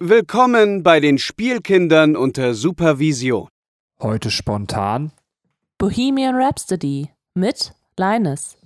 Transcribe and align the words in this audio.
Willkommen 0.00 0.84
bei 0.84 1.00
den 1.00 1.18
Spielkindern 1.18 2.14
unter 2.14 2.54
Supervision. 2.54 3.48
Heute 4.00 4.30
spontan 4.30 5.10
Bohemian 5.76 6.36
Rhapsody 6.36 7.10
mit 7.34 7.74
Linus. 7.98 8.56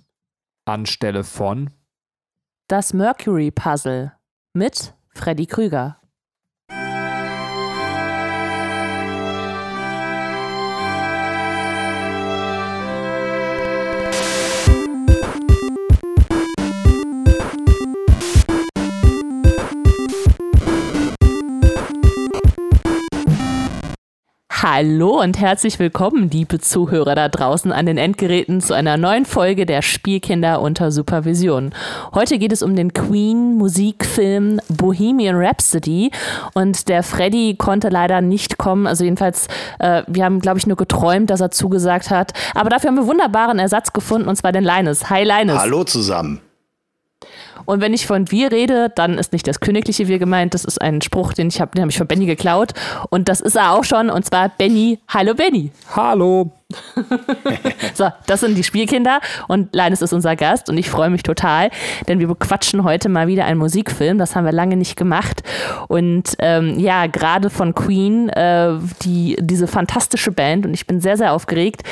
anstelle 0.66 1.24
von 1.24 1.70
Das 2.68 2.92
Mercury 2.92 3.50
Puzzle 3.50 4.12
mit 4.52 4.92
Freddy 5.14 5.46
Krüger. 5.46 6.01
Hallo 24.64 25.20
und 25.20 25.40
herzlich 25.40 25.80
willkommen, 25.80 26.30
liebe 26.30 26.60
Zuhörer 26.60 27.16
da 27.16 27.28
draußen 27.28 27.72
an 27.72 27.84
den 27.84 27.98
Endgeräten, 27.98 28.60
zu 28.60 28.74
einer 28.74 28.96
neuen 28.96 29.24
Folge 29.24 29.66
der 29.66 29.82
Spielkinder 29.82 30.60
unter 30.60 30.92
Supervision. 30.92 31.74
Heute 32.14 32.38
geht 32.38 32.52
es 32.52 32.62
um 32.62 32.76
den 32.76 32.94
Queen-Musikfilm 32.94 34.60
Bohemian 34.68 35.34
Rhapsody 35.34 36.12
und 36.54 36.88
der 36.88 37.02
Freddy 37.02 37.56
konnte 37.58 37.88
leider 37.88 38.20
nicht 38.20 38.56
kommen. 38.56 38.86
Also 38.86 39.02
jedenfalls, 39.02 39.48
äh, 39.80 40.04
wir 40.06 40.24
haben, 40.24 40.38
glaube 40.38 40.58
ich, 40.58 40.68
nur 40.68 40.76
geträumt, 40.76 41.30
dass 41.30 41.40
er 41.40 41.50
zugesagt 41.50 42.10
hat. 42.10 42.32
Aber 42.54 42.70
dafür 42.70 42.90
haben 42.90 42.96
wir 42.98 43.08
wunderbaren 43.08 43.58
Ersatz 43.58 43.92
gefunden 43.92 44.28
und 44.28 44.36
zwar 44.36 44.52
den 44.52 44.62
Linus. 44.62 45.10
Hi 45.10 45.24
Linus. 45.24 45.58
Hallo 45.58 45.82
zusammen. 45.82 46.40
Und 47.64 47.80
wenn 47.80 47.94
ich 47.94 48.06
von 48.06 48.30
wir 48.30 48.52
rede, 48.52 48.90
dann 48.94 49.18
ist 49.18 49.32
nicht 49.32 49.46
das 49.46 49.60
königliche 49.60 50.08
Wir 50.08 50.18
gemeint, 50.18 50.54
das 50.54 50.64
ist 50.64 50.80
ein 50.80 51.02
Spruch, 51.02 51.32
den 51.32 51.48
ich 51.48 51.60
habe, 51.60 51.72
den 51.72 51.82
habe 51.82 51.90
ich 51.90 51.98
von 51.98 52.06
Benny 52.06 52.26
geklaut. 52.26 52.72
Und 53.10 53.28
das 53.28 53.40
ist 53.40 53.56
er 53.56 53.72
auch 53.72 53.84
schon, 53.84 54.10
und 54.10 54.24
zwar 54.24 54.48
Benny, 54.48 54.98
hallo 55.08 55.34
Benny. 55.34 55.70
Hallo. 55.94 56.50
So, 57.94 58.08
das 58.26 58.40
sind 58.40 58.56
die 58.56 58.64
Spielkinder 58.64 59.20
und 59.48 59.74
Linus 59.74 60.00
ist 60.00 60.12
unser 60.12 60.34
Gast 60.36 60.70
und 60.70 60.78
ich 60.78 60.88
freue 60.88 61.10
mich 61.10 61.22
total, 61.22 61.70
denn 62.08 62.18
wir 62.20 62.26
bequatschen 62.26 62.84
heute 62.84 63.10
mal 63.10 63.26
wieder 63.26 63.44
einen 63.44 63.58
Musikfilm. 63.58 64.16
Das 64.16 64.34
haben 64.34 64.44
wir 64.44 64.52
lange 64.52 64.76
nicht 64.76 64.96
gemacht. 64.96 65.42
Und 65.88 66.34
ähm, 66.38 66.78
ja, 66.78 67.06
gerade 67.06 67.50
von 67.50 67.74
Queen, 67.74 68.30
äh, 68.30 68.78
die, 69.02 69.36
diese 69.40 69.66
fantastische 69.66 70.32
Band 70.32 70.64
und 70.64 70.72
ich 70.72 70.86
bin 70.86 71.00
sehr, 71.00 71.16
sehr 71.16 71.32
aufgeregt. 71.32 71.82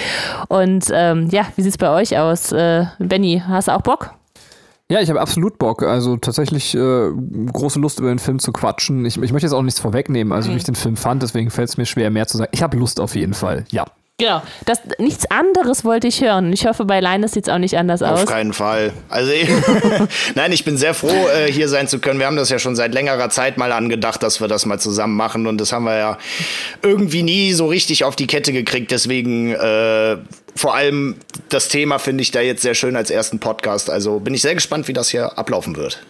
Und 0.48 0.86
ähm, 0.92 1.28
ja, 1.30 1.47
wie 1.56 1.62
sieht 1.62 1.73
es 1.73 1.78
bei 1.78 1.91
euch 1.91 2.17
aus? 2.17 2.52
Äh, 2.52 2.86
Benny, 2.98 3.42
hast 3.47 3.69
du 3.69 3.73
auch 3.73 3.83
Bock? 3.83 4.14
Ja, 4.91 5.00
ich 5.00 5.08
habe 5.08 5.20
absolut 5.20 5.56
Bock. 5.56 5.84
Also 5.84 6.16
tatsächlich 6.16 6.74
äh, 6.74 7.10
große 7.52 7.78
Lust, 7.78 8.00
über 8.00 8.08
den 8.08 8.19
Film 8.19 8.41
zu 8.41 8.50
quatschen. 8.50 9.05
Ich, 9.06 9.16
ich 9.22 9.33
möchte 9.33 9.46
jetzt 9.46 9.55
auch 9.55 9.62
nichts 9.62 9.78
vorwegnehmen, 9.78 10.33
also 10.33 10.50
wie 10.50 10.56
ich 10.56 10.64
den 10.64 10.74
Film 10.74 10.96
fand, 10.96 11.22
deswegen 11.22 11.50
fällt 11.50 11.69
es 11.69 11.77
mir 11.77 11.86
schwer, 11.86 12.10
mehr 12.10 12.27
zu 12.27 12.38
sagen. 12.38 12.50
Ich 12.52 12.60
habe 12.60 12.77
Lust 12.77 12.98
auf 12.98 13.14
jeden 13.14 13.33
Fall, 13.33 13.64
ja. 13.70 13.86
Genau. 14.21 14.43
Das, 14.67 14.81
nichts 14.99 15.31
anderes 15.31 15.85
wollte 15.85 16.07
ich 16.07 16.21
hören. 16.21 16.53
Ich 16.53 16.67
hoffe, 16.67 16.85
bei 16.85 17.01
Linus 17.01 17.33
sieht 17.33 17.49
es 17.49 17.53
auch 17.53 17.59
nicht 17.59 17.77
anders 17.77 18.03
aus. 18.03 18.21
Auf 18.21 18.27
keinen 18.27 18.53
Fall. 18.53 18.93
Also 19.09 19.33
nein, 20.35 20.53
ich 20.53 20.65
bin 20.65 20.77
sehr 20.77 20.95
froh, 20.95 21.09
äh, 21.09 21.51
hier 21.51 21.69
sein 21.69 21.89
zu 21.89 21.99
können. 21.99 22.21
Wir 22.21 22.27
haben 22.27 22.37
das 22.37 22.51
ja 22.51 22.59
schon 22.59 22.77
seit 22.77 22.95
längerer 22.95 23.31
Zeit 23.31 23.57
mal 23.57 23.73
angedacht, 23.73 24.23
dass 24.23 24.41
wir 24.41 24.48
das 24.48 24.67
mal 24.67 24.79
zusammen 24.79 25.17
machen 25.17 25.47
und 25.47 25.59
das 25.59 25.73
haben 25.73 25.85
wir 25.85 25.97
ja 25.97 26.19
irgendwie 26.83 27.23
nie 27.23 27.53
so 27.53 27.67
richtig 27.67 28.05
auf 28.05 28.15
die 28.15 28.27
Kette 28.27 28.53
gekriegt. 28.53 28.91
Deswegen 28.91 29.55
äh, 29.55 30.19
vor 30.55 30.75
allem 30.75 31.17
das 31.48 31.69
Thema 31.69 31.98
finde 31.98 32.23
ich 32.23 32.31
da 32.31 32.41
jetzt 32.41 32.63
sehr 32.63 32.75
schön 32.75 32.97
als 32.97 33.11
ersten 33.11 33.39
Podcast. 33.39 33.89
Also 33.91 34.21
bin 34.21 34.35
ich 34.35 34.43
sehr 34.43 34.55
gespannt, 34.55 34.89
wie 34.89 34.93
das 34.93 35.09
hier 35.09 35.39
ablaufen 35.39 35.77
wird. 35.77 36.01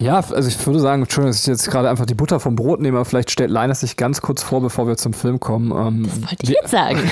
Ja, 0.00 0.16
also 0.16 0.48
ich 0.48 0.66
würde 0.66 0.80
sagen, 0.80 1.02
Entschuldigung, 1.02 1.32
dass 1.32 1.42
ich 1.42 1.46
jetzt 1.46 1.70
gerade 1.70 1.90
einfach 1.90 2.06
die 2.06 2.14
Butter 2.14 2.40
vom 2.40 2.56
Brot 2.56 2.80
nehme, 2.80 2.96
aber 2.96 3.04
vielleicht 3.04 3.30
stellt 3.30 3.50
Linus 3.50 3.80
sich 3.80 3.96
ganz 3.96 4.22
kurz 4.22 4.42
vor, 4.42 4.62
bevor 4.62 4.88
wir 4.88 4.96
zum 4.96 5.12
Film 5.12 5.38
kommen. 5.38 5.70
Ähm, 5.72 6.10
Wollte 6.22 6.36
ich 6.42 6.48
jetzt 6.48 6.70
sagen. 6.70 7.10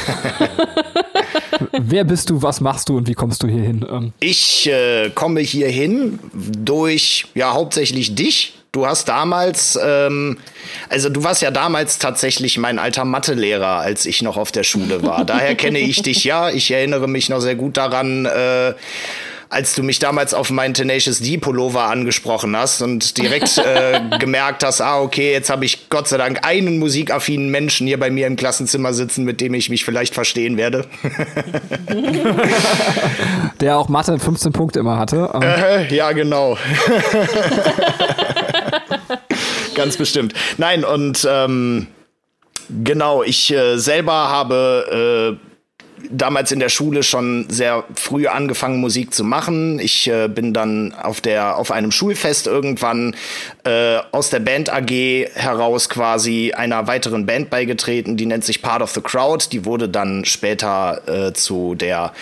wer 1.79 2.05
bist 2.05 2.31
du, 2.31 2.41
was 2.43 2.63
machst 2.63 2.89
du 2.89 2.97
und 2.97 3.07
wie 3.07 3.15
kommst 3.15 3.43
du 3.43 3.47
hier 3.47 3.63
hin? 3.63 3.85
Ähm, 3.91 4.13
Ich 4.21 4.69
äh, 4.71 5.11
komme 5.11 5.41
hierhin 5.41 6.19
durch, 6.33 7.27
ja, 7.35 7.53
hauptsächlich 7.53 8.15
dich. 8.15 8.55
Du 8.73 8.87
hast 8.87 9.07
damals, 9.09 9.79
ähm, 9.83 10.39
also 10.89 11.09
du 11.09 11.25
warst 11.25 11.43
ja 11.43 11.51
damals 11.51 11.99
tatsächlich 11.99 12.59
mein 12.59 12.79
alter 12.79 13.05
Mathelehrer, 13.05 13.79
als 13.79 14.07
ich 14.07 14.23
noch 14.23 14.37
auf 14.37 14.53
der 14.53 14.63
Schule 14.63 15.03
war. 15.03 15.25
Daher 15.25 15.55
kenne 15.55 15.79
ich 15.79 16.03
dich 16.03 16.25
ja. 16.25 16.51
Ich 16.51 16.71
erinnere 16.71 17.09
mich 17.09 17.29
noch 17.29 17.41
sehr 17.41 17.55
gut 17.55 17.77
daran, 17.77 18.27
äh, 18.27 18.75
als 19.51 19.75
du 19.75 19.83
mich 19.83 19.99
damals 19.99 20.35
auf 20.35 20.51
meinen 20.51 20.75
Tenacious 20.75 21.21
D 21.21 21.39
Pullover 21.39 21.85
angesprochen 21.85 22.57
hast 22.57 22.83
und 22.83 23.17
direkt 23.17 23.59
äh, 23.65 24.01
gemerkt 24.19 24.63
hast, 24.65 24.81
ah, 24.81 25.01
okay, 25.01 25.33
jetzt 25.33 25.49
habe 25.51 25.65
ich 25.65 25.89
Gott 25.89 26.09
sei 26.09 26.19
Dank 26.19 26.47
einen 26.47 26.79
musikaffinen 26.79 27.51
Menschen 27.51 27.87
hier 27.87 27.99
bei 27.99 28.11
mir 28.11 28.27
im 28.27 28.37
Klassenzimmer 28.37 28.93
sitzen, 28.93 29.25
mit 29.25 29.41
dem 29.41 29.55
ich 29.55 29.71
mich 29.71 29.85
vielleicht 29.85 30.15
verstehen 30.15 30.57
werde. 30.57 30.85
der 33.61 33.79
auch 33.79 33.89
Mathe 33.89 34.19
15 34.19 34.53
Punkte 34.53 34.81
immer 34.81 34.99
hatte. 34.99 35.31
Äh, 35.43 35.95
ja, 35.95 36.13
genau. 36.13 36.59
Ganz 39.75 39.97
bestimmt. 39.97 40.35
Nein, 40.57 40.85
und 40.85 41.27
ähm, 41.31 41.87
genau, 42.85 43.23
ich 43.23 43.53
äh, 43.53 43.79
selber 43.79 44.13
habe 44.13 45.39
äh, 45.41 45.48
damals 46.11 46.53
in 46.53 46.61
der 46.61 46.69
Schule 46.69 47.03
schon 47.03 47.47
sehr 47.49 47.85
früh 47.95 48.27
angefangen, 48.27 48.81
Musik 48.81 49.15
zu 49.15 49.25
machen. 49.25 49.79
Ich 49.79 50.09
äh, 50.09 50.29
bin 50.29 50.53
dann 50.53 50.95
auf, 50.95 51.21
der, 51.21 51.57
auf 51.57 51.71
einem 51.71 51.91
Schulfest 51.91 52.47
irgendwann 52.47 53.15
äh, 53.65 53.99
aus 54.13 54.31
der 54.31 54.41
Band 54.41 54.73
AG 54.73 54.91
heraus 55.35 55.89
quasi 55.89 56.53
einer 56.57 56.87
weiteren 56.87 57.27
Band 57.27 57.51
beigetreten, 57.51 58.17
die 58.17 58.27
nennt 58.27 58.45
sich 58.45 58.63
Part 58.63 58.83
of 58.83 58.91
the 58.91 59.01
Crowd. 59.01 59.47
Die 59.53 59.65
wurde 59.65 59.89
dann 59.89 60.25
später 60.25 61.03
äh, 61.07 61.33
zu 61.33 61.75
der 61.75 62.13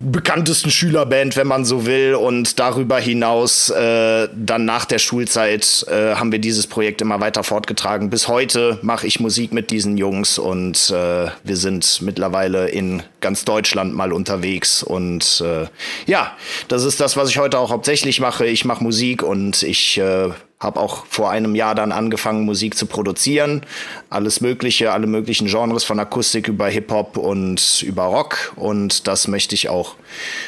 bekanntesten 0.00 0.70
Schülerband, 0.70 1.36
wenn 1.36 1.48
man 1.48 1.64
so 1.64 1.84
will. 1.84 2.14
Und 2.14 2.58
darüber 2.60 2.98
hinaus, 2.98 3.70
äh, 3.70 4.28
dann 4.34 4.64
nach 4.64 4.84
der 4.84 4.98
Schulzeit, 4.98 5.84
äh, 5.88 6.14
haben 6.14 6.30
wir 6.30 6.38
dieses 6.38 6.66
Projekt 6.66 7.00
immer 7.02 7.20
weiter 7.20 7.42
fortgetragen. 7.42 8.08
Bis 8.08 8.28
heute 8.28 8.78
mache 8.82 9.06
ich 9.06 9.18
Musik 9.18 9.52
mit 9.52 9.70
diesen 9.70 9.96
Jungs 9.96 10.38
und 10.38 10.90
äh, 10.90 11.28
wir 11.42 11.56
sind 11.56 12.00
mittlerweile 12.02 12.68
in 12.68 13.02
ganz 13.20 13.44
Deutschland 13.44 13.94
mal 13.94 14.12
unterwegs. 14.12 14.82
Und 14.84 15.42
äh, 15.44 15.66
ja, 16.06 16.36
das 16.68 16.84
ist 16.84 17.00
das, 17.00 17.16
was 17.16 17.30
ich 17.30 17.38
heute 17.38 17.58
auch 17.58 17.70
hauptsächlich 17.70 18.20
mache. 18.20 18.46
Ich 18.46 18.64
mache 18.64 18.84
Musik 18.84 19.24
und 19.24 19.64
ich 19.64 19.98
äh, 19.98 20.30
habe 20.60 20.80
auch 20.80 21.06
vor 21.06 21.30
einem 21.30 21.54
Jahr 21.54 21.74
dann 21.74 21.92
angefangen, 21.92 22.44
Musik 22.44 22.76
zu 22.76 22.86
produzieren. 22.86 23.62
Alles 24.10 24.40
Mögliche, 24.40 24.92
alle 24.92 25.06
möglichen 25.06 25.46
Genres 25.46 25.84
von 25.84 26.00
Akustik 26.00 26.48
über 26.48 26.68
Hip-Hop 26.68 27.16
und 27.16 27.82
über 27.82 28.04
Rock. 28.04 28.52
Und 28.56 29.06
das 29.06 29.28
möchte 29.28 29.54
ich 29.54 29.68
auch 29.68 29.94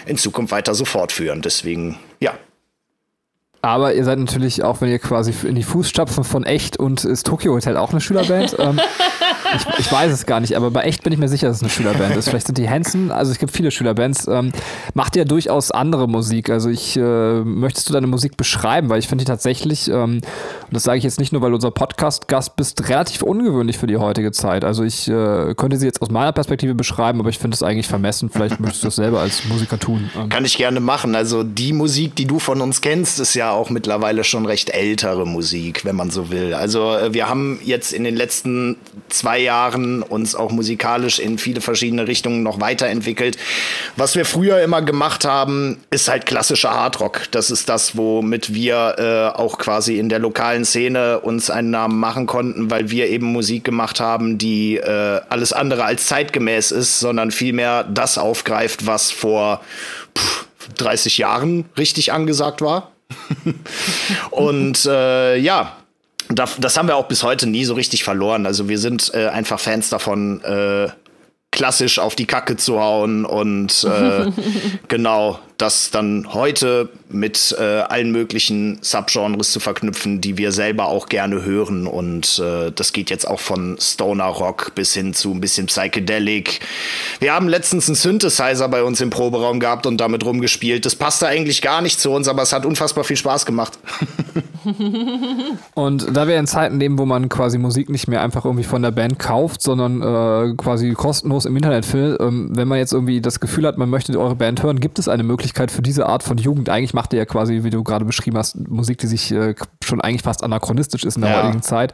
in 0.07 0.17
Zukunft 0.17 0.53
weiter 0.53 0.75
so 0.75 0.85
fortführen. 0.85 1.43
Deswegen, 1.43 1.99
ja. 2.19 2.35
aber 3.63 3.95
ihr 3.95 4.05
seid 4.05 4.19
natürlich 4.19 4.65
auch, 4.65 4.81
wenn 4.81 4.91
ihr 4.91 4.99
quasi 4.99 5.33
in 5.47 5.55
die 5.55 5.63
Fußstapfen 5.63 6.25
von 6.25 6.45
Echt 6.45 6.77
und 6.77 7.05
ist 7.05 7.27
Tokyo 7.27 7.55
Hotel 7.55 7.77
auch 7.77 7.93
eine 7.93 8.01
Schülerband. 8.01 8.57
ähm, 8.59 8.81
ich, 9.55 9.79
ich 9.79 9.93
weiß 9.93 10.13
es 10.13 10.27
gar 10.27 10.41
nicht, 10.41 10.57
aber 10.57 10.71
bei 10.71 10.83
Echt 10.83 11.03
bin 11.03 11.13
ich 11.13 11.19
mir 11.19 11.29
sicher, 11.29 11.49
dass 11.49 11.59
es 11.59 11.63
eine 11.63 11.71
Schülerband 11.71 12.17
ist. 12.17 12.29
Vielleicht 12.29 12.47
sind 12.47 12.59
die 12.59 12.69
Hansen, 12.69 13.11
also 13.11 13.33
es 13.33 13.39
gibt 13.39 13.53
viele 13.53 13.71
Schülerbands. 13.71 14.27
Ähm, 14.29 14.53
macht 14.95 15.17
ihr 15.17 15.25
durchaus 15.25 15.71
andere 15.71 16.09
Musik? 16.09 16.51
Also 16.51 16.71
ich, 16.71 16.97
äh, 16.97 17.01
möchtest 17.45 17.89
du 17.89 17.93
deine 17.93 18.07
Musik 18.07 18.37
beschreiben? 18.37 18.89
Weil 18.89 18.99
ich 18.99 19.09
finde 19.09 19.25
die 19.25 19.29
tatsächlich, 19.29 19.91
ähm, 19.91 20.21
und 20.71 20.77
das 20.77 20.85
sage 20.85 20.99
ich 20.99 21.05
jetzt 21.05 21.19
nicht 21.19 21.33
nur, 21.33 21.43
weil 21.43 21.53
unser 21.53 21.73
Podcast-Gast 21.73 22.55
bist, 22.55 22.89
relativ 22.89 23.23
ungewöhnlich 23.23 23.77
für 23.77 23.89
die 23.89 23.97
heutige 23.97 24.31
Zeit. 24.31 24.65
Also 24.65 24.85
ich 24.85 25.09
äh, 25.09 25.53
könnte 25.57 25.77
sie 25.77 25.87
jetzt 25.87 26.01
aus 26.01 26.11
meiner 26.11 26.31
Perspektive 26.31 26.77
beschreiben, 26.77 27.19
aber 27.19 27.29
ich 27.29 27.41
finde 27.41 27.57
es 27.57 27.65
eigentlich 27.65 27.89
vermessen. 27.89 28.31
Vielleicht 28.31 28.61
möchtest 28.61 28.85
du 28.85 28.87
das 28.87 28.95
selber 28.95 29.19
als 29.19 29.45
Musiker 29.47 29.81
tun. 29.81 30.09
Ähm, 30.17 30.29
Kann 30.29 30.45
ich 30.45 30.57
gerne 30.57 30.79
machen. 30.79 31.17
Also 31.17 31.43
die 31.43 31.73
Musik, 31.73 32.15
die 32.15 32.25
du 32.25 32.39
von 32.39 32.61
uns 32.61 32.83
kennst, 32.83 33.19
ist 33.19 33.35
ja 33.35 33.51
auch 33.51 33.69
mittlerweile 33.69 34.23
schon 34.23 34.47
recht 34.47 34.71
ältere 34.71 35.27
Musik, 35.27 35.85
wenn 35.85 35.97
man 35.97 36.11
so 36.11 36.31
will. 36.31 36.55
Also 36.55 36.95
äh, 36.95 37.13
wir 37.13 37.29
haben 37.29 37.59
jetzt 37.65 37.93
in 37.93 38.05
den 38.05 38.15
letzten 38.15 38.77
zwei 39.09 39.41
Jahren 39.41 40.05
uns 40.05 40.37
auch 40.37 40.53
musikalisch 40.53 41.19
in 41.19 41.39
viele 41.39 41.61
verschiedene 41.61 42.07
Richtungen 42.07 42.45
noch 42.45 42.61
weiterentwickelt. 42.61 43.37
Was 43.97 44.15
wir 44.15 44.25
früher 44.25 44.63
immer 44.63 44.83
gemacht 44.83 45.25
haben, 45.25 45.79
ist 45.91 46.09
halt 46.09 46.27
klassischer 46.27 46.71
Hardrock. 46.71 47.23
Das 47.33 47.51
ist 47.51 47.69
das, 47.69 47.97
womit 47.97 48.55
wir 48.55 48.95
äh, 48.99 49.37
auch 49.37 49.59
quasi 49.59 49.99
in 49.99 50.09
der 50.09 50.21
lokalen 50.21 50.60
Szene 50.65 51.21
uns 51.21 51.51
einen 51.51 51.71
Namen 51.71 51.99
machen 51.99 52.27
konnten, 52.27 52.71
weil 52.71 52.91
wir 52.91 53.09
eben 53.09 53.27
Musik 53.27 53.65
gemacht 53.65 54.01
haben, 54.01 54.39
die 54.39 54.77
äh, 54.77 55.21
alles 55.29 55.53
andere 55.53 55.85
als 55.85 56.07
zeitgemäß 56.07 56.71
ist, 56.71 57.01
sondern 57.01 57.31
vielmehr 57.31 57.85
das 57.85 58.19
aufgreift, 58.19 58.87
was 58.87 59.11
vor 59.11 59.61
pff, 60.17 60.47
30 60.77 61.19
Jahren 61.19 61.65
richtig 61.77 62.13
angesagt 62.13 62.61
war. 62.61 62.93
Und 64.31 64.87
äh, 64.87 65.37
ja, 65.37 65.77
das, 66.29 66.57
das 66.59 66.77
haben 66.77 66.89
wir 66.89 66.97
auch 66.97 67.09
bis 67.09 67.23
heute 67.23 67.47
nie 67.47 67.65
so 67.65 67.75
richtig 67.75 68.05
verloren. 68.05 68.47
Also 68.47 68.69
wir 68.69 68.79
sind 68.79 69.13
äh, 69.15 69.29
einfach 69.29 69.59
Fans 69.59 69.89
davon, 69.89 70.43
äh, 70.45 70.89
klassisch 71.51 71.99
auf 71.99 72.15
die 72.15 72.27
Kacke 72.27 72.57
zu 72.57 72.79
hauen 72.81 73.25
und 73.25 73.85
äh, 73.85 74.31
genau 74.89 75.41
das 75.61 75.91
dann 75.91 76.33
heute 76.33 76.89
mit 77.09 77.55
äh, 77.59 77.63
allen 77.63 78.13
möglichen 78.13 78.79
Subgenres 78.83 79.51
zu 79.51 79.61
verknüpfen, 79.61 80.21
die 80.21 80.39
wir 80.39 80.53
selber 80.53 80.87
auch 80.87 81.09
gerne 81.09 81.45
hören. 81.45 81.87
Und 81.87 82.39
äh, 82.39 82.71
das 82.73 82.93
geht 82.93 83.11
jetzt 83.11 83.27
auch 83.27 83.41
von 83.41 83.77
Stoner 83.81 84.27
Rock 84.27 84.73
bis 84.75 84.95
hin 84.95 85.13
zu 85.13 85.33
ein 85.33 85.41
bisschen 85.41 85.67
Psychedelic. 85.67 86.61
Wir 87.19 87.35
haben 87.35 87.49
letztens 87.49 87.89
einen 87.89 87.97
Synthesizer 87.97 88.69
bei 88.69 88.83
uns 88.83 89.01
im 89.01 89.11
Proberaum 89.11 89.61
gehabt 89.61 89.87
und 89.87 89.99
damit 89.99 90.25
rumgespielt. 90.25 90.87
Das 90.87 90.95
passte 90.95 91.27
eigentlich 91.27 91.63
gar 91.63 91.83
nicht 91.83 92.01
zu 92.01 92.11
uns, 92.11 92.29
aber 92.29 92.43
es 92.43 92.53
hat 92.53 92.65
unfassbar 92.65 93.05
viel 93.05 93.17
Spaß 93.17 93.45
gemacht. 93.45 93.79
und 95.75 96.17
da 96.17 96.29
wir 96.29 96.39
in 96.39 96.47
Zeiten 96.47 96.79
leben, 96.79 96.99
wo 96.99 97.07
man 97.07 97.29
quasi 97.29 97.59
Musik 97.59 97.89
nicht 97.89 98.09
mehr 98.09 98.23
einfach 98.23 98.45
irgendwie 98.45 98.65
von 98.65 98.83
der 98.83 98.93
Band 98.93 99.19
kauft, 99.19 99.63
sondern 99.63 100.01
äh, 100.01 100.55
quasi 100.57 100.93
kostenlos 100.93 101.45
im 101.45 101.57
Internet 101.57 101.85
findet, 101.85 102.21
ähm, 102.21 102.51
wenn 102.55 102.69
man 102.69 102.79
jetzt 102.79 102.93
irgendwie 102.93 103.21
das 103.21 103.41
Gefühl 103.41 103.67
hat, 103.67 103.79
man 103.79 103.91
möchte 103.91 104.19
eure 104.19 104.37
Band 104.37 104.63
hören, 104.63 104.81
gibt 104.81 104.99
es 104.99 105.09
eine 105.09 105.23
Möglichkeit 105.23 105.50
für 105.71 105.83
diese 105.83 106.07
Art 106.07 106.23
von 106.23 106.39
Jugend 106.39 106.69
eigentlich 106.69 106.95
macht 106.95 107.13
ihr 107.13 107.19
ja 107.19 107.25
quasi, 107.25 107.63
wie 107.63 107.71
du 107.71 107.83
gerade 107.83 108.05
beschrieben 108.05 108.37
hast, 108.37 108.57
Musik, 108.69 108.99
die 108.99 109.07
sich 109.07 109.33
äh, 109.33 109.55
schon 109.85 110.01
eigentlich 110.01 110.23
fast 110.23 110.43
anachronistisch 110.43 111.05
ist 111.05 111.17
in 111.17 111.23
der 111.23 111.33
ja. 111.33 111.43
heutigen 111.43 111.63
Zeit. 111.63 111.93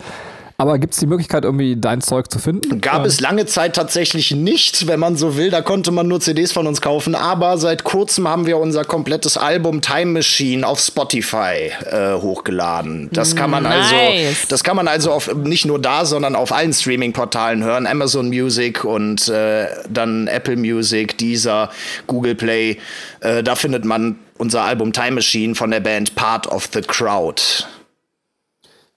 Aber 0.59 0.79
gibt 0.79 0.95
es 0.95 1.01
die 1.01 1.07
Möglichkeit, 1.07 1.45
irgendwie 1.45 1.77
dein 1.77 2.01
Zeug 2.01 2.31
zu 2.31 2.39
finden? 2.39 2.81
Gab 2.81 3.01
ähm. 3.01 3.05
es 3.05 3.21
lange 3.21 3.45
Zeit 3.45 3.77
tatsächlich 3.77 4.31
nicht, 4.31 4.87
wenn 4.87 4.99
man 4.99 5.17
so 5.17 5.37
will. 5.37 5.51
Da 5.51 5.61
konnte 5.61 5.91
man 5.91 6.09
nur 6.09 6.21
CDs 6.21 6.53
von 6.53 6.67
uns 6.67 6.81
kaufen. 6.81 7.15
Aber 7.15 7.59
seit 7.59 7.85
kurzem 7.85 8.27
haben 8.27 8.47
wir 8.47 8.57
unser 8.57 8.85
komplettes 8.85 9.37
Album 9.37 9.83
Time 9.83 10.13
Machine 10.13 10.67
auf 10.67 10.81
Spotify 10.81 11.73
äh, 11.91 12.15
hochgeladen. 12.15 13.11
Das 13.13 13.37
kann 13.37 13.51
man 13.51 13.67
also 13.67 13.95
nice. 13.95 14.29
also, 14.29 14.47
das 14.49 14.65
kann 14.65 14.77
man 14.77 14.89
also 14.89 15.13
auf, 15.13 15.35
nicht 15.35 15.67
nur 15.67 15.79
da, 15.79 16.07
sondern 16.07 16.35
auf 16.35 16.53
allen 16.53 16.73
Streaming-Portalen 16.73 17.63
hören. 17.63 17.87
Amazon 17.87 18.29
Music 18.29 18.83
und 18.85 19.29
äh, 19.29 19.67
dann 19.91 20.27
Apple 20.27 20.57
Music, 20.57 21.19
Deezer, 21.19 21.71
Google 22.07 22.35
Play. 22.35 22.79
Äh, 23.21 23.43
da 23.43 23.57
findet 23.57 23.85
man 23.85 24.17
unser 24.39 24.63
Album 24.63 24.95
Time 24.95 25.13
Machine 25.13 25.55
von 25.55 25.71
der 25.71 25.81
Band 25.81 26.15
Part 26.15 26.47
of 26.47 26.71
the 26.73 26.81
Crowd. 26.81 27.43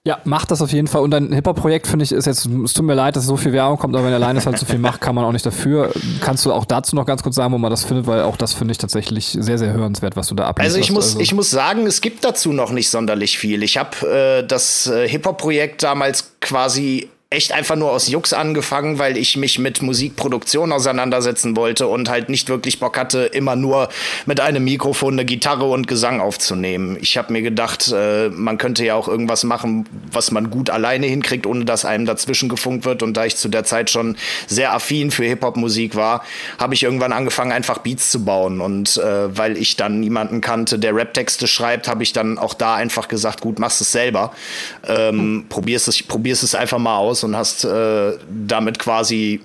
Ja, 0.06 0.18
macht 0.24 0.50
das 0.50 0.62
auf 0.62 0.72
jeden 0.72 0.88
Fall. 0.88 1.02
Und 1.02 1.10
dein 1.10 1.30
Hip-Hop-Projekt 1.30 1.86
finde 1.86 2.04
ich 2.04 2.12
ist 2.12 2.24
jetzt, 2.24 2.46
es 2.46 2.72
tut 2.72 2.86
mir 2.86 2.94
leid, 2.94 3.16
dass 3.16 3.26
so 3.26 3.36
viel 3.36 3.52
Werbung 3.52 3.76
kommt, 3.76 3.94
aber 3.94 4.06
wenn 4.06 4.14
alleine 4.14 4.38
es 4.38 4.46
halt 4.46 4.58
so 4.58 4.64
viel 4.64 4.78
macht, 4.78 5.02
kann 5.02 5.14
man 5.14 5.26
auch 5.26 5.32
nicht 5.32 5.44
dafür. 5.44 5.92
Kannst 6.22 6.46
du 6.46 6.52
auch 6.54 6.64
dazu 6.64 6.96
noch 6.96 7.04
ganz 7.04 7.22
kurz 7.22 7.34
sagen, 7.34 7.52
wo 7.52 7.58
man 7.58 7.70
das 7.70 7.84
findet, 7.84 8.06
weil 8.06 8.22
auch 8.22 8.38
das 8.38 8.54
finde 8.54 8.72
ich 8.72 8.78
tatsächlich 8.78 9.36
sehr, 9.38 9.58
sehr 9.58 9.74
hörenswert, 9.74 10.16
was 10.16 10.28
du 10.28 10.34
da 10.34 10.46
ablieferst. 10.46 10.76
Also 10.76 10.82
ich 10.82 10.90
muss, 10.90 11.08
also. 11.08 11.20
ich 11.20 11.34
muss 11.34 11.50
sagen, 11.50 11.86
es 11.86 12.00
gibt 12.00 12.24
dazu 12.24 12.52
noch 12.52 12.70
nicht 12.70 12.88
sonderlich 12.88 13.36
viel. 13.38 13.62
Ich 13.62 13.76
habe 13.76 14.40
äh, 14.40 14.46
das 14.46 14.86
äh, 14.86 15.06
Hip-Hop-Projekt 15.06 15.82
damals 15.82 16.32
quasi 16.40 17.10
echt 17.32 17.52
einfach 17.52 17.76
nur 17.76 17.92
aus 17.92 18.08
Jux 18.08 18.32
angefangen, 18.32 18.98
weil 18.98 19.16
ich 19.16 19.36
mich 19.36 19.60
mit 19.60 19.82
Musikproduktion 19.82 20.72
auseinandersetzen 20.72 21.54
wollte 21.54 21.86
und 21.86 22.08
halt 22.08 22.28
nicht 22.28 22.48
wirklich 22.48 22.80
Bock 22.80 22.98
hatte, 22.98 23.20
immer 23.20 23.54
nur 23.54 23.88
mit 24.26 24.40
einem 24.40 24.64
Mikrofon 24.64 25.12
eine 25.12 25.24
Gitarre 25.24 25.66
und 25.66 25.86
Gesang 25.86 26.20
aufzunehmen. 26.20 26.98
Ich 27.00 27.16
habe 27.16 27.32
mir 27.32 27.42
gedacht, 27.42 27.92
äh, 27.94 28.30
man 28.30 28.58
könnte 28.58 28.84
ja 28.84 28.96
auch 28.96 29.06
irgendwas 29.06 29.44
machen, 29.44 29.88
was 30.10 30.32
man 30.32 30.50
gut 30.50 30.70
alleine 30.70 31.06
hinkriegt, 31.06 31.46
ohne 31.46 31.64
dass 31.64 31.84
einem 31.84 32.04
dazwischen 32.04 32.48
gefunkt 32.48 32.84
wird. 32.84 33.04
Und 33.04 33.16
da 33.16 33.26
ich 33.26 33.36
zu 33.36 33.48
der 33.48 33.62
Zeit 33.62 33.90
schon 33.90 34.16
sehr 34.48 34.74
affin 34.74 35.12
für 35.12 35.22
Hip-Hop-Musik 35.22 35.94
war, 35.94 36.24
habe 36.58 36.74
ich 36.74 36.82
irgendwann 36.82 37.12
angefangen, 37.12 37.52
einfach 37.52 37.78
Beats 37.78 38.10
zu 38.10 38.24
bauen. 38.24 38.60
Und 38.60 38.96
äh, 38.96 39.38
weil 39.38 39.56
ich 39.56 39.76
dann 39.76 40.00
niemanden 40.00 40.40
kannte, 40.40 40.80
der 40.80 40.96
Rap-Texte 40.96 41.46
schreibt, 41.46 41.86
habe 41.86 42.02
ich 42.02 42.12
dann 42.12 42.38
auch 42.38 42.54
da 42.54 42.74
einfach 42.74 43.06
gesagt, 43.06 43.40
gut, 43.40 43.60
machst 43.60 43.80
es 43.80 43.92
selber. 43.92 44.32
Ähm, 44.88 45.46
probierst 45.48 45.86
es, 45.86 46.02
probierst 46.02 46.42
es 46.42 46.56
einfach 46.56 46.78
mal 46.78 46.96
aus 46.96 47.19
und 47.24 47.36
hast 47.36 47.64
äh, 47.64 48.12
damit 48.28 48.78
quasi 48.78 49.40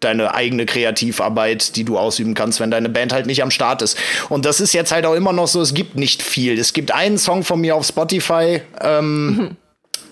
deine 0.00 0.34
eigene 0.34 0.64
Kreativarbeit, 0.64 1.74
die 1.76 1.84
du 1.84 1.98
ausüben 1.98 2.34
kannst, 2.34 2.60
wenn 2.60 2.70
deine 2.70 2.88
Band 2.88 3.12
halt 3.12 3.26
nicht 3.26 3.42
am 3.42 3.50
Start 3.50 3.82
ist. 3.82 3.98
Und 4.28 4.44
das 4.44 4.60
ist 4.60 4.72
jetzt 4.72 4.92
halt 4.92 5.04
auch 5.06 5.14
immer 5.14 5.32
noch 5.32 5.48
so, 5.48 5.60
es 5.60 5.74
gibt 5.74 5.96
nicht 5.96 6.22
viel. 6.22 6.58
Es 6.58 6.72
gibt 6.72 6.92
einen 6.92 7.18
Song 7.18 7.42
von 7.42 7.60
mir 7.60 7.74
auf 7.74 7.84
Spotify 7.84 8.60
ähm, 8.80 9.56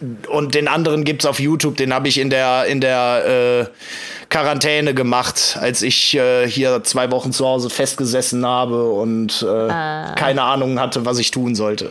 mhm. 0.01 0.17
und 0.29 0.55
den 0.55 0.67
anderen 0.67 1.05
gibt 1.05 1.23
es 1.23 1.27
auf 1.27 1.39
YouTube, 1.39 1.77
den 1.77 1.95
habe 1.95 2.09
ich 2.09 2.19
in 2.19 2.31
der, 2.31 2.65
in 2.67 2.81
der 2.81 3.69
äh, 3.71 4.16
Quarantäne 4.29 4.93
gemacht, 4.93 5.57
als 5.61 5.83
ich 5.83 6.15
äh, 6.17 6.49
hier 6.49 6.83
zwei 6.83 7.11
Wochen 7.13 7.33
zu 7.33 7.47
Hause 7.47 7.71
festgesessen 7.71 8.45
habe 8.45 8.91
und 8.91 9.45
äh, 9.47 9.71
ah. 9.71 10.15
keine 10.17 10.43
Ahnung 10.43 10.81
hatte, 10.81 11.05
was 11.05 11.19
ich 11.19 11.31
tun 11.31 11.55
sollte. 11.55 11.91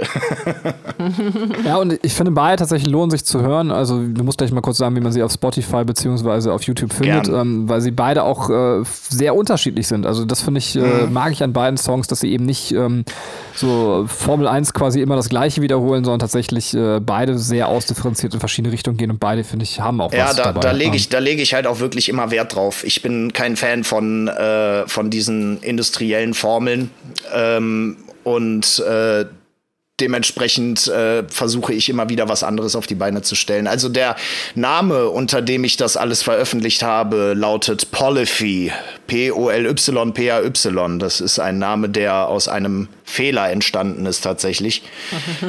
ja, 1.65 1.77
und 1.77 1.97
ich 2.01 2.13
finde 2.13 2.31
beide 2.31 2.57
tatsächlich 2.57 2.91
lohnen 2.91 3.09
sich 3.09 3.23
zu 3.23 3.41
hören. 3.41 3.71
Also 3.71 4.01
du 4.01 4.23
musst 4.23 4.37
gleich 4.37 4.51
mal 4.51 4.61
kurz 4.61 4.77
sagen, 4.77 4.95
wie 4.95 5.01
man 5.01 5.13
sie 5.13 5.23
auf 5.23 5.31
Spotify 5.31 5.85
beziehungsweise 5.85 6.51
auf 6.51 6.63
YouTube 6.63 6.91
findet, 6.91 7.29
ähm, 7.29 7.69
weil 7.69 7.79
sie 7.79 7.91
beide 7.91 8.23
auch 8.23 8.49
äh, 8.49 8.83
sehr 9.09 9.35
unterschiedlich 9.35 9.87
sind. 9.87 10.05
Also 10.05 10.25
das 10.25 10.41
finde 10.41 10.59
ich, 10.59 10.75
äh, 10.75 10.79
mhm. 10.79 11.13
mag 11.13 11.31
ich 11.31 11.41
an 11.41 11.53
beiden 11.53 11.77
Songs, 11.77 12.07
dass 12.07 12.19
sie 12.19 12.31
eben 12.31 12.45
nicht 12.45 12.73
ähm, 12.73 13.05
so 13.55 14.05
Formel 14.07 14.47
1 14.47 14.73
quasi 14.73 15.01
immer 15.01 15.15
das 15.15 15.29
gleiche 15.29 15.61
wiederholen, 15.61 16.03
sondern 16.03 16.19
tatsächlich 16.19 16.73
äh, 16.73 16.99
beide 16.99 17.37
sehr 17.37 17.67
ausdifferenziert 17.67 18.33
in 18.33 18.39
verschiedene 18.39 18.73
Richtungen 18.73 18.97
gehen 18.97 19.11
und 19.11 19.19
beide, 19.19 19.43
finde 19.43 19.63
ich, 19.63 19.79
haben 19.79 20.01
auch 20.01 20.13
ja, 20.13 20.25
was 20.25 20.35
da, 20.35 20.43
dabei. 20.43 20.59
Ja, 20.59 20.71
da 20.71 20.77
lege 20.77 20.95
ich, 20.95 21.09
da 21.09 21.19
leg 21.19 21.39
ich 21.39 21.53
halt 21.53 21.67
auch 21.67 21.79
wirklich 21.79 22.09
immer 22.09 22.31
Wert 22.31 22.55
drauf. 22.55 22.83
Ich 22.83 23.01
bin 23.01 23.33
kein 23.33 23.55
Fan 23.55 23.83
von, 23.83 24.27
äh, 24.27 24.87
von 24.87 25.09
diesen 25.09 25.61
industriellen 25.61 26.33
Formeln. 26.33 26.91
Ähm, 27.33 27.97
und 28.23 28.79
äh, 28.79 29.25
dementsprechend 29.99 30.87
äh, 30.87 31.23
versuche 31.29 31.73
ich 31.73 31.87
immer 31.89 32.09
wieder 32.09 32.27
was 32.27 32.43
anderes 32.43 32.75
auf 32.75 32.85
die 32.85 32.95
Beine 32.95 33.21
zu 33.21 33.35
stellen. 33.35 33.67
Also 33.67 33.87
der 33.87 34.15
Name, 34.53 35.09
unter 35.09 35.41
dem 35.41 35.63
ich 35.63 35.77
das 35.77 35.95
alles 35.95 36.21
veröffentlicht 36.21 36.83
habe, 36.83 37.33
lautet 37.35 37.91
Polyphy. 37.91 38.71
P-O-L-Y-P-A-Y. 39.07 40.99
Das 40.99 41.21
ist 41.21 41.39
ein 41.39 41.59
Name, 41.59 41.89
der 41.89 42.27
aus 42.27 42.47
einem 42.47 42.89
Fehler 43.05 43.51
entstanden 43.51 44.05
ist 44.05 44.21
tatsächlich. 44.21 44.83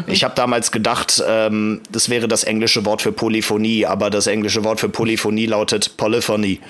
Ich 0.08 0.24
habe 0.24 0.34
damals 0.34 0.72
gedacht, 0.72 1.22
ähm, 1.26 1.80
das 1.90 2.08
wäre 2.08 2.28
das 2.28 2.44
englische 2.44 2.84
Wort 2.84 3.02
für 3.02 3.12
Polyphonie, 3.12 3.86
aber 3.86 4.10
das 4.10 4.26
englische 4.26 4.62
Wort 4.62 4.78
für 4.78 4.88
Polyphonie 4.88 5.46
lautet 5.46 5.96
Polyphony. 5.96 6.60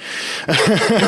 Und 0.47 0.57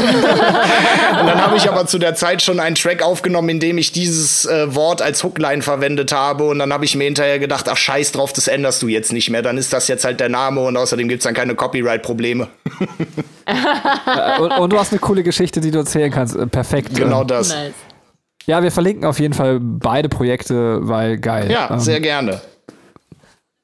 dann 1.27 1.41
habe 1.41 1.57
ich 1.57 1.69
aber 1.69 1.87
zu 1.87 1.99
der 1.99 2.15
Zeit 2.15 2.43
schon 2.43 2.61
einen 2.61 2.75
Track 2.75 3.03
aufgenommen, 3.03 3.49
in 3.49 3.61
dem 3.61 3.79
ich 3.79 3.93
dieses 3.93 4.47
äh, 4.47 4.75
Wort 4.75 5.01
als 5.01 5.25
Hookline 5.25 5.63
verwendet 5.63 6.13
habe. 6.13 6.45
Und 6.45 6.58
dann 6.59 6.73
habe 6.73 6.85
ich 6.85 6.95
mir 6.95 7.05
hinterher 7.05 7.39
gedacht, 7.39 7.69
ach 7.69 7.77
scheiß 7.77 8.13
drauf, 8.13 8.33
das 8.33 8.49
änderst 8.49 8.83
du 8.83 8.89
jetzt 8.89 9.13
nicht 9.13 9.31
mehr. 9.31 9.43
Dann 9.43 9.59
ist 9.59 9.73
das 9.73 9.89
jetzt 9.89 10.05
halt 10.05 10.21
der 10.21 10.29
Name 10.29 10.61
und 10.61 10.77
außerdem 10.77 11.09
gibt 11.09 11.21
es 11.21 11.25
dann 11.25 11.35
keine 11.35 11.55
Copyright-Probleme. 11.55 12.49
und, 14.41 14.51
und, 14.53 14.73
du 14.73 14.79
hast 14.79 14.93
eine 14.93 15.01
coole 15.01 15.23
Geschichte, 15.23 15.61
die 15.61 15.71
du 15.71 15.79
erzählen 15.79 16.11
kannst. 16.11 16.37
Äh, 16.37 16.47
perfekt. 16.47 16.95
Genau 16.95 17.25
das. 17.25 17.51
Nice. 17.51 17.75
Ja, 18.47 18.63
wir 18.63 18.71
verlinken 18.71 19.05
auf 19.05 19.21
jeden 19.21 19.35
Fall 19.35 19.59
beide 19.61 20.09
Projekte, 20.09 20.79
weil 20.83 21.19
geil. 21.19 21.51
Ja, 21.51 21.71
ähm, 21.71 21.81
sehr 21.81 22.01
gerne. 22.01 22.41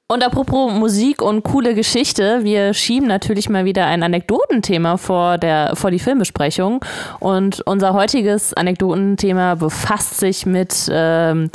Und 0.07 0.23
apropos 0.23 0.71
Musik 0.71 1.23
und 1.23 1.45
coole 1.45 1.75
Geschichte, 1.75 2.45
wir 2.45 2.75
schieben 2.75 3.09
natürlich 3.09 3.49
mal 3.49 3.65
wieder 3.65 3.87
ein 3.87 4.03
Anekdotenthema 4.03 4.99
vor, 4.99 5.39
der, 5.39 5.75
vor 5.77 5.91
die 5.91 5.99
Filmbesprechung. 5.99 6.85
Und 7.21 7.63
unser 7.63 7.95
heutiges 7.95 8.53
Anekdotenthema 8.53 9.55
befasst 9.55 10.19
sich 10.19 10.45
mit 10.45 10.91
ähm, 10.93 11.51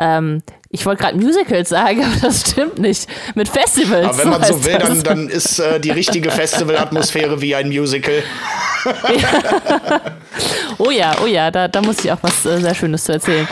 ähm, 0.00 0.42
ich 0.70 0.86
wollte 0.86 1.02
gerade 1.02 1.18
Musicals 1.18 1.68
sagen, 1.68 2.02
aber 2.04 2.16
das 2.22 2.40
stimmt 2.40 2.78
nicht. 2.78 3.06
Mit 3.34 3.48
Festivals. 3.48 4.06
Aber 4.06 4.18
wenn 4.18 4.30
man 4.30 4.44
so 4.44 4.64
will, 4.64 4.78
dann, 4.78 5.02
dann 5.02 5.28
ist 5.28 5.58
äh, 5.58 5.78
die 5.78 5.90
richtige 5.90 6.30
Festivalatmosphäre 6.30 7.40
wie 7.40 7.54
ein 7.54 7.68
Musical. 7.68 8.22
Ja. 8.84 10.00
oh 10.78 10.90
ja, 10.90 11.12
oh 11.22 11.26
ja, 11.26 11.50
da, 11.50 11.68
da 11.68 11.82
muss 11.82 12.02
ich 12.02 12.10
auch 12.10 12.18
was 12.22 12.46
äh, 12.46 12.60
sehr 12.60 12.74
Schönes 12.74 13.04
zu 13.04 13.12
erzählen. 13.12 13.46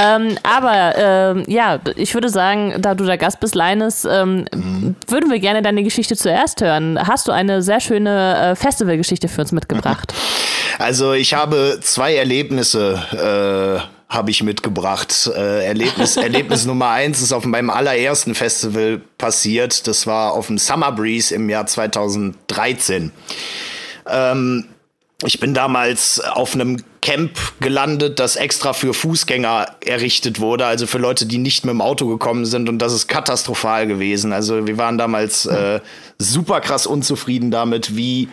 Ähm, 0.00 0.38
aber 0.44 0.94
ähm, 0.96 1.42
ja, 1.48 1.80
ich 1.96 2.14
würde 2.14 2.28
sagen, 2.28 2.74
da 2.78 2.94
du 2.94 3.04
der 3.04 3.18
Gast 3.18 3.40
bist, 3.40 3.56
Leines, 3.56 4.04
ähm, 4.04 4.44
mhm. 4.54 4.94
würden 5.08 5.30
wir 5.30 5.40
gerne 5.40 5.62
deine 5.62 5.82
Geschichte 5.82 6.14
zuerst 6.14 6.60
hören. 6.60 6.98
Hast 7.04 7.26
du 7.26 7.32
eine 7.32 7.62
sehr 7.62 7.80
schöne 7.80 8.52
äh, 8.52 8.54
Festivalgeschichte 8.54 9.28
für 9.28 9.40
uns 9.40 9.52
mitgebracht? 9.52 10.14
Also 10.78 11.12
ich 11.12 11.34
habe 11.34 11.78
zwei 11.82 12.14
Erlebnisse. 12.14 13.90
Habe 14.10 14.32
ich 14.32 14.42
mitgebracht. 14.42 15.30
Äh, 15.34 15.64
Erlebnis, 15.66 16.16
Erlebnis 16.16 16.64
Nummer 16.66 16.90
eins 16.90 17.22
ist 17.22 17.32
auf 17.32 17.44
meinem 17.44 17.70
allerersten 17.70 18.34
Festival 18.34 19.00
passiert. 19.18 19.86
Das 19.86 20.06
war 20.06 20.32
auf 20.32 20.48
dem 20.48 20.58
Summer 20.58 20.90
Breeze 20.90 21.32
im 21.32 21.48
Jahr 21.48 21.66
2013. 21.66 23.12
Ähm, 24.08 24.66
ich 25.24 25.38
bin 25.38 25.54
damals 25.54 26.18
auf 26.18 26.54
einem 26.54 26.82
Camp 27.02 27.38
gelandet, 27.60 28.18
das 28.18 28.36
extra 28.36 28.72
für 28.72 28.94
Fußgänger 28.94 29.76
errichtet 29.84 30.40
wurde, 30.40 30.66
also 30.66 30.86
für 30.86 30.98
Leute, 30.98 31.26
die 31.26 31.38
nicht 31.38 31.64
mit 31.64 31.72
dem 31.72 31.80
Auto 31.80 32.06
gekommen 32.08 32.46
sind. 32.46 32.68
Und 32.68 32.78
das 32.78 32.92
ist 32.92 33.06
katastrophal 33.06 33.86
gewesen. 33.86 34.32
Also 34.32 34.66
wir 34.66 34.76
waren 34.76 34.98
damals 34.98 35.46
äh, 35.46 35.80
super 36.18 36.60
krass 36.60 36.86
unzufrieden 36.86 37.50
damit, 37.50 37.96
wie 37.96 38.28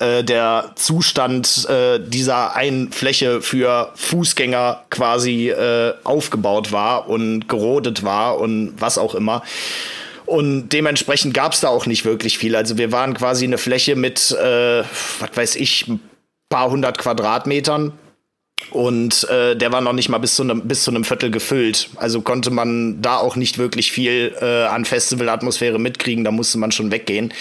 äh, 0.00 0.24
der 0.24 0.72
Zustand 0.74 1.68
äh, 1.68 2.00
dieser 2.00 2.56
einen 2.56 2.90
Fläche 2.90 3.40
für 3.42 3.92
Fußgänger 3.94 4.84
quasi 4.90 5.50
äh, 5.50 5.94
aufgebaut 6.04 6.72
war 6.72 7.08
und 7.08 7.48
gerodet 7.48 8.02
war 8.02 8.38
und 8.38 8.74
was 8.78 8.98
auch 8.98 9.14
immer. 9.14 9.42
Und 10.26 10.70
dementsprechend 10.70 11.34
gab 11.34 11.52
es 11.52 11.60
da 11.60 11.68
auch 11.68 11.86
nicht 11.86 12.04
wirklich 12.04 12.38
viel. 12.38 12.56
Also 12.56 12.78
wir 12.78 12.92
waren 12.92 13.14
quasi 13.14 13.44
eine 13.44 13.58
Fläche 13.58 13.96
mit, 13.96 14.30
äh, 14.32 14.82
was 15.18 15.30
weiß 15.34 15.56
ich, 15.56 15.88
ein 15.88 16.00
paar 16.48 16.70
hundert 16.70 16.98
Quadratmetern 16.98 17.92
Und 18.70 19.28
äh, 19.28 19.56
der 19.56 19.72
war 19.72 19.80
noch 19.80 19.92
nicht 19.92 20.08
mal 20.08 20.18
bis 20.18 20.36
zu, 20.36 20.42
einem, 20.42 20.68
bis 20.68 20.84
zu 20.84 20.90
einem 20.90 21.04
Viertel 21.04 21.30
gefüllt. 21.30 21.90
Also 21.96 22.20
konnte 22.20 22.50
man 22.50 23.02
da 23.02 23.16
auch 23.16 23.34
nicht 23.34 23.58
wirklich 23.58 23.90
viel 23.90 24.34
äh, 24.40 24.64
an 24.66 24.84
Festivalatmosphäre 24.84 25.78
mitkriegen. 25.78 26.24
Da 26.24 26.30
musste 26.30 26.58
man 26.58 26.70
schon 26.70 26.90
weggehen. 26.90 27.32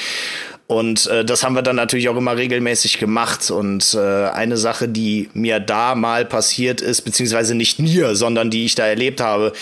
Und 0.70 1.08
äh, 1.08 1.26
das 1.26 1.44
haben 1.44 1.56
wir 1.56 1.64
dann 1.64 1.78
natürlich 1.78 2.10
auch 2.10 2.16
immer 2.16 2.38
regelmäßig 2.38 3.00
gemacht. 3.00 3.50
Und 3.50 3.96
äh, 3.96 4.28
eine 4.28 4.56
Sache, 4.56 4.88
die 4.88 5.28
mir 5.34 5.60
da 5.60 5.96
mal 5.96 6.26
passiert 6.26 6.80
ist, 6.80 7.02
beziehungsweise 7.02 7.56
nicht 7.56 7.80
mir, 7.80 8.16
sondern 8.16 8.52
die 8.52 8.66
ich 8.66 8.76
da 8.76 8.86
erlebt 8.86 9.20
habe, 9.20 9.54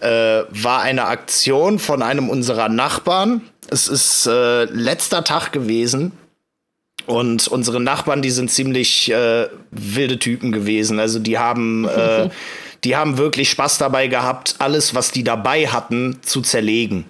äh, 0.00 0.42
war 0.50 0.80
eine 0.80 1.04
Aktion 1.04 1.78
von 1.78 2.02
einem 2.02 2.28
unserer 2.28 2.68
Nachbarn. 2.68 3.42
Es 3.70 3.86
ist 3.86 4.26
äh, 4.26 4.64
letzter 4.64 5.22
Tag 5.22 5.52
gewesen. 5.52 6.10
Und 7.06 7.46
unsere 7.46 7.78
Nachbarn, 7.78 8.20
die 8.20 8.32
sind 8.32 8.50
ziemlich 8.50 9.08
äh, 9.12 9.46
wilde 9.70 10.18
Typen 10.18 10.50
gewesen. 10.50 10.98
Also 10.98 11.20
die 11.20 11.38
haben, 11.38 11.86
äh, 11.86 12.28
die 12.82 12.96
haben 12.96 13.18
wirklich 13.18 13.50
Spaß 13.50 13.78
dabei 13.78 14.08
gehabt, 14.08 14.56
alles, 14.58 14.96
was 14.96 15.12
die 15.12 15.22
dabei 15.22 15.68
hatten, 15.68 16.18
zu 16.22 16.40
zerlegen. 16.40 17.04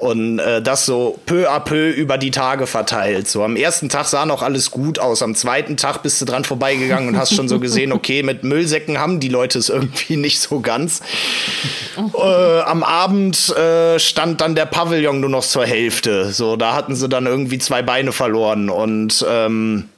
Und 0.00 0.38
äh, 0.38 0.62
das 0.62 0.86
so 0.86 1.18
peu 1.26 1.46
à 1.50 1.60
peu 1.60 1.90
über 1.90 2.16
die 2.16 2.30
Tage 2.30 2.66
verteilt. 2.66 3.28
So 3.28 3.44
am 3.44 3.54
ersten 3.54 3.90
Tag 3.90 4.06
sah 4.06 4.24
noch 4.24 4.40
alles 4.40 4.70
gut 4.70 4.98
aus. 4.98 5.22
Am 5.22 5.34
zweiten 5.34 5.76
Tag 5.76 6.02
bist 6.02 6.18
du 6.22 6.24
dran 6.24 6.42
vorbeigegangen 6.44 7.10
und 7.10 7.18
hast 7.18 7.34
schon 7.34 7.50
so 7.50 7.60
gesehen, 7.60 7.92
okay, 7.92 8.22
mit 8.22 8.42
Müllsäcken 8.42 8.98
haben 8.98 9.20
die 9.20 9.28
Leute 9.28 9.58
es 9.58 9.68
irgendwie 9.68 10.16
nicht 10.16 10.40
so 10.40 10.60
ganz. 10.60 11.02
Äh, 11.98 12.60
am 12.60 12.82
Abend 12.82 13.50
äh, 13.50 13.98
stand 13.98 14.40
dann 14.40 14.54
der 14.54 14.64
Pavillon 14.64 15.20
nur 15.20 15.28
noch 15.28 15.44
zur 15.44 15.66
Hälfte. 15.66 16.32
So, 16.32 16.56
da 16.56 16.74
hatten 16.74 16.94
sie 16.94 17.06
dann 17.10 17.26
irgendwie 17.26 17.58
zwei 17.58 17.82
Beine 17.82 18.12
verloren 18.12 18.70
und 18.70 19.22
ähm, 19.28 19.90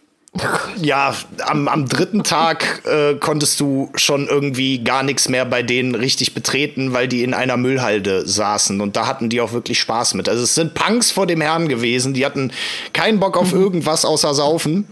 ja, 0.80 1.14
am, 1.46 1.68
am 1.68 1.86
dritten 1.86 2.22
Tag 2.24 2.82
äh, 2.86 3.14
konntest 3.16 3.60
du 3.60 3.90
schon 3.94 4.28
irgendwie 4.28 4.82
gar 4.82 5.02
nichts 5.02 5.28
mehr 5.28 5.44
bei 5.44 5.62
denen 5.62 5.94
richtig 5.94 6.32
betreten, 6.32 6.94
weil 6.94 7.06
die 7.06 7.22
in 7.22 7.34
einer 7.34 7.58
Müllhalde 7.58 8.26
saßen 8.26 8.80
und 8.80 8.96
da 8.96 9.06
hatten 9.06 9.28
die 9.28 9.42
auch 9.42 9.52
wirklich 9.52 9.78
Spaß 9.78 10.14
mit. 10.14 10.30
Also 10.30 10.44
es 10.44 10.54
sind 10.54 10.72
Punks 10.72 11.10
vor 11.10 11.26
dem 11.26 11.42
Herrn 11.42 11.68
gewesen, 11.68 12.14
die 12.14 12.24
hatten 12.24 12.50
keinen 12.94 13.20
Bock 13.20 13.36
auf 13.36 13.52
irgendwas 13.52 14.06
außer 14.06 14.32
Saufen 14.32 14.86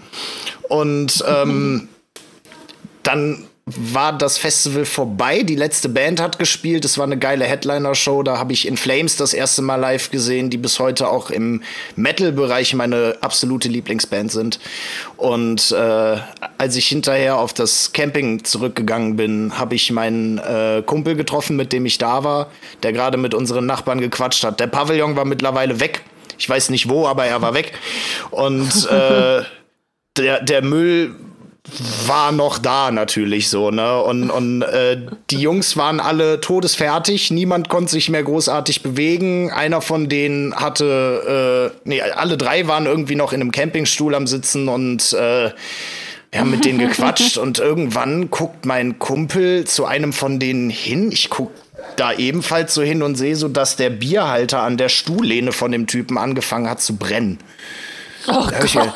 und 0.69 1.25
ähm, 1.27 1.89
dann 3.03 3.47
war 3.77 4.17
das 4.17 4.39
Festival 4.39 4.85
vorbei. 4.85 5.43
Die 5.43 5.57
letzte 5.57 5.89
Band 5.89 6.21
hat 6.21 6.39
gespielt. 6.39 6.85
Es 6.85 6.99
war 6.99 7.05
eine 7.05 7.19
geile 7.19 7.45
Headliner-Show. 7.45 8.23
Da 8.23 8.39
habe 8.39 8.53
ich 8.53 8.67
In 8.67 8.77
Flames 8.77 9.17
das 9.17 9.35
erste 9.35 9.63
Mal 9.63 9.77
live 9.77 10.11
gesehen, 10.11 10.51
die 10.51 10.57
bis 10.57 10.79
heute 10.79 11.09
auch 11.09 11.31
im 11.31 11.63
Metal-Bereich 11.97 12.75
meine 12.75 13.17
absolute 13.21 13.69
Lieblingsband 13.69 14.33
sind. 14.33 14.61
Und 15.17 15.73
äh, 15.73 16.17
als 16.59 16.77
ich 16.77 16.87
hinterher 16.87 17.39
auf 17.39 17.53
das 17.53 17.93
Camping 17.93 18.45
zurückgegangen 18.45 19.17
bin, 19.17 19.59
habe 19.59 19.75
ich 19.75 19.91
meinen 19.91 20.39
äh, 20.39 20.83
Kumpel 20.85 21.17
getroffen, 21.17 21.57
mit 21.57 21.73
dem 21.73 21.87
ich 21.87 21.99
da 21.99 22.25
war, 22.25 22.51
der 22.83 22.93
gerade 22.93 23.19
mit 23.19 23.35
unseren 23.35 23.67
Nachbarn 23.67 24.01
gequatscht 24.01 24.45
hat. 24.45 24.61
Der 24.61 24.67
Pavillon 24.67 25.17
war 25.17 25.25
mittlerweile 25.25 25.81
weg. 25.81 26.03
Ich 26.39 26.49
weiß 26.49 26.71
nicht 26.71 26.89
wo, 26.89 27.07
aber 27.07 27.27
er 27.27 27.43
war 27.43 27.55
weg. 27.55 27.73
Und 28.31 28.87
äh, 28.91 29.43
der, 30.17 30.43
der 30.43 30.63
Müll 30.63 31.15
war 32.07 32.33
noch 32.33 32.59
da 32.59 32.91
natürlich 32.91 33.49
so, 33.49 33.71
ne? 33.71 34.03
Und, 34.03 34.31
und 34.31 34.63
äh, 34.63 34.97
die 35.31 35.41
Jungs 35.41 35.77
waren 35.77 36.01
alle 36.01 36.41
todesfertig, 36.41 37.31
niemand 37.31 37.69
konnte 37.69 37.93
sich 37.93 38.09
mehr 38.09 38.23
großartig 38.23 38.83
bewegen. 38.83 39.51
Einer 39.51 39.83
von 39.83 40.09
denen 40.09 40.55
hatte, 40.55 41.73
äh, 41.75 41.79
nee, 41.85 42.01
alle 42.01 42.39
drei 42.39 42.67
waren 42.67 42.87
irgendwie 42.87 43.15
noch 43.15 43.33
in 43.33 43.41
einem 43.41 43.53
Campingstuhl 43.53 44.15
am 44.15 44.27
Sitzen 44.27 44.69
und 44.69 45.13
äh, 45.13 45.51
wir 46.31 46.41
haben 46.41 46.51
mit 46.51 46.65
denen 46.65 46.79
gequatscht 46.89 47.37
und 47.37 47.59
irgendwann 47.59 48.31
guckt 48.31 48.65
mein 48.65 48.99
Kumpel 48.99 49.67
zu 49.67 49.85
einem 49.85 50.13
von 50.13 50.39
denen 50.39 50.71
hin. 50.71 51.13
Ich 51.13 51.29
guck 51.29 51.51
da 51.97 52.13
ebenfalls 52.13 52.73
so 52.73 52.83
hin 52.83 53.03
und 53.03 53.17
sehe 53.17 53.37
so, 53.37 53.49
dass 53.49 53.77
der 53.77 53.91
Bierhalter 53.91 54.63
an 54.63 54.77
der 54.79 54.89
Stuhllehne 54.89 55.53
von 55.53 55.73
dem 55.73 55.87
Typen 55.87 56.17
angefangen 56.17 56.69
hat 56.71 56.81
zu 56.81 56.97
brennen. 56.97 57.39
Oh 58.29 58.47
Da 58.51 58.57
hab 58.57 58.65
ich 58.65 58.75
mir, 58.75 58.93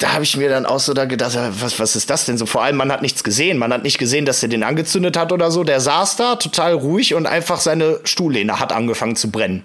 da 0.00 0.14
habe 0.14 0.24
ich 0.24 0.36
mir 0.36 0.48
dann 0.48 0.64
auch 0.64 0.80
so 0.80 0.94
da 0.94 1.04
gedacht, 1.04 1.38
was, 1.60 1.78
was 1.78 1.94
ist 1.94 2.08
das 2.08 2.24
denn 2.24 2.38
so? 2.38 2.46
Vor 2.46 2.62
allem, 2.62 2.76
man 2.76 2.90
hat 2.90 3.02
nichts 3.02 3.22
gesehen. 3.22 3.58
Man 3.58 3.72
hat 3.72 3.82
nicht 3.82 3.98
gesehen, 3.98 4.24
dass 4.24 4.42
er 4.42 4.48
den 4.48 4.62
angezündet 4.62 5.16
hat 5.16 5.30
oder 5.30 5.50
so. 5.50 5.62
Der 5.62 5.78
saß 5.78 6.16
da 6.16 6.36
total 6.36 6.72
ruhig 6.72 7.14
und 7.14 7.26
einfach 7.26 7.60
seine 7.60 8.00
Stuhllehne 8.04 8.58
hat 8.58 8.72
angefangen 8.72 9.14
zu 9.14 9.30
brennen. 9.30 9.64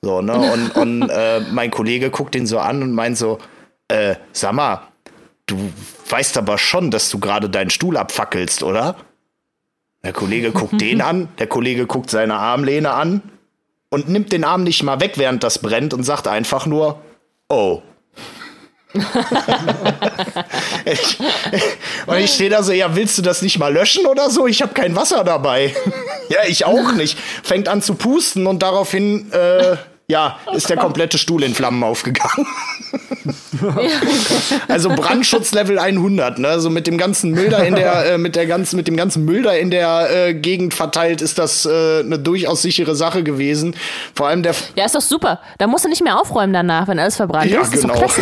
So, 0.00 0.22
ne? 0.22 0.34
Und, 0.34 0.70
und 0.76 1.10
äh, 1.10 1.40
mein 1.50 1.72
Kollege 1.72 2.10
guckt 2.10 2.36
ihn 2.36 2.46
so 2.46 2.60
an 2.60 2.80
und 2.80 2.92
meint 2.92 3.18
so, 3.18 3.38
äh, 3.88 4.14
sag 4.32 4.52
mal, 4.52 4.82
du 5.46 5.72
weißt 6.08 6.38
aber 6.38 6.58
schon, 6.58 6.92
dass 6.92 7.10
du 7.10 7.18
gerade 7.18 7.50
deinen 7.50 7.70
Stuhl 7.70 7.96
abfackelst, 7.96 8.62
oder? 8.62 8.94
Der 10.04 10.12
Kollege 10.12 10.52
guckt 10.52 10.80
den 10.80 11.00
an, 11.00 11.28
der 11.38 11.48
Kollege 11.48 11.86
guckt 11.86 12.10
seine 12.10 12.34
Armlehne 12.34 12.92
an 12.92 13.22
und 13.90 14.08
nimmt 14.08 14.30
den 14.32 14.44
Arm 14.44 14.62
nicht 14.62 14.82
mal 14.84 15.00
weg, 15.00 15.12
während 15.16 15.42
das 15.42 15.58
brennt 15.58 15.92
und 15.92 16.04
sagt 16.04 16.28
einfach 16.28 16.66
nur, 16.66 17.00
oh. 17.48 17.82
Ich, 20.84 21.18
und 22.06 22.18
ich 22.18 22.32
stehe 22.32 22.50
da 22.50 22.62
so, 22.62 22.72
ja, 22.72 22.94
willst 22.94 23.18
du 23.18 23.22
das 23.22 23.42
nicht 23.42 23.58
mal 23.58 23.72
löschen 23.72 24.06
oder 24.06 24.30
so? 24.30 24.46
Ich 24.46 24.62
habe 24.62 24.74
kein 24.74 24.94
Wasser 24.94 25.24
dabei. 25.24 25.74
ja, 26.28 26.40
ich 26.46 26.64
auch 26.64 26.92
nicht. 26.92 27.18
Fängt 27.42 27.68
an 27.68 27.82
zu 27.82 27.94
pusten 27.94 28.46
und 28.46 28.62
daraufhin, 28.62 29.32
äh, 29.32 29.76
ja, 30.12 30.36
ist 30.52 30.68
der 30.68 30.76
komplette 30.76 31.16
Stuhl 31.16 31.42
in 31.42 31.54
Flammen 31.54 31.82
aufgegangen. 31.82 32.46
also 34.68 34.90
Brandschutzlevel 34.90 35.78
100, 35.78 36.38
ne? 36.38 36.60
So 36.60 36.68
mit 36.68 36.86
dem 36.86 36.98
ganzen 36.98 37.30
Müll 37.30 37.48
da 37.48 37.60
in 37.60 37.74
der, 37.74 38.12
äh, 38.12 38.18
mit 38.18 38.36
der 38.36 38.46
ganzen, 38.46 38.76
mit 38.76 38.86
dem 38.88 38.96
ganzen 38.98 39.24
Müll 39.24 39.42
da 39.42 39.52
in 39.52 39.70
der 39.70 40.10
äh, 40.28 40.34
Gegend 40.34 40.74
verteilt, 40.74 41.22
ist 41.22 41.38
das 41.38 41.64
äh, 41.64 42.00
eine 42.00 42.18
durchaus 42.18 42.60
sichere 42.60 42.94
Sache 42.94 43.22
gewesen. 43.22 43.74
Vor 44.14 44.28
allem 44.28 44.42
der. 44.42 44.54
Ja, 44.76 44.84
ist 44.84 44.94
doch 44.94 45.00
super. 45.00 45.40
Da 45.56 45.66
musst 45.66 45.86
du 45.86 45.88
nicht 45.88 46.04
mehr 46.04 46.20
aufräumen 46.20 46.52
danach, 46.52 46.88
wenn 46.88 46.98
alles 46.98 47.16
verbrannt 47.16 47.50
Ja, 47.50 47.62
ist. 47.62 47.74
Doch 47.74 47.80
genau. 47.80 47.94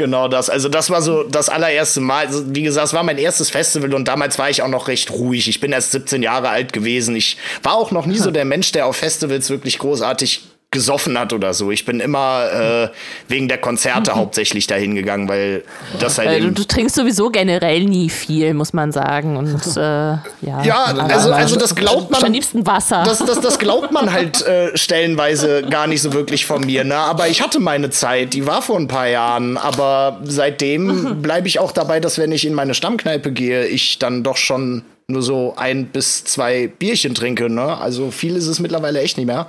Genau 0.00 0.28
das. 0.28 0.48
Also 0.48 0.70
das 0.70 0.88
war 0.88 1.02
so 1.02 1.24
das 1.24 1.50
allererste 1.50 2.00
Mal. 2.00 2.24
Also, 2.24 2.54
wie 2.54 2.62
gesagt, 2.62 2.86
es 2.86 2.94
war 2.94 3.02
mein 3.02 3.18
erstes 3.18 3.50
Festival 3.50 3.92
und 3.92 4.08
damals 4.08 4.38
war 4.38 4.48
ich 4.48 4.62
auch 4.62 4.68
noch 4.68 4.88
recht 4.88 5.10
ruhig. 5.10 5.46
Ich 5.46 5.60
bin 5.60 5.72
erst 5.72 5.90
17 5.90 6.22
Jahre 6.22 6.48
alt 6.48 6.72
gewesen. 6.72 7.14
Ich 7.16 7.36
war 7.62 7.74
auch 7.74 7.90
noch 7.90 8.06
nie 8.06 8.16
so 8.16 8.30
der 8.30 8.46
Mensch, 8.46 8.72
der 8.72 8.86
auf 8.86 8.96
Festivals 8.96 9.50
wirklich 9.50 9.78
großartig 9.78 10.40
gesoffen 10.72 11.18
hat 11.18 11.32
oder 11.32 11.52
so. 11.52 11.72
Ich 11.72 11.84
bin 11.84 11.98
immer 11.98 12.44
äh, 12.52 12.88
wegen 13.26 13.48
der 13.48 13.58
Konzerte 13.58 14.12
hauptsächlich 14.14 14.68
dahin 14.68 14.94
gegangen, 14.94 15.28
weil 15.28 15.64
das 15.98 16.18
halt 16.18 16.28
Äh, 16.28 16.40
du, 16.40 16.52
du 16.52 16.64
trinkst 16.64 16.94
sowieso 16.94 17.30
generell 17.30 17.84
nie 17.84 18.08
viel, 18.08 18.54
muss 18.54 18.72
man 18.72 18.92
sagen. 18.92 19.36
Und 19.36 19.48
äh, 19.76 19.80
ja. 19.80 20.22
Ja, 20.62 20.84
also, 20.84 21.32
also 21.32 21.56
das 21.56 21.74
glaubt 21.74 22.12
man. 22.12 22.22
Am 22.22 22.32
liebsten 22.32 22.64
Wasser. 22.66 23.02
Das, 23.04 23.18
das, 23.18 23.40
das 23.40 23.58
glaubt 23.58 23.90
man 23.90 24.12
halt 24.12 24.42
äh, 24.46 24.76
stellenweise 24.76 25.62
gar 25.62 25.88
nicht 25.88 26.02
so 26.02 26.12
wirklich 26.12 26.46
von 26.46 26.64
mir. 26.64 26.84
Ne? 26.84 26.94
Aber 26.94 27.26
ich 27.26 27.42
hatte 27.42 27.58
meine 27.58 27.90
Zeit, 27.90 28.32
die 28.32 28.46
war 28.46 28.62
vor 28.62 28.78
ein 28.78 28.86
paar 28.86 29.08
Jahren. 29.08 29.56
Aber 29.56 30.20
seitdem 30.22 31.20
bleibe 31.20 31.48
ich 31.48 31.58
auch 31.58 31.72
dabei, 31.72 31.98
dass 31.98 32.16
wenn 32.18 32.30
ich 32.30 32.46
in 32.46 32.54
meine 32.54 32.74
Stammkneipe 32.74 33.32
gehe, 33.32 33.66
ich 33.66 33.98
dann 33.98 34.22
doch 34.22 34.36
schon 34.36 34.84
nur 35.08 35.22
so 35.22 35.54
ein 35.56 35.86
bis 35.86 36.22
zwei 36.22 36.68
Bierchen 36.68 37.16
trinke. 37.16 37.50
Ne? 37.50 37.76
Also 37.76 38.12
viel 38.12 38.36
ist 38.36 38.46
es 38.46 38.60
mittlerweile 38.60 39.00
echt 39.00 39.16
nicht 39.16 39.26
mehr. 39.26 39.48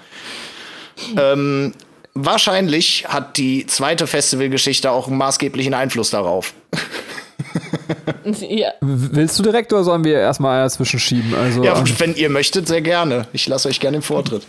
Ähm, 1.17 1.73
wahrscheinlich 2.13 3.05
hat 3.07 3.37
die 3.37 3.65
zweite 3.67 4.07
Festivalgeschichte 4.07 4.91
auch 4.91 5.07
einen 5.07 5.17
maßgeblichen 5.17 5.73
Einfluss 5.73 6.09
darauf. 6.11 6.53
ja. 8.39 8.71
Willst 8.81 9.37
du 9.39 9.43
direkt 9.43 9.73
oder 9.73 9.83
sollen 9.83 10.03
wir 10.03 10.19
erstmal 10.19 10.61
dazwischen 10.63 10.99
schieben? 10.99 11.33
Also, 11.35 11.63
Ja, 11.63 11.77
ähm, 11.77 11.85
wenn 11.99 12.15
ihr 12.15 12.29
möchtet, 12.29 12.67
sehr 12.67 12.81
gerne. 12.81 13.27
Ich 13.33 13.47
lasse 13.47 13.67
euch 13.69 13.79
gerne 13.79 13.97
den 13.97 14.03
Vortritt. 14.03 14.43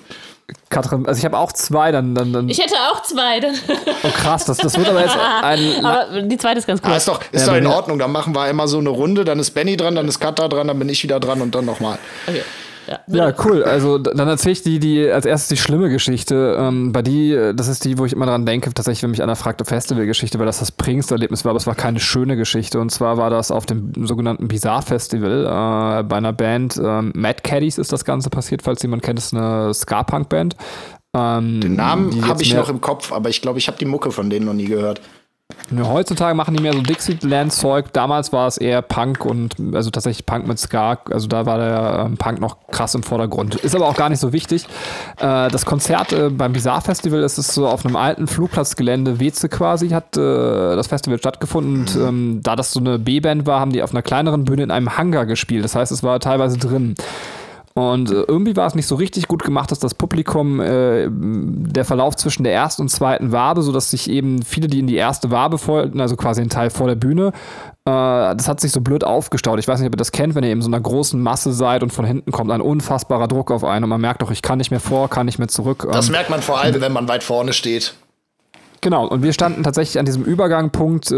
Katrin, 0.69 1.07
also 1.07 1.19
ich 1.19 1.25
habe 1.25 1.39
auch 1.39 1.53
zwei, 1.53 1.93
dann, 1.93 2.15
dann, 2.15 2.33
dann 2.33 2.49
Ich 2.49 2.59
hätte 2.59 2.75
auch 2.93 3.03
zwei. 3.03 3.41
dann- 3.41 3.55
oh 4.03 4.09
krass, 4.09 4.45
das, 4.45 4.59
das 4.59 4.77
wird 4.77 4.89
aber 4.89 5.01
jetzt 5.01 5.17
ein, 5.43 5.85
Aber 5.85 6.23
die 6.23 6.37
zweite 6.37 6.59
ist 6.59 6.67
ganz 6.67 6.81
cool. 6.85 6.93
Ah, 6.93 6.97
ist 6.97 7.09
doch, 7.09 7.21
ist 7.31 7.47
Ja, 7.47 7.53
doch 7.53 7.57
in 7.59 7.67
Ordnung. 7.67 7.99
Dann 7.99 8.13
machen 8.13 8.35
wir 8.35 8.49
immer 8.51 8.69
so 8.69 8.79
eine 8.79 8.91
Runde. 8.91 9.25
Dann 9.25 9.39
ist 9.39 9.53
Benny 9.53 9.77
dran, 9.77 9.95
dann 9.95 10.09
ist 10.09 10.19
Katha 10.21 10.49
dran, 10.49 10.69
dann 10.69 10.79
bin 10.79 10.89
ich 10.89 11.03
wieder 11.03 11.21
dran 11.21 11.41
und 11.41 11.55
dann 11.55 11.65
nochmal. 11.65 11.99
Okay. 12.27 12.43
Ja. 12.87 13.01
Ja, 13.07 13.35
cool. 13.45 13.63
Also 13.63 13.99
dann 13.99 14.29
erzähle 14.29 14.53
ich 14.53 14.63
die, 14.63 14.79
die 14.79 15.09
als 15.09 15.25
erstes 15.25 15.49
die 15.49 15.57
schlimme 15.57 15.89
Geschichte. 15.89 16.57
Ähm, 16.59 16.93
bei 16.93 17.03
die, 17.03 17.33
äh, 17.33 17.55
das 17.55 17.69
ist 17.69 17.85
die, 17.85 17.99
wo 17.99 18.05
ich 18.05 18.13
immer 18.13 18.27
dran 18.27 18.45
denke, 18.45 18.73
tatsächlich, 18.75 19.03
wenn 19.03 19.11
mich 19.11 19.23
einer 19.23 19.37
fragt, 19.37 19.67
Festivalgeschichte, 19.67 20.39
weil 20.39 20.47
das 20.47 20.59
das 20.59 20.73
prägendste 20.73 21.15
Erlebnis 21.15 21.45
war, 21.45 21.51
aber 21.51 21.59
es 21.59 21.67
war 21.67 21.75
keine 21.75 22.01
schöne 22.01 22.37
Geschichte. 22.37 22.81
Und 22.81 22.91
zwar 22.91 23.17
war 23.17 23.31
das 23.31 23.51
auf 23.51 23.67
dem 23.67 23.93
sogenannten 24.07 24.49
Bizarre 24.49 24.83
Festival 24.83 25.45
äh, 25.45 26.03
bei 26.03 26.17
einer 26.17 26.33
Band. 26.33 26.81
Ähm, 26.83 27.13
Mad 27.15 27.41
Caddies 27.43 27.79
ist 27.79 27.93
das 27.93 28.05
Ganze 28.05 28.31
passiert, 28.31 28.63
falls 28.63 28.83
jemand 28.83 29.03
kennt, 29.03 29.19
ist 29.19 29.35
eine 29.35 29.73
Ska-Punk-Band. 29.73 30.57
Ähm, 31.15 31.61
Den 31.61 31.77
Namen 31.77 32.27
habe 32.27 32.43
ich 32.43 32.55
noch 32.55 32.69
im 32.69 32.81
Kopf, 32.81 33.13
aber 33.13 33.29
ich 33.29 33.43
glaube, 33.43 33.59
ich 33.59 33.69
habe 33.69 33.79
die 33.79 33.85
Mucke 33.85 34.11
von 34.11 34.31
denen 34.31 34.47
noch 34.47 34.55
nie 34.55 34.65
gehört. 34.65 35.01
Heutzutage 35.83 36.35
machen 36.35 36.55
die 36.55 36.63
mehr 36.63 36.73
so 36.73 36.83
Dixieland-Zeug. 36.83 37.93
Damals 37.93 38.33
war 38.33 38.47
es 38.47 38.59
eher 38.59 38.83
Punk 38.83 39.25
und 39.25 39.57
also 39.75 39.91
tatsächlich 39.91 40.27
Punk 40.27 40.47
mit 40.47 40.59
Ska. 40.59 40.99
Also 41.11 41.29
da 41.29 41.47
war 41.47 41.59
der 41.59 42.05
ähm, 42.07 42.17
Punk 42.17 42.41
noch 42.41 42.57
krass 42.71 42.95
im 42.95 43.03
Vordergrund. 43.03 43.55
Ist 43.57 43.75
aber 43.75 43.87
auch 43.87 43.97
gar 43.97 44.09
nicht 44.09 44.21
so 44.21 44.33
wichtig. 44.33 44.67
Äh, 45.19 45.49
das 45.49 45.65
Konzert 45.65 46.13
äh, 46.13 46.29
beim 46.29 46.53
Bizarre 46.53 46.83
Festival, 46.83 47.23
ist 47.23 47.37
so 47.37 47.67
auf 47.67 47.87
einem 47.87 47.97
alten 47.97 48.27
Flugplatzgelände, 48.27 49.19
Weze 49.19 49.49
quasi, 49.49 49.89
hat 49.91 50.17
äh, 50.17 50.21
das 50.21 50.89
Festival 50.89 51.19
stattgefunden. 51.19 51.73
Und 51.73 51.97
ähm, 51.97 52.41
da 52.43 52.57
das 52.57 52.73
so 52.73 52.81
eine 52.81 52.99
B-Band 52.99 53.47
war, 53.47 53.61
haben 53.61 53.73
die 53.73 53.83
auf 53.83 53.93
einer 53.93 54.03
kleineren 54.03 54.45
Bühne 54.45 54.65
in 54.65 54.71
einem 54.71 54.97
Hangar 54.97 55.27
gespielt. 55.27 55.65
Das 55.65 55.75
heißt, 55.75 55.93
es 55.93 56.03
war 56.03 56.21
teilweise 56.21 56.59
drin. 56.59 56.95
Und 57.75 58.11
äh, 58.11 58.23
irgendwie 58.23 58.57
war 58.57 58.67
es 58.67 58.75
nicht 58.75 58.87
so 58.87 58.97
richtig 58.97 59.29
gut 59.29 59.45
gemacht, 59.45 59.71
dass 59.71 59.79
das 59.79 59.95
Publikum 59.95 60.61
äh, 60.61 61.09
der 61.11 61.85
Verlauf 61.85 62.17
zwischen 62.17 62.45
der 62.45 62.53
ersten 62.53 62.83
und 62.83 62.89
zweiten 62.89 63.33
Wabe, 63.33 63.63
sodass 63.63 63.91
sich 63.91 64.11
eben 64.11 64.43
viele, 64.43 64.69
die 64.69 64.79
in 64.79 64.87
die 64.87 64.97
erste 64.97 65.31
Wabe 65.31 65.59
folgten, 65.59 66.01
also 66.01 66.17
quasi 66.17 66.43
ein 66.43 66.51
Teil 66.51 66.71
vor 66.71 66.87
der 66.87 66.97
Bühne, 66.97 67.33
äh, 67.85 67.91
das 68.37 68.47
hat 68.47 68.61
sich 68.61 68.73
so 68.73 68.81
blöd 68.81 69.05
aufgestaut. 69.05 69.59
Ich 69.59 69.67
weiß 69.67 69.81
nicht, 69.81 69.89
ob 69.89 69.95
ihr 69.95 69.99
das 69.99 70.13
kennt, 70.13 70.35
wenn 70.35 70.45
ihr 70.45 70.51
eben 70.51 70.63
so 70.63 70.69
einer 70.69 70.81
großen 70.81 71.21
Masse 71.21 71.53
seid 71.53 71.83
und 71.83 71.93
von 71.93 72.05
hinten 72.05 72.31
kommt 72.31 72.51
ein 72.51 72.61
unfassbarer 72.61 73.27
Druck 73.27 73.51
auf 73.51 73.65
einen 73.65 73.85
und 73.85 73.91
man 73.91 74.01
merkt 74.01 74.23
doch, 74.23 74.31
ich 74.31 74.43
kann 74.43 74.59
nicht 74.59 74.71
mehr 74.71 74.81
vor, 74.81 75.09
kann 75.09 75.27
nicht 75.27 75.39
mehr 75.39 75.49
zurück. 75.49 75.89
Das 75.91 76.07
ähm, 76.07 76.13
merkt 76.13 76.31
man 76.31 76.43
vor 76.43 76.61
allem, 76.61 76.81
wenn 76.81 76.93
man 76.93 77.09
weit 77.09 77.23
vorne 77.23 77.53
steht. 77.53 77.95
Genau, 78.83 79.07
und 79.07 79.23
wir 79.23 79.33
standen 79.33 79.63
tatsächlich 79.63 80.01
an 80.01 80.07
diesem 80.07 80.25
Übergangpunkt, 80.25 81.13
äh, 81.13 81.15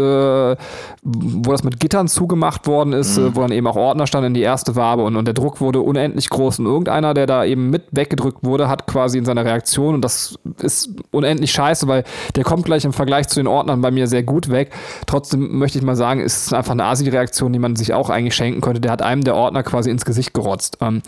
wo 1.01 1.51
das 1.51 1.63
mit 1.63 1.79
Gittern 1.79 2.07
zugemacht 2.07 2.67
worden 2.67 2.93
ist, 2.93 3.17
mhm. 3.17 3.25
äh, 3.25 3.35
wo 3.35 3.41
dann 3.41 3.51
eben 3.51 3.65
auch 3.65 3.75
Ordner 3.75 4.05
standen 4.05 4.27
in 4.27 4.33
die 4.35 4.41
erste 4.41 4.75
Wabe 4.75 5.03
und, 5.03 5.15
und 5.15 5.25
der 5.25 5.33
Druck 5.33 5.61
wurde 5.61 5.81
unendlich 5.81 6.29
groß. 6.29 6.59
Und 6.59 6.67
irgendeiner, 6.67 7.15
der 7.15 7.25
da 7.25 7.43
eben 7.43 7.71
mit 7.71 7.85
weggedrückt 7.89 8.43
wurde, 8.43 8.69
hat 8.69 8.85
quasi 8.85 9.17
in 9.17 9.25
seiner 9.25 9.45
Reaktion, 9.45 9.95
und 9.95 10.01
das 10.01 10.37
ist 10.61 10.91
unendlich 11.09 11.51
scheiße, 11.53 11.87
weil 11.87 12.03
der 12.35 12.43
kommt 12.43 12.65
gleich 12.65 12.85
im 12.85 12.93
Vergleich 12.93 13.29
zu 13.29 13.39
den 13.39 13.47
Ordnern 13.47 13.81
bei 13.81 13.89
mir 13.89 14.05
sehr 14.05 14.21
gut 14.21 14.51
weg. 14.51 14.71
Trotzdem 15.07 15.57
möchte 15.57 15.79
ich 15.79 15.83
mal 15.83 15.95
sagen, 15.95 16.19
ist 16.19 16.45
es 16.45 16.53
einfach 16.53 16.73
eine 16.73 16.83
Asi-Reaktion, 16.83 17.51
die 17.51 17.59
man 17.59 17.75
sich 17.75 17.95
auch 17.95 18.11
eigentlich 18.11 18.35
schenken 18.35 18.61
könnte. 18.61 18.79
Der 18.79 18.91
hat 18.91 19.01
einem 19.01 19.23
der 19.23 19.35
Ordner 19.35 19.63
quasi 19.63 19.89
ins 19.89 20.05
Gesicht 20.05 20.35
gerotzt. 20.35 20.77
Ähm, 20.81 21.01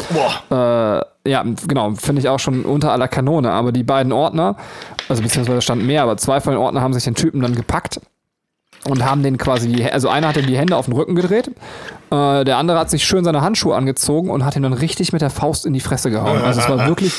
Boah. 0.49 1.01
Äh, 1.03 1.16
ja, 1.27 1.43
genau, 1.67 1.93
finde 1.95 2.21
ich 2.21 2.29
auch 2.29 2.39
schon 2.39 2.65
unter 2.65 2.91
aller 2.91 3.07
Kanone. 3.07 3.51
Aber 3.51 3.71
die 3.71 3.83
beiden 3.83 4.11
Ordner, 4.11 4.55
also 5.09 5.21
beziehungsweise 5.21 5.61
standen 5.61 5.85
mehr, 5.85 6.03
aber 6.03 6.17
zwei 6.17 6.39
von 6.39 6.53
den 6.53 6.59
Ordner 6.59 6.81
haben 6.81 6.93
sich 6.93 7.03
den 7.03 7.15
Typen 7.15 7.41
dann 7.41 7.55
gepackt 7.55 7.99
und 8.85 9.03
haben 9.03 9.23
den 9.23 9.37
quasi, 9.37 9.83
also 9.85 10.09
einer 10.09 10.29
hat 10.29 10.37
ihm 10.37 10.47
die 10.47 10.57
Hände 10.57 10.75
auf 10.75 10.85
den 10.85 10.93
Rücken 10.93 11.15
gedreht, 11.15 11.49
äh, 12.11 12.43
der 12.43 12.57
andere 12.57 12.79
hat 12.79 12.89
sich 12.89 13.05
schön 13.05 13.23
seine 13.23 13.41
Handschuhe 13.41 13.75
angezogen 13.75 14.29
und 14.29 14.45
hat 14.45 14.55
ihn 14.55 14.63
dann 14.63 14.73
richtig 14.73 15.13
mit 15.13 15.21
der 15.21 15.29
Faust 15.29 15.65
in 15.65 15.73
die 15.73 15.79
Fresse 15.79 16.09
gehauen. 16.09 16.41
Also 16.41 16.61
es 16.61 16.69
war 16.69 16.87
wirklich 16.87 17.13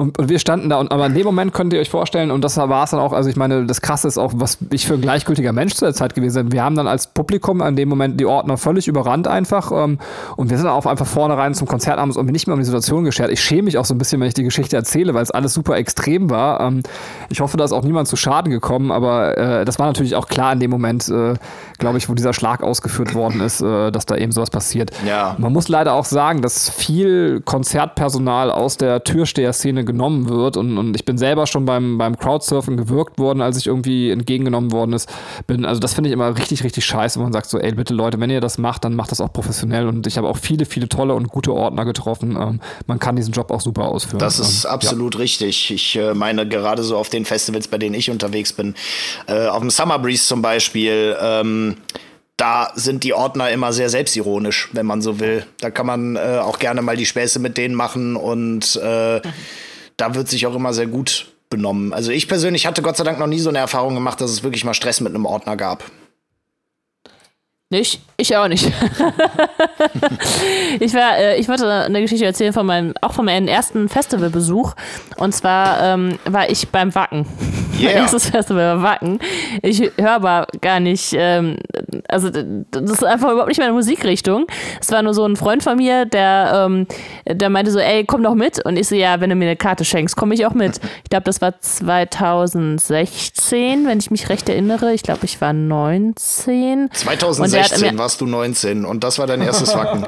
und, 0.00 0.18
und 0.18 0.30
wir 0.30 0.38
standen 0.38 0.70
da, 0.70 0.78
und, 0.78 0.90
aber 0.90 1.06
in 1.06 1.14
dem 1.14 1.24
Moment 1.24 1.52
könnt 1.52 1.74
ihr 1.74 1.80
euch 1.80 1.90
vorstellen, 1.90 2.30
und 2.30 2.42
das 2.42 2.56
war 2.56 2.84
es 2.84 2.90
dann 2.90 3.00
auch, 3.00 3.12
also 3.12 3.28
ich 3.28 3.36
meine, 3.36 3.66
das 3.66 3.82
Krasse 3.82 4.08
ist 4.08 4.16
auch, 4.16 4.32
was 4.34 4.56
ich 4.70 4.86
für 4.86 4.94
ein 4.94 5.02
gleichgültiger 5.02 5.52
Mensch 5.52 5.74
zu 5.74 5.84
der 5.84 5.92
Zeit 5.92 6.14
gewesen 6.14 6.44
bin. 6.44 6.52
Wir 6.52 6.64
haben 6.64 6.74
dann 6.74 6.86
als 6.86 7.08
Publikum 7.08 7.60
in 7.60 7.76
dem 7.76 7.90
Moment 7.90 8.18
die 8.18 8.24
Ordner 8.24 8.56
völlig 8.56 8.88
überrannt 8.88 9.28
einfach 9.28 9.70
ähm, 9.72 9.98
und 10.36 10.48
wir 10.48 10.56
sind 10.56 10.64
dann 10.64 10.74
auch 10.74 10.86
einfach 10.86 11.06
vorne 11.06 11.36
rein 11.36 11.52
zum 11.52 11.68
Konzert, 11.68 11.98
haben 11.98 12.08
uns 12.08 12.16
irgendwie 12.16 12.32
nicht 12.32 12.46
mehr 12.46 12.54
um 12.54 12.60
die 12.60 12.64
Situation 12.64 13.04
geschert. 13.04 13.30
Ich 13.30 13.42
schäme 13.42 13.64
mich 13.64 13.76
auch 13.76 13.84
so 13.84 13.92
ein 13.92 13.98
bisschen, 13.98 14.20
wenn 14.22 14.28
ich 14.28 14.32
die 14.32 14.42
Geschichte 14.42 14.74
erzähle, 14.74 15.12
weil 15.12 15.22
es 15.22 15.30
alles 15.30 15.52
super 15.52 15.76
extrem 15.76 16.30
war. 16.30 16.60
Ähm, 16.60 16.82
ich 17.28 17.40
hoffe, 17.40 17.58
da 17.58 17.64
ist 17.64 17.72
auch 17.72 17.84
niemand 17.84 18.08
zu 18.08 18.16
Schaden 18.16 18.50
gekommen, 18.50 18.90
aber 18.92 19.36
äh, 19.36 19.64
das 19.66 19.78
war 19.78 19.86
natürlich 19.86 20.16
auch 20.16 20.28
klar 20.28 20.54
in 20.54 20.60
dem 20.60 20.70
Moment, 20.70 21.10
äh, 21.10 21.34
glaube 21.76 21.98
ich, 21.98 22.08
wo 22.08 22.14
dieser 22.14 22.32
Schlag 22.32 22.62
ausgeführt 22.62 23.14
worden 23.14 23.42
ist, 23.42 23.60
äh, 23.60 23.90
dass 23.90 24.06
da 24.06 24.16
eben 24.16 24.32
sowas 24.32 24.48
passiert. 24.48 24.92
Ja. 25.06 25.36
Man 25.36 25.52
muss 25.52 25.68
leider 25.68 25.92
auch 25.92 26.06
sagen, 26.06 26.40
dass 26.40 26.70
viel 26.70 27.42
Konzertpersonal 27.44 28.50
aus 28.50 28.78
der 28.78 29.04
Türsteher-Szene 29.04 29.89
genommen 29.90 30.28
wird 30.28 30.56
und, 30.56 30.78
und 30.78 30.94
ich 30.94 31.04
bin 31.04 31.18
selber 31.18 31.46
schon 31.46 31.64
beim, 31.64 31.98
beim 31.98 32.16
Crowdsurfen 32.16 32.76
gewirkt 32.76 33.18
worden, 33.18 33.40
als 33.40 33.56
ich 33.56 33.66
irgendwie 33.66 34.10
entgegengenommen 34.10 34.72
worden 34.72 34.92
ist. 34.92 35.08
Bin, 35.46 35.64
also 35.64 35.80
das 35.80 35.94
finde 35.94 36.08
ich 36.08 36.14
immer 36.14 36.36
richtig, 36.36 36.64
richtig 36.64 36.84
scheiße, 36.84 37.18
wenn 37.18 37.24
man 37.24 37.32
sagt 37.32 37.50
so, 37.50 37.58
ey, 37.58 37.72
bitte 37.72 37.94
Leute, 37.94 38.20
wenn 38.20 38.30
ihr 38.30 38.40
das 38.40 38.58
macht, 38.58 38.84
dann 38.84 38.94
macht 38.94 39.10
das 39.10 39.20
auch 39.20 39.32
professionell 39.32 39.86
und 39.86 40.06
ich 40.06 40.16
habe 40.16 40.28
auch 40.28 40.36
viele, 40.36 40.64
viele 40.64 40.88
tolle 40.88 41.14
und 41.14 41.28
gute 41.28 41.52
Ordner 41.52 41.84
getroffen. 41.84 42.36
Ähm, 42.40 42.60
man 42.86 42.98
kann 42.98 43.16
diesen 43.16 43.32
Job 43.32 43.50
auch 43.50 43.60
super 43.60 43.86
ausführen. 43.86 44.18
Das 44.18 44.38
ist 44.38 44.64
ähm, 44.64 44.70
absolut 44.70 45.14
ja. 45.14 45.20
richtig. 45.20 45.70
Ich 45.70 45.96
äh, 45.96 46.14
meine, 46.14 46.48
gerade 46.48 46.82
so 46.82 46.96
auf 46.96 47.08
den 47.08 47.24
Festivals, 47.24 47.68
bei 47.68 47.78
denen 47.78 47.94
ich 47.94 48.10
unterwegs 48.10 48.52
bin, 48.52 48.74
äh, 49.26 49.46
auf 49.46 49.60
dem 49.60 49.70
Summer 49.70 49.98
Breeze 49.98 50.26
zum 50.26 50.42
Beispiel, 50.42 51.16
ähm, 51.20 51.76
da 52.40 52.72
sind 52.74 53.04
die 53.04 53.12
Ordner 53.12 53.50
immer 53.50 53.72
sehr 53.74 53.90
selbstironisch, 53.90 54.70
wenn 54.72 54.86
man 54.86 55.02
so 55.02 55.20
will. 55.20 55.44
Da 55.60 55.70
kann 55.70 55.86
man 55.86 56.16
äh, 56.16 56.40
auch 56.42 56.58
gerne 56.58 56.80
mal 56.80 56.96
die 56.96 57.04
Späße 57.04 57.38
mit 57.38 57.58
denen 57.58 57.74
machen 57.74 58.16
und 58.16 58.76
äh, 58.76 59.20
da 60.00 60.14
wird 60.14 60.28
sich 60.28 60.46
auch 60.46 60.54
immer 60.54 60.72
sehr 60.72 60.86
gut 60.86 61.32
benommen. 61.50 61.92
Also 61.92 62.12
ich 62.12 62.28
persönlich 62.28 62.66
hatte 62.66 62.82
Gott 62.82 62.96
sei 62.96 63.04
Dank 63.04 63.18
noch 63.18 63.26
nie 63.26 63.40
so 63.40 63.48
eine 63.50 63.58
Erfahrung 63.58 63.94
gemacht, 63.94 64.20
dass 64.20 64.30
es 64.30 64.42
wirklich 64.42 64.64
mal 64.64 64.74
Stress 64.74 65.00
mit 65.00 65.14
einem 65.14 65.26
Ordner 65.26 65.56
gab. 65.56 65.84
Nicht? 67.72 68.00
Ich 68.16 68.36
auch 68.36 68.48
nicht. 68.48 68.66
ich 70.80 70.92
war, 70.92 71.18
äh, 71.18 71.38
ich 71.38 71.48
wollte 71.48 71.70
eine 71.70 72.00
Geschichte 72.00 72.24
erzählen 72.24 72.52
von 72.52 72.66
meinem, 72.66 72.94
auch 73.00 73.12
von 73.12 73.24
meinem 73.24 73.46
ersten 73.46 73.88
Festivalbesuch. 73.88 74.74
Und 75.18 75.32
zwar 75.32 75.80
ähm, 75.80 76.18
war 76.24 76.50
ich 76.50 76.68
beim 76.70 76.92
Wacken. 76.96 77.26
Yeah. 77.80 77.90
Mein 77.94 78.02
erstes 78.02 78.30
Festival 78.30 78.76
war 78.76 78.82
Wacken. 78.82 79.18
Ich 79.62 79.80
höre 79.96 80.12
aber 80.12 80.46
gar 80.60 80.80
nicht, 80.80 81.14
ähm, 81.16 81.56
also 82.08 82.30
das 82.30 82.90
ist 82.90 83.04
einfach 83.04 83.30
überhaupt 83.30 83.48
nicht 83.48 83.60
meine 83.60 83.72
Musikrichtung. 83.72 84.46
Es 84.80 84.90
war 84.92 85.02
nur 85.02 85.14
so 85.14 85.24
ein 85.24 85.36
Freund 85.36 85.62
von 85.62 85.76
mir, 85.76 86.06
der, 86.06 86.66
ähm, 86.66 86.86
der 87.26 87.50
meinte 87.50 87.70
so, 87.70 87.78
ey, 87.78 88.04
komm 88.04 88.22
doch 88.22 88.34
mit. 88.34 88.64
Und 88.64 88.76
ich 88.76 88.88
so, 88.88 88.94
ja, 88.94 89.20
wenn 89.20 89.30
du 89.30 89.36
mir 89.36 89.46
eine 89.46 89.56
Karte 89.56 89.84
schenkst, 89.84 90.16
komme 90.16 90.34
ich 90.34 90.46
auch 90.46 90.54
mit. 90.54 90.80
Ich 91.04 91.10
glaube, 91.10 91.24
das 91.24 91.40
war 91.40 91.60
2016, 91.60 93.86
wenn 93.86 93.98
ich 93.98 94.10
mich 94.10 94.28
recht 94.28 94.48
erinnere. 94.48 94.92
Ich 94.92 95.02
glaube, 95.02 95.24
ich 95.24 95.40
war 95.40 95.52
19. 95.52 96.90
2016 96.92 97.98
warst 97.98 98.20
du 98.20 98.26
19 98.26 98.84
und 98.84 99.04
das 99.04 99.18
war 99.18 99.26
dein 99.26 99.42
erstes 99.42 99.74
Wacken. 99.80 100.06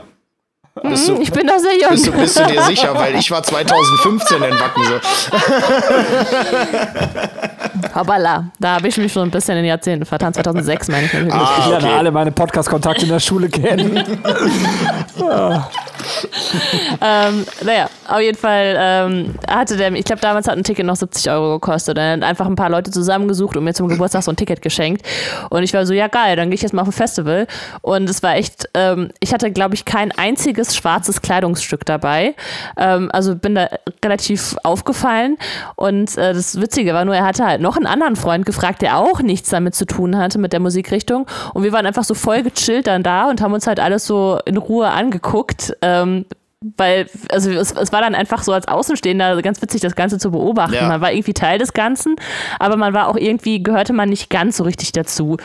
Bist 0.81 1.07
du, 1.07 1.21
ich 1.21 1.31
bin 1.31 1.47
da 1.47 1.59
sehr 1.59 1.79
jung. 1.79 1.91
Bist 1.91 2.07
du, 2.07 2.13
bist 2.13 2.39
du 2.39 2.47
dir 2.47 2.63
sicher? 2.67 2.95
Weil 2.95 3.15
ich 3.17 3.31
war 3.31 3.43
2015 3.43 4.43
in 4.43 4.59
Wacken 4.59 4.85
so. 4.85 4.95
Hoppala, 7.95 8.47
da 8.59 8.77
habe 8.77 8.89
ich 8.89 8.97
mich 8.97 9.13
schon 9.13 9.25
ein 9.25 9.31
bisschen 9.31 9.55
in 9.57 9.65
den 9.65 9.69
Jahrzehnten 9.69 10.07
vertan. 10.07 10.33
2006 10.33 10.89
meine 10.89 11.05
ich 11.07 11.13
natürlich. 11.13 11.35
Ah, 11.35 11.43
okay. 11.43 11.61
Ich 11.61 11.67
lerne 11.67 11.93
alle 11.95 12.11
meine 12.11 12.33
Podcast-Kontakte 12.33 13.03
in 13.03 13.11
der 13.11 13.21
Schule 13.21 13.51
kennen. 13.51 13.97
ähm, 17.01 17.47
naja, 17.65 17.89
auf 18.09 18.21
jeden 18.21 18.39
Fall 18.39 18.77
ähm, 18.79 19.35
hatte 19.49 19.77
der, 19.77 19.93
ich 19.93 20.05
glaube, 20.05 20.21
damals 20.21 20.47
hat 20.49 20.57
ein 20.57 20.65
Ticket 20.65 20.87
noch 20.87 20.97
70 20.97 21.31
Euro 21.31 21.59
gekostet. 21.59 21.99
Er 21.99 22.13
hat 22.13 22.23
einfach 22.23 22.47
ein 22.47 22.57
paar 22.57 22.71
Leute 22.71 22.91
zusammengesucht 22.91 23.57
und 23.57 23.65
mir 23.65 23.75
zum 23.75 23.89
Geburtstag 23.89 24.23
so 24.23 24.33
ein 24.33 24.37
Ticket 24.37 24.63
geschenkt. 24.63 25.07
Und 25.51 25.63
ich 25.63 25.75
war 25.75 25.85
so, 25.87 25.93
ja 25.93 26.09
geil, 26.09 26.37
dann 26.37 26.49
gehe 26.49 26.55
ich 26.55 26.63
jetzt 26.63 26.73
mal 26.73 26.81
auf 26.83 26.89
ein 26.89 26.93
Festival. 26.93 27.47
Und 27.83 28.09
es 28.09 28.23
war 28.23 28.37
echt, 28.37 28.69
ähm, 28.75 29.11
ich 29.21 29.35
hatte, 29.35 29.51
glaube 29.51 29.75
ich, 29.75 29.85
kein 29.85 30.13
einziges 30.13 30.62
schwarzes 30.65 31.23
Kleidungsstück 31.23 31.85
dabei. 31.85 32.35
Ähm, 32.77 33.11
also 33.13 33.35
bin 33.35 33.55
da 33.55 33.69
relativ 34.05 34.57
aufgefallen. 34.63 35.37
Und 35.77 36.17
äh, 36.17 36.33
das 36.33 36.61
Witzige 36.61 36.95
war 36.95 37.05
nur, 37.05 37.15
er 37.15 37.25
hatte 37.25 37.47
halt 37.47 37.61
noch 37.61 37.77
einen 37.77 37.87
anderen 37.87 38.17
Freund 38.17 38.47
gefragt, 38.47 38.83
der 38.83 38.99
auch 38.99 39.21
nichts 39.21 39.51
damit 39.51 39.75
zu 39.75 39.87
tun 39.87 40.17
hatte 40.17 40.39
mit 40.39 40.53
der 40.53 40.61
Musikrichtung. 40.61 41.27
Und 41.55 41.63
wir 41.63 41.73
waren 41.73 41.87
einfach 41.87 42.05
so 42.05 42.15
voll 42.15 42.43
gechillt 42.43 42.87
dann 42.87 43.03
da 43.03 43.29
und 43.29 43.41
haben 43.41 43.53
uns 43.53 43.67
halt 43.67 43.81
alles 43.81 44.07
so 44.07 44.39
in 44.45 44.57
Ruhe 44.57 44.91
angeguckt. 44.91 45.77
Ähm, 45.83 46.27
weil, 46.77 47.07
also 47.31 47.51
es, 47.51 47.73
es, 47.73 47.93
war 47.93 48.01
dann 48.01 48.15
einfach 48.15 48.43
so 48.43 48.53
als 48.53 48.69
Außenstehender 48.69 49.41
ganz 49.43 49.61
witzig, 49.63 49.81
das 49.81 49.95
Ganze 49.95 50.19
zu 50.19 50.31
beobachten. 50.31 50.75
Ja. 50.75 50.89
Man 50.89 51.01
war 51.01 51.13
irgendwie 51.13 51.35
Teil 51.35 51.59
des 51.59 51.73
Ganzen, 51.73 52.17
aber 52.59 52.77
man 52.77 52.95
war 52.95 53.09
auch 53.09 53.17
irgendwie, 53.17 53.63
gehörte 53.63 53.93
man 53.93 54.09
nicht 54.09 54.31
ganz 54.31 54.57
so 54.57 54.65
richtig 54.65 54.93
dazu. 54.93 55.37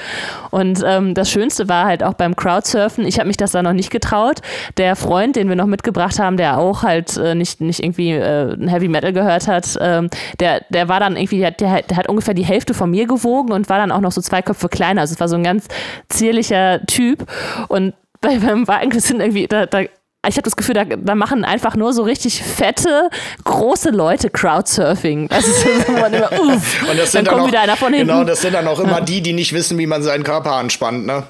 Und 0.51 0.83
ähm, 0.85 1.13
das 1.13 1.29
Schönste 1.29 1.67
war 1.69 1.85
halt 1.85 2.03
auch 2.03 2.13
beim 2.13 2.35
Crowdsurfen, 2.35 3.05
ich 3.05 3.19
habe 3.19 3.27
mich 3.27 3.37
das 3.37 3.51
da 3.51 3.63
noch 3.63 3.73
nicht 3.73 3.91
getraut. 3.91 4.41
Der 4.77 4.95
Freund, 4.95 5.35
den 5.35 5.49
wir 5.49 5.55
noch 5.55 5.65
mitgebracht 5.65 6.19
haben, 6.19 6.37
der 6.37 6.57
auch 6.57 6.83
halt 6.83 7.17
äh, 7.17 7.35
nicht, 7.35 7.61
nicht 7.61 7.83
irgendwie 7.83 8.11
äh, 8.11 8.57
Heavy 8.67 8.87
Metal 8.87 9.13
gehört 9.13 9.47
hat, 9.47 9.77
ähm, 9.81 10.09
der, 10.39 10.61
der 10.69 10.87
war 10.87 10.99
dann 10.99 11.15
irgendwie, 11.15 11.39
der, 11.39 11.51
der, 11.51 11.81
der 11.81 11.97
hat 11.97 12.09
ungefähr 12.09 12.33
die 12.33 12.45
Hälfte 12.45 12.73
von 12.73 12.89
mir 12.89 13.07
gewogen 13.07 13.51
und 13.51 13.69
war 13.69 13.77
dann 13.77 13.91
auch 13.91 14.01
noch 14.01 14.11
so 14.11 14.21
zwei 14.21 14.41
Köpfe 14.41 14.69
kleiner. 14.69 15.01
Also 15.01 15.13
es 15.13 15.19
war 15.19 15.27
so 15.27 15.35
ein 15.35 15.43
ganz 15.43 15.67
zierlicher 16.09 16.85
Typ. 16.85 17.25
Und 17.67 17.93
beim 18.21 18.67
Wagen 18.67 18.99
sind 18.99 19.19
irgendwie, 19.19 19.47
da, 19.47 19.65
da 19.65 19.81
ich 20.27 20.35
habe 20.35 20.43
das 20.43 20.55
Gefühl, 20.55 20.75
da, 20.75 20.83
da, 20.85 21.15
machen 21.15 21.45
einfach 21.45 21.75
nur 21.75 21.93
so 21.93 22.03
richtig 22.03 22.41
fette, 22.43 23.09
große 23.43 23.89
Leute 23.89 24.29
Crowdsurfing. 24.29 25.27
Das 25.29 25.47
ist 25.47 25.65
man 25.89 26.13
immer, 26.13 26.31
uff, 26.39 26.89
und 26.89 26.99
das 26.99 27.11
sind 27.11 27.25
dann, 27.25 27.25
dann 27.25 27.25
kommt 27.25 27.41
auch, 27.41 27.47
wieder 27.47 27.61
einer 27.61 27.75
von 27.75 27.93
hinten. 27.93 28.07
Genau, 28.07 28.23
das 28.23 28.41
sind 28.41 28.53
dann 28.53 28.67
auch 28.67 28.79
immer 28.79 28.99
ja. 28.99 29.01
die, 29.01 29.21
die 29.21 29.33
nicht 29.33 29.53
wissen, 29.53 29.77
wie 29.77 29.87
man 29.87 30.03
seinen 30.03 30.23
Körper 30.23 30.53
anspannt, 30.53 31.05
ne? 31.05 31.23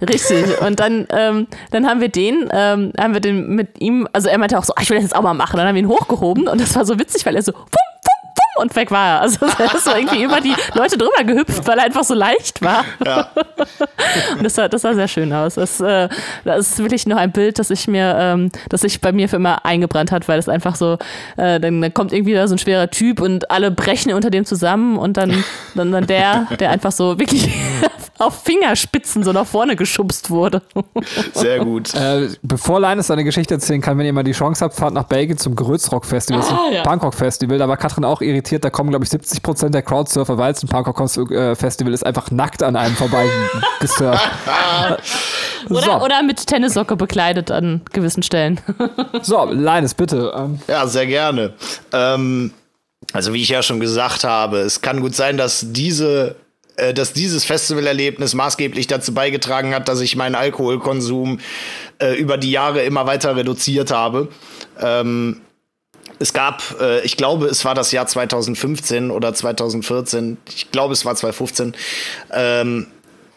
Richtig. 0.00 0.60
Und 0.60 0.80
dann, 0.80 1.06
ähm, 1.10 1.46
dann 1.70 1.86
haben 1.86 2.00
wir 2.00 2.08
den, 2.08 2.48
ähm, 2.52 2.92
haben 2.98 3.14
wir 3.14 3.20
den 3.20 3.54
mit 3.54 3.80
ihm, 3.80 4.08
also 4.12 4.28
er 4.28 4.38
meinte 4.38 4.58
auch 4.58 4.64
so, 4.64 4.72
ach, 4.76 4.82
ich 4.82 4.90
will 4.90 4.96
das 4.96 5.04
jetzt 5.04 5.16
auch 5.16 5.22
mal 5.22 5.34
machen. 5.34 5.56
Dann 5.56 5.66
haben 5.66 5.74
wir 5.74 5.82
ihn 5.82 5.88
hochgehoben 5.88 6.48
und 6.48 6.60
das 6.60 6.74
war 6.76 6.84
so 6.84 6.98
witzig, 6.98 7.24
weil 7.26 7.36
er 7.36 7.42
so, 7.42 7.52
pum, 7.52 7.87
und 8.58 8.74
weg 8.76 8.90
war 8.90 9.06
er. 9.06 9.20
Also 9.20 9.46
er 9.58 9.74
ist 9.74 9.84
so 9.84 9.90
irgendwie 9.94 10.22
über 10.22 10.40
die 10.40 10.54
Leute 10.74 10.96
drüber 10.96 11.24
gehüpft, 11.24 11.66
weil 11.66 11.78
er 11.78 11.84
einfach 11.84 12.04
so 12.04 12.14
leicht 12.14 12.62
war. 12.62 12.84
Ja. 13.04 13.30
Und 14.36 14.44
das 14.44 14.54
sah, 14.54 14.68
das 14.68 14.82
sah 14.82 14.94
sehr 14.94 15.08
schön 15.08 15.32
aus. 15.32 15.54
Das, 15.54 15.80
äh, 15.80 16.08
das 16.44 16.70
ist 16.70 16.78
wirklich 16.78 17.06
noch 17.06 17.16
ein 17.16 17.32
Bild, 17.32 17.58
das 17.58 17.70
ich 17.70 17.88
mir, 17.88 18.16
ähm, 18.18 18.50
das 18.68 18.82
sich 18.82 19.00
bei 19.00 19.12
mir 19.12 19.28
für 19.28 19.36
immer 19.36 19.64
eingebrannt 19.64 20.12
hat, 20.12 20.28
weil 20.28 20.38
es 20.38 20.48
einfach 20.48 20.76
so, 20.76 20.94
äh, 21.36 21.60
dann, 21.60 21.80
dann, 21.80 21.94
kommt 21.94 22.12
irgendwie 22.12 22.34
da 22.34 22.46
so 22.46 22.54
ein 22.54 22.58
schwerer 22.58 22.90
Typ 22.90 23.20
und 23.20 23.50
alle 23.50 23.70
brechen 23.70 24.12
unter 24.12 24.30
dem 24.30 24.44
zusammen 24.44 24.98
und 24.98 25.16
dann, 25.16 25.44
dann, 25.74 25.92
dann 25.92 26.06
der, 26.06 26.46
der 26.58 26.70
einfach 26.70 26.92
so 26.92 27.18
wirklich 27.18 27.50
auf 28.18 28.42
Fingerspitzen 28.42 29.22
so 29.22 29.32
nach 29.32 29.46
vorne 29.46 29.76
geschubst 29.76 30.30
wurde. 30.30 30.62
Sehr 31.34 31.60
gut. 31.60 31.94
Äh, 31.94 32.28
bevor 32.42 32.80
Linus 32.80 33.08
seine 33.08 33.24
Geschichte 33.24 33.54
erzählen 33.54 33.80
kann, 33.80 33.98
wenn 33.98 34.06
ihr 34.06 34.12
mal 34.12 34.24
die 34.24 34.32
Chance 34.32 34.64
habt, 34.64 34.74
fahrt 34.74 34.94
nach 34.94 35.04
Belgien 35.04 35.38
zum 35.38 35.54
Grötzrock-Festival, 35.54 36.40
das 36.40 36.50
ist 36.50 36.56
ein 36.58 36.72
ja. 36.74 36.82
Punkrock-Festival. 36.82 37.58
Da 37.58 37.68
war 37.68 37.76
Katrin 37.76 38.04
auch 38.04 38.20
irritiert, 38.20 38.64
da 38.64 38.70
kommen, 38.70 38.90
glaube 38.90 39.04
ich, 39.04 39.10
70% 39.10 39.70
der 39.70 39.82
Crowdsurfer, 39.82 40.38
weil 40.38 40.52
es 40.52 40.62
ein 40.62 40.68
Punkrock-Festival 40.68 41.92
ist, 41.92 42.04
einfach 42.04 42.30
nackt 42.30 42.62
an 42.62 42.76
einem 42.76 42.94
vorbei 42.94 43.26
gesurft. 43.80 44.28
Oder, 45.68 45.82
so, 45.82 45.92
oder 45.92 46.22
mit 46.22 46.46
Tennissocke 46.46 46.96
bekleidet 46.96 47.50
an 47.50 47.82
gewissen 47.92 48.22
Stellen. 48.22 48.60
so, 49.22 49.44
Linus, 49.44 49.92
bitte. 49.92 50.32
Ähm, 50.34 50.60
Ja, 50.66 50.86
sehr 50.86 51.06
gerne. 51.06 51.52
Ähm, 51.92 52.52
also 53.12 53.32
wie 53.32 53.42
ich 53.42 53.48
ja 53.48 53.62
schon 53.62 53.80
gesagt 53.80 54.24
habe, 54.24 54.58
es 54.58 54.80
kann 54.80 55.00
gut 55.00 55.14
sein, 55.14 55.36
dass 55.36 55.64
diese 55.68 56.36
äh, 56.78 56.94
dass 56.94 57.12
dieses 57.12 57.44
Festivalerlebnis 57.44 58.34
maßgeblich 58.34 58.86
dazu 58.86 59.12
beigetragen 59.12 59.74
hat, 59.74 59.88
dass 59.88 60.00
ich 60.00 60.16
meinen 60.16 60.34
Alkoholkonsum 60.34 61.40
äh, 61.98 62.14
über 62.14 62.38
die 62.38 62.50
Jahre 62.50 62.82
immer 62.82 63.06
weiter 63.06 63.36
reduziert 63.36 63.90
habe. 63.90 64.28
Ähm, 64.80 65.40
es 66.18 66.32
gab, 66.32 66.62
äh, 66.80 67.00
ich 67.02 67.16
glaube, 67.16 67.46
es 67.46 67.64
war 67.64 67.74
das 67.74 67.92
Jahr 67.92 68.06
2015 68.06 69.10
oder 69.10 69.34
2014, 69.34 70.38
ich 70.48 70.70
glaube, 70.70 70.92
es 70.92 71.04
war 71.04 71.14
2015. 71.14 71.74
Ähm, 72.32 72.86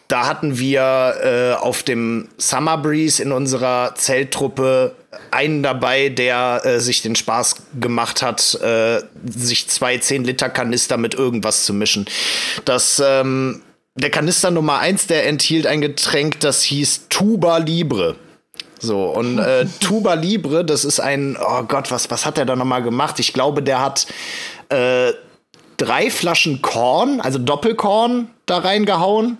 da 0.08 0.26
hatten 0.26 0.58
wir 0.58 1.14
äh, 1.22 1.52
auf 1.54 1.82
dem 1.82 2.28
Summer 2.36 2.76
Breeze 2.78 3.22
in 3.22 3.32
unserer 3.32 3.94
Zelttruppe 3.94 4.94
einen 5.30 5.62
dabei, 5.62 6.08
der 6.08 6.62
äh, 6.64 6.80
sich 6.80 7.02
den 7.02 7.16
Spaß 7.16 7.56
gemacht 7.80 8.22
hat, 8.22 8.54
äh, 8.62 9.02
sich 9.24 9.68
zwei 9.68 9.96
10-Liter-Kanister 9.96 10.96
mit 10.96 11.14
irgendwas 11.14 11.64
zu 11.64 11.74
mischen. 11.74 12.06
Das, 12.64 13.02
ähm, 13.04 13.62
der 13.94 14.10
Kanister 14.10 14.50
Nummer 14.50 14.78
eins, 14.78 15.06
der 15.06 15.26
enthielt 15.26 15.66
ein 15.66 15.80
Getränk, 15.80 16.40
das 16.40 16.62
hieß 16.62 17.08
Tuba 17.08 17.58
Libre. 17.58 18.16
So, 18.78 19.10
und 19.10 19.38
äh, 19.38 19.66
Tuba 19.80 20.14
Libre, 20.14 20.64
das 20.64 20.84
ist 20.84 21.00
ein, 21.00 21.36
oh 21.38 21.62
Gott, 21.64 21.90
was, 21.90 22.10
was 22.10 22.24
hat 22.24 22.36
der 22.36 22.46
da 22.46 22.56
nochmal 22.56 22.82
gemacht? 22.82 23.18
Ich 23.20 23.32
glaube, 23.32 23.62
der 23.62 23.80
hat 23.80 24.06
äh, 24.70 25.12
drei 25.76 26.10
Flaschen 26.10 26.62
Korn, 26.62 27.20
also 27.20 27.38
Doppelkorn, 27.38 28.28
da 28.46 28.58
reingehauen 28.58 29.38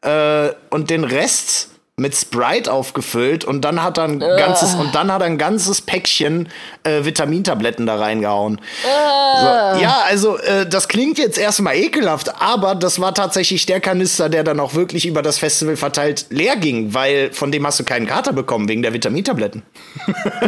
äh, 0.00 0.50
und 0.70 0.90
den 0.90 1.04
Rest 1.04 1.71
mit 2.02 2.14
Sprite 2.14 2.70
aufgefüllt 2.70 3.44
und 3.44 3.62
dann 3.62 3.82
hat 3.82 3.96
er 3.98 4.04
ein 4.04 4.18
ganzes 4.18 4.74
und 4.74 4.94
dann 4.94 5.10
hat 5.10 5.22
er 5.22 5.26
ein 5.26 5.38
ganzes 5.38 5.80
Päckchen 5.80 6.48
äh, 6.82 7.04
Vitamintabletten 7.04 7.86
da 7.86 7.96
reingehauen. 7.96 8.60
So, 8.82 9.46
ja, 9.80 10.02
also 10.06 10.36
äh, 10.38 10.66
das 10.66 10.88
klingt 10.88 11.16
jetzt 11.16 11.38
erstmal 11.38 11.76
ekelhaft, 11.76 12.34
aber 12.40 12.74
das 12.74 13.00
war 13.00 13.14
tatsächlich 13.14 13.64
der 13.66 13.80
Kanister, 13.80 14.28
der 14.28 14.44
dann 14.44 14.60
auch 14.60 14.74
wirklich 14.74 15.06
über 15.06 15.22
das 15.22 15.38
Festival 15.38 15.76
verteilt 15.76 16.26
leer 16.30 16.56
ging, 16.56 16.92
weil 16.92 17.32
von 17.32 17.52
dem 17.52 17.66
hast 17.66 17.80
du 17.80 17.84
keinen 17.84 18.06
Kater 18.06 18.32
bekommen 18.32 18.68
wegen 18.68 18.82
der 18.82 18.92
Vitamintabletten. 18.92 19.62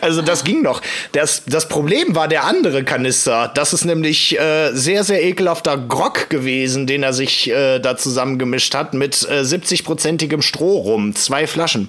also 0.00 0.22
das 0.22 0.44
ging 0.44 0.62
noch. 0.62 0.80
Das, 1.12 1.42
das 1.46 1.68
Problem 1.68 2.14
war 2.14 2.26
der 2.26 2.44
andere 2.44 2.84
Kanister. 2.84 3.50
Das 3.54 3.72
ist 3.74 3.84
nämlich 3.84 4.38
äh, 4.38 4.72
sehr, 4.72 5.04
sehr 5.04 5.22
ekelhafter 5.22 5.76
Grog 5.76 6.30
gewesen, 6.30 6.86
den 6.86 7.02
er 7.02 7.12
sich 7.12 7.50
äh, 7.50 7.78
da 7.78 7.96
zusammengemischt 7.96 8.74
hat 8.74 8.94
mit 8.94 9.28
äh, 9.28 9.44
70-prozentigem 9.64 10.42
Strohrum. 10.42 11.14
Zwei 11.14 11.46
Flaschen. 11.46 11.88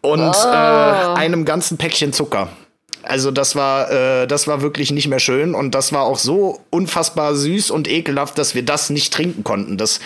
Und 0.00 0.34
äh, 0.34 0.48
einem 0.48 1.44
ganzen 1.44 1.76
Päckchen 1.76 2.12
Zucker. 2.12 2.48
Also 3.02 3.30
das 3.30 3.56
war, 3.56 3.90
äh, 3.90 4.26
das 4.26 4.46
war 4.48 4.60
wirklich 4.60 4.90
nicht 4.90 5.08
mehr 5.08 5.18
schön 5.18 5.54
und 5.54 5.74
das 5.74 5.92
war 5.92 6.02
auch 6.02 6.18
so 6.18 6.60
unfassbar 6.70 7.34
süß 7.34 7.70
und 7.70 7.88
ekelhaft, 7.88 8.36
dass 8.36 8.54
wir 8.54 8.64
das 8.64 8.90
nicht 8.90 9.14
trinken 9.14 9.44
konnten. 9.44 9.78
Das, 9.78 10.00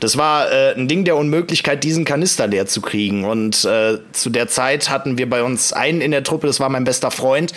das 0.00 0.16
war 0.16 0.50
äh, 0.50 0.74
ein 0.74 0.88
Ding 0.88 1.04
der 1.04 1.16
Unmöglichkeit, 1.16 1.84
diesen 1.84 2.04
Kanister 2.04 2.46
leer 2.46 2.66
zu 2.66 2.80
kriegen. 2.80 3.24
Und 3.24 3.64
äh, 3.64 3.98
zu 4.12 4.30
der 4.30 4.48
Zeit 4.48 4.88
hatten 4.88 5.18
wir 5.18 5.28
bei 5.28 5.42
uns 5.42 5.72
einen 5.72 6.00
in 6.00 6.12
der 6.12 6.22
Truppe, 6.22 6.46
das 6.46 6.58
war 6.58 6.68
mein 6.68 6.84
bester 6.84 7.10
Freund. 7.10 7.52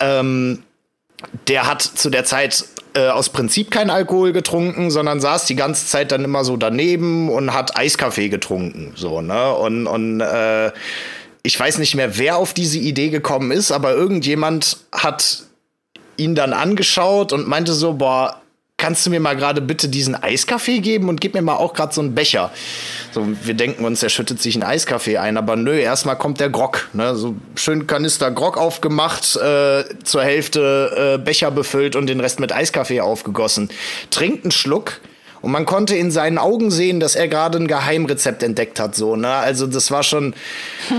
Ähm, 0.00 0.64
der 1.46 1.68
hat 1.68 1.82
zu 1.82 2.10
der 2.10 2.24
Zeit 2.24 2.64
äh, 2.94 3.08
aus 3.08 3.30
Prinzip 3.30 3.70
keinen 3.70 3.90
Alkohol 3.90 4.32
getrunken, 4.32 4.90
sondern 4.90 5.20
saß 5.20 5.46
die 5.46 5.56
ganze 5.56 5.86
Zeit 5.86 6.12
dann 6.12 6.24
immer 6.24 6.44
so 6.44 6.56
daneben 6.56 7.30
und 7.30 7.54
hat 7.54 7.76
Eiskaffee 7.76 8.28
getrunken. 8.28 8.92
So, 8.94 9.20
ne? 9.20 9.52
Und, 9.54 9.86
und 9.86 10.20
äh, 10.20 10.70
ich 11.42 11.58
weiß 11.58 11.78
nicht 11.78 11.94
mehr, 11.94 12.18
wer 12.18 12.36
auf 12.36 12.54
diese 12.54 12.78
Idee 12.78 13.08
gekommen 13.08 13.50
ist, 13.50 13.72
aber 13.72 13.94
irgendjemand 13.94 14.78
hat 14.92 15.44
ihn 16.16 16.34
dann 16.34 16.52
angeschaut 16.52 17.32
und 17.32 17.48
meinte 17.48 17.72
so, 17.72 17.94
boah, 17.94 18.41
kannst 18.82 19.06
du 19.06 19.10
mir 19.10 19.20
mal 19.20 19.36
gerade 19.36 19.60
bitte 19.60 19.88
diesen 19.88 20.20
Eiskaffee 20.20 20.80
geben 20.80 21.08
und 21.08 21.20
gib 21.20 21.34
mir 21.34 21.42
mal 21.42 21.54
auch 21.54 21.72
gerade 21.72 21.94
so 21.94 22.00
einen 22.00 22.16
Becher. 22.16 22.50
So, 23.12 23.28
wir 23.44 23.54
denken 23.54 23.84
uns, 23.84 24.02
er 24.02 24.08
schüttet 24.08 24.42
sich 24.42 24.56
einen 24.56 24.64
Eiskaffee 24.64 25.18
ein, 25.18 25.36
aber 25.36 25.54
nö, 25.54 25.78
erstmal 25.78 26.18
kommt 26.18 26.40
der 26.40 26.50
Grog. 26.50 26.88
Ne? 26.92 27.14
So 27.14 27.36
schön 27.54 27.86
Kanister 27.86 28.32
Grog 28.32 28.58
aufgemacht, 28.58 29.36
äh, 29.36 29.84
zur 30.02 30.24
Hälfte 30.24 31.14
äh, 31.14 31.24
Becher 31.24 31.52
befüllt 31.52 31.94
und 31.94 32.08
den 32.08 32.18
Rest 32.18 32.40
mit 32.40 32.50
Eiskaffee 32.52 33.00
aufgegossen. 33.00 33.70
Trinkt 34.10 34.44
einen 34.44 34.50
Schluck. 34.50 35.00
Und 35.42 35.50
man 35.50 35.66
konnte 35.66 35.96
in 35.96 36.12
seinen 36.12 36.38
Augen 36.38 36.70
sehen, 36.70 37.00
dass 37.00 37.16
er 37.16 37.26
gerade 37.26 37.58
ein 37.58 37.66
Geheimrezept 37.66 38.44
entdeckt 38.44 38.78
hat. 38.78 38.94
So, 38.94 39.16
ne? 39.16 39.28
Also 39.28 39.66
das 39.66 39.90
war 39.90 40.04
schon, 40.04 40.34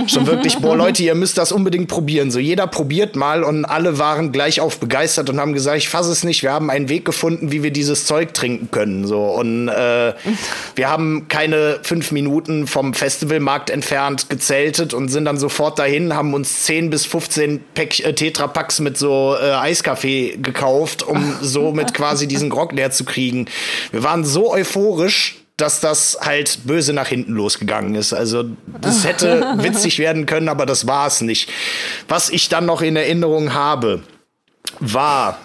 schon 0.08 0.28
wirklich, 0.28 0.58
boah, 0.58 0.76
Leute, 0.76 1.02
ihr 1.02 1.16
müsst 1.16 1.38
das 1.38 1.54
unbedingt 1.54 1.88
probieren. 1.88 2.30
So, 2.30 2.40
jeder 2.40 2.68
probiert 2.68 3.16
mal 3.16 3.44
und 3.44 3.64
alle 3.64 4.00
waren 4.00 4.34
gleich 4.34 4.60
auf 4.60 4.80
begeistert 4.80 5.30
und 5.30 5.40
haben 5.40 5.54
gesagt, 5.54 5.78
ich 5.78 5.88
fasse 5.88 6.12
es 6.12 6.26
nicht, 6.26 6.44
wir 6.44 6.52
haben 6.52 6.70
einen 6.70 6.90
Weg 6.90 7.06
gefunden, 7.06 7.54
wie 7.54 7.64
wir 7.64 7.72
dieses 7.72 8.06
Zeug 8.06 8.34
trinken 8.34 8.70
können. 8.70 9.08
So, 9.08 9.24
und 9.24 9.70
äh, 9.70 10.14
wir 10.76 10.90
haben 10.90 11.28
keine 11.30 11.80
fünf 11.82 12.12
Minuten 12.12 12.68
vom 12.68 12.94
Festivalmarkt 12.94 13.70
entfernt 13.70 14.30
gezeltet 14.30 14.94
und 14.94 15.08
sind 15.08 15.24
dann 15.24 15.38
sofort 15.38 15.80
dahin, 15.80 16.16
haben 16.16 16.34
uns 16.34 16.64
10 16.64 16.90
bis 16.90 17.06
15 17.06 17.64
Pack, 17.74 18.02
äh, 18.02 18.14
Tetrapacks 18.14 18.82
mit 18.82 18.98
so 18.98 19.38
äh, 19.42 19.52
Eiskaffee 19.52 20.38
gekauft, 20.42 21.02
um 21.02 21.38
somit 21.42 21.94
quasi 21.94 22.28
diesen 22.28 22.50
Grog 22.50 22.74
leer 22.74 22.92
zu 22.92 23.06
kriegen. 23.06 23.46
Wir 23.92 24.04
waren 24.04 24.26
so 24.26 24.33
euphorisch, 24.42 25.38
dass 25.58 25.80
das 25.80 26.18
halt 26.22 26.60
böse 26.66 26.94
nach 26.94 27.08
hinten 27.08 27.34
losgegangen 27.34 27.96
ist. 27.96 28.14
Also 28.14 28.46
das 28.82 29.06
hätte 29.06 29.54
witzig 29.58 30.00
werden 30.00 30.26
können, 30.26 30.50
aber 30.50 30.66
das 30.66 30.88
war 30.88 31.08
es 31.08 31.22
nicht. 31.22 31.50
Was 32.08 32.30
ich 32.30 32.50
dann 32.50 32.66
noch 32.66 32.82
in 32.82 32.96
Erinnerung 32.96 33.54
habe, 33.54 34.02
war, 34.80 35.40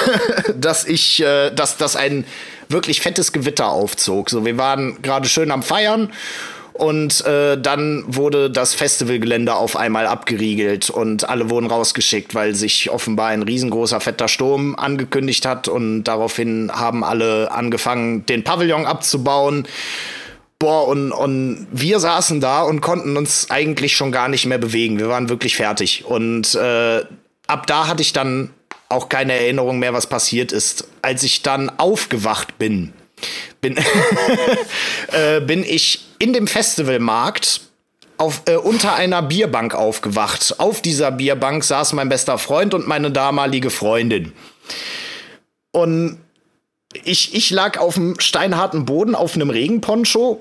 dass 0.56 0.84
ich, 0.84 1.22
äh, 1.22 1.50
dass 1.50 1.76
das 1.76 1.96
ein 1.96 2.26
wirklich 2.68 3.00
fettes 3.00 3.32
Gewitter 3.32 3.68
aufzog. 3.68 4.28
So, 4.28 4.44
wir 4.44 4.58
waren 4.58 5.00
gerade 5.02 5.28
schön 5.28 5.50
am 5.50 5.62
Feiern 5.62 6.12
und 6.78 7.24
äh, 7.24 7.58
dann 7.58 8.04
wurde 8.06 8.50
das 8.50 8.74
Festivalgelände 8.74 9.54
auf 9.54 9.76
einmal 9.76 10.06
abgeriegelt 10.06 10.90
und 10.90 11.28
alle 11.28 11.48
wurden 11.48 11.68
rausgeschickt, 11.68 12.34
weil 12.34 12.54
sich 12.54 12.90
offenbar 12.90 13.28
ein 13.28 13.42
riesengroßer 13.42 13.98
fetter 14.00 14.28
Sturm 14.28 14.74
angekündigt 14.74 15.46
hat 15.46 15.68
und 15.68 16.04
daraufhin 16.04 16.70
haben 16.70 17.02
alle 17.02 17.50
angefangen, 17.50 18.26
den 18.26 18.44
Pavillon 18.44 18.84
abzubauen. 18.84 19.66
Boah, 20.58 20.88
und, 20.88 21.12
und 21.12 21.66
wir 21.72 21.98
saßen 21.98 22.40
da 22.40 22.62
und 22.62 22.80
konnten 22.80 23.16
uns 23.16 23.50
eigentlich 23.50 23.96
schon 23.96 24.12
gar 24.12 24.28
nicht 24.28 24.46
mehr 24.46 24.58
bewegen. 24.58 24.98
Wir 24.98 25.08
waren 25.08 25.28
wirklich 25.28 25.56
fertig. 25.56 26.04
Und 26.04 26.54
äh, 26.54 27.02
ab 27.46 27.66
da 27.66 27.88
hatte 27.88 28.02
ich 28.02 28.12
dann 28.12 28.50
auch 28.88 29.08
keine 29.08 29.34
Erinnerung 29.34 29.78
mehr, 29.78 29.92
was 29.92 30.06
passiert 30.06 30.52
ist. 30.52 30.88
Als 31.02 31.22
ich 31.22 31.42
dann 31.42 31.70
aufgewacht 31.78 32.58
bin, 32.58 32.92
bin, 33.60 33.76
äh, 35.12 35.40
bin 35.40 35.62
ich 35.62 36.05
in 36.18 36.32
dem 36.32 36.46
Festivalmarkt 36.46 37.60
auf, 38.18 38.42
äh, 38.46 38.56
unter 38.56 38.94
einer 38.94 39.22
Bierbank 39.22 39.74
aufgewacht. 39.74 40.56
Auf 40.58 40.80
dieser 40.80 41.10
Bierbank 41.10 41.64
saß 41.64 41.92
mein 41.92 42.08
bester 42.08 42.38
Freund 42.38 42.74
und 42.74 42.86
meine 42.86 43.10
damalige 43.10 43.70
Freundin. 43.70 44.32
Und 45.72 46.18
ich, 47.04 47.34
ich 47.34 47.50
lag 47.50 47.78
auf 47.78 47.94
dem 47.94 48.18
steinharten 48.18 48.86
Boden 48.86 49.14
auf 49.14 49.34
einem 49.34 49.50
Regenponcho, 49.50 50.40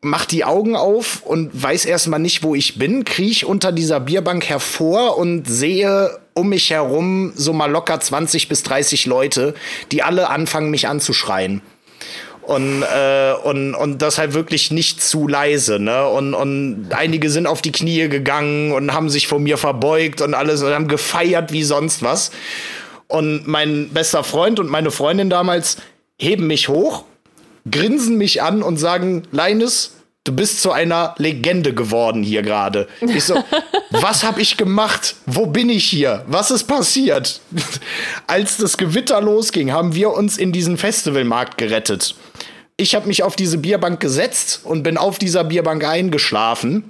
mach 0.00 0.24
die 0.24 0.44
Augen 0.44 0.74
auf 0.74 1.22
und 1.22 1.50
weiß 1.62 1.84
erstmal 1.84 2.18
nicht, 2.18 2.42
wo 2.42 2.54
ich 2.54 2.78
bin, 2.78 3.04
kriech 3.04 3.44
unter 3.44 3.70
dieser 3.70 4.00
Bierbank 4.00 4.48
hervor 4.48 5.16
und 5.16 5.46
sehe 5.46 6.18
um 6.34 6.48
mich 6.48 6.70
herum 6.70 7.32
so 7.36 7.52
mal 7.52 7.70
locker 7.70 8.00
20 8.00 8.48
bis 8.48 8.62
30 8.64 9.06
Leute, 9.06 9.54
die 9.92 10.02
alle 10.02 10.28
anfangen, 10.28 10.70
mich 10.70 10.88
anzuschreien. 10.88 11.62
Und, 12.52 12.82
äh, 12.82 13.32
und, 13.44 13.74
und 13.74 14.02
das 14.02 14.18
halt 14.18 14.34
wirklich 14.34 14.70
nicht 14.70 15.02
zu 15.02 15.26
leise, 15.26 15.78
ne? 15.78 16.06
Und, 16.06 16.34
und 16.34 16.88
einige 16.90 17.30
sind 17.30 17.46
auf 17.46 17.62
die 17.62 17.72
Knie 17.72 18.10
gegangen 18.10 18.72
und 18.72 18.92
haben 18.92 19.08
sich 19.08 19.26
vor 19.26 19.38
mir 19.38 19.56
verbeugt 19.56 20.20
und 20.20 20.34
alles 20.34 20.62
und 20.62 20.70
haben 20.70 20.86
gefeiert 20.86 21.50
wie 21.52 21.62
sonst 21.62 22.02
was. 22.02 22.30
Und 23.08 23.46
mein 23.46 23.88
bester 23.88 24.22
Freund 24.22 24.60
und 24.60 24.68
meine 24.68 24.90
Freundin 24.90 25.30
damals 25.30 25.78
heben 26.18 26.46
mich 26.46 26.68
hoch, 26.68 27.04
grinsen 27.70 28.18
mich 28.18 28.42
an 28.42 28.62
und 28.62 28.76
sagen, 28.76 29.22
Leines, 29.32 29.94
du 30.24 30.32
bist 30.32 30.62
zu 30.62 30.72
einer 30.72 31.14
Legende 31.18 31.74
geworden 31.74 32.22
hier 32.22 32.42
gerade. 32.42 32.88
Ich 33.00 33.24
so, 33.24 33.42
was 33.90 34.24
habe 34.24 34.40
ich 34.40 34.56
gemacht? 34.56 35.16
Wo 35.26 35.46
bin 35.46 35.68
ich 35.68 35.84
hier? 35.84 36.24
Was 36.26 36.50
ist 36.50 36.64
passiert? 36.64 37.40
Als 38.26 38.56
das 38.56 38.76
Gewitter 38.76 39.20
losging, 39.20 39.72
haben 39.72 39.94
wir 39.94 40.12
uns 40.12 40.38
in 40.38 40.52
diesen 40.52 40.76
Festivalmarkt 40.76 41.58
gerettet. 41.58 42.14
ich 42.76 42.94
habe 42.94 43.06
mich 43.06 43.22
auf 43.22 43.36
diese 43.36 43.58
Bierbank 43.58 44.00
gesetzt 44.00 44.60
und 44.64 44.82
bin 44.82 44.96
auf 44.96 45.18
dieser 45.18 45.44
Bierbank 45.44 45.84
eingeschlafen. 45.84 46.84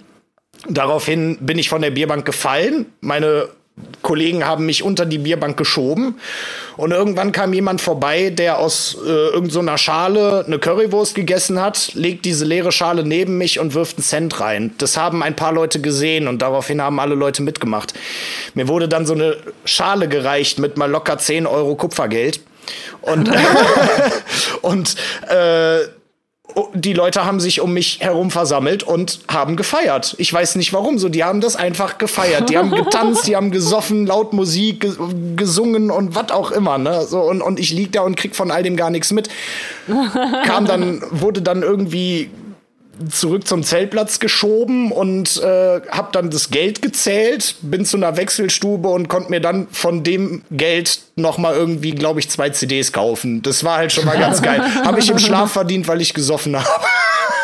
Daraufhin 0.69 1.39
bin 1.41 1.59
ich 1.59 1.69
von 1.69 1.83
der 1.83 1.91
Bierbank 1.91 2.25
gefallen. 2.25 2.87
Meine 3.01 3.49
Kollegen 4.03 4.45
haben 4.45 4.67
mich 4.67 4.83
unter 4.83 5.07
die 5.07 5.19
Bierbank 5.19 5.57
geschoben 5.57 6.17
und 6.77 6.91
irgendwann 6.91 7.33
kam 7.33 7.53
jemand 7.53 7.81
vorbei, 7.81 8.31
der 8.31 8.59
aus 8.59 8.97
äh, 9.03 9.09
irgendeiner 9.09 9.73
so 9.73 9.77
Schale 9.79 10.45
eine 10.47 10.59
Currywurst 10.59 11.15
gegessen 11.15 11.61
hat, 11.61 11.93
legt 11.95 12.25
diese 12.25 12.45
leere 12.45 12.73
Schale 12.73 13.05
neben 13.05 13.39
mich 13.39 13.59
und 13.59 13.75
wirft 13.75 13.97
einen 13.97 14.05
Cent 14.05 14.41
rein. 14.41 14.75
Das 14.79 14.97
haben 14.97 15.23
ein 15.23 15.37
paar 15.37 15.53
Leute 15.53 15.81
gesehen 15.81 16.29
und 16.29 16.43
daraufhin 16.43 16.83
haben 16.83 17.01
alle 17.01 17.15
Leute 17.15 17.43
mitgemacht. 17.43 17.95
Mir 18.55 18.69
wurde 18.69 18.89
dann 18.89 19.07
so 19.07 19.15
eine 19.15 19.37
Schale 19.65 20.09
gereicht 20.09 20.59
mit 20.59 20.77
mal 20.77 20.91
locker 20.91 21.17
10 21.17 21.47
Euro 21.47 21.75
Kupfergeld 21.77 22.41
und 23.01 23.31
und 24.63 24.97
äh, 25.29 25.87
die 26.75 26.93
Leute 26.93 27.25
haben 27.25 27.41
sich 27.41 27.61
um 27.61 27.73
mich 27.73 28.01
herum 28.01 28.31
versammelt 28.31 28.83
und 28.83 29.21
haben 29.29 29.57
gefeiert. 29.57 30.15
Ich 30.19 30.33
weiß 30.33 30.57
nicht 30.57 30.73
warum 30.73 30.99
so. 30.99 31.09
Die 31.09 31.25
haben 31.25 31.41
das 31.41 31.57
einfach 31.57 31.99
gefeiert. 31.99 32.51
Die 32.51 32.59
haben 32.59 32.71
getanzt, 32.75 33.27
die 33.27 33.37
haben 33.37 33.51
gesoffen, 33.51 34.07
laut 34.07 34.33
Musik 34.33 34.81
ge 34.81 34.93
gesungen 35.37 35.91
und 35.91 36.15
was 36.15 36.31
auch 36.31 36.51
immer. 36.51 36.79
Ne? 36.79 37.07
So, 37.07 37.21
und, 37.21 37.43
und 37.43 37.59
ich 37.59 37.73
lieg 37.73 37.93
da 37.93 38.03
und 38.03 38.17
krieg 38.17 38.37
von 38.37 38.51
all 38.51 38.63
dem 38.63 38.77
gar 38.77 38.91
nichts 38.91 39.13
mit. 39.13 39.29
Kam 40.45 40.67
dann, 40.67 41.03
wurde 41.11 41.43
dann 41.43 41.63
irgendwie 41.63 42.31
zurück 43.11 43.47
zum 43.47 43.63
Zeltplatz 43.63 44.21
geschoben 44.21 44.93
und 44.93 45.41
äh, 45.43 45.81
habe 45.91 46.09
dann 46.13 46.31
das 46.31 46.51
Geld 46.51 46.83
gezählt, 46.83 47.57
bin 47.63 47.85
zu 47.85 47.97
einer 47.97 48.17
Wechselstube 48.17 48.89
und 48.89 49.09
konnte 49.09 49.31
mir 49.31 49.41
dann 49.41 49.69
von 49.71 50.03
dem 50.03 50.43
Geld 50.51 51.01
noch 51.17 51.39
mal 51.39 51.55
irgendwie, 51.55 51.93
glaube 51.93 52.21
ich, 52.21 52.29
zwei 52.31 52.51
CDs 52.51 52.93
kaufen. 52.93 53.43
Das 53.43 53.65
war 53.65 53.79
halt 53.79 53.93
schon 53.93 54.05
mal 54.05 54.19
ganz 54.19 54.43
geil. 54.43 54.63
habe 54.85 55.01
ich 55.01 55.11
im 55.11 55.19
Schlaf 55.19 55.53
verdient, 55.53 55.89
weil 55.89 56.01
ich 56.01 56.15
gesoffen 56.15 56.57
habe. 56.57 56.69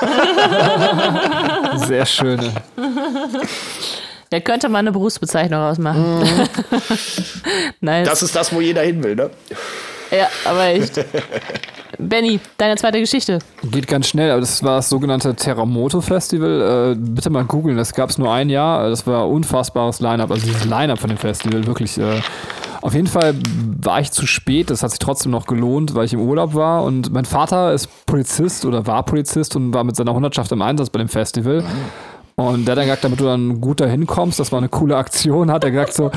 Sehr 1.86 2.06
schön. 2.06 2.52
Da 4.30 4.40
könnte 4.40 4.68
man 4.68 4.80
eine 4.80 4.92
Berufsbezeichnung 4.92 5.60
ausmachen. 5.60 6.20
Mhm. 6.20 6.48
nice. 7.80 8.08
Das 8.08 8.22
ist 8.22 8.36
das, 8.36 8.52
wo 8.52 8.60
jeder 8.60 8.82
hin 8.82 9.02
will, 9.02 9.16
ne? 9.16 9.30
Ja, 10.10 10.28
aber 10.44 10.64
echt. 10.66 11.04
Benny, 11.98 12.38
deine 12.56 12.76
zweite 12.76 13.00
Geschichte. 13.00 13.40
Geht 13.64 13.88
ganz 13.88 14.08
schnell, 14.08 14.30
aber 14.30 14.40
das 14.40 14.62
war 14.62 14.76
das 14.76 14.88
sogenannte 14.88 15.34
Terramoto 15.34 16.00
Festival. 16.00 16.92
Äh, 16.92 16.96
bitte 16.96 17.30
mal 17.30 17.44
googeln, 17.44 17.76
das 17.76 17.92
gab 17.92 18.10
es 18.10 18.18
nur 18.18 18.32
ein 18.32 18.50
Jahr. 18.50 18.88
Das 18.88 19.06
war 19.06 19.24
ein 19.24 19.30
unfassbares 19.30 20.00
Line-Up. 20.00 20.30
Also 20.30 20.46
dieses 20.46 20.64
Line-Up 20.64 20.98
von 20.98 21.08
dem 21.08 21.18
Festival, 21.18 21.66
wirklich. 21.66 21.98
Äh, 21.98 22.20
auf 22.80 22.94
jeden 22.94 23.08
Fall 23.08 23.34
war 23.82 24.00
ich 24.00 24.12
zu 24.12 24.26
spät, 24.26 24.70
das 24.70 24.84
hat 24.84 24.90
sich 24.90 25.00
trotzdem 25.00 25.32
noch 25.32 25.46
gelohnt, 25.46 25.96
weil 25.96 26.04
ich 26.04 26.12
im 26.12 26.20
Urlaub 26.20 26.54
war. 26.54 26.84
Und 26.84 27.12
mein 27.12 27.24
Vater 27.24 27.72
ist 27.72 27.88
Polizist 28.06 28.64
oder 28.64 28.86
war 28.86 29.02
Polizist 29.02 29.56
und 29.56 29.74
war 29.74 29.82
mit 29.82 29.96
seiner 29.96 30.14
Hundertschaft 30.14 30.52
im 30.52 30.62
Einsatz 30.62 30.90
bei 30.90 30.98
dem 30.98 31.08
Festival. 31.08 31.64
Und 32.38 32.66
der 32.66 32.72
hat 32.72 32.78
dann 32.78 32.84
gesagt, 32.86 33.02
damit 33.02 33.18
du 33.18 33.24
dann 33.24 33.60
gut 33.60 33.80
dahin 33.80 34.06
kommst, 34.06 34.38
das 34.38 34.52
war 34.52 34.58
eine 34.58 34.68
coole 34.68 34.96
Aktion, 34.96 35.50
hat 35.50 35.64
er 35.64 35.72
gesagt, 35.72 35.92
so 35.92 36.12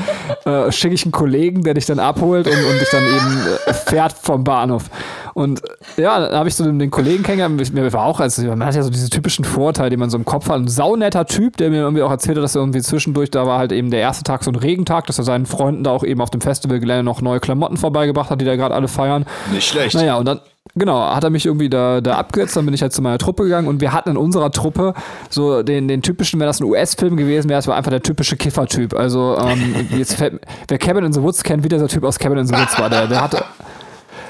äh, 0.48 0.70
schicke 0.70 0.94
ich 0.94 1.04
einen 1.04 1.10
Kollegen, 1.10 1.64
der 1.64 1.74
dich 1.74 1.86
dann 1.86 1.98
abholt 1.98 2.46
und, 2.46 2.54
und 2.54 2.80
dich 2.80 2.90
dann 2.90 3.02
eben 3.02 3.40
äh, 3.66 3.74
fährt 3.74 4.12
vom 4.12 4.44
Bahnhof. 4.44 4.84
Und 5.34 5.62
ja, 5.96 6.18
dann 6.20 6.34
habe 6.34 6.48
ich 6.48 6.54
so 6.54 6.64
den, 6.64 6.90
Kollegen 6.90 7.22
kennengelernt, 7.22 7.74
mir 7.74 7.92
war 7.92 8.04
auch, 8.04 8.20
also 8.20 8.42
man 8.42 8.64
hat 8.64 8.74
ja 8.74 8.82
so 8.82 8.90
diese 8.90 9.10
typischen 9.10 9.44
Vorteile, 9.44 9.90
die 9.90 9.96
man 9.96 10.10
so 10.10 10.16
im 10.16 10.24
Kopf 10.24 10.48
hat. 10.48 10.56
Ein 10.56 10.68
saunetter 10.68 11.26
Typ, 11.26 11.56
der 11.56 11.70
mir 11.70 11.80
irgendwie 11.80 12.02
auch 12.02 12.10
erzählt 12.10 12.36
hat, 12.36 12.44
dass 12.44 12.54
er 12.54 12.62
irgendwie 12.62 12.82
zwischendurch, 12.82 13.30
da 13.30 13.46
war 13.46 13.58
halt 13.58 13.72
eben 13.72 13.90
der 13.90 14.00
erste 14.00 14.24
Tag 14.24 14.44
so 14.44 14.50
ein 14.50 14.56
Regentag, 14.56 15.06
dass 15.06 15.18
er 15.18 15.24
seinen 15.24 15.46
Freunden 15.46 15.84
da 15.84 15.90
auch 15.90 16.04
eben 16.04 16.20
auf 16.20 16.30
dem 16.30 16.40
Festivalgelände 16.40 17.02
noch 17.02 17.20
neue 17.20 17.40
Klamotten 17.40 17.76
vorbeigebracht 17.76 18.30
hat, 18.30 18.40
die 18.40 18.44
da 18.44 18.56
gerade 18.56 18.74
alle 18.74 18.88
feiern. 18.88 19.26
Nicht 19.52 19.68
schlecht. 19.68 19.94
Naja, 19.94 20.16
und 20.16 20.26
dann, 20.26 20.40
Genau, 20.74 21.00
hat 21.00 21.22
er 21.22 21.28
mich 21.28 21.44
irgendwie 21.44 21.68
da, 21.68 22.00
da 22.00 22.16
abgesetzt, 22.16 22.56
dann 22.56 22.64
bin 22.64 22.72
ich 22.72 22.80
halt 22.80 22.94
zu 22.94 23.02
meiner 23.02 23.18
Truppe 23.18 23.42
gegangen 23.42 23.68
und 23.68 23.82
wir 23.82 23.92
hatten 23.92 24.10
in 24.10 24.16
unserer 24.16 24.50
Truppe 24.50 24.94
so 25.28 25.62
den, 25.62 25.86
den 25.86 26.00
typischen, 26.00 26.40
wenn 26.40 26.46
das 26.46 26.60
ein 26.60 26.64
US-Film 26.64 27.18
gewesen 27.18 27.50
wäre, 27.50 27.58
es 27.58 27.66
war 27.66 27.76
einfach 27.76 27.90
der 27.90 28.02
typische 28.02 28.36
Kiffer-Typ. 28.36 28.94
Also, 28.94 29.36
ähm, 29.38 29.88
jetzt 29.90 30.14
fällt, 30.14 30.40
wer 30.68 30.78
Cabin 30.78 31.04
in 31.04 31.12
the 31.12 31.20
Woods 31.20 31.42
kennt, 31.42 31.62
wie 31.62 31.68
dieser 31.68 31.88
Typ 31.88 32.04
aus 32.04 32.18
Cabin 32.18 32.38
in 32.38 32.46
the 32.46 32.54
Woods 32.54 32.78
war, 32.78 32.88
der, 32.88 33.06
der 33.06 33.20
hatte 33.20 33.44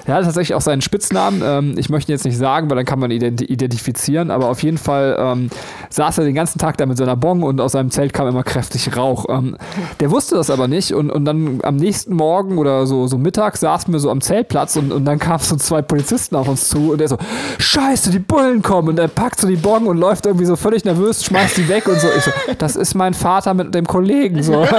er 0.06 0.14
hat 0.14 0.24
tatsächlich 0.24 0.54
auch 0.54 0.60
seinen 0.60 0.82
Spitznamen. 0.82 1.42
Ähm, 1.44 1.74
ich 1.76 1.88
möchte 1.88 2.10
ihn 2.10 2.14
jetzt 2.14 2.24
nicht 2.24 2.36
sagen, 2.36 2.68
weil 2.68 2.76
dann 2.76 2.84
kann 2.84 2.98
man 2.98 3.10
ihn 3.10 3.22
identifizieren. 3.22 4.30
Aber 4.30 4.48
auf 4.48 4.62
jeden 4.62 4.78
Fall 4.78 5.16
ähm, 5.18 5.50
saß 5.90 6.18
er 6.18 6.24
den 6.24 6.34
ganzen 6.34 6.58
Tag 6.58 6.76
da 6.76 6.86
mit 6.86 6.96
seiner 6.96 7.16
Bong 7.16 7.42
und 7.42 7.60
aus 7.60 7.72
seinem 7.72 7.90
Zelt 7.90 8.12
kam 8.12 8.26
immer 8.26 8.42
kräftig 8.42 8.96
Rauch. 8.96 9.26
Ähm, 9.28 9.56
der 10.00 10.10
wusste 10.10 10.34
das 10.34 10.50
aber 10.50 10.68
nicht. 10.68 10.92
Und, 10.92 11.10
und 11.10 11.24
dann 11.24 11.60
am 11.62 11.76
nächsten 11.76 12.14
Morgen 12.14 12.58
oder 12.58 12.86
so, 12.86 13.06
so 13.06 13.18
Mittag 13.18 13.56
saßen 13.56 13.92
wir 13.92 14.00
so 14.00 14.10
am 14.10 14.20
Zeltplatz 14.20 14.76
und, 14.76 14.92
und 14.92 15.04
dann 15.04 15.18
kamen 15.18 15.38
so 15.42 15.56
zwei 15.56 15.82
Polizisten 15.82 16.36
auf 16.36 16.48
uns 16.48 16.68
zu 16.68 16.92
und 16.92 16.98
der 16.98 17.08
so: 17.08 17.18
Scheiße, 17.58 18.10
die 18.10 18.18
Bullen 18.18 18.62
kommen. 18.62 18.88
Und 18.88 18.98
er 18.98 19.08
packt 19.08 19.40
so 19.40 19.46
die 19.46 19.56
Bong 19.56 19.86
und 19.86 19.98
läuft 19.98 20.26
irgendwie 20.26 20.46
so 20.46 20.56
völlig 20.56 20.84
nervös, 20.84 21.24
schmeißt 21.24 21.56
die 21.56 21.68
weg 21.68 21.86
und 21.88 22.00
so. 22.00 22.08
Ich 22.16 22.24
so: 22.24 22.30
Das 22.58 22.76
ist 22.76 22.94
mein 22.94 23.14
Vater 23.14 23.54
mit 23.54 23.74
dem 23.74 23.86
Kollegen. 23.86 24.42
So. 24.42 24.66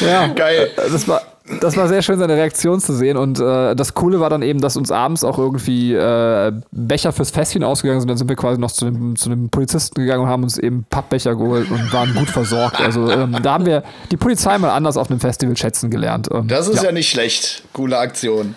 ja, 0.00 0.26
geil. 0.28 0.70
Das 0.76 1.06
war 1.08 1.22
das 1.60 1.76
war 1.76 1.88
sehr 1.88 2.02
schön, 2.02 2.18
seine 2.18 2.36
Reaktion 2.36 2.80
zu 2.80 2.94
sehen. 2.94 3.16
Und 3.16 3.40
äh, 3.40 3.74
das 3.74 3.94
Coole 3.94 4.20
war 4.20 4.30
dann 4.30 4.42
eben, 4.42 4.60
dass 4.60 4.76
uns 4.76 4.90
abends 4.90 5.24
auch 5.24 5.38
irgendwie 5.38 5.94
äh, 5.94 6.52
Becher 6.70 7.12
fürs 7.12 7.30
Festchen 7.30 7.64
ausgegangen 7.64 8.00
sind. 8.00 8.08
Dann 8.08 8.18
sind 8.18 8.28
wir 8.28 8.36
quasi 8.36 8.60
noch 8.60 8.70
zu 8.70 8.84
dem, 8.84 9.16
zu 9.16 9.28
dem 9.28 9.48
Polizisten 9.50 10.00
gegangen 10.00 10.24
und 10.24 10.28
haben 10.28 10.42
uns 10.42 10.58
eben 10.58 10.84
Pappbecher 10.88 11.34
geholt 11.34 11.70
und 11.70 11.92
waren 11.92 12.14
gut 12.14 12.28
versorgt. 12.28 12.80
Also 12.80 13.10
ähm, 13.10 13.36
da 13.42 13.54
haben 13.54 13.66
wir 13.66 13.82
die 14.10 14.16
Polizei 14.16 14.56
mal 14.58 14.70
anders 14.70 14.96
auf 14.96 15.10
einem 15.10 15.20
Festival 15.20 15.56
schätzen 15.56 15.90
gelernt. 15.90 16.28
Ähm, 16.32 16.46
das 16.46 16.68
ist 16.68 16.76
ja. 16.76 16.84
ja 16.84 16.92
nicht 16.92 17.10
schlecht. 17.10 17.64
Coole 17.72 17.98
Aktion. 17.98 18.54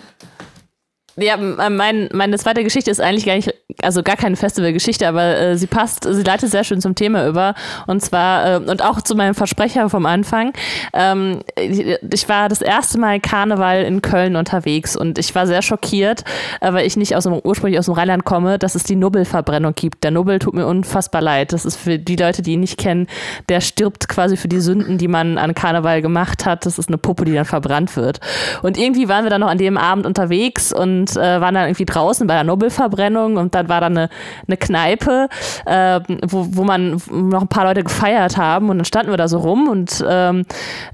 Ja, 1.16 1.36
mein, 1.36 2.08
meine 2.12 2.38
zweite 2.38 2.64
Geschichte 2.64 2.90
ist 2.90 3.00
eigentlich 3.00 3.24
gar 3.24 3.36
nicht, 3.36 3.54
also 3.82 4.02
gar 4.02 4.16
keine 4.16 4.34
Festivalgeschichte, 4.34 5.06
aber 5.06 5.36
äh, 5.38 5.56
sie 5.56 5.68
passt, 5.68 6.04
sie 6.10 6.22
leitet 6.24 6.50
sehr 6.50 6.64
schön 6.64 6.80
zum 6.80 6.96
Thema 6.96 7.28
über. 7.28 7.54
Und 7.86 8.00
zwar, 8.00 8.54
äh, 8.54 8.56
und 8.56 8.82
auch 8.82 9.00
zu 9.00 9.14
meinem 9.14 9.34
Versprecher 9.34 9.88
vom 9.88 10.06
Anfang. 10.06 10.52
Ähm, 10.92 11.40
ich 11.56 12.28
war 12.28 12.48
das 12.48 12.62
erste 12.62 12.98
Mal 12.98 13.20
Karneval 13.20 13.84
in 13.84 14.02
Köln 14.02 14.34
unterwegs 14.34 14.96
und 14.96 15.18
ich 15.18 15.32
war 15.36 15.46
sehr 15.46 15.62
schockiert, 15.62 16.24
äh, 16.60 16.72
weil 16.72 16.84
ich 16.84 16.96
nicht 16.96 17.14
aus 17.14 17.24
dem, 17.24 17.40
ursprünglich 17.44 17.78
aus 17.78 17.84
dem 17.84 17.94
Rheinland 17.94 18.24
komme, 18.24 18.58
dass 18.58 18.74
es 18.74 18.82
die 18.82 18.96
Nubbelverbrennung 18.96 19.74
gibt. 19.76 20.02
Der 20.02 20.10
Nubbel 20.10 20.40
tut 20.40 20.54
mir 20.54 20.66
unfassbar 20.66 21.22
leid. 21.22 21.52
Das 21.52 21.64
ist 21.64 21.76
für 21.76 21.96
die 21.96 22.16
Leute, 22.16 22.42
die 22.42 22.54
ihn 22.54 22.60
nicht 22.60 22.78
kennen, 22.78 23.06
der 23.48 23.60
stirbt 23.60 24.08
quasi 24.08 24.36
für 24.36 24.48
die 24.48 24.60
Sünden, 24.60 24.98
die 24.98 25.08
man 25.08 25.38
an 25.38 25.54
Karneval 25.54 26.02
gemacht 26.02 26.44
hat. 26.44 26.66
Das 26.66 26.80
ist 26.80 26.88
eine 26.88 26.98
Puppe, 26.98 27.24
die 27.24 27.34
dann 27.34 27.44
verbrannt 27.44 27.94
wird. 27.96 28.18
Und 28.62 28.76
irgendwie 28.76 29.08
waren 29.08 29.24
wir 29.24 29.30
dann 29.30 29.42
noch 29.42 29.48
an 29.48 29.58
dem 29.58 29.76
Abend 29.76 30.06
unterwegs 30.06 30.72
und 30.72 31.03
und 31.04 31.16
äh, 31.16 31.40
waren 31.40 31.54
dann 31.54 31.66
irgendwie 31.66 31.84
draußen 31.84 32.26
bei 32.26 32.34
der 32.34 32.44
Nobelverbrennung 32.44 33.36
und 33.36 33.54
dann 33.54 33.68
war 33.68 33.80
da 33.80 33.86
eine, 33.86 34.08
eine 34.46 34.56
Kneipe, 34.56 35.28
äh, 35.66 36.00
wo, 36.26 36.46
wo 36.50 36.64
man 36.64 37.00
noch 37.10 37.42
ein 37.42 37.48
paar 37.48 37.64
Leute 37.64 37.84
gefeiert 37.84 38.36
haben 38.36 38.70
und 38.70 38.78
dann 38.78 38.84
standen 38.84 39.12
wir 39.12 39.16
da 39.16 39.28
so 39.28 39.38
rum 39.38 39.68
und 39.68 40.04
ähm, 40.08 40.44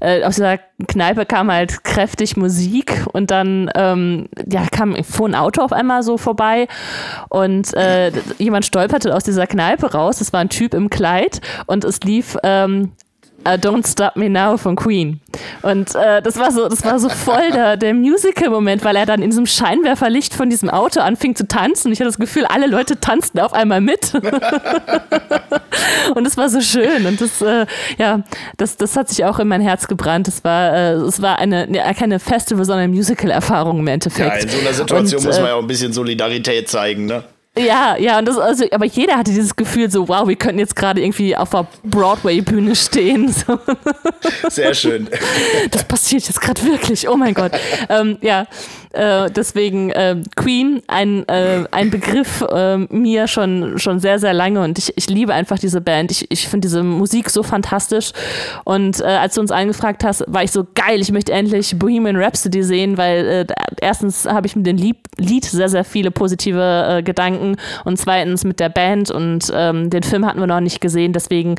äh, 0.01 0.23
aus 0.23 0.35
dieser 0.35 0.57
Kneipe 0.87 1.25
kam 1.25 1.51
halt 1.51 1.83
kräftig 1.83 2.35
Musik 2.35 3.05
und 3.13 3.31
dann 3.31 3.69
ähm, 3.75 4.27
ja, 4.47 4.63
kam 4.71 5.01
fuhr 5.03 5.29
ein 5.29 5.35
Auto 5.35 5.61
auf 5.61 5.71
einmal 5.71 6.03
so 6.03 6.17
vorbei 6.17 6.67
und 7.29 7.73
äh, 7.75 8.11
jemand 8.37 8.65
stolperte 8.65 9.15
aus 9.15 9.23
dieser 9.23 9.47
Kneipe 9.47 9.91
raus. 9.91 10.19
Das 10.19 10.33
war 10.33 10.41
ein 10.41 10.49
Typ 10.49 10.73
im 10.73 10.89
Kleid 10.89 11.41
und 11.67 11.85
es 11.85 12.01
lief 12.01 12.37
ähm, 12.43 12.91
Uh, 13.43 13.57
Don't 13.57 13.87
Stop 13.87 14.15
Me 14.15 14.29
Now 14.29 14.57
von 14.57 14.75
Queen. 14.75 15.19
Und 15.63 15.95
äh, 15.95 16.21
das 16.21 16.37
war 16.37 16.51
so, 16.51 16.67
das 16.67 16.85
war 16.85 16.99
so 16.99 17.09
voll 17.09 17.49
der, 17.51 17.75
der 17.75 17.93
Musical-Moment, 17.93 18.83
weil 18.83 18.95
er 18.95 19.07
dann 19.07 19.21
in 19.21 19.31
diesem 19.31 19.47
Scheinwerferlicht 19.47 20.33
von 20.33 20.49
diesem 20.49 20.69
Auto 20.69 20.99
anfing 20.99 21.35
zu 21.35 21.47
tanzen. 21.47 21.91
Ich 21.91 21.99
hatte 21.99 22.09
das 22.09 22.19
Gefühl, 22.19 22.45
alle 22.45 22.67
Leute 22.67 22.99
tanzten 22.99 23.39
auf 23.39 23.53
einmal 23.53 23.81
mit. 23.81 24.13
und 26.15 26.27
es 26.27 26.37
war 26.37 26.49
so 26.49 26.61
schön. 26.61 27.07
Und 27.07 27.19
das, 27.19 27.41
äh, 27.41 27.65
ja, 27.97 28.21
das, 28.57 28.77
das 28.77 28.95
hat 28.95 29.09
sich 29.09 29.25
auch 29.25 29.39
in 29.39 29.47
mein 29.47 29.61
Herz 29.61 29.87
gebrannt. 29.87 30.27
Es 30.27 30.43
war, 30.43 30.75
äh, 30.75 31.21
war 31.21 31.39
eine, 31.39 31.67
keine 31.97 32.19
Festival, 32.19 32.65
sondern 32.65 32.83
eine 32.83 32.93
Musical-Erfahrung 32.93 33.79
im 33.79 33.87
Endeffekt. 33.87 34.35
Ja, 34.35 34.35
in 34.35 34.49
so 34.49 34.59
einer 34.59 34.73
Situation 34.73 35.19
und, 35.19 35.25
muss 35.25 35.37
man 35.37 35.47
ja 35.47 35.55
auch 35.55 35.61
ein 35.61 35.67
bisschen 35.67 35.93
Solidarität 35.93 36.69
zeigen, 36.69 37.07
ne? 37.07 37.23
Ja, 37.57 37.97
ja, 37.97 38.17
und 38.17 38.25
das, 38.25 38.37
also, 38.37 38.65
aber 38.71 38.85
jeder 38.85 39.17
hatte 39.17 39.31
dieses 39.31 39.57
Gefühl 39.57 39.91
so, 39.91 40.07
wow, 40.07 40.25
wir 40.25 40.37
könnten 40.37 40.59
jetzt 40.59 40.75
gerade 40.75 41.01
irgendwie 41.01 41.35
auf 41.35 41.49
der 41.49 41.67
Broadway-Bühne 41.83 42.75
stehen. 42.77 43.27
So. 43.27 43.59
Sehr 44.49 44.73
schön. 44.73 45.09
Das 45.69 45.83
passiert 45.83 46.23
jetzt 46.27 46.39
gerade 46.39 46.63
wirklich, 46.63 47.09
oh 47.09 47.17
mein 47.17 47.33
Gott. 47.33 47.51
Ähm, 47.89 48.17
ja, 48.21 48.47
äh, 48.93 49.29
deswegen 49.31 49.89
äh, 49.91 50.17
Queen, 50.35 50.81
ein, 50.87 51.27
äh, 51.27 51.63
ein 51.71 51.91
Begriff 51.91 52.41
äh, 52.41 52.77
mir 52.77 53.27
schon, 53.27 53.79
schon 53.79 53.99
sehr, 53.99 54.19
sehr 54.19 54.33
lange 54.33 54.61
und 54.61 54.77
ich, 54.77 54.93
ich 54.97 55.09
liebe 55.09 55.33
einfach 55.33 55.59
diese 55.59 55.81
Band. 55.81 56.11
Ich, 56.11 56.29
ich 56.29 56.47
finde 56.47 56.67
diese 56.67 56.83
Musik 56.83 57.29
so 57.29 57.43
fantastisch. 57.43 58.11
Und 58.63 58.99
äh, 58.99 59.05
als 59.05 59.35
du 59.35 59.41
uns 59.41 59.51
angefragt 59.51 60.03
hast, 60.03 60.23
war 60.27 60.43
ich 60.43 60.51
so 60.51 60.65
geil, 60.73 60.99
ich 61.01 61.11
möchte 61.11 61.31
endlich 61.31 61.77
Bohemian 61.77 62.15
Rhapsody 62.17 62.63
sehen, 62.63 62.97
weil 62.97 63.25
äh, 63.27 63.45
erstens 63.81 64.25
habe 64.25 64.47
ich 64.47 64.55
mit 64.55 64.65
dem 64.65 64.77
Lied, 64.77 64.97
Lied 65.17 65.45
sehr, 65.45 65.69
sehr 65.69 65.83
viele 65.83 66.11
positive 66.11 67.01
Gedanken 67.03 67.57
und 67.85 67.97
zweitens 67.97 68.43
mit 68.43 68.59
der 68.59 68.69
Band 68.69 69.11
und 69.11 69.51
ähm, 69.53 69.89
den 69.89 70.03
Film 70.03 70.25
hatten 70.25 70.39
wir 70.39 70.47
noch 70.47 70.59
nicht 70.59 70.81
gesehen. 70.81 71.13
Deswegen 71.13 71.55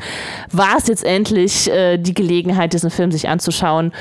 war 0.51 0.77
es 0.77 0.87
jetzt 0.87 1.05
endlich 1.05 1.69
die 1.97 2.13
Gelegenheit, 2.13 2.73
diesen 2.73 2.89
Film 2.89 3.11
sich 3.11 3.29
anzuschauen. 3.29 3.91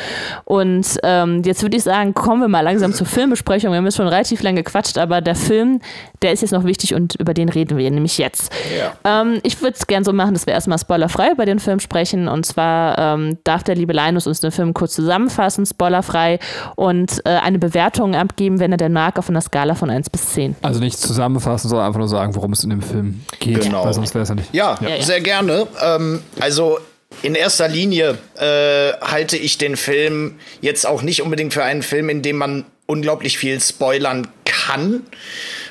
Und 0.44 0.98
ähm, 1.02 1.42
jetzt 1.44 1.62
würde 1.62 1.76
ich 1.76 1.82
sagen, 1.82 2.14
kommen 2.14 2.40
wir 2.40 2.48
mal 2.48 2.60
langsam 2.60 2.92
zu 2.92 3.04
Film 3.04 3.21
Filmbesprechung. 3.22 3.70
Wir 3.70 3.76
haben 3.78 3.84
jetzt 3.84 3.96
schon 3.96 4.08
relativ 4.08 4.42
lange 4.42 4.64
gequatscht, 4.64 4.98
aber 4.98 5.20
der 5.20 5.36
Film, 5.36 5.80
der 6.22 6.32
ist 6.32 6.40
jetzt 6.40 6.50
noch 6.50 6.64
wichtig 6.64 6.94
und 6.94 7.14
über 7.14 7.34
den 7.34 7.48
reden 7.48 7.78
wir 7.78 7.88
nämlich 7.88 8.18
jetzt. 8.18 8.52
Ja. 8.76 9.22
Ähm, 9.22 9.38
ich 9.44 9.62
würde 9.62 9.76
es 9.78 9.86
gerne 9.86 10.04
so 10.04 10.12
machen, 10.12 10.34
dass 10.34 10.46
wir 10.46 10.54
erstmal 10.54 10.78
spoilerfrei 10.78 11.30
über 11.30 11.46
den 11.46 11.60
Film 11.60 11.78
sprechen. 11.78 12.26
Und 12.26 12.44
zwar 12.44 12.98
ähm, 12.98 13.38
darf 13.44 13.62
der 13.62 13.76
liebe 13.76 13.92
Linus 13.92 14.26
uns 14.26 14.40
den 14.40 14.50
Film 14.50 14.74
kurz 14.74 14.94
zusammenfassen, 14.94 15.66
spoilerfrei, 15.66 16.40
und 16.74 17.24
äh, 17.24 17.30
eine 17.30 17.60
Bewertung 17.60 18.16
abgeben, 18.16 18.58
wenn 18.58 18.72
er 18.72 18.78
denn 18.78 18.92
mag, 18.92 19.18
auf 19.18 19.28
einer 19.28 19.40
Skala 19.40 19.76
von 19.76 19.88
1 19.88 20.10
bis 20.10 20.30
10. 20.30 20.56
Also 20.62 20.80
nicht 20.80 20.98
zusammenfassen, 20.98 21.68
sondern 21.68 21.86
einfach 21.86 22.00
nur 22.00 22.08
sagen, 22.08 22.34
worum 22.34 22.52
es 22.52 22.64
in 22.64 22.70
dem 22.70 22.82
Film 22.82 23.20
geht. 23.38 23.60
Genau. 23.60 23.84
Weil 23.84 23.94
sonst 23.94 24.14
wäre 24.14 24.24
es 24.24 24.28
ja 24.30 24.34
nicht. 24.34 24.52
Ja, 24.52 24.76
Ja, 24.80 24.88
ja. 24.88 25.02
sehr 25.02 25.20
gerne. 25.20 25.68
Ähm, 25.80 26.22
also 26.40 26.78
in 27.22 27.34
erster 27.34 27.68
Linie 27.68 28.18
äh, 28.36 28.92
halte 29.00 29.36
ich 29.36 29.58
den 29.58 29.76
Film 29.76 30.36
jetzt 30.60 30.86
auch 30.86 31.02
nicht 31.02 31.22
unbedingt 31.22 31.52
für 31.52 31.62
einen 31.62 31.82
Film, 31.82 32.08
in 32.08 32.22
dem 32.22 32.36
man 32.36 32.64
unglaublich 32.86 33.38
viel 33.38 33.60
spoilern 33.60 34.28
kann. 34.44 35.02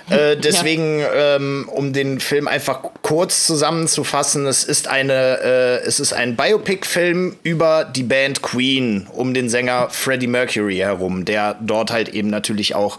Äh, 0.10 0.36
deswegen, 0.38 1.04
ähm, 1.13 1.69
um 1.71 1.93
den 1.93 2.19
Film 2.19 2.47
einfach 2.47 2.82
kurz 3.02 3.45
zusammenzufassen, 3.47 4.45
es 4.45 4.63
ist 4.63 4.88
eine, 4.88 5.39
äh, 5.41 5.88
es 5.88 6.00
ist 6.00 6.13
ein 6.13 6.36
Biopic-Film 6.36 7.38
über 7.43 7.86
die 7.86 8.04
Band 8.04 8.41
Queen 8.41 9.08
um 9.13 9.34
den 9.34 9.50
Sänger 9.50 9.89
Freddie 9.89 10.28
Mercury 10.28 10.78
herum, 10.78 11.24
der 11.24 11.56
dort 11.62 11.91
halt 11.91 12.10
eben 12.10 12.30
natürlich 12.30 12.76
auch 12.76 12.97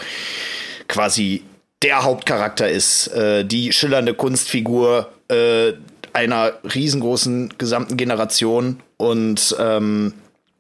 quasi 0.89 1.43
der 1.83 2.05
Hauptcharakter 2.05 2.69
ist, 2.69 3.09
äh, 3.09 3.45
die 3.45 3.73
schillernde 3.73 4.15
Kunstfigur 4.15 5.13
äh, 5.29 5.73
einer 6.13 6.53
riesengroßen 6.75 7.55
gesamten 7.59 7.97
Generation. 7.97 8.81
Und 8.97 9.57
ähm, 9.59 10.15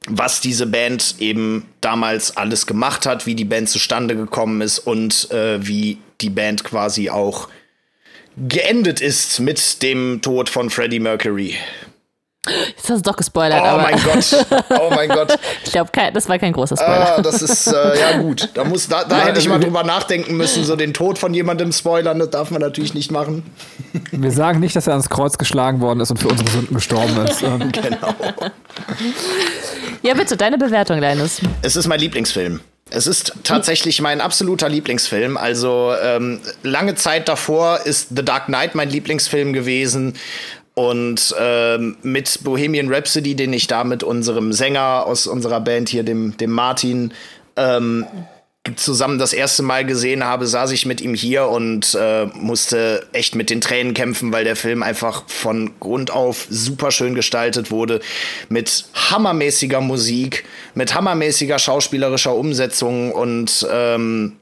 was 0.08 0.40
diese 0.40 0.66
Band 0.66 1.16
eben 1.18 1.66
damals 1.80 2.36
alles 2.36 2.66
gemacht 2.66 3.06
hat, 3.06 3.26
wie 3.26 3.34
die 3.34 3.44
Band 3.44 3.68
zustande 3.68 4.16
gekommen 4.16 4.60
ist 4.60 4.80
und 4.80 5.30
äh, 5.30 5.66
wie 5.66 5.98
die 6.20 6.30
Band 6.30 6.64
quasi 6.64 7.10
auch 7.10 7.48
geendet 8.36 9.00
ist 9.00 9.40
mit 9.40 9.82
dem 9.82 10.20
Tod 10.22 10.48
von 10.48 10.70
Freddie 10.70 11.00
Mercury. 11.00 11.54
Jetzt 12.44 12.90
hast 12.90 13.06
du 13.06 13.10
doch 13.10 13.16
gespoilert, 13.16 13.60
Oh 13.62 13.66
aber 13.66 13.82
mein 13.82 14.02
Gott, 14.02 14.46
oh 14.70 14.90
mein 14.90 15.08
Gott. 15.08 15.38
ich 15.64 15.70
glaube, 15.70 15.90
das 16.12 16.28
war 16.28 16.38
kein 16.40 16.52
großer 16.52 16.76
Spoiler. 16.76 17.18
Ah, 17.18 17.22
das 17.22 17.40
ist 17.40 17.68
äh, 17.68 18.00
ja 18.00 18.18
gut. 18.18 18.48
Da 18.54 18.64
muss, 18.64 18.88
da, 18.88 19.04
da 19.04 19.20
hätte 19.20 19.38
ich 19.38 19.48
mal 19.48 19.60
drüber 19.60 19.84
nachdenken 19.84 20.36
müssen, 20.36 20.64
so 20.64 20.74
den 20.74 20.92
Tod 20.92 21.18
von 21.18 21.32
jemandem 21.34 21.70
spoilern, 21.70 22.18
das 22.18 22.30
darf 22.30 22.50
man 22.50 22.60
natürlich 22.60 22.94
nicht 22.94 23.12
machen. 23.12 23.44
Wir 24.10 24.32
sagen 24.32 24.58
nicht, 24.58 24.74
dass 24.74 24.88
er 24.88 24.94
ans 24.94 25.08
Kreuz 25.08 25.38
geschlagen 25.38 25.80
worden 25.80 26.00
ist 26.00 26.10
und 26.10 26.18
für 26.18 26.28
unsere 26.28 26.50
Sünden 26.50 26.74
gestorben 26.74 27.26
ist. 27.26 27.42
Genau. 27.82 28.14
Ja, 30.02 30.14
bitte, 30.14 30.36
deine 30.36 30.58
Bewertung, 30.58 30.98
Linus. 30.98 31.40
Es 31.62 31.76
ist 31.76 31.86
mein 31.86 32.00
Lieblingsfilm. 32.00 32.60
Es 32.90 33.06
ist 33.06 33.32
tatsächlich 33.44 34.00
mein 34.00 34.20
absoluter 34.20 34.68
Lieblingsfilm. 34.68 35.36
Also 35.36 35.94
ähm, 36.02 36.40
lange 36.62 36.94
Zeit 36.94 37.28
davor 37.28 37.80
ist 37.84 38.08
The 38.14 38.24
Dark 38.24 38.46
Knight 38.46 38.74
mein 38.74 38.90
Lieblingsfilm 38.90 39.52
gewesen. 39.52 40.14
Und 40.74 41.34
ähm, 41.38 41.96
mit 42.02 42.40
Bohemian 42.44 42.92
Rhapsody, 42.92 43.34
den 43.34 43.52
ich 43.52 43.66
da 43.66 43.84
mit 43.84 44.02
unserem 44.02 44.52
Sänger 44.52 45.04
aus 45.06 45.26
unserer 45.26 45.60
Band 45.60 45.90
hier, 45.90 46.02
dem, 46.02 46.36
dem 46.38 46.50
Martin, 46.50 47.12
ähm, 47.56 48.06
zusammen 48.76 49.18
das 49.18 49.32
erste 49.32 49.62
Mal 49.62 49.84
gesehen 49.84 50.24
habe, 50.24 50.46
saß 50.46 50.70
ich 50.70 50.86
mit 50.86 51.00
ihm 51.00 51.14
hier 51.14 51.48
und 51.48 51.96
äh, 52.00 52.26
musste 52.26 53.06
echt 53.12 53.34
mit 53.34 53.50
den 53.50 53.60
Tränen 53.60 53.92
kämpfen, 53.92 54.32
weil 54.32 54.44
der 54.44 54.54
Film 54.54 54.82
einfach 54.84 55.24
von 55.28 55.72
Grund 55.80 56.12
auf 56.12 56.46
super 56.48 56.92
schön 56.92 57.14
gestaltet 57.14 57.72
wurde, 57.72 58.00
mit 58.48 58.84
hammermäßiger 58.94 59.80
Musik, 59.80 60.44
mit 60.74 60.94
hammermäßiger 60.94 61.58
schauspielerischer 61.58 62.34
Umsetzung 62.34 63.10
und 63.10 63.66
ähm, 63.70 64.36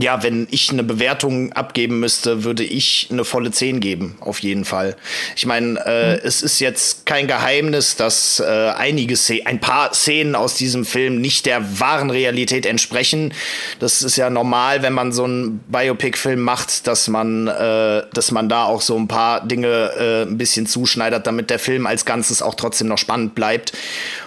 ja, 0.00 0.22
wenn 0.22 0.46
ich 0.50 0.70
eine 0.70 0.82
Bewertung 0.82 1.52
abgeben 1.52 2.00
müsste, 2.00 2.44
würde 2.44 2.64
ich 2.64 3.08
eine 3.10 3.24
volle 3.24 3.50
10 3.50 3.80
geben, 3.80 4.16
auf 4.20 4.40
jeden 4.40 4.64
Fall. 4.64 4.96
Ich 5.36 5.46
meine, 5.46 5.78
äh, 5.86 6.20
es 6.22 6.42
ist 6.42 6.60
jetzt 6.60 7.06
kein 7.06 7.26
Geheimnis, 7.26 7.96
dass 7.96 8.40
äh, 8.40 8.44
einige 8.76 9.16
Szenen, 9.16 9.46
ein 9.46 9.60
paar 9.60 9.94
Szenen 9.94 10.34
aus 10.34 10.54
diesem 10.54 10.84
Film 10.84 11.20
nicht 11.20 11.46
der 11.46 11.80
wahren 11.80 12.10
Realität 12.10 12.66
entsprechen. 12.66 13.32
Das 13.78 14.02
ist 14.02 14.16
ja 14.16 14.30
normal, 14.30 14.82
wenn 14.82 14.92
man 14.92 15.12
so 15.12 15.24
einen 15.24 15.60
Biopic-Film 15.68 16.40
macht, 16.40 16.86
dass 16.86 17.08
man, 17.08 17.48
äh, 17.48 18.02
dass 18.12 18.30
man 18.30 18.48
da 18.48 18.64
auch 18.64 18.82
so 18.82 18.96
ein 18.96 19.08
paar 19.08 19.46
Dinge 19.46 19.92
äh, 19.98 20.22
ein 20.22 20.38
bisschen 20.38 20.66
zuschneidert, 20.66 21.26
damit 21.26 21.50
der 21.50 21.58
Film 21.58 21.86
als 21.86 22.04
Ganzes 22.04 22.42
auch 22.42 22.54
trotzdem 22.54 22.88
noch 22.88 22.98
spannend 22.98 23.34
bleibt. 23.34 23.72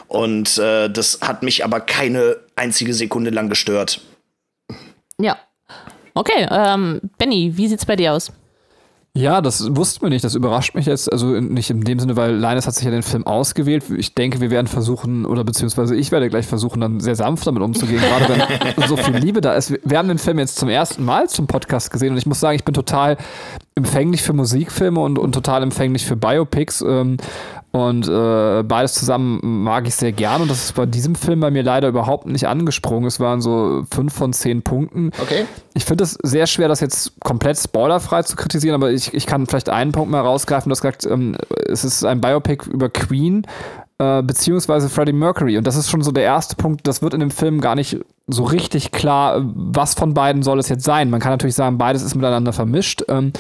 Und 0.08 0.58
äh, 0.58 0.90
das 0.90 1.20
hat 1.22 1.44
mich 1.44 1.64
aber 1.64 1.80
keine 1.80 2.38
einzige 2.56 2.94
Sekunde 2.94 3.30
lang 3.30 3.48
gestört. 3.48 4.02
Ja. 5.18 5.38
Okay, 6.14 6.48
ähm, 6.50 7.02
Benny, 7.18 7.54
wie 7.56 7.68
sieht's 7.68 7.86
bei 7.86 7.96
dir 7.96 8.14
aus? 8.14 8.32
Ja, 9.14 9.42
das 9.42 9.76
wussten 9.76 10.04
wir 10.04 10.10
nicht. 10.10 10.24
Das 10.24 10.36
überrascht 10.36 10.74
mich 10.74 10.86
jetzt. 10.86 11.12
Also 11.12 11.28
nicht 11.28 11.70
in 11.70 11.82
dem 11.82 12.00
Sinne, 12.00 12.16
weil 12.16 12.34
Linus 12.34 12.66
hat 12.66 12.76
sich 12.76 12.86
ja 12.86 12.92
den 12.92 13.04
Film 13.04 13.28
ausgewählt. 13.28 13.84
Ich 13.98 14.16
denke, 14.16 14.40
wir 14.40 14.52
werden 14.52 14.68
versuchen, 14.68 15.26
oder 15.26 15.44
beziehungsweise 15.44 15.98
ich 15.98 16.14
werde 16.14 16.30
gleich 16.30 16.48
versuchen, 16.48 16.80
dann 16.80 17.02
sehr 17.02 17.18
sanft 17.18 17.46
damit 17.46 17.62
umzugehen, 17.62 18.00
gerade 18.00 18.30
wenn 18.30 18.88
so 18.88 18.96
viel 18.96 19.18
Liebe 19.18 19.42
da 19.42 19.54
ist. 19.54 19.74
Wir 19.84 19.98
haben 19.98 20.08
den 20.08 20.18
Film 20.18 20.40
jetzt 20.40 20.58
zum 20.58 20.70
ersten 20.70 21.04
Mal 21.04 21.28
zum 21.28 21.46
Podcast 21.46 21.92
gesehen 21.92 22.12
und 22.14 22.20
ich 22.20 22.26
muss 22.26 22.40
sagen, 22.40 22.56
ich 22.56 22.64
bin 22.64 22.74
total 22.74 23.18
empfänglich 23.76 24.22
für 24.22 24.32
Musikfilme 24.32 25.02
und, 25.02 25.20
und 25.20 25.34
total 25.34 25.62
empfänglich 25.64 26.06
für 26.06 26.16
Biopics. 26.16 26.82
Ähm, 26.82 27.18
und 27.72 28.08
äh, 28.08 28.64
beides 28.64 28.94
zusammen 28.94 29.40
mag 29.64 29.88
ich 29.88 29.96
sehr 29.96 30.12
gern. 30.12 30.42
Und 30.42 30.52
das 30.52 30.66
ist 30.66 30.76
bei 30.76 30.86
diesem 30.86 31.16
Film 31.16 31.40
bei 31.40 31.52
mir 31.52 31.64
leider 31.64 31.88
überhaupt 31.88 32.28
nicht 32.28 32.48
angesprungen. 32.48 33.06
Es 33.08 33.20
waren 33.22 33.40
so 33.40 33.84
fünf 33.90 34.14
von 34.14 34.34
zehn 34.34 34.62
Punkten. 34.62 35.12
Okay. 35.22 35.46
Ich 35.74 35.86
finde 35.86 36.04
es 36.04 36.18
sehr 36.22 36.48
schwer, 36.48 36.68
das 36.68 36.82
jetzt 36.82 37.18
komplett 37.22 37.58
spoilerfrei 37.58 38.24
zu 38.24 38.36
kritisieren, 38.36 38.76
aber 38.76 38.92
ich, 38.92 39.14
ich 39.14 39.26
kann 39.26 39.48
vielleicht 39.48 39.70
einen 39.70 39.94
Punkt 39.94 40.12
mal 40.12 40.20
rausgreifen. 40.20 40.70
Du 40.70 40.74
hast 40.74 40.82
gesagt, 40.82 41.06
ähm, 41.06 41.38
es 41.66 41.86
ist 41.86 42.04
ein 42.04 42.20
Biopic 42.20 42.70
über 42.70 42.90
Queen 42.90 43.48
äh, 44.02 44.22
beziehungsweise 44.22 44.90
Freddie 44.90 45.14
Mercury. 45.14 45.58
Und 45.58 45.66
das 45.66 45.78
ist 45.78 45.90
schon 45.90 46.02
so 46.02 46.12
der 46.12 46.24
erste 46.24 46.58
Punkt, 46.58 46.88
das 46.88 47.02
wird 47.02 47.14
in 47.14 47.22
dem 47.22 47.32
Film 47.32 47.62
gar 47.62 47.76
nicht 47.76 48.00
so 48.28 48.44
richtig 48.44 48.92
klar, 48.92 49.42
was 49.44 49.94
von 49.94 50.14
beiden 50.14 50.44
soll 50.44 50.60
es 50.60 50.68
jetzt 50.68 50.84
sein. 50.84 51.10
Man 51.10 51.20
kann 51.20 51.32
natürlich 51.32 51.56
sagen, 51.56 51.78
beides 51.78 52.02
ist 52.02 52.16
miteinander 52.16 52.52
vermischt. 52.52 53.04
Ähm, 53.08 53.32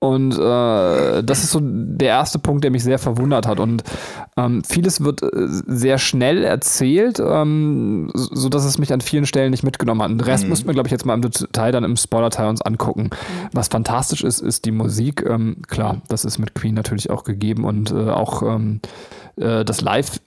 und 0.00 0.32
äh, 0.32 1.22
das 1.22 1.44
ist 1.44 1.50
so 1.50 1.60
der 1.62 2.08
erste 2.08 2.38
Punkt, 2.38 2.64
der 2.64 2.70
mich 2.70 2.82
sehr 2.82 2.98
verwundert 2.98 3.46
hat. 3.46 3.60
Und 3.60 3.84
ähm, 4.38 4.62
vieles 4.64 5.04
wird 5.04 5.22
äh, 5.22 5.28
sehr 5.66 5.98
schnell 5.98 6.42
erzählt, 6.42 7.20
ähm, 7.20 8.10
so 8.14 8.48
dass 8.48 8.64
es 8.64 8.78
mich 8.78 8.94
an 8.94 9.02
vielen 9.02 9.26
Stellen 9.26 9.50
nicht 9.50 9.62
mitgenommen 9.62 10.00
hat. 10.00 10.10
Den 10.10 10.20
Rest 10.20 10.48
müssten 10.48 10.66
wir, 10.66 10.72
glaube 10.72 10.88
ich, 10.88 10.92
jetzt 10.92 11.04
mal 11.04 11.12
im 11.12 11.20
Detail 11.20 11.72
dann 11.72 11.84
im 11.84 11.96
Spoiler-Teil 11.96 12.48
uns 12.48 12.62
angucken. 12.62 13.10
Was 13.52 13.68
fantastisch 13.68 14.24
ist, 14.24 14.40
ist 14.40 14.64
die 14.64 14.72
Musik. 14.72 15.22
Ähm, 15.28 15.58
klar, 15.68 16.00
das 16.08 16.24
ist 16.24 16.38
mit 16.38 16.54
Queen 16.54 16.74
natürlich 16.74 17.10
auch 17.10 17.22
gegeben 17.22 17.64
und 17.64 17.90
äh, 17.90 18.08
auch 18.08 18.42
ähm, 18.42 18.80
äh, 19.36 19.66
das 19.66 19.82
Live- 19.82 20.20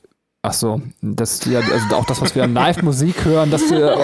Ach 0.45 0.51
so, 0.51 0.81
das 1.01 1.45
ja, 1.45 1.61
also 1.61 1.95
auch 1.95 2.05
das, 2.05 2.19
was 2.19 2.35
wir 2.35 2.43
an 2.43 2.53
Live-Musik 2.53 3.23
hören, 3.23 3.49
das 3.49 3.61
äh, 3.71 3.75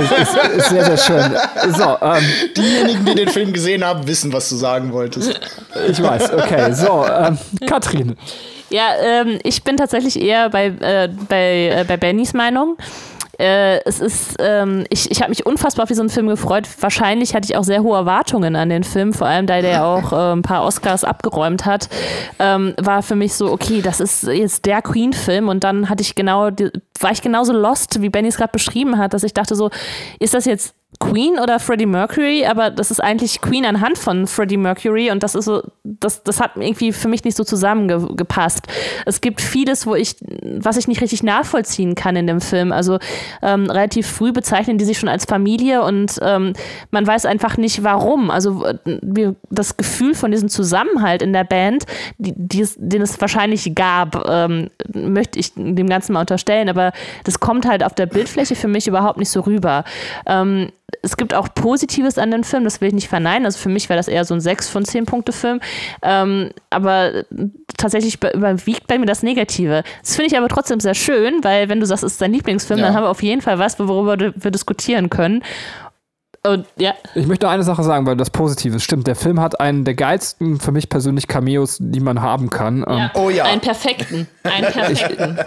ist, 0.00 0.12
ist, 0.12 0.36
ist 0.56 0.68
sehr, 0.70 0.84
sehr 0.84 0.96
schön. 0.96 1.72
So, 1.72 1.96
ähm, 2.02 2.24
Diejenigen, 2.56 3.04
die 3.06 3.14
den 3.14 3.28
Film 3.28 3.52
gesehen 3.52 3.84
haben, 3.84 4.04
wissen, 4.08 4.32
was 4.32 4.48
du 4.48 4.56
sagen 4.56 4.92
wolltest. 4.92 5.40
ich 5.88 6.02
weiß, 6.02 6.32
okay. 6.32 6.72
So, 6.74 7.06
ähm, 7.06 7.38
Katrin. 7.68 8.16
Ja, 8.70 8.88
ähm, 9.00 9.38
ich 9.44 9.62
bin 9.62 9.76
tatsächlich 9.76 10.20
eher 10.20 10.50
bei, 10.50 10.66
äh, 10.66 11.08
bei, 11.28 11.68
äh, 11.68 11.84
bei 11.86 11.96
Bennys 11.96 12.34
Meinung. 12.34 12.76
Äh, 13.38 13.84
es 13.84 14.00
ist, 14.00 14.36
ähm, 14.40 14.84
ich, 14.90 15.10
ich 15.10 15.20
habe 15.20 15.30
mich 15.30 15.46
unfassbar 15.46 15.84
auf 15.84 15.88
diesen 15.88 16.08
Film 16.08 16.26
gefreut. 16.26 16.68
Wahrscheinlich 16.80 17.34
hatte 17.34 17.46
ich 17.46 17.56
auch 17.56 17.62
sehr 17.62 17.82
hohe 17.82 17.96
Erwartungen 17.96 18.56
an 18.56 18.68
den 18.68 18.82
Film, 18.82 19.12
vor 19.12 19.28
allem 19.28 19.46
da 19.46 19.60
der 19.60 19.84
auch 19.84 20.12
äh, 20.12 20.32
ein 20.32 20.42
paar 20.42 20.64
Oscars 20.64 21.04
abgeräumt 21.04 21.64
hat. 21.64 21.88
Ähm, 22.40 22.74
war 22.78 23.02
für 23.02 23.14
mich 23.14 23.34
so, 23.34 23.52
okay, 23.52 23.80
das 23.80 24.00
ist 24.00 24.24
jetzt 24.24 24.66
der 24.66 24.82
Queen-Film 24.82 25.48
und 25.48 25.62
dann 25.62 25.88
hatte 25.88 26.02
ich 26.02 26.16
genau, 26.16 26.50
war 27.00 27.12
ich 27.12 27.22
genauso 27.22 27.52
lost, 27.52 28.02
wie 28.02 28.08
Benny 28.08 28.28
es 28.28 28.36
gerade 28.36 28.52
beschrieben 28.52 28.98
hat, 28.98 29.14
dass 29.14 29.22
ich 29.22 29.34
dachte 29.34 29.54
so, 29.54 29.70
ist 30.18 30.34
das 30.34 30.44
jetzt 30.44 30.74
Queen 31.00 31.38
oder 31.38 31.60
Freddie 31.60 31.86
Mercury, 31.86 32.44
aber 32.44 32.70
das 32.70 32.90
ist 32.90 33.00
eigentlich 33.00 33.40
Queen 33.40 33.64
anhand 33.64 33.98
von 33.98 34.26
Freddie 34.26 34.56
Mercury 34.56 35.10
und 35.10 35.22
das 35.22 35.34
ist 35.34 35.44
so, 35.44 35.62
das, 35.84 36.22
das 36.24 36.40
hat 36.40 36.52
irgendwie 36.56 36.92
für 36.92 37.08
mich 37.08 37.24
nicht 37.24 37.36
so 37.36 37.44
zusammengepasst. 37.44 38.66
Es 39.06 39.20
gibt 39.20 39.40
vieles, 39.40 39.86
wo 39.86 39.94
ich, 39.94 40.16
was 40.58 40.76
ich 40.76 40.88
nicht 40.88 41.00
richtig 41.00 41.22
nachvollziehen 41.22 41.94
kann 41.94 42.16
in 42.16 42.26
dem 42.26 42.40
Film. 42.40 42.72
Also 42.72 42.98
ähm, 43.42 43.70
relativ 43.70 44.08
früh 44.08 44.32
bezeichnen 44.32 44.78
die 44.78 44.84
sich 44.84 44.98
schon 44.98 45.08
als 45.08 45.24
Familie 45.24 45.82
und 45.82 46.18
ähm, 46.20 46.52
man 46.90 47.06
weiß 47.06 47.26
einfach 47.26 47.56
nicht 47.56 47.84
warum. 47.84 48.30
Also 48.30 48.64
das 49.50 49.76
Gefühl 49.76 50.14
von 50.14 50.32
diesem 50.32 50.48
Zusammenhalt 50.48 51.22
in 51.22 51.32
der 51.32 51.44
Band, 51.44 51.84
die, 52.18 52.34
die 52.36 52.60
es, 52.60 52.74
den 52.76 53.02
es 53.02 53.20
wahrscheinlich 53.20 53.74
gab, 53.74 54.28
ähm, 54.28 54.68
möchte 54.92 55.38
ich 55.38 55.54
dem 55.54 55.88
Ganzen 55.88 56.12
mal 56.12 56.20
unterstellen, 56.20 56.68
aber 56.68 56.92
das 57.24 57.38
kommt 57.38 57.66
halt 57.66 57.84
auf 57.84 57.94
der 57.94 58.06
Bildfläche 58.06 58.56
für 58.56 58.68
mich 58.68 58.88
überhaupt 58.88 59.18
nicht 59.18 59.30
so 59.30 59.40
rüber. 59.40 59.84
Es 61.02 61.16
gibt 61.16 61.34
auch 61.34 61.48
Positives 61.54 62.18
an 62.18 62.30
dem 62.30 62.44
Film, 62.44 62.64
das 62.64 62.80
will 62.80 62.88
ich 62.88 62.94
nicht 62.94 63.08
verneinen. 63.08 63.44
Also 63.44 63.58
für 63.58 63.68
mich 63.68 63.88
wäre 63.88 63.98
das 63.98 64.08
eher 64.08 64.24
so 64.24 64.34
ein 64.34 64.40
6 64.40 64.68
von 64.68 64.84
10 64.84 65.06
Punkte 65.06 65.32
Film. 65.32 65.60
Ähm, 66.02 66.50
aber 66.70 67.24
tatsächlich 67.76 68.18
überwiegt 68.22 68.86
bei 68.86 68.98
mir 68.98 69.06
das 69.06 69.22
Negative. 69.22 69.82
Das 70.00 70.16
finde 70.16 70.32
ich 70.32 70.38
aber 70.38 70.48
trotzdem 70.48 70.80
sehr 70.80 70.94
schön, 70.94 71.42
weil 71.42 71.68
wenn 71.68 71.80
du 71.80 71.86
sagst, 71.86 72.04
es 72.04 72.12
ist 72.12 72.20
dein 72.20 72.32
Lieblingsfilm, 72.32 72.80
ja. 72.80 72.86
dann 72.86 72.94
haben 72.94 73.04
wir 73.04 73.10
auf 73.10 73.22
jeden 73.22 73.42
Fall 73.42 73.58
was, 73.58 73.78
worüber 73.78 74.18
wir 74.18 74.50
diskutieren 74.50 75.10
können. 75.10 75.42
Und, 76.46 76.66
ja. 76.76 76.94
Ich 77.14 77.26
möchte 77.26 77.48
eine 77.48 77.62
Sache 77.62 77.82
sagen, 77.82 78.06
weil 78.06 78.16
das 78.16 78.30
Positive 78.30 78.78
stimmt. 78.80 79.06
Der 79.06 79.16
Film 79.16 79.40
hat 79.40 79.60
einen 79.60 79.84
der 79.84 79.94
geilsten, 79.94 80.60
für 80.60 80.72
mich 80.72 80.88
persönlich, 80.88 81.26
Cameos, 81.26 81.78
die 81.80 82.00
man 82.00 82.22
haben 82.22 82.50
kann. 82.50 82.84
Ja. 82.88 82.96
Ähm, 82.96 83.10
oh 83.14 83.30
ja. 83.30 83.44
Einen 83.44 83.60
perfekten. 83.60 84.28
Einen 84.44 84.66
perfekten. 84.72 85.38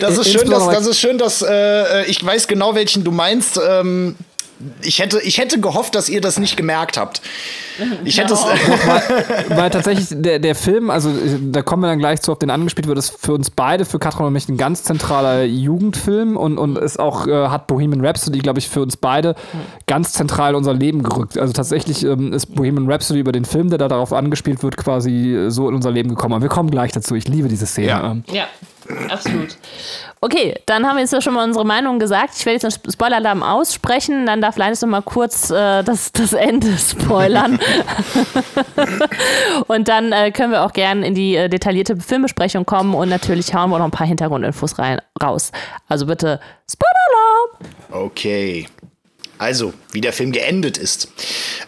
das, 0.00 0.18
ist 0.18 0.30
schön, 0.30 0.48
dass, 0.48 0.68
das 0.68 0.86
ist 0.86 0.98
schön, 1.00 1.18
dass 1.18 1.42
äh, 1.42 2.04
ich 2.04 2.24
weiß 2.24 2.46
genau, 2.46 2.74
welchen 2.74 3.04
du 3.04 3.10
meinst. 3.10 3.58
Ähm, 3.66 4.16
ich 4.82 4.98
hätte, 4.98 5.20
ich 5.20 5.38
hätte 5.38 5.60
gehofft, 5.60 5.94
dass 5.94 6.08
ihr 6.08 6.20
das 6.20 6.38
nicht 6.38 6.56
gemerkt 6.56 6.96
habt. 6.96 7.20
Ich 8.04 8.18
hätte 8.18 8.34
es. 8.34 8.44
weil, 8.44 9.56
weil, 9.56 9.70
tatsächlich 9.70 10.06
der, 10.10 10.38
der 10.38 10.54
Film, 10.54 10.90
also 10.90 11.10
da 11.42 11.62
kommen 11.62 11.82
wir 11.82 11.88
dann 11.88 11.98
gleich 11.98 12.20
zu, 12.20 12.32
auf 12.32 12.38
den 12.38 12.50
angespielt 12.50 12.86
wird, 12.86 12.98
ist 12.98 13.16
für 13.20 13.32
uns 13.32 13.50
beide, 13.50 13.84
für 13.84 13.98
Katrin 13.98 14.26
und 14.26 14.32
mich, 14.32 14.48
ein 14.48 14.56
ganz 14.56 14.84
zentraler 14.84 15.44
Jugendfilm 15.44 16.36
und, 16.36 16.58
und 16.58 16.78
ist 16.78 17.00
auch, 17.00 17.26
äh, 17.26 17.48
hat 17.48 17.66
Bohemian 17.66 18.04
Rhapsody, 18.04 18.38
glaube 18.38 18.60
ich, 18.60 18.68
für 18.68 18.80
uns 18.80 18.96
beide 18.96 19.34
ganz 19.86 20.12
zentral 20.12 20.50
in 20.50 20.56
unser 20.56 20.74
Leben 20.74 21.02
gerückt. 21.02 21.36
Also 21.38 21.52
tatsächlich 21.52 22.04
ähm, 22.04 22.32
ist 22.32 22.54
Bohemian 22.54 22.90
Rhapsody 22.90 23.20
über 23.20 23.32
den 23.32 23.44
Film, 23.44 23.70
der 23.70 23.78
da 23.78 23.88
darauf 23.88 24.12
angespielt 24.12 24.62
wird, 24.62 24.76
quasi 24.76 25.46
so 25.48 25.68
in 25.68 25.74
unser 25.74 25.90
Leben 25.90 26.10
gekommen. 26.10 26.34
Aber 26.34 26.42
wir 26.42 26.48
kommen 26.48 26.70
gleich 26.70 26.92
dazu. 26.92 27.14
Ich 27.14 27.26
liebe 27.28 27.48
diese 27.48 27.66
Szene. 27.66 27.88
Ja, 27.88 28.10
ähm. 28.10 28.24
ja 28.32 28.44
absolut. 29.10 29.56
Okay, 30.24 30.54
dann 30.64 30.86
haben 30.86 30.96
wir 30.96 31.02
jetzt 31.02 31.12
ja 31.12 31.20
schon 31.20 31.34
mal 31.34 31.44
unsere 31.44 31.66
Meinung 31.66 31.98
gesagt. 31.98 32.30
Ich 32.38 32.46
werde 32.46 32.66
jetzt 32.66 32.82
den 32.82 32.90
Spoiler-Alarm 32.90 33.42
aussprechen, 33.42 34.24
dann 34.24 34.40
darf 34.40 34.56
Linus 34.56 34.80
noch 34.80 34.88
mal 34.88 35.02
kurz 35.02 35.50
äh, 35.50 35.82
das, 35.82 36.12
das 36.12 36.32
Ende 36.32 36.78
spoilern. 36.78 37.60
und 39.66 39.86
dann 39.86 40.12
äh, 40.12 40.30
können 40.30 40.52
wir 40.52 40.62
auch 40.62 40.72
gerne 40.72 41.06
in 41.06 41.14
die 41.14 41.36
äh, 41.36 41.50
detaillierte 41.50 41.98
Filmbesprechung 41.98 42.64
kommen 42.64 42.94
und 42.94 43.10
natürlich 43.10 43.52
hauen 43.52 43.68
wir 43.68 43.76
noch 43.76 43.84
ein 43.84 43.90
paar 43.90 44.06
Hintergrundinfos 44.06 44.78
rein, 44.78 44.98
raus. 45.22 45.52
Also 45.88 46.06
bitte 46.06 46.40
Spoiler-Alarm! 46.72 48.06
Okay. 48.06 48.66
Also, 49.36 49.74
wie 49.92 50.00
der 50.00 50.14
Film 50.14 50.32
geendet 50.32 50.78
ist. 50.78 51.08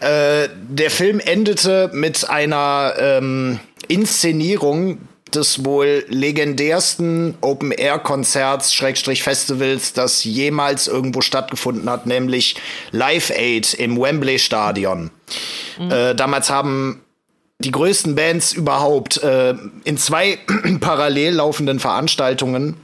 Äh, 0.01 0.49
der 0.71 0.91
Film 0.91 1.21
endete 1.21 1.91
mit 1.93 2.31
einer 2.31 2.95
ähm, 2.99 3.61
Inszenierung, 3.89 4.97
des 5.35 5.65
wohl 5.65 6.05
legendärsten 6.09 7.35
Open-Air-Konzerts, 7.41 8.73
Schrägstrich 8.73 9.23
Festivals, 9.23 9.93
das 9.93 10.25
jemals 10.25 10.87
irgendwo 10.89 11.21
stattgefunden 11.21 11.91
hat, 11.91 12.07
nämlich 12.07 12.57
Live 12.93 13.31
Aid 13.31 13.75
im 13.75 14.01
Wembley 14.01 14.39
Stadion. 14.39 15.11
Mhm. 15.79 15.91
Äh, 15.91 16.15
damals 16.15 16.51
haben 16.51 17.03
die 17.59 17.71
größten 17.71 18.15
Bands 18.15 18.53
überhaupt 18.53 19.23
äh, 19.23 19.55
in 19.85 19.99
zwei 19.99 20.39
parallel 20.81 21.35
laufenden 21.35 21.81
Veranstaltungen 21.81 22.77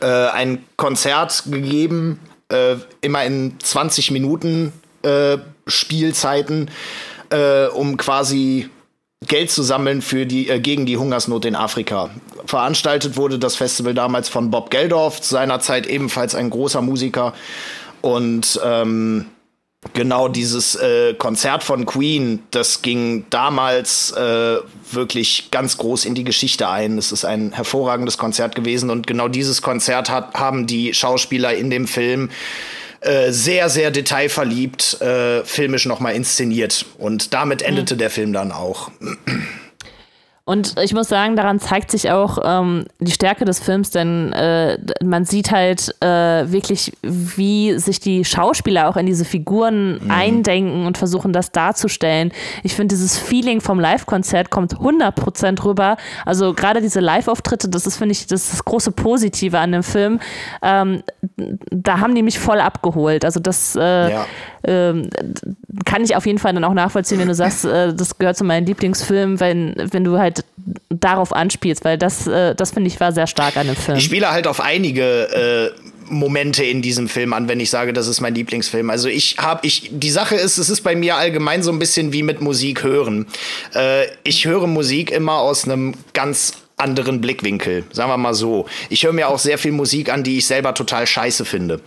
äh, 0.00 0.06
ein 0.06 0.64
Konzert 0.76 1.44
gegeben, 1.46 2.20
äh, 2.50 2.76
immer 3.00 3.24
in 3.24 3.58
20 3.60 4.10
Minuten 4.10 4.72
äh, 5.02 5.38
Spielzeiten, 5.66 6.70
äh, 7.30 7.66
um 7.66 7.96
quasi 7.96 8.68
Geld 9.26 9.50
zu 9.50 9.62
sammeln 9.62 10.00
für 10.00 10.24
die, 10.24 10.48
äh, 10.48 10.60
gegen 10.60 10.86
die 10.86 10.96
Hungersnot 10.96 11.44
in 11.44 11.54
Afrika. 11.54 12.10
Veranstaltet 12.46 13.16
wurde 13.18 13.38
das 13.38 13.54
Festival 13.54 13.92
damals 13.92 14.30
von 14.30 14.50
Bob 14.50 14.70
Geldorf, 14.70 15.22
seinerzeit 15.22 15.86
ebenfalls 15.86 16.34
ein 16.34 16.48
großer 16.48 16.80
Musiker. 16.80 17.34
Und 18.00 18.58
ähm, 18.64 19.26
genau 19.92 20.28
dieses 20.28 20.74
äh, 20.74 21.12
Konzert 21.14 21.62
von 21.62 21.84
Queen, 21.84 22.42
das 22.50 22.80
ging 22.80 23.26
damals 23.28 24.12
äh, 24.12 24.56
wirklich 24.90 25.50
ganz 25.50 25.76
groß 25.76 26.06
in 26.06 26.14
die 26.14 26.24
Geschichte 26.24 26.70
ein. 26.70 26.96
Es 26.96 27.12
ist 27.12 27.26
ein 27.26 27.52
hervorragendes 27.52 28.16
Konzert 28.16 28.54
gewesen 28.54 28.88
und 28.88 29.06
genau 29.06 29.28
dieses 29.28 29.60
Konzert 29.60 30.08
hat, 30.08 30.34
haben 30.34 30.66
die 30.66 30.94
Schauspieler 30.94 31.54
in 31.54 31.68
dem 31.68 31.86
Film 31.86 32.30
äh, 33.00 33.32
sehr, 33.32 33.70
sehr 33.70 33.90
detailverliebt 33.90 35.00
äh, 35.00 35.42
filmisch 35.44 35.86
nochmal 35.86 36.14
inszeniert. 36.14 36.84
Und 36.98 37.32
damit 37.32 37.62
endete 37.62 37.94
mhm. 37.94 37.98
der 37.98 38.10
Film 38.10 38.32
dann 38.32 38.52
auch. 38.52 38.90
Und 40.50 40.74
ich 40.82 40.92
muss 40.94 41.06
sagen, 41.06 41.36
daran 41.36 41.60
zeigt 41.60 41.92
sich 41.92 42.10
auch 42.10 42.38
ähm, 42.42 42.86
die 42.98 43.12
Stärke 43.12 43.44
des 43.44 43.60
Films, 43.60 43.90
denn 43.90 44.32
äh, 44.32 44.78
man 45.00 45.24
sieht 45.24 45.52
halt 45.52 45.94
äh, 46.00 46.50
wirklich, 46.50 46.92
wie 47.02 47.78
sich 47.78 48.00
die 48.00 48.24
Schauspieler 48.24 48.88
auch 48.88 48.96
in 48.96 49.06
diese 49.06 49.24
Figuren 49.24 50.02
mhm. 50.02 50.10
eindenken 50.10 50.86
und 50.86 50.98
versuchen, 50.98 51.32
das 51.32 51.52
darzustellen. 51.52 52.32
Ich 52.64 52.74
finde, 52.74 52.96
dieses 52.96 53.16
Feeling 53.16 53.60
vom 53.60 53.78
Live-Konzert 53.78 54.50
kommt 54.50 54.74
100% 54.74 55.64
rüber. 55.64 55.96
Also 56.26 56.52
gerade 56.52 56.80
diese 56.80 56.98
Live-Auftritte, 56.98 57.68
das 57.68 57.86
ist, 57.86 57.98
finde 57.98 58.14
ich, 58.14 58.26
das, 58.26 58.42
ist 58.42 58.52
das 58.54 58.64
große 58.64 58.90
Positive 58.90 59.56
an 59.56 59.70
dem 59.70 59.84
Film. 59.84 60.18
Ähm, 60.62 61.04
da 61.70 62.00
haben 62.00 62.16
die 62.16 62.24
mich 62.24 62.40
voll 62.40 62.60
abgeholt. 62.60 63.24
Also 63.24 63.38
das 63.38 63.76
äh, 63.76 64.10
ja. 64.10 64.26
Ähm, 64.62 65.08
kann 65.86 66.04
ich 66.04 66.16
auf 66.16 66.26
jeden 66.26 66.38
Fall 66.38 66.52
dann 66.52 66.64
auch 66.64 66.74
nachvollziehen, 66.74 67.18
wenn 67.18 67.28
du 67.28 67.34
sagst, 67.34 67.64
äh, 67.64 67.94
das 67.94 68.18
gehört 68.18 68.36
zu 68.36 68.44
meinen 68.44 68.66
Lieblingsfilmen, 68.66 69.40
wenn, 69.40 69.74
wenn 69.76 70.04
du 70.04 70.18
halt 70.18 70.39
darauf 70.88 71.32
anspielst, 71.32 71.84
weil 71.84 71.98
das, 71.98 72.26
äh, 72.26 72.54
das 72.54 72.72
finde 72.72 72.88
ich 72.88 73.00
war 73.00 73.12
sehr 73.12 73.26
stark 73.26 73.56
an 73.56 73.66
dem 73.66 73.76
Film. 73.76 73.98
Ich 73.98 74.04
spiele 74.04 74.30
halt 74.30 74.46
auf 74.46 74.60
einige 74.60 75.72
äh, 75.74 75.90
Momente 76.10 76.64
in 76.64 76.82
diesem 76.82 77.08
Film 77.08 77.32
an, 77.32 77.48
wenn 77.48 77.60
ich 77.60 77.70
sage, 77.70 77.92
das 77.92 78.08
ist 78.08 78.20
mein 78.20 78.34
Lieblingsfilm. 78.34 78.90
Also 78.90 79.08
ich 79.08 79.36
habe, 79.38 79.66
ich, 79.66 79.90
die 79.92 80.10
Sache 80.10 80.34
ist, 80.34 80.58
es 80.58 80.68
ist 80.68 80.82
bei 80.82 80.94
mir 80.94 81.16
allgemein 81.16 81.62
so 81.62 81.70
ein 81.70 81.78
bisschen 81.78 82.12
wie 82.12 82.22
mit 82.22 82.40
Musik 82.40 82.82
hören. 82.82 83.26
Äh, 83.74 84.06
ich 84.24 84.44
höre 84.44 84.66
Musik 84.66 85.10
immer 85.10 85.34
aus 85.34 85.64
einem 85.64 85.94
ganz 86.12 86.54
anderen 86.80 87.20
Blickwinkel, 87.20 87.84
sagen 87.92 88.10
wir 88.10 88.16
mal 88.16 88.34
so. 88.34 88.66
Ich 88.88 89.04
höre 89.04 89.12
mir 89.12 89.28
auch 89.28 89.38
sehr 89.38 89.58
viel 89.58 89.72
Musik 89.72 90.12
an, 90.12 90.22
die 90.22 90.38
ich 90.38 90.46
selber 90.46 90.74
total 90.74 91.06
scheiße 91.06 91.44
finde. 91.44 91.80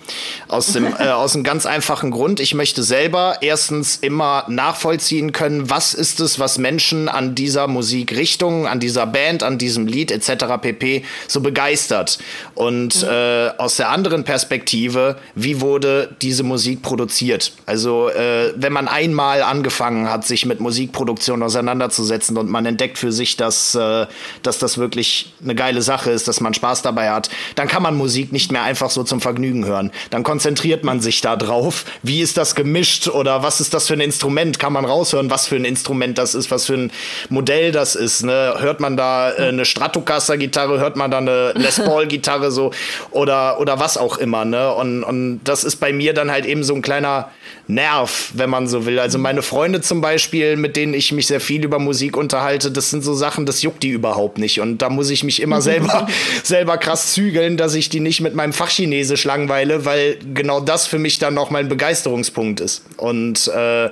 Aus 0.48 0.74
dem 0.74 0.86
äh, 1.00 1.10
aus 1.10 1.36
einem 1.36 1.44
ganz 1.44 1.66
einfachen 1.66 2.12
Grund, 2.12 2.40
ich 2.40 2.54
möchte 2.54 2.84
selber 2.84 3.38
erstens 3.42 3.98
immer 3.98 4.46
nachvollziehen 4.48 5.32
können, 5.32 5.70
was 5.70 5.94
ist 5.94 6.20
es, 6.20 6.40
was 6.40 6.58
Menschen 6.58 7.10
an 7.10 7.36
dieser 7.36 7.68
Musikrichtung, 7.68 8.68
an 8.68 8.80
dieser 8.80 9.08
Band, 9.08 9.44
an 9.44 9.58
diesem 9.58 9.88
Lied 9.88 10.12
etc. 10.12 10.46
pp 10.62 11.04
so 11.28 11.42
begeistert. 11.42 12.20
Und 12.56 13.02
mhm. 13.04 13.10
äh, 13.10 13.50
aus 13.58 13.78
der 13.78 13.90
anderen 13.90 14.24
Perspektive, 14.24 15.18
wie 15.36 15.62
wurde 15.62 16.16
diese 16.22 16.44
Musik 16.44 16.82
produziert? 16.82 17.54
Also 17.66 18.10
äh, 18.10 18.54
wenn 18.56 18.74
man 18.74 18.88
einmal 18.88 19.42
angefangen 19.42 20.10
hat, 20.10 20.26
sich 20.26 20.46
mit 20.46 20.60
Musikproduktion 20.60 21.42
auseinanderzusetzen 21.44 22.38
und 22.38 22.50
man 22.50 22.66
entdeckt 22.66 22.98
für 22.98 23.12
sich, 23.12 23.38
dass, 23.38 23.76
äh, 23.76 24.06
dass 24.42 24.60
das 24.60 24.78
wirklich 24.78 24.83
eine 25.44 25.56
geile 25.56 25.82
Sache 25.82 26.12
ist, 26.12 26.28
dass 26.28 26.40
man 26.40 26.54
Spaß 26.54 26.82
dabei 26.82 27.12
hat, 27.12 27.30
dann 27.56 27.68
kann 27.68 27.84
man 27.84 27.96
Musik 27.96 28.32
nicht 28.32 28.52
mehr 28.52 28.64
einfach 28.64 28.90
so 28.90 29.04
zum 29.04 29.22
Vergnügen 29.22 29.66
hören. 29.66 29.92
Dann 30.10 30.24
konzentriert 30.24 30.84
man 30.84 31.00
sich 31.00 31.22
da 31.22 31.36
drauf, 31.36 31.86
wie 32.02 32.22
ist 32.22 32.38
das 32.38 32.56
gemischt 32.56 33.08
oder 33.08 33.44
was 33.44 33.60
ist 33.62 33.74
das 33.74 33.88
für 33.88 33.94
ein 33.94 34.02
Instrument? 34.02 34.60
Kann 34.60 34.74
man 34.74 34.86
raushören, 34.86 35.30
was 35.30 35.48
für 35.48 35.56
ein 35.56 35.66
Instrument 35.66 36.18
das 36.18 36.36
ist, 36.36 36.52
was 36.52 36.66
für 36.66 36.76
ein 36.76 36.92
Modell 37.30 37.72
das 37.72 37.96
ist? 37.96 38.24
Ne? 38.24 38.56
Hört 38.60 38.80
man 38.80 38.98
da 38.98 39.32
äh, 39.32 39.50
eine 39.50 39.66
Stratocaster-Gitarre, 39.66 40.80
hört 40.80 40.96
man 40.96 41.12
da 41.12 41.18
eine 41.18 41.54
Les 41.54 41.80
Paul-Gitarre 41.84 42.52
so 42.52 42.72
oder, 43.12 43.60
oder 43.60 43.80
was 43.80 43.98
auch 43.98 44.18
immer. 44.18 44.46
Ne? 44.46 44.74
Und, 44.74 45.04
und 45.04 45.42
das 45.44 45.64
ist 45.64 45.78
bei 45.78 45.94
mir 45.94 46.14
dann 46.14 46.32
halt 46.32 46.46
eben 46.46 46.64
so 46.64 46.74
ein 46.74 46.82
kleiner 46.82 47.30
Nerv, 47.68 48.32
wenn 48.34 48.50
man 48.50 48.68
so 48.68 48.86
will. 48.86 49.00
Also 49.00 49.18
meine 49.18 49.42
Freunde 49.42 49.80
zum 49.80 50.02
Beispiel, 50.02 50.58
mit 50.58 50.76
denen 50.76 50.94
ich 50.94 51.14
mich 51.14 51.28
sehr 51.28 51.40
viel 51.40 51.64
über 51.64 51.80
Musik 51.80 52.18
unterhalte, 52.18 52.72
das 52.72 52.90
sind 52.90 53.06
so 53.06 53.14
Sachen, 53.14 53.46
das 53.46 53.62
juckt 53.62 53.84
die 53.84 53.90
überhaupt 53.90 54.38
nicht. 54.38 54.60
Und 54.60 54.82
da 54.82 54.90
muss 54.90 55.10
ich 55.10 55.24
mich 55.24 55.42
immer 55.42 55.62
selber, 55.62 56.08
selber 56.44 56.78
krass 56.78 57.14
zügeln, 57.14 57.56
dass 57.56 57.74
ich 57.76 57.88
die 57.88 58.02
nicht 58.02 58.20
mit 58.20 58.36
meinem 58.36 58.52
Fachchinesisch 58.52 59.24
langweile, 59.24 59.86
weil 59.86 60.18
genau 60.34 60.60
das 60.60 60.88
für 60.88 61.00
mich 61.00 61.20
dann 61.20 61.34
noch 61.34 61.52
mein 61.52 61.70
Begeisterungspunkt 61.70 62.60
ist. 62.60 62.84
Und 62.98 63.48
äh, 63.48 63.90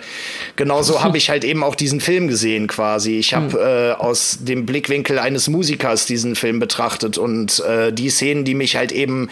genauso 0.57 1.01
habe 1.01 1.17
ich 1.17 1.29
halt 1.29 1.45
eben 1.45 1.63
auch 1.63 1.75
diesen 1.75 2.01
Film 2.01 2.27
gesehen 2.27 2.67
quasi. 2.67 3.17
Ich 3.19 3.33
habe 3.33 3.53
hm. 3.53 3.59
äh, 3.59 3.91
aus 3.93 4.39
dem 4.41 4.65
Blickwinkel 4.65 5.17
eines 5.17 5.47
Musikers 5.47 6.05
diesen 6.05 6.35
Film 6.35 6.59
betrachtet 6.59 7.17
und 7.17 7.61
äh, 7.61 7.93
die 7.93 8.09
Szenen, 8.09 8.43
die 8.43 8.53
mich 8.53 8.75
halt 8.75 8.91
eben 8.91 9.29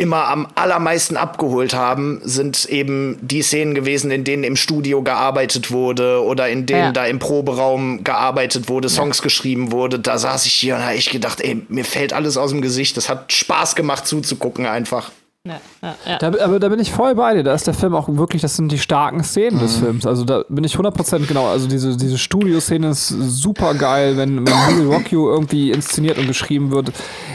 immer 0.00 0.28
am 0.28 0.48
allermeisten 0.54 1.18
abgeholt 1.18 1.74
haben, 1.74 2.20
sind 2.24 2.64
eben 2.64 3.18
die 3.20 3.42
Szenen 3.42 3.74
gewesen, 3.74 4.10
in 4.10 4.24
denen 4.24 4.44
im 4.44 4.56
Studio 4.56 5.02
gearbeitet 5.02 5.70
wurde 5.70 6.24
oder 6.24 6.48
in 6.48 6.64
denen 6.64 6.80
ja. 6.86 6.92
da 6.92 7.04
im 7.04 7.18
Proberaum 7.18 8.02
gearbeitet 8.02 8.70
wurde, 8.70 8.88
Songs 8.88 9.18
ja. 9.18 9.24
geschrieben 9.24 9.72
wurde. 9.72 9.98
Da 9.98 10.16
saß 10.16 10.46
ich 10.46 10.54
hier 10.54 10.76
und 10.76 10.82
habe 10.82 10.94
ich 10.96 11.10
gedacht, 11.10 11.42
ey, 11.42 11.62
mir 11.68 11.84
fällt 11.84 12.14
alles 12.14 12.38
aus 12.38 12.50
dem 12.50 12.62
Gesicht. 12.62 12.96
Das 12.96 13.10
hat 13.10 13.30
Spaß 13.30 13.76
gemacht 13.76 14.06
zuzugucken 14.06 14.64
einfach. 14.64 15.10
Ja, 15.48 15.58
ja, 15.82 15.94
ja. 16.06 16.18
Da, 16.18 16.44
aber 16.44 16.60
da 16.60 16.68
bin 16.68 16.80
ich 16.80 16.92
voll 16.92 17.14
bei 17.14 17.32
dir. 17.32 17.42
Da 17.42 17.54
ist 17.54 17.66
der 17.66 17.72
Film 17.72 17.94
auch 17.94 18.08
wirklich, 18.08 18.42
das 18.42 18.56
sind 18.56 18.70
die 18.70 18.78
starken 18.78 19.24
Szenen 19.24 19.56
mhm. 19.56 19.60
des 19.60 19.76
Films. 19.76 20.06
Also 20.06 20.24
da 20.24 20.44
bin 20.50 20.64
ich 20.64 20.76
100% 20.76 21.26
genau. 21.26 21.46
Also 21.46 21.66
diese, 21.66 21.96
diese 21.96 22.18
Studio-Szene 22.18 22.90
ist 22.90 23.08
super 23.08 23.72
geil, 23.72 24.18
wenn, 24.18 24.46
wenn 24.46 24.86
Rockio 24.86 25.32
irgendwie 25.32 25.70
inszeniert 25.70 26.18
und 26.18 26.26
geschrieben 26.26 26.72
wird. 26.72 26.92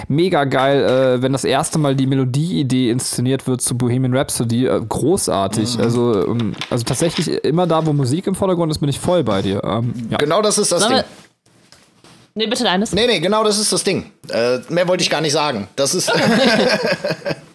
Mega 0.08 0.43
geil, 0.43 0.84
äh, 0.84 1.22
wenn 1.24 1.32
das 1.32 1.45
erste 1.45 1.80
Mal 1.80 1.95
die 1.95 2.06
Melodie-Idee 2.06 2.91
inszeniert 2.91 3.47
wird 3.47 3.62
zu 3.62 3.76
Bohemian 3.76 4.16
Rhapsody. 4.16 4.68
Äh, 4.68 4.82
großartig. 4.88 5.80
Mhm. 5.80 5.84
Also, 5.84 6.28
ähm, 6.28 6.53
also 6.70 6.84
tatsächlich 6.84 7.28
immer 7.43 7.66
da, 7.66 7.88
wo 7.88 7.93
Musik 7.93 8.28
im 8.28 8.36
Vordergrund 8.36 8.72
ist, 8.72 8.78
bin 8.78 8.89
ich 8.89 8.99
voll 8.99 9.24
bei 9.24 9.41
dir. 9.41 9.64
Ähm, 9.64 9.95
ja. 10.12 10.18
Genau 10.18 10.43
das 10.43 10.60
ist 10.60 10.72
das 10.72 10.84
Sollen 10.84 10.97
Ding. 10.97 11.03
Nee, 12.36 12.45
bitte 12.45 12.66
deines. 12.66 12.91
Nee, 12.91 13.08
nee, 13.08 13.20
genau 13.20 13.43
das 13.43 13.58
ist 13.58 13.74
das 13.74 13.84
Ding. 13.84 14.12
Äh, 14.30 14.60
mehr 14.70 14.88
wollte 14.88 15.01
ich 15.01 15.10
gar 15.10 15.22
nicht 15.22 15.34
sagen. 15.34 15.68
Das 15.76 15.95
ist. 15.95 16.12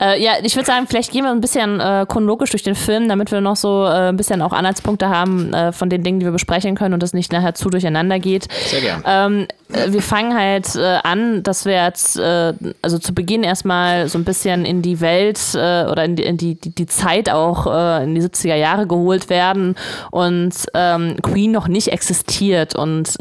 Äh, 0.00 0.22
ja, 0.22 0.32
ich 0.42 0.56
würde 0.56 0.66
sagen, 0.66 0.86
vielleicht 0.88 1.12
gehen 1.12 1.24
wir 1.24 1.30
ein 1.30 1.40
bisschen 1.40 1.78
äh, 1.78 2.06
chronologisch 2.08 2.50
durch 2.50 2.62
den 2.62 2.74
Film, 2.74 3.08
damit 3.08 3.30
wir 3.30 3.40
noch 3.40 3.56
so 3.56 3.84
äh, 3.84 4.08
ein 4.08 4.16
bisschen 4.16 4.40
auch 4.40 4.52
Anhaltspunkte 4.52 5.10
haben 5.10 5.52
äh, 5.52 5.72
von 5.72 5.90
den 5.90 6.02
Dingen, 6.02 6.20
die 6.20 6.26
wir 6.26 6.32
besprechen 6.32 6.74
können 6.74 6.94
und 6.94 7.02
es 7.02 7.12
nicht 7.12 7.32
nachher 7.32 7.54
zu 7.54 7.68
durcheinander 7.68 8.18
geht. 8.18 8.48
Sehr 8.66 8.80
gerne. 8.80 9.02
Ähm, 9.06 9.46
äh, 9.72 9.92
wir 9.92 10.00
fangen 10.00 10.36
halt 10.36 10.74
äh, 10.74 10.98
an, 11.02 11.42
dass 11.42 11.66
wir 11.66 11.74
jetzt 11.74 12.18
also 12.18 12.98
zu 12.98 13.14
Beginn 13.14 13.42
erstmal 13.42 14.08
so 14.08 14.18
ein 14.18 14.24
bisschen 14.24 14.64
in 14.64 14.82
die 14.82 15.00
Welt 15.00 15.38
oder 15.54 16.04
in 16.04 16.16
die, 16.16 16.22
in 16.22 16.36
die, 16.36 16.54
die, 16.54 16.70
die 16.70 16.86
Zeit 16.86 17.28
auch 17.30 17.66
in 18.02 18.14
die 18.14 18.22
70er 18.22 18.54
Jahre 18.54 18.86
geholt 18.86 19.28
werden 19.28 19.76
und 20.10 20.54
ähm, 20.74 21.16
Queen 21.22 21.52
noch 21.52 21.68
nicht 21.68 21.88
existiert 21.88 22.74
und 22.74 23.16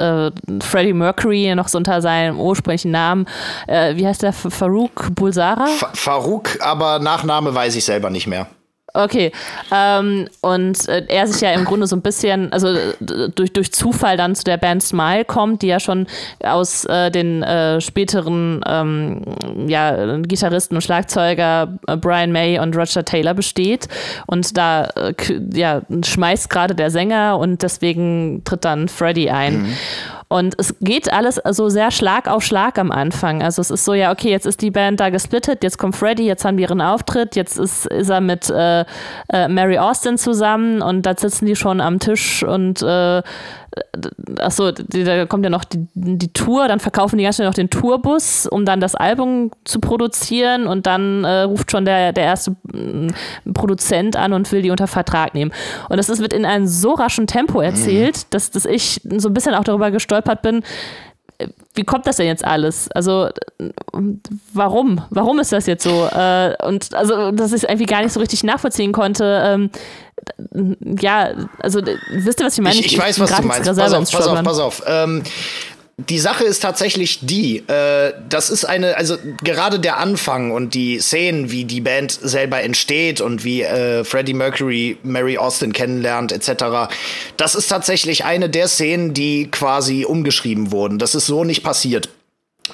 Freddie 0.61 0.93
Mercury 0.93 1.53
noch 1.55 1.67
so 1.67 1.77
unter 1.77 2.01
seinem 2.01 2.39
ursprünglichen 2.39 2.91
Namen, 2.91 3.25
wie 3.67 4.05
heißt 4.05 4.23
der, 4.23 4.33
Farouk 4.33 5.15
Bulsara? 5.15 5.65
Fa 5.67 5.89
Farouk 5.93 6.59
aber 6.69 6.99
Nachname 6.99 7.53
weiß 7.53 7.75
ich 7.75 7.85
selber 7.85 8.09
nicht 8.09 8.27
mehr. 8.27 8.47
Okay. 8.93 9.31
Ähm, 9.71 10.27
und 10.41 10.87
äh, 10.87 11.05
er 11.07 11.27
sich 11.27 11.41
ja 11.41 11.51
im 11.51 11.65
Grunde 11.65 11.87
so 11.87 11.95
ein 11.95 12.01
bisschen, 12.01 12.51
also 12.51 12.75
durch, 12.99 13.53
durch 13.53 13.71
Zufall 13.71 14.17
dann 14.17 14.35
zu 14.35 14.43
der 14.43 14.57
Band 14.57 14.83
Smile 14.83 15.25
kommt, 15.25 15.61
die 15.61 15.67
ja 15.67 15.79
schon 15.79 16.07
aus 16.43 16.85
äh, 16.85 17.11
den 17.11 17.43
äh, 17.43 17.81
späteren 17.81 18.61
ähm, 18.65 19.21
ja, 19.67 20.17
Gitarristen 20.17 20.75
und 20.75 20.81
Schlagzeuger 20.81 21.77
äh, 21.87 21.97
Brian 21.97 22.31
May 22.31 22.59
und 22.59 22.75
Roger 22.75 23.05
Taylor 23.05 23.33
besteht. 23.33 23.87
Und 24.27 24.57
da 24.57 24.85
äh, 24.95 25.13
ja, 25.53 25.81
schmeißt 26.03 26.49
gerade 26.49 26.75
der 26.75 26.91
Sänger 26.91 27.37
und 27.37 27.61
deswegen 27.61 28.43
tritt 28.43 28.65
dann 28.65 28.87
Freddie 28.87 29.29
ein. 29.29 29.61
Mhm. 29.61 29.73
Und 30.31 30.53
es 30.59 30.75
geht 30.79 31.11
alles 31.11 31.41
so 31.49 31.69
sehr 31.69 31.89
Schlag 31.89 32.27
auf 32.27 32.43
Schlag 32.43 32.77
am 32.77 32.91
Anfang. 32.91 33.41
Also 33.41 33.63
es 33.63 33.71
ist 33.71 33.83
so, 33.83 33.95
ja, 33.95 34.11
okay, 34.11 34.29
jetzt 34.29 34.45
ist 34.45 34.61
die 34.61 34.69
Band 34.69 34.99
da 34.99 35.09
gesplittet, 35.09 35.63
jetzt 35.63 35.79
kommt 35.79 35.95
Freddy, 35.95 36.23
jetzt 36.27 36.45
haben 36.45 36.55
die 36.55 36.63
ihren 36.63 36.81
Auftritt, 36.81 37.35
jetzt 37.35 37.57
ist, 37.57 37.87
ist 37.87 38.09
er 38.09 38.21
mit 38.21 38.47
äh, 38.51 38.85
äh, 39.33 39.47
Mary 39.47 39.79
Austin 39.79 40.19
zusammen 40.19 40.83
und 40.83 41.07
da 41.07 41.17
sitzen 41.17 41.47
die 41.47 41.55
schon 41.55 41.81
am 41.81 41.97
Tisch 41.99 42.43
und 42.43 42.83
äh, 42.83 43.23
achso, 44.39 44.71
da 44.71 45.25
kommt 45.25 45.43
ja 45.43 45.49
noch 45.49 45.63
die, 45.63 45.87
die 45.93 46.31
Tour, 46.33 46.67
dann 46.67 46.79
verkaufen 46.79 47.17
die 47.17 47.23
ganz 47.23 47.35
schnell 47.35 47.47
noch 47.47 47.55
den 47.55 47.69
Tourbus, 47.69 48.47
um 48.47 48.65
dann 48.65 48.79
das 48.79 48.95
Album 48.95 49.51
zu 49.65 49.79
produzieren 49.79 50.67
und 50.67 50.85
dann 50.85 51.23
äh, 51.23 51.41
ruft 51.41 51.71
schon 51.71 51.85
der, 51.85 52.13
der 52.13 52.25
erste 52.25 52.55
äh, 52.73 53.07
Produzent 53.53 54.15
an 54.15 54.33
und 54.33 54.51
will 54.51 54.61
die 54.61 54.71
unter 54.71 54.87
Vertrag 54.87 55.33
nehmen. 55.33 55.51
Und 55.89 55.97
das 55.97 56.09
ist, 56.09 56.21
wird 56.21 56.33
in 56.33 56.45
einem 56.45 56.67
so 56.67 56.93
raschen 56.93 57.27
Tempo 57.27 57.61
erzählt, 57.61 58.17
mhm. 58.17 58.27
dass, 58.31 58.51
dass 58.51 58.65
ich 58.65 59.01
so 59.03 59.29
ein 59.29 59.33
bisschen 59.33 59.55
auch 59.55 59.63
darüber 59.63 59.91
gestolpert 59.91 60.41
bin, 60.41 60.63
wie 61.73 61.83
kommt 61.83 62.05
das 62.07 62.17
denn 62.17 62.27
jetzt 62.27 62.43
alles? 62.43 62.89
Also, 62.91 63.29
warum? 64.53 65.01
Warum 65.09 65.39
ist 65.39 65.51
das 65.51 65.65
jetzt 65.65 65.83
so? 65.83 66.07
Äh, 66.07 66.55
und 66.63 66.93
also, 66.93 67.31
dass 67.31 67.53
ich 67.53 67.63
es 67.63 67.69
irgendwie 67.69 67.85
gar 67.85 68.01
nicht 68.01 68.13
so 68.13 68.19
richtig 68.19 68.43
nachvollziehen 68.43 68.91
konnte. 68.91 69.41
Ähm, 69.45 69.69
ja, 70.99 71.29
also, 71.59 71.81
wisst 72.11 72.41
ihr, 72.41 72.45
was 72.45 72.57
ich 72.57 72.63
meine? 72.63 72.75
Ich, 72.75 72.87
ich, 72.87 72.93
ich 72.93 72.99
weiß, 72.99 73.19
was 73.19 73.35
du 73.35 73.43
meinst. 73.43 73.65
Pass 73.65 73.93
auf, 73.93 74.11
pass 74.11 74.27
auf, 74.27 74.43
pass 74.43 74.59
auf. 74.59 74.83
Ähm, 74.85 75.23
die 76.07 76.19
Sache 76.19 76.45
ist 76.45 76.61
tatsächlich 76.61 77.19
die, 77.21 77.57
äh, 77.67 78.13
das 78.29 78.49
ist 78.49 78.63
eine, 78.63 78.95
also 78.95 79.17
gerade 79.43 79.79
der 79.79 79.97
Anfang 79.97 80.51
und 80.51 80.73
die 80.73 80.99
Szenen, 80.99 81.51
wie 81.51 81.65
die 81.65 81.81
Band 81.81 82.11
selber 82.11 82.61
entsteht 82.61 83.19
und 83.21 83.43
wie 83.43 83.63
äh, 83.63 84.03
Freddie 84.03 84.33
Mercury 84.33 84.97
Mary 85.03 85.37
Austin 85.37 85.73
kennenlernt 85.73 86.31
etc., 86.31 86.93
das 87.37 87.55
ist 87.55 87.67
tatsächlich 87.67 88.23
eine 88.23 88.49
der 88.49 88.67
Szenen, 88.67 89.13
die 89.13 89.49
quasi 89.51 90.05
umgeschrieben 90.05 90.71
wurden. 90.71 90.99
Das 90.99 91.15
ist 91.15 91.25
so 91.25 91.43
nicht 91.43 91.63
passiert. 91.63 92.09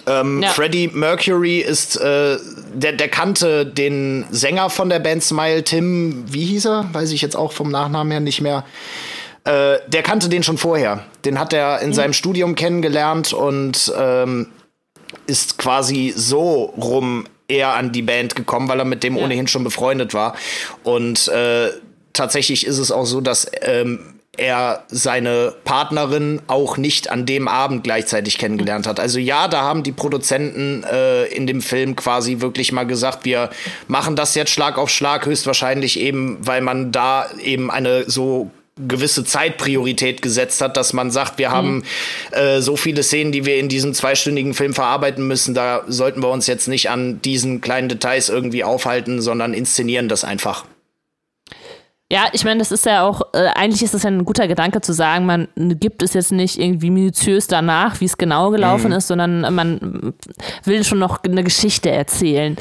Ähm, 0.07 0.43
ja. 0.43 0.49
Freddie 0.49 0.89
Mercury 0.89 1.59
ist, 1.59 1.95
äh, 1.95 2.38
der, 2.73 2.93
der 2.93 3.07
kannte 3.07 3.65
den 3.65 4.26
Sänger 4.30 4.69
von 4.69 4.89
der 4.89 4.99
Band 4.99 5.23
Smile, 5.23 5.63
Tim, 5.63 6.26
wie 6.28 6.45
hieß 6.45 6.65
er? 6.65 6.89
Weiß 6.91 7.11
ich 7.11 7.21
jetzt 7.21 7.36
auch 7.36 7.53
vom 7.53 7.71
Nachnamen 7.71 8.11
her 8.11 8.19
nicht 8.19 8.41
mehr. 8.41 8.65
Äh, 9.45 9.77
der 9.87 10.03
kannte 10.03 10.27
den 10.27 10.43
schon 10.43 10.57
vorher. 10.57 11.05
Den 11.23 11.39
hat 11.39 11.53
er 11.53 11.79
in 11.79 11.89
mhm. 11.89 11.93
seinem 11.93 12.13
Studium 12.13 12.55
kennengelernt 12.55 13.31
und 13.31 13.93
ähm, 13.97 14.47
ist 15.27 15.57
quasi 15.57 16.13
so 16.15 16.73
rum 16.77 17.25
eher 17.47 17.73
an 17.75 17.91
die 17.91 18.01
Band 18.01 18.35
gekommen, 18.35 18.67
weil 18.67 18.79
er 18.79 18.85
mit 18.85 19.03
dem 19.03 19.15
ja. 19.15 19.23
ohnehin 19.23 19.47
schon 19.47 19.63
befreundet 19.63 20.13
war. 20.13 20.35
Und 20.83 21.27
äh, 21.27 21.69
tatsächlich 22.13 22.65
ist 22.65 22.79
es 22.79 22.91
auch 22.91 23.05
so, 23.05 23.21
dass 23.21 23.49
ähm, 23.61 24.15
er 24.37 24.83
seine 24.87 25.53
Partnerin 25.63 26.41
auch 26.47 26.77
nicht 26.77 27.11
an 27.11 27.25
dem 27.25 27.47
Abend 27.47 27.83
gleichzeitig 27.83 28.37
kennengelernt 28.37 28.87
hat. 28.87 28.99
Also 28.99 29.19
ja, 29.19 29.47
da 29.47 29.61
haben 29.61 29.83
die 29.83 29.91
Produzenten 29.91 30.83
äh, 30.83 31.25
in 31.25 31.47
dem 31.47 31.61
Film 31.61 31.95
quasi 31.95 32.41
wirklich 32.41 32.71
mal 32.71 32.85
gesagt, 32.85 33.25
wir 33.25 33.49
machen 33.87 34.15
das 34.15 34.35
jetzt 34.35 34.51
Schlag 34.51 34.77
auf 34.77 34.89
Schlag, 34.89 35.25
höchstwahrscheinlich 35.25 35.99
eben, 35.99 36.37
weil 36.41 36.61
man 36.61 36.91
da 36.91 37.27
eben 37.41 37.71
eine 37.71 38.09
so 38.09 38.49
gewisse 38.78 39.23
Zeitpriorität 39.23 40.21
gesetzt 40.21 40.61
hat, 40.61 40.76
dass 40.76 40.91
man 40.91 41.09
sagt, 41.09 41.38
wir 41.38 41.49
mhm. 41.49 41.53
haben 41.53 41.84
äh, 42.32 42.61
so 42.61 42.76
viele 42.76 43.03
Szenen, 43.03 43.32
die 43.32 43.45
wir 43.45 43.57
in 43.57 43.69
diesem 43.69 43.93
zweistündigen 43.93 44.53
Film 44.53 44.73
verarbeiten 44.73 45.26
müssen, 45.28 45.53
da 45.53 45.84
sollten 45.88 46.21
wir 46.21 46.30
uns 46.30 46.47
jetzt 46.47 46.67
nicht 46.67 46.89
an 46.89 47.21
diesen 47.21 47.61
kleinen 47.61 47.88
Details 47.88 48.30
irgendwie 48.30 48.63
aufhalten, 48.63 49.21
sondern 49.21 49.53
inszenieren 49.53 50.09
das 50.09 50.26
einfach. 50.26 50.65
Ja, 52.11 52.27
ich 52.33 52.45
meine, 52.45 52.59
das 52.59 52.71
ist 52.71 52.85
ja 52.85 53.01
auch, 53.01 53.33
äh, 53.33 53.47
eigentlich 53.55 53.81
ist 53.81 53.95
das 53.95 54.03
ja 54.03 54.11
ein 54.11 54.25
guter 54.25 54.47
Gedanke 54.47 54.79
zu 54.79 54.93
sagen, 54.93 55.25
man 55.25 55.47
gibt 55.55 56.03
es 56.03 56.13
jetzt 56.13 56.31
nicht 56.31 56.59
irgendwie 56.59 56.91
minutiös 56.91 57.47
danach, 57.47 57.99
wie 57.99 58.05
es 58.05 58.15
genau 58.15 58.51
gelaufen 58.51 58.91
mhm. 58.91 58.97
ist, 58.97 59.07
sondern 59.07 59.41
man 59.55 60.13
will 60.65 60.83
schon 60.83 60.99
noch 60.99 61.23
eine 61.23 61.43
Geschichte 61.43 61.89
erzählen. 61.89 62.57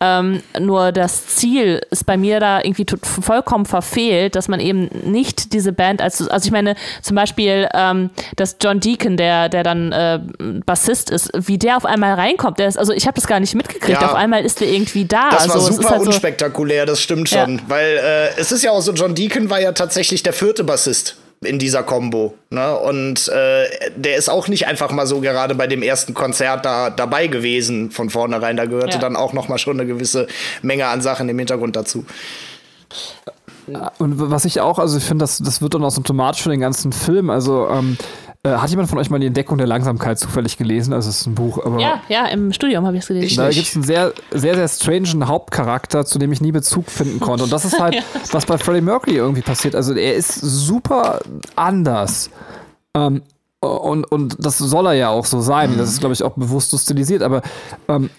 Ähm, 0.00 0.40
nur 0.58 0.92
das 0.92 1.26
Ziel 1.26 1.82
ist 1.90 2.06
bei 2.06 2.16
mir 2.16 2.40
da 2.40 2.60
irgendwie 2.60 2.86
vollkommen 3.02 3.66
verfehlt, 3.66 4.34
dass 4.34 4.48
man 4.48 4.60
eben 4.60 4.88
nicht 5.04 5.52
diese 5.52 5.74
Band 5.74 6.00
als, 6.00 6.26
also 6.26 6.46
ich 6.46 6.52
meine, 6.52 6.74
zum 7.02 7.16
Beispiel, 7.16 7.68
ähm, 7.74 8.08
dass 8.36 8.56
John 8.62 8.80
Deacon, 8.80 9.18
der, 9.18 9.50
der 9.50 9.62
dann 9.62 9.92
äh, 9.92 10.20
Bassist 10.64 11.10
ist, 11.10 11.30
wie 11.34 11.58
der 11.58 11.76
auf 11.76 11.84
einmal 11.84 12.14
reinkommt, 12.14 12.58
der 12.58 12.68
ist, 12.68 12.78
also 12.78 12.94
ich 12.94 13.06
habe 13.06 13.16
das 13.16 13.26
gar 13.26 13.40
nicht 13.40 13.54
mitgekriegt, 13.54 14.00
ja. 14.00 14.08
auf 14.08 14.14
einmal 14.14 14.42
ist 14.42 14.62
der 14.62 14.70
irgendwie 14.70 15.04
da. 15.04 15.28
Das 15.32 15.48
war 15.48 15.56
also, 15.56 15.70
super 15.74 15.90
halt 15.90 16.00
unspektakulär, 16.06 16.84
so, 16.84 16.92
das 16.92 17.02
stimmt 17.02 17.28
schon, 17.28 17.58
ja. 17.58 17.62
weil 17.68 17.98
äh, 17.98 18.40
es 18.40 18.52
ist 18.52 18.64
ja 18.64 18.70
auch 18.70 18.85
so, 18.86 18.92
John 18.92 19.14
Deacon 19.14 19.50
war 19.50 19.60
ja 19.60 19.72
tatsächlich 19.72 20.22
der 20.22 20.32
vierte 20.32 20.64
Bassist 20.64 21.16
in 21.44 21.58
dieser 21.58 21.82
Combo. 21.82 22.34
Ne? 22.50 22.76
Und 22.78 23.28
äh, 23.28 23.64
der 23.94 24.16
ist 24.16 24.28
auch 24.28 24.48
nicht 24.48 24.66
einfach 24.66 24.90
mal 24.90 25.06
so 25.06 25.20
gerade 25.20 25.54
bei 25.54 25.66
dem 25.66 25.82
ersten 25.82 26.14
Konzert 26.14 26.64
da 26.64 26.90
dabei 26.90 27.26
gewesen 27.26 27.90
von 27.90 28.10
vornherein. 28.10 28.56
Da 28.56 28.64
gehörte 28.64 28.94
ja. 28.94 28.98
dann 28.98 29.16
auch 29.16 29.32
noch 29.32 29.48
mal 29.48 29.58
schon 29.58 29.78
eine 29.78 29.86
gewisse 29.86 30.26
Menge 30.62 30.86
an 30.86 31.02
Sachen 31.02 31.28
im 31.28 31.38
Hintergrund 31.38 31.76
dazu. 31.76 32.06
Und 33.98 34.30
was 34.30 34.44
ich 34.44 34.60
auch, 34.60 34.78
also 34.78 34.96
ich 34.96 35.04
finde, 35.04 35.24
das, 35.24 35.38
das 35.38 35.60
wird 35.60 35.74
dann 35.74 35.84
auch 35.84 35.90
symptomatisch 35.90 36.42
für 36.42 36.50
den 36.50 36.60
ganzen 36.60 36.92
Film. 36.92 37.30
Also 37.30 37.68
ähm, 37.68 37.98
äh, 38.25 38.25
hat 38.50 38.70
jemand 38.70 38.88
von 38.88 38.98
euch 38.98 39.10
mal 39.10 39.18
die 39.18 39.26
Entdeckung 39.26 39.58
der 39.58 39.66
Langsamkeit 39.66 40.18
zufällig 40.18 40.56
gelesen? 40.56 40.92
Also 40.92 41.10
es 41.10 41.20
ist 41.20 41.26
ein 41.26 41.34
Buch, 41.34 41.64
aber. 41.64 41.80
Ja, 41.80 42.00
ja, 42.08 42.26
im 42.26 42.52
Studium 42.52 42.86
habe 42.86 42.96
ich 42.96 43.02
es 43.02 43.08
gelesen. 43.08 43.36
Da 43.36 43.50
gibt 43.50 43.66
es 43.66 43.74
einen 43.74 43.84
sehr, 43.84 44.12
sehr, 44.30 44.54
sehr 44.54 44.68
strangen 44.68 45.28
Hauptcharakter, 45.28 46.04
zu 46.04 46.18
dem 46.18 46.32
ich 46.32 46.40
nie 46.40 46.52
Bezug 46.52 46.90
finden 46.90 47.20
konnte. 47.20 47.44
Und 47.44 47.52
das 47.52 47.64
ist 47.64 47.80
halt, 47.80 47.94
ja. 47.94 48.02
was 48.32 48.46
bei 48.46 48.58
Freddie 48.58 48.80
Mercury 48.80 49.16
irgendwie 49.16 49.42
passiert. 49.42 49.74
Also 49.74 49.94
er 49.94 50.14
ist 50.14 50.34
super 50.34 51.20
anders. 51.54 52.30
Ähm, 52.94 53.22
und, 53.60 54.04
und 54.04 54.36
das 54.38 54.58
soll 54.58 54.86
er 54.86 54.94
ja 54.94 55.08
auch 55.08 55.24
so 55.24 55.40
sein. 55.40 55.72
Mhm. 55.72 55.78
Das 55.78 55.88
ist, 55.90 56.00
glaube 56.00 56.12
ich, 56.12 56.22
auch 56.22 56.34
bewusst 56.34 56.70
so 56.70 56.78
stilisiert. 56.78 57.22
Aber 57.22 57.42
ähm, 57.88 58.10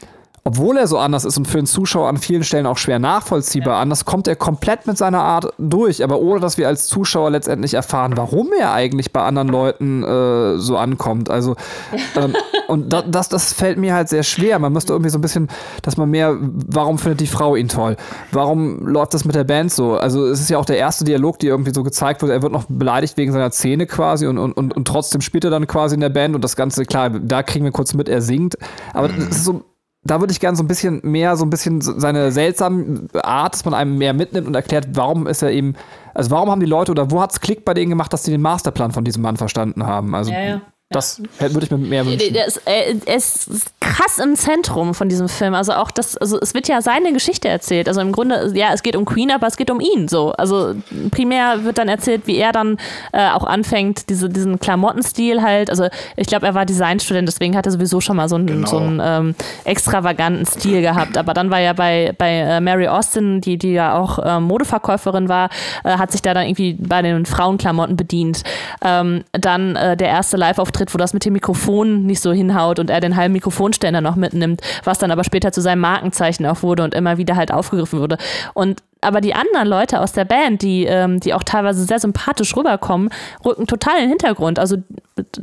obwohl 0.47 0.77
er 0.77 0.87
so 0.87 0.97
anders 0.97 1.25
ist 1.25 1.37
und 1.37 1.45
für 1.45 1.57
den 1.57 1.65
Zuschauer 1.65 2.07
an 2.07 2.15
vielen 2.15 2.41
Stellen 2.41 2.67
auch 2.67 2.77
schwer 2.77 2.99
nachvollziehbar 2.99 3.73
ja. 3.73 3.81
anders, 3.81 4.05
kommt 4.05 4.29
er 4.29 4.37
komplett 4.37 4.87
mit 4.87 4.97
seiner 4.97 5.21
Art 5.21 5.53
durch, 5.57 6.01
aber 6.01 6.21
ohne 6.21 6.39
dass 6.39 6.57
wir 6.57 6.69
als 6.69 6.87
Zuschauer 6.87 7.31
letztendlich 7.31 7.73
erfahren, 7.73 8.15
warum 8.15 8.51
er 8.57 8.71
eigentlich 8.71 9.11
bei 9.11 9.21
anderen 9.23 9.49
Leuten 9.49 10.03
äh, 10.03 10.57
so 10.57 10.77
ankommt. 10.77 11.29
Also 11.29 11.57
ähm, 12.15 12.33
und 12.69 12.93
da, 12.93 13.01
das, 13.01 13.27
das 13.27 13.51
fällt 13.51 13.77
mir 13.77 13.93
halt 13.93 14.07
sehr 14.07 14.23
schwer. 14.23 14.57
Man 14.57 14.71
müsste 14.71 14.93
irgendwie 14.93 15.09
so 15.09 15.17
ein 15.17 15.21
bisschen, 15.21 15.49
dass 15.81 15.97
man 15.97 16.09
mehr, 16.09 16.37
warum 16.39 16.97
findet 16.97 17.19
die 17.19 17.27
Frau 17.27 17.57
ihn 17.57 17.67
toll? 17.67 17.97
Warum 18.31 18.87
läuft 18.87 19.15
das 19.15 19.25
mit 19.25 19.35
der 19.35 19.43
Band 19.43 19.73
so? 19.73 19.97
Also 19.97 20.27
es 20.27 20.39
ist 20.39 20.49
ja 20.49 20.59
auch 20.59 20.65
der 20.65 20.77
erste 20.77 21.03
Dialog, 21.03 21.39
der 21.39 21.49
irgendwie 21.49 21.73
so 21.73 21.83
gezeigt 21.83 22.21
wird. 22.21 22.31
Er 22.31 22.41
wird 22.41 22.53
noch 22.53 22.67
beleidigt 22.69 23.17
wegen 23.17 23.33
seiner 23.33 23.51
Zähne 23.51 23.85
quasi 23.85 24.27
und, 24.27 24.37
und, 24.37 24.53
und, 24.53 24.77
und 24.77 24.87
trotzdem 24.87 25.19
spielt 25.19 25.43
er 25.43 25.51
dann 25.51 25.67
quasi 25.67 25.95
in 25.95 26.01
der 26.01 26.07
Band 26.07 26.35
und 26.35 26.43
das 26.43 26.55
Ganze, 26.55 26.85
klar, 26.85 27.09
da 27.09 27.43
kriegen 27.43 27.65
wir 27.65 27.73
kurz 27.73 27.93
mit, 27.93 28.07
er 28.07 28.21
singt. 28.21 28.57
Aber 28.93 29.09
mhm. 29.09 29.17
das 29.17 29.39
ist 29.39 29.43
so 29.43 29.65
da 30.07 30.19
würde 30.19 30.31
ich 30.31 30.39
gerne 30.39 30.57
so 30.57 30.63
ein 30.63 30.67
bisschen 30.67 31.01
mehr, 31.03 31.35
so 31.37 31.45
ein 31.45 31.49
bisschen 31.49 31.81
seine 31.81 32.31
seltsame 32.31 33.07
Art, 33.21 33.53
dass 33.53 33.65
man 33.65 33.73
einem 33.73 33.97
mehr 33.97 34.13
mitnimmt 34.13 34.47
und 34.47 34.55
erklärt, 34.55 34.89
warum 34.93 35.27
ist 35.27 35.41
er 35.41 35.51
eben, 35.51 35.75
also 36.13 36.31
warum 36.31 36.49
haben 36.49 36.59
die 36.59 36.65
Leute 36.65 36.91
oder 36.91 37.11
wo 37.11 37.21
hat 37.21 37.31
es 37.31 37.39
Klick 37.39 37.65
bei 37.65 37.73
denen 37.73 37.89
gemacht, 37.89 38.11
dass 38.13 38.23
sie 38.23 38.31
den 38.31 38.41
Masterplan 38.41 38.91
von 38.91 39.03
diesem 39.03 39.21
Mann 39.21 39.37
verstanden 39.37 39.85
haben? 39.85 40.15
Also 40.15 40.31
Ja, 40.31 40.41
ja. 40.41 40.61
Das 40.89 41.21
würde 41.39 41.65
ich 41.65 41.71
mir 41.71 41.77
mehr 41.77 42.05
wünschen. 42.05 42.33
Der 42.33 42.47
ist, 42.47 42.61
äh, 42.65 42.95
er 43.05 43.15
ist 43.17 43.49
krass 43.81 44.19
im 44.19 44.35
Zentrum 44.37 44.93
von 44.93 45.09
diesem 45.09 45.27
Film. 45.27 45.53
Also 45.53 45.73
auch 45.73 45.91
das, 45.91 46.15
also 46.15 46.39
es 46.39 46.53
wird 46.53 46.69
ja 46.69 46.81
seine 46.81 47.11
Geschichte 47.11 47.49
erzählt. 47.49 47.89
Also 47.89 47.99
im 47.99 48.13
Grunde, 48.13 48.53
ja, 48.55 48.69
es 48.73 48.83
geht 48.83 48.95
um 48.95 49.03
Queen, 49.03 49.29
aber 49.31 49.47
es 49.47 49.57
geht 49.57 49.69
um 49.69 49.81
ihn. 49.81 50.07
So, 50.07 50.31
also 50.31 50.75
primär 51.11 51.65
wird 51.65 51.77
dann 51.77 51.89
erzählt, 51.89 52.25
wie 52.25 52.37
er 52.37 52.53
dann 52.53 52.77
äh, 53.11 53.29
auch 53.31 53.43
anfängt, 53.43 54.09
diese, 54.09 54.29
diesen 54.29 54.59
Klamottenstil 54.61 55.41
halt. 55.41 55.69
Also 55.69 55.87
ich 56.15 56.27
glaube, 56.27 56.45
er 56.45 56.53
war 56.53 56.65
Designstudent, 56.65 57.27
deswegen 57.27 57.57
hat 57.57 57.65
er 57.65 57.73
sowieso 57.73 57.99
schon 57.99 58.15
mal 58.15 58.29
so 58.29 58.35
einen, 58.35 58.47
Genau. 58.47 58.67
so 58.67 58.77
einen 58.77 59.01
ähm, 59.03 59.35
extravaganten 59.65 60.45
Stil 60.45 60.81
gehabt. 60.81 61.17
Aber 61.17 61.33
dann 61.33 61.51
war 61.51 61.59
ja 61.59 61.73
bei, 61.73 62.13
bei 62.17 62.31
äh, 62.31 62.61
Mary 62.61 62.87
Austin, 62.87 63.41
die, 63.41 63.57
die 63.57 63.73
ja 63.73 63.97
auch 63.97 64.19
äh, 64.19 64.39
Modeverkäuferin 64.39 65.27
war, 65.27 65.49
äh, 65.83 65.97
hat 65.97 66.13
sich 66.13 66.21
da 66.21 66.33
dann 66.33 66.45
irgendwie 66.47 66.77
bei 66.79 67.01
den 67.01 67.25
Frauenklamotten 67.25 67.97
bedient. 67.97 68.43
Ähm, 68.81 69.25
dann 69.33 69.75
äh, 69.75 69.97
der 69.97 70.07
erste 70.07 70.37
Live-Auftritt, 70.37 70.76
wo 70.93 70.97
das 70.97 71.13
mit 71.13 71.25
dem 71.25 71.33
Mikrofon 71.33 72.05
nicht 72.05 72.21
so 72.21 72.31
hinhaut 72.31 72.79
und 72.79 72.89
er 72.89 72.99
den 72.99 73.15
halben 73.15 73.33
Mikrofonständer 73.33 74.01
noch 74.01 74.15
mitnimmt, 74.15 74.61
was 74.83 74.99
dann 74.99 75.11
aber 75.11 75.23
später 75.23 75.51
zu 75.51 75.61
seinem 75.61 75.81
Markenzeichen 75.81 76.45
auch 76.45 76.63
wurde 76.63 76.83
und 76.83 76.93
immer 76.93 77.17
wieder 77.17 77.35
halt 77.35 77.51
aufgegriffen 77.51 77.99
wurde. 77.99 78.17
Und 78.53 78.81
aber 79.01 79.21
die 79.21 79.35
anderen 79.35 79.67
Leute 79.67 79.99
aus 79.99 80.11
der 80.11 80.25
Band, 80.25 80.61
die, 80.63 80.85
ähm, 80.85 81.19
die 81.19 81.33
auch 81.33 81.43
teilweise 81.43 81.83
sehr 81.83 81.99
sympathisch 81.99 82.55
rüberkommen, 82.55 83.09
rücken 83.45 83.67
total 83.67 83.97
in 83.97 84.01
den 84.03 84.09
Hintergrund. 84.09 84.57
Also 84.57 84.77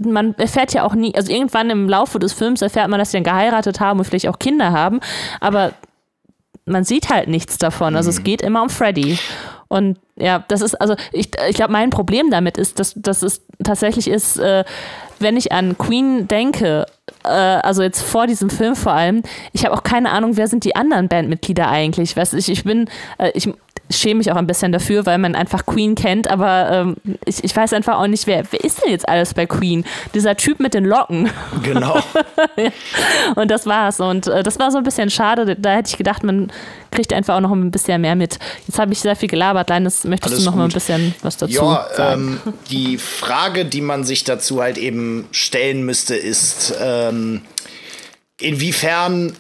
man 0.05 0.35
erfährt 0.39 0.75
ja 0.75 0.83
auch 0.83 0.95
nie, 0.95 1.15
also 1.15 1.33
irgendwann 1.33 1.71
im 1.71 1.89
Laufe 1.89 2.19
des 2.19 2.33
Films 2.33 2.63
erfährt 2.63 2.89
man, 2.89 2.99
dass 2.99 3.13
sie 3.13 3.17
dann 3.17 3.25
geheiratet 3.25 3.81
haben 3.81 4.01
und 4.01 4.05
vielleicht 4.05 4.29
auch 4.29 4.39
Kinder 4.39 4.73
haben, 4.73 5.01
aber 5.41 5.73
man 6.67 6.85
sieht 6.85 7.11
halt 7.11 7.29
nichts 7.29 7.59
davon. 7.59 7.95
Also 7.95 8.11
es 8.11 8.25
geht 8.25 8.43
immer 8.43 8.63
um 8.63 8.71
Freddy. 8.71 9.19
Und 9.75 9.99
ja, 10.15 10.45
das 10.47 10.61
ist, 10.61 10.81
also 10.81 10.95
ich, 11.11 11.31
ich 11.49 11.57
glaube, 11.57 11.73
mein 11.73 11.91
Problem 11.91 12.31
damit 12.31 12.59
ist, 12.59 12.79
dass, 12.79 12.95
dass 12.95 13.23
es 13.23 13.43
tatsächlich 13.65 14.07
ist, 14.07 14.39
äh, 14.39 14.63
wenn 15.19 15.37
ich 15.37 15.51
an 15.51 15.77
Queen 15.77 16.29
denke, 16.29 16.87
äh, 17.25 17.29
also 17.29 17.83
jetzt 17.83 18.01
vor 18.01 18.29
diesem 18.29 18.51
Film 18.51 18.77
vor 18.77 18.93
allem, 18.93 19.23
ich 19.53 19.65
habe 19.65 19.75
auch 19.75 19.83
keine 19.83 20.13
Ahnung, 20.13 20.37
wer 20.37 20.47
sind 20.47 20.63
die 20.63 20.77
anderen 20.77 21.09
Bandmitglieder 21.09 21.69
eigentlich. 21.69 22.17
Weißt, 22.17 22.35
ich, 22.35 22.49
ich 22.49 22.63
bin, 22.63 22.89
äh, 23.19 23.33
ich 23.35 23.49
schäme 23.91 24.19
mich 24.19 24.33
auch 24.33 24.37
ein 24.37 24.47
bisschen 24.47 24.73
dafür, 24.73 25.05
weil 25.07 25.19
man 25.19 25.35
einfach 25.35 25.67
Queen 25.67 25.95
kennt, 25.95 26.29
aber 26.31 26.71
ähm, 26.73 26.97
ich, 27.27 27.45
ich 27.45 27.55
weiß 27.55 27.73
einfach 27.75 27.99
auch 27.99 28.07
nicht, 28.07 28.27
wer, 28.27 28.43
wer 28.51 28.65
ist 28.65 28.83
denn 28.83 28.91
jetzt 28.91 29.09
alles 29.09 29.35
bei 29.35 29.47
Queen? 29.47 29.85
Dieser 30.15 30.37
Typ 30.37 30.59
mit 30.61 30.75
den 30.75 30.85
Locken. 30.85 31.31
Genau. 31.63 31.99
Und 33.37 33.51
das 33.51 33.67
war's. 33.67 34.01
Und 34.01 34.27
äh, 34.27 34.43
das 34.43 34.59
war 34.59 34.71
so 34.71 34.79
ein 34.79 34.85
bisschen 34.85 35.11
schade. 35.11 35.57
Da 35.59 35.75
hätte 35.75 35.91
ich 35.91 35.97
gedacht, 35.99 36.23
man 36.25 36.51
kriegt 36.91 37.13
einfach 37.13 37.37
auch 37.37 37.41
noch 37.41 37.53
ein 37.53 37.71
bisschen 37.71 38.01
mehr 38.01 38.15
mit. 38.17 38.39
Jetzt 38.67 38.79
habe 38.79 38.93
ich 38.93 39.01
sehr 39.01 39.17
viel 39.17 39.29
gelabert. 39.29 39.69
Linus, 39.71 40.05
möchtest 40.05 40.33
Alles 40.35 40.45
du 40.45 40.51
noch 40.51 40.57
mal 40.57 40.65
ein 40.65 40.69
gut. 40.69 40.75
bisschen 40.75 41.15
was 41.23 41.37
dazu 41.37 41.53
Ja, 41.53 41.87
sagen? 41.95 42.41
ähm, 42.45 42.55
die 42.71 42.99
Frage, 42.99 43.65
die 43.65 43.81
man 43.81 44.05
sich 44.05 44.25
dazu 44.25 44.63
halt 44.63 44.79
eben 44.79 45.27
stellen 45.31 45.85
müsste, 45.85 46.17
ist, 46.17 46.75
ähm, 46.81 47.43
inwiefern 48.41 49.35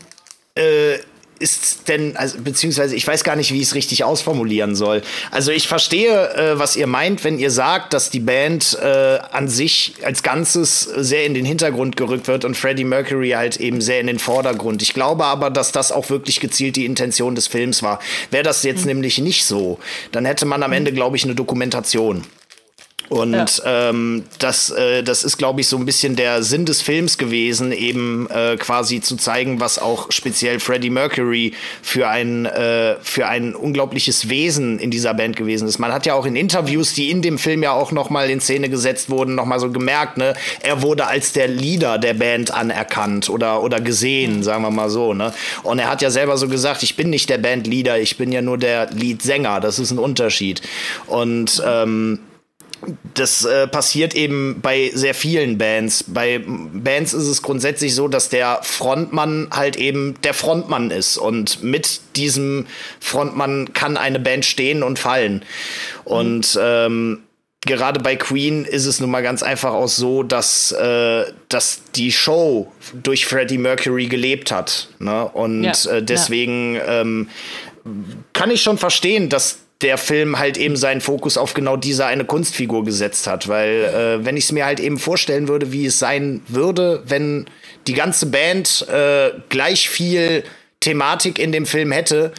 äh, 0.54 0.98
ist 1.44 1.88
denn, 1.88 2.16
also, 2.16 2.38
beziehungsweise 2.38 2.96
ich 2.96 3.06
weiß 3.06 3.22
gar 3.22 3.36
nicht, 3.36 3.52
wie 3.52 3.58
ich 3.58 3.68
es 3.68 3.74
richtig 3.74 4.02
ausformulieren 4.02 4.74
soll. 4.74 5.02
Also 5.30 5.52
ich 5.52 5.68
verstehe, 5.68 6.34
äh, 6.34 6.58
was 6.58 6.74
ihr 6.74 6.86
meint, 6.86 7.22
wenn 7.22 7.38
ihr 7.38 7.50
sagt, 7.50 7.92
dass 7.92 8.08
die 8.08 8.20
Band 8.20 8.78
äh, 8.80 9.18
an 9.30 9.48
sich 9.48 9.96
als 10.02 10.22
Ganzes 10.22 10.80
sehr 10.80 11.26
in 11.26 11.34
den 11.34 11.44
Hintergrund 11.44 11.98
gerückt 11.98 12.28
wird 12.28 12.46
und 12.46 12.56
Freddie 12.56 12.84
Mercury 12.84 13.30
halt 13.30 13.58
eben 13.60 13.82
sehr 13.82 14.00
in 14.00 14.06
den 14.06 14.18
Vordergrund. 14.18 14.80
Ich 14.80 14.94
glaube 14.94 15.26
aber, 15.26 15.50
dass 15.50 15.70
das 15.70 15.92
auch 15.92 16.08
wirklich 16.08 16.40
gezielt 16.40 16.76
die 16.76 16.86
Intention 16.86 17.34
des 17.34 17.46
Films 17.46 17.82
war. 17.82 18.00
Wäre 18.30 18.42
das 18.42 18.62
jetzt 18.62 18.86
nämlich 18.86 19.18
nicht 19.18 19.44
so, 19.44 19.78
dann 20.12 20.24
hätte 20.24 20.46
man 20.46 20.62
am 20.62 20.72
Ende, 20.72 20.92
glaube 20.92 21.18
ich, 21.18 21.24
eine 21.24 21.34
Dokumentation. 21.34 22.24
Und 23.08 23.62
ähm, 23.64 24.24
das, 24.38 24.70
äh, 24.70 25.02
das 25.02 25.24
ist, 25.24 25.36
glaube 25.36 25.60
ich, 25.60 25.68
so 25.68 25.76
ein 25.76 25.84
bisschen 25.84 26.16
der 26.16 26.42
Sinn 26.42 26.64
des 26.64 26.82
Films 26.82 27.18
gewesen, 27.18 27.72
eben 27.72 28.28
äh, 28.30 28.56
quasi 28.56 29.00
zu 29.00 29.16
zeigen, 29.16 29.60
was 29.60 29.78
auch 29.78 30.10
speziell 30.10 30.58
Freddie 30.58 30.90
Mercury 30.90 31.52
für 31.82 32.08
ein, 32.08 32.46
äh, 32.46 32.96
für 33.02 33.26
ein 33.26 33.54
unglaubliches 33.54 34.28
Wesen 34.28 34.78
in 34.78 34.90
dieser 34.90 35.14
Band 35.14 35.36
gewesen 35.36 35.68
ist. 35.68 35.78
Man 35.78 35.92
hat 35.92 36.06
ja 36.06 36.14
auch 36.14 36.26
in 36.26 36.36
Interviews, 36.36 36.94
die 36.94 37.10
in 37.10 37.22
dem 37.22 37.38
Film 37.38 37.62
ja 37.62 37.72
auch 37.72 37.92
noch 37.92 38.10
mal 38.10 38.30
in 38.30 38.40
Szene 38.40 38.68
gesetzt 38.68 39.10
wurden, 39.10 39.34
noch 39.34 39.46
mal 39.46 39.60
so 39.60 39.70
gemerkt, 39.70 40.16
ne, 40.16 40.34
er 40.60 40.82
wurde 40.82 41.06
als 41.06 41.32
der 41.32 41.48
Leader 41.48 41.98
der 41.98 42.14
Band 42.14 42.52
anerkannt 42.52 43.28
oder, 43.28 43.62
oder 43.62 43.80
gesehen, 43.80 44.42
sagen 44.42 44.62
wir 44.62 44.70
mal 44.70 44.88
so. 44.88 45.14
Ne? 45.14 45.32
Und 45.62 45.78
er 45.78 45.90
hat 45.90 46.02
ja 46.02 46.10
selber 46.10 46.36
so 46.36 46.48
gesagt, 46.48 46.82
ich 46.82 46.96
bin 46.96 47.10
nicht 47.10 47.28
der 47.28 47.38
Bandleader, 47.38 47.98
ich 47.98 48.16
bin 48.16 48.32
ja 48.32 48.42
nur 48.42 48.58
der 48.58 48.90
Leadsänger. 48.90 49.60
Das 49.60 49.78
ist 49.78 49.90
ein 49.90 49.98
Unterschied. 49.98 50.62
Und 51.06 51.62
ähm, 51.66 52.18
das 53.14 53.44
äh, 53.44 53.66
passiert 53.66 54.14
eben 54.14 54.60
bei 54.60 54.90
sehr 54.94 55.14
vielen 55.14 55.58
Bands. 55.58 56.04
Bei 56.08 56.42
Bands 56.46 57.12
ist 57.12 57.26
es 57.26 57.42
grundsätzlich 57.42 57.94
so, 57.94 58.08
dass 58.08 58.28
der 58.28 58.60
Frontmann 58.62 59.48
halt 59.50 59.76
eben 59.76 60.14
der 60.22 60.34
Frontmann 60.34 60.90
ist 60.90 61.16
und 61.16 61.62
mit 61.62 62.00
diesem 62.16 62.66
Frontmann 63.00 63.72
kann 63.72 63.96
eine 63.96 64.20
Band 64.20 64.44
stehen 64.44 64.82
und 64.82 64.98
fallen. 64.98 65.44
Und 66.04 66.58
ähm, 66.60 67.22
gerade 67.64 68.00
bei 68.00 68.16
Queen 68.16 68.64
ist 68.64 68.86
es 68.86 69.00
nun 69.00 69.10
mal 69.10 69.22
ganz 69.22 69.42
einfach 69.42 69.72
auch 69.72 69.88
so, 69.88 70.22
dass, 70.22 70.72
äh, 70.72 71.24
dass 71.48 71.82
die 71.94 72.12
Show 72.12 72.72
durch 72.94 73.26
Freddie 73.26 73.58
Mercury 73.58 74.06
gelebt 74.06 74.50
hat. 74.50 74.88
Ne? 74.98 75.24
Und 75.26 75.64
Ja, 75.64 75.90
äh, 75.90 76.02
deswegen 76.02 76.78
ähm, 76.86 77.28
kann 78.32 78.50
ich 78.50 78.62
schon 78.62 78.78
verstehen, 78.78 79.28
dass 79.28 79.58
der 79.84 79.98
Film 79.98 80.38
halt 80.38 80.56
eben 80.56 80.76
seinen 80.76 81.02
Fokus 81.02 81.36
auf 81.36 81.52
genau 81.52 81.76
diese 81.76 82.06
eine 82.06 82.24
Kunstfigur 82.24 82.84
gesetzt 82.84 83.26
hat, 83.26 83.48
weil 83.48 83.84
äh, 83.84 84.24
wenn 84.24 84.36
ich 84.36 84.44
es 84.44 84.52
mir 84.52 84.64
halt 84.64 84.80
eben 84.80 84.98
vorstellen 84.98 85.46
würde, 85.46 85.72
wie 85.72 85.84
es 85.84 85.98
sein 85.98 86.40
würde, 86.48 87.02
wenn 87.06 87.44
die 87.86 87.92
ganze 87.92 88.26
Band 88.26 88.88
äh, 88.88 89.30
gleich 89.50 89.90
viel 89.90 90.42
Thematik 90.80 91.38
in 91.38 91.52
dem 91.52 91.66
Film 91.66 91.92
hätte, 91.92 92.32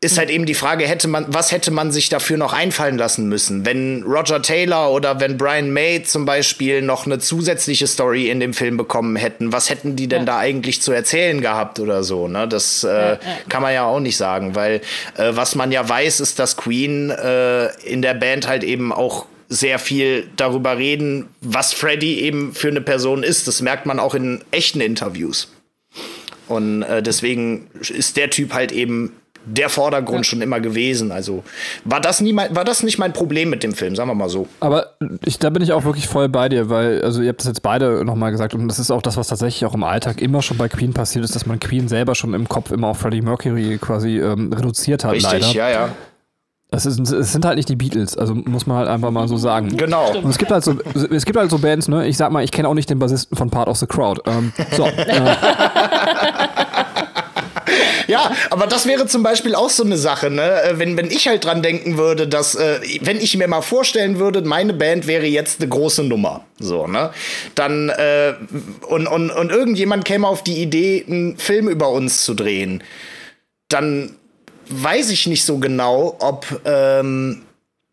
ist 0.00 0.16
halt 0.16 0.30
eben 0.30 0.46
die 0.46 0.54
Frage, 0.54 0.86
hätte 0.86 1.08
man, 1.08 1.26
was 1.28 1.50
hätte 1.50 1.72
man 1.72 1.90
sich 1.90 2.08
dafür 2.08 2.36
noch 2.36 2.52
einfallen 2.52 2.96
lassen 2.96 3.28
müssen? 3.28 3.66
Wenn 3.66 4.04
Roger 4.04 4.40
Taylor 4.40 4.92
oder 4.92 5.18
wenn 5.18 5.36
Brian 5.36 5.72
May 5.72 6.04
zum 6.04 6.24
Beispiel 6.24 6.82
noch 6.82 7.06
eine 7.06 7.18
zusätzliche 7.18 7.88
Story 7.88 8.30
in 8.30 8.38
dem 8.38 8.54
Film 8.54 8.76
bekommen 8.76 9.16
hätten, 9.16 9.52
was 9.52 9.70
hätten 9.70 9.96
die 9.96 10.06
denn 10.06 10.24
da 10.24 10.38
eigentlich 10.38 10.82
zu 10.82 10.92
erzählen 10.92 11.40
gehabt 11.40 11.80
oder 11.80 12.04
so? 12.04 12.28
Ne? 12.28 12.46
Das 12.46 12.84
äh, 12.84 13.18
kann 13.48 13.60
man 13.60 13.74
ja 13.74 13.86
auch 13.86 13.98
nicht 13.98 14.16
sagen, 14.16 14.54
weil 14.54 14.82
äh, 15.16 15.32
was 15.32 15.56
man 15.56 15.72
ja 15.72 15.88
weiß, 15.88 16.20
ist, 16.20 16.38
dass 16.38 16.56
Queen 16.56 17.10
äh, 17.10 17.66
in 17.82 18.00
der 18.00 18.14
Band 18.14 18.46
halt 18.46 18.62
eben 18.62 18.92
auch 18.92 19.26
sehr 19.48 19.80
viel 19.80 20.28
darüber 20.36 20.78
reden, 20.78 21.28
was 21.40 21.72
Freddy 21.72 22.20
eben 22.20 22.54
für 22.54 22.68
eine 22.68 22.82
Person 22.82 23.24
ist. 23.24 23.48
Das 23.48 23.62
merkt 23.62 23.86
man 23.86 23.98
auch 23.98 24.14
in 24.14 24.44
echten 24.52 24.80
Interviews. 24.80 25.48
Und 26.46 26.82
äh, 26.82 27.02
deswegen 27.02 27.68
ist 27.80 28.16
der 28.16 28.30
Typ 28.30 28.54
halt 28.54 28.72
eben 28.72 29.12
der 29.48 29.68
Vordergrund 29.68 30.26
schon 30.26 30.40
immer 30.42 30.60
gewesen. 30.60 31.12
Also 31.12 31.42
war 31.84 32.00
das 32.00 32.20
nie 32.20 32.32
mein, 32.32 32.54
war 32.54 32.64
das 32.64 32.82
nicht 32.82 32.98
mein 32.98 33.12
Problem 33.12 33.50
mit 33.50 33.62
dem 33.62 33.72
Film, 33.72 33.96
sagen 33.96 34.10
wir 34.10 34.14
mal 34.14 34.28
so. 34.28 34.46
Aber 34.60 34.94
ich, 35.24 35.38
da 35.38 35.50
bin 35.50 35.62
ich 35.62 35.72
auch 35.72 35.84
wirklich 35.84 36.06
voll 36.06 36.28
bei 36.28 36.48
dir, 36.48 36.70
weil, 36.70 37.02
also 37.02 37.22
ihr 37.22 37.28
habt 37.28 37.40
das 37.40 37.46
jetzt 37.46 37.62
beide 37.62 38.04
nochmal 38.04 38.30
gesagt 38.30 38.54
und 38.54 38.68
das 38.68 38.78
ist 38.78 38.90
auch 38.90 39.02
das, 39.02 39.16
was 39.16 39.28
tatsächlich 39.28 39.64
auch 39.64 39.74
im 39.74 39.84
Alltag 39.84 40.20
immer 40.20 40.42
schon 40.42 40.56
bei 40.56 40.68
Queen 40.68 40.92
passiert 40.92 41.24
ist, 41.24 41.34
dass 41.34 41.46
man 41.46 41.58
Queen 41.60 41.88
selber 41.88 42.14
schon 42.14 42.34
im 42.34 42.48
Kopf 42.48 42.70
immer 42.70 42.88
auf 42.88 42.98
Freddie 42.98 43.22
Mercury 43.22 43.78
quasi 43.80 44.18
ähm, 44.18 44.52
reduziert 44.52 45.04
hat, 45.04 45.12
Richtig, 45.12 45.32
leider. 45.32 45.52
ja, 45.52 45.70
ja. 45.70 45.88
Es, 46.70 46.84
ist, 46.84 46.98
es 47.00 47.32
sind 47.32 47.46
halt 47.46 47.56
nicht 47.56 47.70
die 47.70 47.76
Beatles, 47.76 48.18
also 48.18 48.34
muss 48.34 48.66
man 48.66 48.76
halt 48.76 48.88
einfach 48.88 49.10
mal 49.10 49.26
so 49.26 49.38
sagen. 49.38 49.74
Genau. 49.74 50.10
Und 50.18 50.28
es 50.28 50.36
gibt 50.36 50.50
halt 50.50 50.62
so, 50.62 50.76
es 51.10 51.24
gibt 51.24 51.38
halt 51.38 51.50
so 51.50 51.58
Bands, 51.58 51.88
ne? 51.88 52.06
Ich 52.06 52.18
sag 52.18 52.30
mal, 52.30 52.44
ich 52.44 52.52
kenne 52.52 52.68
auch 52.68 52.74
nicht 52.74 52.90
den 52.90 52.98
Bassisten 52.98 53.38
von 53.38 53.48
Part 53.48 53.68
of 53.68 53.78
the 53.78 53.86
Crowd. 53.86 54.20
Ähm, 54.26 54.52
so, 54.76 54.84
äh, 54.86 55.34
Ja, 58.08 58.32
aber 58.48 58.66
das 58.66 58.86
wäre 58.86 59.06
zum 59.06 59.22
Beispiel 59.22 59.54
auch 59.54 59.68
so 59.68 59.84
eine 59.84 59.98
Sache, 59.98 60.30
ne? 60.30 60.62
Äh, 60.62 60.78
Wenn, 60.78 60.96
wenn 60.96 61.10
ich 61.10 61.28
halt 61.28 61.44
dran 61.44 61.62
denken 61.62 61.98
würde, 61.98 62.26
dass, 62.26 62.54
äh, 62.54 62.80
wenn 63.02 63.18
ich 63.20 63.36
mir 63.36 63.46
mal 63.46 63.60
vorstellen 63.60 64.18
würde, 64.18 64.40
meine 64.42 64.72
Band 64.72 65.06
wäre 65.06 65.26
jetzt 65.26 65.60
eine 65.60 65.68
große 65.68 66.02
Nummer, 66.02 66.44
so, 66.58 66.86
ne? 66.86 67.10
Dann, 67.54 67.90
äh, 67.90 68.34
und, 68.88 69.06
und, 69.06 69.30
und 69.30 69.50
irgendjemand 69.52 70.06
käme 70.06 70.26
auf 70.26 70.42
die 70.42 70.62
Idee, 70.62 71.04
einen 71.06 71.36
Film 71.36 71.68
über 71.68 71.90
uns 71.90 72.24
zu 72.24 72.32
drehen, 72.32 72.82
dann 73.68 74.16
weiß 74.70 75.10
ich 75.10 75.26
nicht 75.26 75.44
so 75.44 75.58
genau, 75.58 76.16
ob, 76.18 76.46
ähm, 76.64 77.42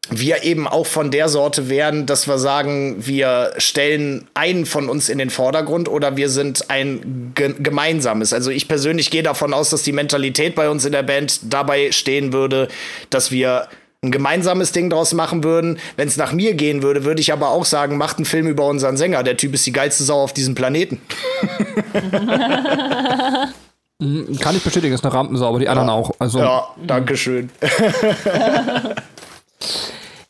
wir 0.10 0.44
eben 0.44 0.68
auch 0.68 0.86
von 0.86 1.12
der 1.12 1.30
Sorte 1.30 1.70
wären, 1.70 2.06
dass 2.06 2.28
wir 2.28 2.38
sagen, 2.38 2.96
wir 3.06 3.54
stellen 3.58 4.28
einen 4.34 4.66
von 4.66 4.90
uns 4.90 5.10
in 5.10 5.18
den 5.18 5.30
Vordergrund 5.30 5.90
oder 5.90 6.16
wir 6.16 6.30
sind 6.30 6.70
ein 6.70 7.32
ge 7.36 7.56
gemeinsames. 7.60 8.32
Also 8.34 8.52
ich 8.52 8.68
persönlich 8.68 9.10
gehe 9.10 9.24
davon 9.24 9.54
aus, 9.54 9.70
dass 9.72 9.84
die 9.84 9.92
Mentalität 9.92 10.56
bei 10.56 10.70
uns 10.70 10.86
in 10.86 10.92
der 10.92 11.04
Band 11.04 11.40
dabei 11.52 11.92
stehen 11.92 12.34
würde, 12.34 12.68
dass 13.10 13.32
wir 13.32 13.68
ein 14.04 14.12
gemeinsames 14.12 14.72
Ding 14.72 14.90
draus 14.90 15.14
machen 15.14 15.44
würden. 15.44 15.80
Wenn 15.98 16.08
es 16.08 16.18
nach 16.18 16.32
mir 16.32 16.54
gehen 16.54 16.84
würde, 16.84 17.04
würde 17.04 17.22
ich 17.22 17.34
aber 17.34 17.50
auch 17.50 17.66
sagen, 17.66 17.98
macht 17.98 18.18
einen 18.18 18.26
Film 18.26 18.48
über 18.48 18.68
unseren 18.68 18.98
Sänger. 18.98 19.24
Der 19.24 19.38
Typ 19.38 19.54
ist 19.56 19.66
die 19.66 19.72
geilste 19.72 20.04
Sau 20.04 20.22
auf 20.22 20.34
diesem 20.34 20.54
Planeten. 20.54 21.02
Mhm, 23.98 24.38
Kann 24.40 24.56
ich 24.56 24.64
bestätigen, 24.64 24.94
ist 24.94 25.04
eine 25.06 25.14
Rampensau, 25.14 25.48
aber 25.48 25.60
die 25.60 25.70
anderen 25.70 25.90
auch. 25.90 26.12
Also, 26.20 26.40
Ja, 26.40 26.68
danke 26.86 27.18
schön. 27.18 27.50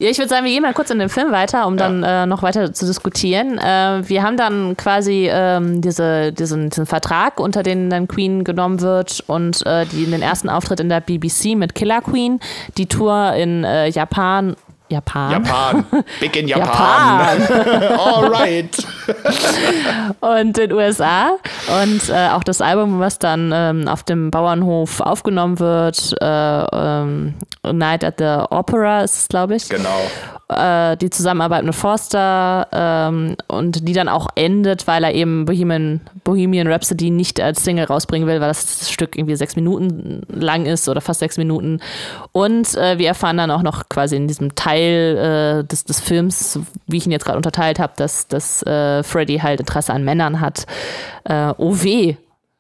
Ja, 0.06 0.12
ich 0.12 0.20
würde 0.20 0.30
sagen, 0.30 0.46
wir 0.46 0.52
gehen 0.52 0.62
mal 0.62 0.76
kurz 0.76 0.92
in 0.92 1.00
den 1.00 1.10
Film 1.10 1.32
weiter, 1.32 1.66
um 1.66 1.78
dann 1.78 2.04
äh, 2.04 2.28
noch 2.28 2.44
weiter 2.44 2.72
zu 2.72 2.86
diskutieren. 2.86 3.58
Äh, 3.58 4.08
wir 4.08 4.22
haben 4.22 4.38
dann 4.38 4.78
quasi 4.78 5.28
ähm, 5.32 5.82
diese, 5.82 6.32
diesen, 6.32 6.70
diesen 6.70 6.86
Vertrag, 6.86 7.40
unter 7.40 7.64
den 7.64 7.90
dann 7.90 8.08
Queen 8.08 8.44
genommen 8.44 8.82
wird 8.82 9.24
und 9.26 9.66
äh, 9.66 9.88
die, 9.88 10.06
den 10.06 10.22
ersten 10.22 10.48
Auftritt 10.48 10.80
in 10.80 10.90
der 10.90 11.00
BBC 11.00 11.56
mit 11.56 11.74
Killer 11.74 12.02
Queen, 12.02 12.40
die 12.78 12.86
Tour 12.86 13.34
in 13.34 13.64
äh, 13.64 13.88
Japan. 13.88 14.56
Japan. 14.90 15.32
Japan. 15.32 15.86
Big 16.20 16.36
in 16.36 16.48
Japan. 16.48 17.42
Alright. 18.00 18.78
und 20.20 20.38
in 20.38 20.54
den 20.54 20.72
USA. 20.72 21.38
Und 21.84 22.10
äh, 22.10 22.30
auch 22.30 22.44
das 22.44 22.62
Album, 22.62 23.00
was 23.00 23.18
dann 23.18 23.52
ähm, 23.54 23.88
auf 23.88 24.04
dem 24.04 24.30
Bauernhof 24.30 25.02
aufgenommen 25.02 25.60
wird, 25.60 26.16
äh, 26.22 26.26
ähm, 26.26 27.34
Night 27.64 28.04
at 28.04 28.16
the 28.20 28.46
Opera 28.50 29.02
ist 29.02 29.16
es, 29.16 29.28
glaube 29.28 29.56
ich. 29.56 29.68
Genau. 29.70 30.02
Äh, 30.48 30.96
die 30.98 31.10
Zusammenarbeit 31.10 31.64
mit 31.64 31.74
Forster 31.74 32.68
ähm, 32.72 33.36
und 33.48 33.88
die 33.88 33.94
dann 33.94 34.08
auch 34.08 34.28
endet, 34.36 34.86
weil 34.86 35.04
er 35.04 35.16
eben 35.16 35.46
Bohemian, 35.46 36.02
Bohemian 36.24 36.68
Rhapsody 36.68 37.10
nicht 37.10 37.42
als 37.42 37.64
Single 37.64 37.86
rausbringen 37.86 38.28
will, 38.28 38.40
weil 38.40 38.50
das 38.50 38.92
Stück 38.92 39.18
irgendwie 39.18 39.36
sechs 39.36 39.56
Minuten 39.56 40.22
lang 40.30 40.68
ist 40.68 40.88
oder 40.88 41.02
fast 41.02 41.22
sechs 41.22 41.40
Minuten. 41.40 41.80
Und 42.32 42.76
äh, 42.76 43.00
wir 43.00 43.08
erfahren 43.08 43.38
dann 43.38 43.50
auch 43.50 43.64
noch 43.64 43.90
quasi 43.90 44.18
in 44.18 44.28
diesem 44.28 44.54
Teil 44.54 45.64
äh, 45.64 45.68
des, 45.68 45.86
des 45.86 46.00
Films, 46.00 46.60
wie 46.86 46.98
ich 46.98 47.08
ihn 47.08 47.12
jetzt 47.12 47.26
gerade 47.26 47.38
unterteilt 47.38 47.80
habe, 47.80 47.94
dass, 47.96 48.28
dass 48.28 48.62
äh, 48.68 49.02
Freddy 49.02 49.40
halt 49.40 49.62
Interesse 49.62 49.94
an 49.94 50.04
Männern 50.04 50.42
hat. 50.42 50.68
Äh, 51.24 51.56
oh 51.58 51.82
weh, 51.82 52.18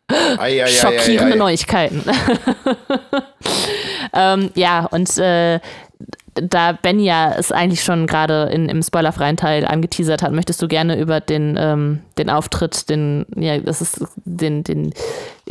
Ei, 0.07 0.63
ei, 0.63 0.67
schockierende 0.67 1.33
ei. 1.33 1.37
Neuigkeiten. 1.37 2.03
ähm, 4.13 4.51
ja, 4.53 4.85
und 4.85 5.17
äh, 5.17 5.59
da 6.35 6.73
Ben 6.73 6.99
ja 6.99 7.31
es 7.37 7.51
eigentlich 7.51 7.83
schon 7.83 8.07
gerade 8.07 8.49
in- 8.51 8.67
im 8.69 8.83
spoilerfreien 8.83 9.37
Teil 9.37 9.65
angeteasert 9.65 10.21
hat, 10.21 10.31
möchtest 10.33 10.61
du 10.61 10.67
gerne 10.67 10.99
über 10.99 11.21
den, 11.21 11.55
ähm, 11.57 11.99
den 12.17 12.29
Auftritt, 12.29 12.89
den, 12.89 13.25
ja, 13.35 13.57
das 13.59 13.81
ist 13.81 14.03
den, 14.25 14.63
den 14.63 14.93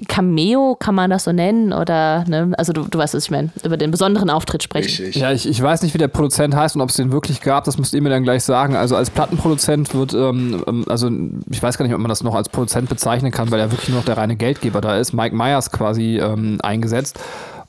Cameo, 0.09 0.77
kann 0.79 0.95
man 0.95 1.11
das 1.11 1.25
so 1.25 1.33
nennen? 1.33 1.73
Oder, 1.73 2.25
ne? 2.29 2.53
Also 2.59 2.73
du, 2.73 2.83
du 2.83 2.99
weißt, 2.99 3.15
was 3.15 3.25
ich 3.25 3.31
meine, 3.31 3.51
über 3.65 3.77
den 3.77 3.91
besonderen 3.91 4.29
Auftritt 4.29 4.63
sprechen. 4.63 5.05
Richtig. 5.05 5.17
Ja, 5.23 5.33
ich, 5.33 5.49
ich 5.49 5.63
weiß 5.63 5.83
nicht, 5.83 5.95
wie 5.95 5.99
der 5.99 6.09
Produzent 6.09 6.55
heißt 6.55 6.75
und 6.77 6.83
ob 6.83 6.91
es 6.91 6.97
den 6.97 7.13
wirklich 7.13 7.41
gab, 7.41 7.65
das 7.65 7.79
müsst 7.79 7.95
ihr 7.95 8.03
mir 8.03 8.11
dann 8.11 8.25
gleich 8.25 8.43
sagen. 8.45 8.77
Also 8.77 8.97
als 8.97 9.11
Plattenproduzent 9.11 9.95
wird, 9.95 10.13
ähm, 10.15 10.63
ähm, 10.67 10.85
also 10.89 11.11
ich 11.51 11.63
weiß 11.63 11.79
gar 11.79 11.85
nicht, 11.87 11.95
ob 11.95 12.01
man 12.01 12.09
das 12.09 12.23
noch 12.25 12.35
als 12.35 12.49
Produzent 12.49 12.89
bezeichnen 12.89 13.31
kann, 13.31 13.51
weil 13.51 13.61
er 13.61 13.71
wirklich 13.71 13.89
nur 13.89 13.99
noch 13.99 14.05
der 14.05 14.17
reine 14.17 14.37
Geldgeber 14.37 14.81
da 14.81 14.97
ist. 14.99 15.13
Mike 15.13 15.35
Myers 15.35 15.71
quasi 15.71 16.19
ähm, 16.19 16.59
eingesetzt. 16.63 17.19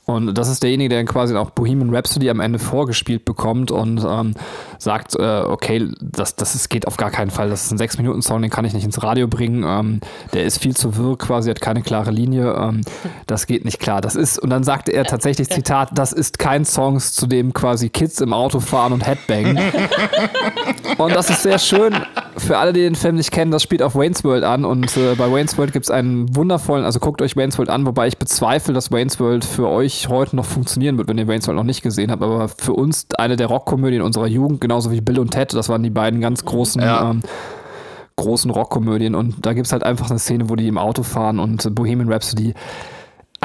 Und 0.08 0.34
das 0.38 0.48
ist 0.48 0.62
derjenige, 0.62 0.88
der 0.88 1.04
quasi 1.04 1.34
auch 1.34 1.50
Bohemian 1.50 1.92
Rhapsody 1.92 2.30
am 2.30 2.38
Ende 2.38 2.60
vorgespielt 2.60 3.24
bekommt 3.24 3.72
und 3.72 4.06
ähm, 4.08 4.34
sagt, 4.78 5.16
äh, 5.16 5.40
okay, 5.40 5.90
das, 6.00 6.36
das 6.36 6.54
ist, 6.54 6.68
geht 6.68 6.86
auf 6.86 6.96
gar 6.96 7.10
keinen 7.10 7.32
Fall. 7.32 7.50
Das 7.50 7.64
ist 7.64 7.72
ein 7.72 7.78
Sechs-Minuten-Song, 7.78 8.40
den 8.40 8.50
kann 8.52 8.64
ich 8.64 8.72
nicht 8.72 8.84
ins 8.84 9.02
Radio 9.02 9.26
bringen. 9.26 9.64
Ähm, 9.66 10.00
der 10.32 10.44
ist 10.44 10.58
viel 10.62 10.76
zu 10.76 10.96
wirr 10.96 11.18
quasi, 11.18 11.50
hat 11.50 11.60
keine 11.60 11.82
klare 11.82 12.12
Linie. 12.12 12.54
Ähm, 12.54 12.82
das 13.26 13.48
geht 13.48 13.64
nicht 13.64 13.80
klar. 13.80 14.00
Das 14.00 14.14
ist, 14.14 14.38
und 14.38 14.50
dann 14.50 14.62
sagte 14.62 14.92
er 14.92 15.02
tatsächlich, 15.06 15.50
Zitat, 15.50 15.90
das 15.98 16.12
ist 16.12 16.38
kein 16.38 16.64
Song, 16.64 17.00
zu 17.00 17.26
dem 17.26 17.52
quasi 17.52 17.88
Kids 17.88 18.20
im 18.20 18.32
Auto 18.32 18.60
fahren 18.60 18.92
und 18.92 19.04
Headbang. 19.04 19.58
Und 20.98 21.14
das 21.14 21.28
ist 21.28 21.42
sehr 21.42 21.58
schön. 21.58 21.94
Für 22.38 22.56
alle, 22.56 22.72
die 22.72 22.80
den 22.80 22.94
Film 22.94 23.16
nicht 23.16 23.30
kennen, 23.30 23.50
das 23.50 23.62
spielt 23.62 23.82
auf 23.82 23.94
Wayne's 23.94 24.24
World 24.24 24.44
an. 24.44 24.64
Und 24.64 24.96
äh, 24.96 25.14
bei 25.14 25.30
Wayne's 25.30 25.58
World 25.58 25.72
gibt 25.72 25.84
es 25.84 25.90
einen 25.90 26.34
wundervollen, 26.34 26.84
also 26.86 27.00
guckt 27.00 27.20
euch 27.20 27.36
Wayne's 27.36 27.58
World 27.58 27.68
an, 27.68 27.84
wobei 27.84 28.06
ich 28.06 28.16
bezweifle, 28.16 28.72
dass 28.72 28.90
Wayne's 28.90 29.20
World 29.20 29.44
für 29.44 29.68
euch 29.68 29.95
heute 30.08 30.36
noch 30.36 30.44
funktionieren 30.44 30.98
wird, 30.98 31.08
wenn 31.08 31.18
ihr 31.18 31.26
Wayne's 31.26 31.46
World 31.46 31.56
noch 31.56 31.64
nicht 31.64 31.82
gesehen 31.82 32.10
habt. 32.10 32.22
Aber 32.22 32.48
für 32.48 32.72
uns 32.72 33.06
eine 33.16 33.36
der 33.36 33.46
Rockkomödien 33.46 34.02
unserer 34.02 34.26
Jugend, 34.26 34.60
genauso 34.60 34.90
wie 34.90 35.00
Bill 35.00 35.18
und 35.18 35.30
Ted, 35.30 35.52
das 35.54 35.68
waren 35.68 35.82
die 35.82 35.90
beiden 35.90 36.20
ganz 36.20 36.44
großen. 36.44 36.82
Ja. 36.82 37.10
Ähm, 37.10 37.22
großen 38.18 38.50
Rockkomödien 38.50 39.14
und 39.14 39.44
da 39.44 39.52
gibt 39.52 39.66
es 39.66 39.74
halt 39.74 39.82
einfach 39.82 40.08
eine 40.08 40.18
Szene, 40.18 40.48
wo 40.48 40.56
die 40.56 40.68
im 40.68 40.78
Auto 40.78 41.02
fahren 41.02 41.38
und 41.38 41.74
Bohemian 41.74 42.10
Rhapsody 42.10 42.54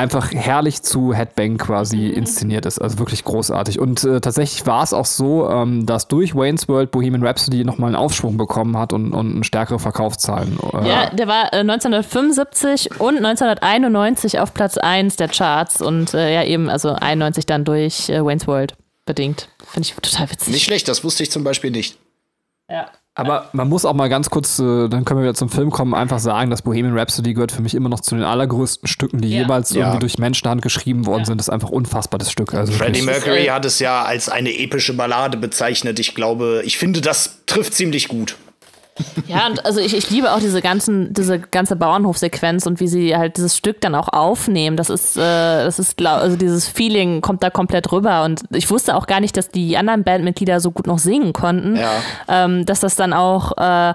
einfach 0.02 0.32
herrlich 0.34 0.82
zu 0.82 1.14
Headbang 1.14 1.58
quasi 1.58 2.08
inszeniert 2.10 2.66
ist. 2.66 2.80
Also 2.80 2.99
wirklich 2.99 3.24
großartig. 3.24 3.80
Und 3.80 4.04
äh, 4.04 4.20
tatsächlich 4.20 4.66
war 4.66 4.84
es 4.84 4.93
auch 4.93 5.06
so, 5.06 5.49
ähm, 5.49 5.86
dass 5.86 6.08
durch 6.08 6.36
Wayne's 6.36 6.68
World 6.68 6.91
Bohemian 6.91 7.26
Rhapsody 7.26 7.64
nochmal 7.64 7.89
einen 7.89 7.95
Aufschwung 7.95 8.38
bekommen 8.38 8.78
hat 8.78 8.93
und, 8.93 9.14
und 9.14 9.45
stärkere 9.45 9.80
Verkaufszahlen. 9.80 10.58
Äh, 10.74 10.89
Ja, 10.89 11.10
der 11.12 11.28
war 11.28 11.54
äh, 11.54 11.58
1975 11.58 12.99
und 12.99 13.18
1991 13.18 14.39
auf 14.39 14.54
Platz 14.54 14.78
1 14.78 15.16
der 15.16 15.28
Charts 15.28 15.82
und 15.82 16.14
äh, 16.14 16.34
ja 16.34 16.43
eben, 16.43 16.70
also 16.70 16.89
91 16.89 17.45
dann 17.45 17.64
durch 17.64 18.10
äh, 18.10 18.26
Wayne's 18.26 18.47
World 18.47 18.76
bedingt. 19.06 19.49
Finde 19.66 19.88
ich 19.88 19.95
total 19.95 20.32
witzig. 20.32 20.54
Nicht 20.54 20.66
schlecht, 20.66 20.88
das 20.88 21.04
wusste 21.04 21.24
ich 21.24 21.32
zum 21.32 21.43
Beispiel 21.43 21.72
nicht. 21.72 21.97
ja. 22.70 22.89
Aber 23.14 23.49
man 23.51 23.68
muss 23.68 23.84
auch 23.84 23.93
mal 23.93 24.07
ganz 24.07 24.30
kurz, 24.30 24.57
äh, 24.59 24.88
dann 24.88 25.03
können 25.03 25.20
wir 25.20 25.24
wieder 25.24 25.34
zum 25.34 25.49
Film 25.49 25.70
kommen, 25.70 25.93
einfach 25.93 26.20
sagen, 26.20 26.49
dass 26.49 26.62
Bohemian 26.62 26.97
Rhapsody 26.97 27.34
gehört 27.34 27.51
für 27.51 27.62
mich 27.62 27.76
immer 27.76 27.89
noch 27.89 27.99
zu 27.99 28.16
den 28.16 28.24
allergrößten 28.24 28.88
Stücken, 28.88 29.20
die 29.20 29.30
Ja. 29.30 29.39
jemals 29.39 29.72
Ja. 29.72 29.80
irgendwie 29.82 29.99
durch 29.99 30.18
Menschenhand 30.18 30.62
geschrieben 30.62 31.05
worden 31.05 31.26
sind. 31.26 31.38
Das 31.38 31.47
ist 31.47 31.53
einfach 31.53 31.70
unfassbar, 31.70 32.20
das 32.20 32.32
Stück. 32.32 32.53
Also 32.53 32.72
Freddie. 32.72 33.01
Mercury 33.01 33.45
hat 33.47 33.66
es 33.66 33.80
ja 33.80 34.03
als 34.03 34.30
eine 34.30 34.57
epische 34.57 34.93
Ballade 34.93 35.38
bezeichnet. 35.38 35.99
Ich 35.99 36.16
glaube, 36.16 36.62
ich 36.66 36.78
finde, 36.78 37.01
das 37.01 37.39
trifft 37.47 37.74
ziemlich 37.74 38.07
gut. 38.07 38.38
Ja, 39.28 39.48
und 39.48 39.66
also 39.66 39.80
ich, 39.80 39.96
ich 39.96 40.10
liebe 40.10 40.32
auch 40.32 40.39
diese 40.39 40.62
ganzen, 40.62 41.14
diese 41.14 41.39
ganze 41.39 41.76
Bauernhofsequenz 41.76 42.66
und 42.66 42.80
wie 42.80 42.88
sie 42.88 43.16
halt 43.16 43.38
dieses 43.38 43.56
Stück 43.56 43.80
dann 43.82 43.96
auch 43.96 44.10
aufnehmen. 44.10 44.76
Das 44.76 44.89
ist, 44.89 45.16
äh, 45.16 45.20
das 45.20 45.80
ist, 45.80 46.02
also 46.06 46.36
dieses 46.36 46.68
Feeling 46.68 47.22
kommt 47.22 47.42
da 47.42 47.50
komplett 47.50 47.92
rüber. 47.92 48.24
Und 48.24 48.42
ich 48.52 48.70
wusste 48.70 48.96
auch 48.96 49.08
gar 49.08 49.22
nicht, 49.22 49.38
dass 49.38 49.50
die 49.50 49.78
anderen 49.78 50.04
Bandmitglieder 50.04 50.60
so 50.60 50.72
gut 50.72 50.88
noch 50.88 51.00
singen 51.00 51.34
konnten. 51.34 51.78
Ja. 51.78 51.92
Ähm, 52.28 52.66
dass 52.66 52.82
das 52.82 52.96
dann 52.96 53.14
auch 53.14 53.54
äh, 53.58 53.92
äh, 53.92 53.94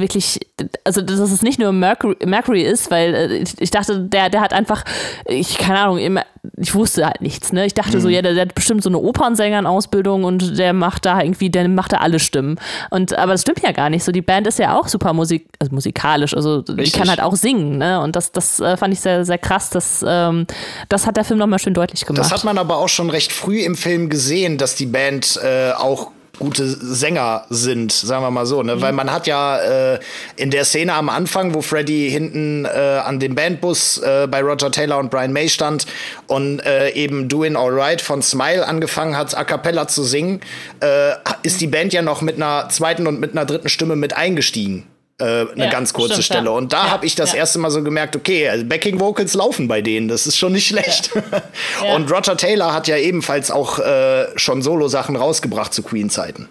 wirklich, 0.00 0.40
also 0.84 1.00
dass 1.00 1.18
es 1.18 1.42
nicht 1.42 1.58
nur 1.58 1.72
Mercury, 1.72 2.16
Mercury 2.26 2.62
ist, 2.62 2.90
weil 2.90 3.14
äh, 3.14 3.36
ich, 3.38 3.60
ich 3.60 3.70
dachte, 3.70 4.00
der, 4.00 4.28
der 4.28 4.42
hat 4.42 4.52
einfach, 4.52 4.84
ich 5.24 5.56
keine 5.58 5.80
Ahnung, 5.80 5.98
immer, 5.98 6.24
ich 6.56 6.74
wusste 6.74 7.06
halt 7.06 7.20
nichts. 7.20 7.52
Ne? 7.52 7.66
Ich 7.66 7.74
dachte 7.74 8.00
so, 8.00 8.08
ja, 8.08 8.22
der, 8.22 8.34
der 8.34 8.42
hat 8.42 8.54
bestimmt 8.54 8.82
so 8.82 8.88
eine 8.88 8.98
Opernsänger-Ausbildung 8.98 10.24
und 10.24 10.58
der 10.58 10.72
macht 10.72 11.04
da 11.04 11.20
irgendwie, 11.20 11.50
der 11.50 11.68
macht 11.68 11.92
da 11.92 11.98
alle 11.98 12.18
Stimmen. 12.18 12.58
Und 12.90 13.16
aber 13.18 13.32
das 13.32 13.42
stimmt 13.42 13.60
ja 13.60 13.72
gar 13.72 13.90
nicht. 13.90 14.04
So 14.04 14.12
die 14.12 14.22
Band 14.22 14.46
ist 14.46 14.58
ja 14.58 14.78
auch 14.78 14.88
super 14.88 15.12
musik, 15.12 15.48
also 15.58 15.74
musikalisch, 15.74 16.34
also 16.34 16.62
die 16.62 16.72
Richtig. 16.72 16.98
kann 16.98 17.08
halt 17.08 17.20
auch 17.20 17.36
singen. 17.36 17.78
Ne? 17.78 18.00
Und 18.00 18.16
das, 18.16 18.32
das 18.32 18.60
äh, 18.60 18.76
fand 18.76 18.94
ich 18.94 19.00
sehr, 19.00 19.24
sehr 19.24 19.38
krass. 19.38 19.70
Das, 19.70 20.04
ähm, 20.06 20.46
das 20.88 21.06
hat 21.06 21.16
der 21.16 21.24
Film 21.24 21.38
nochmal 21.38 21.58
schön 21.58 21.74
deutlich 21.74 22.06
gemacht. 22.06 22.24
Das 22.24 22.32
hat 22.32 22.44
man 22.44 22.56
aber 22.56 22.78
auch 22.78 22.88
schon 22.88 23.10
recht 23.10 23.32
früh 23.32 23.60
im 23.60 23.76
Film 23.76 24.08
gesehen, 24.08 24.56
dass 24.56 24.74
die 24.74 24.86
Band 24.86 25.38
äh, 25.42 25.72
auch 25.72 26.10
gute 26.40 26.66
Sänger 26.66 27.44
sind, 27.50 27.92
sagen 27.92 28.24
wir 28.24 28.30
mal 28.30 28.46
so, 28.46 28.62
ne? 28.62 28.80
Weil 28.80 28.92
man 28.92 29.12
hat 29.12 29.28
ja 29.28 29.58
äh, 29.94 30.00
in 30.36 30.50
der 30.50 30.64
Szene 30.64 30.94
am 30.94 31.08
Anfang, 31.08 31.54
wo 31.54 31.60
Freddy 31.60 32.10
hinten 32.10 32.64
äh, 32.64 32.68
an 32.68 33.20
dem 33.20 33.36
Bandbus 33.36 33.98
äh, 33.98 34.26
bei 34.28 34.40
Roger 34.40 34.72
Taylor 34.72 34.98
und 34.98 35.10
Brian 35.10 35.32
May 35.32 35.48
stand 35.48 35.86
und 36.26 36.60
äh, 36.60 36.90
eben 36.90 37.28
Doing 37.28 37.56
Alright 37.56 38.00
von 38.00 38.22
Smile 38.22 38.66
angefangen 38.66 39.16
hat, 39.16 39.36
a 39.36 39.44
cappella 39.44 39.86
zu 39.86 40.02
singen, 40.02 40.40
äh, 40.80 41.12
ist 41.42 41.60
die 41.60 41.66
Band 41.66 41.92
ja 41.92 42.02
noch 42.02 42.22
mit 42.22 42.36
einer 42.36 42.68
zweiten 42.70 43.06
und 43.06 43.20
mit 43.20 43.32
einer 43.32 43.44
dritten 43.44 43.68
Stimme 43.68 43.94
mit 43.94 44.16
eingestiegen. 44.16 44.89
Äh, 45.20 45.24
eine 45.52 45.64
Ja, 45.66 45.70
ganz 45.70 45.92
kurze 45.92 46.14
stimmt, 46.14 46.24
Stelle. 46.24 46.46
ja. 46.46 46.50
Und 46.56 46.72
da 46.72 46.86
Ja, 46.86 46.90
habe 46.90 47.06
ich 47.06 47.14
das 47.14 47.32
ja. 47.32 47.38
erste 47.38 47.58
Mal 47.58 47.70
so 47.70 47.82
gemerkt, 47.82 48.16
okay, 48.16 48.48
also 48.48 48.64
Backing 48.64 48.98
Vocals 49.00 49.34
laufen 49.34 49.68
bei 49.68 49.82
denen, 49.82 50.08
das 50.08 50.26
ist 50.26 50.36
schon 50.38 50.52
nicht 50.52 50.66
schlecht. 50.66 51.10
Und 51.94 52.10
Roger 52.10 52.36
Taylor 52.36 52.72
hat 52.72 52.88
ja 52.88 52.96
ebenfalls 52.96 53.50
auch 53.50 53.78
äh, 53.78 54.26
schon 54.36 54.62
Solo-Sachen 54.62 55.16
rausgebracht 55.16 55.72
zu 55.74 55.82
Queen-Zeiten. 55.82 56.48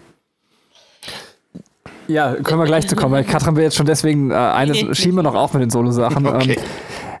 Ja, 2.08 2.34
können 2.34 2.58
wir 2.60 2.66
gleich 2.66 2.88
zu 2.88 2.96
kommen, 2.96 3.12
weil 3.12 3.24
Katrin 3.24 3.54
will 3.56 3.62
jetzt 3.64 3.76
schon 3.76 3.86
deswegen 3.86 4.30
äh, 4.32 4.34
eine 4.34 4.74
schieben 4.94 5.14
wir 5.16 5.22
noch 5.22 5.34
auf 5.36 5.52
mit 5.52 5.62
den 5.62 5.70
Solo-Sachen. 5.70 6.26
Okay. 6.34 6.58
Ähm, 6.58 6.64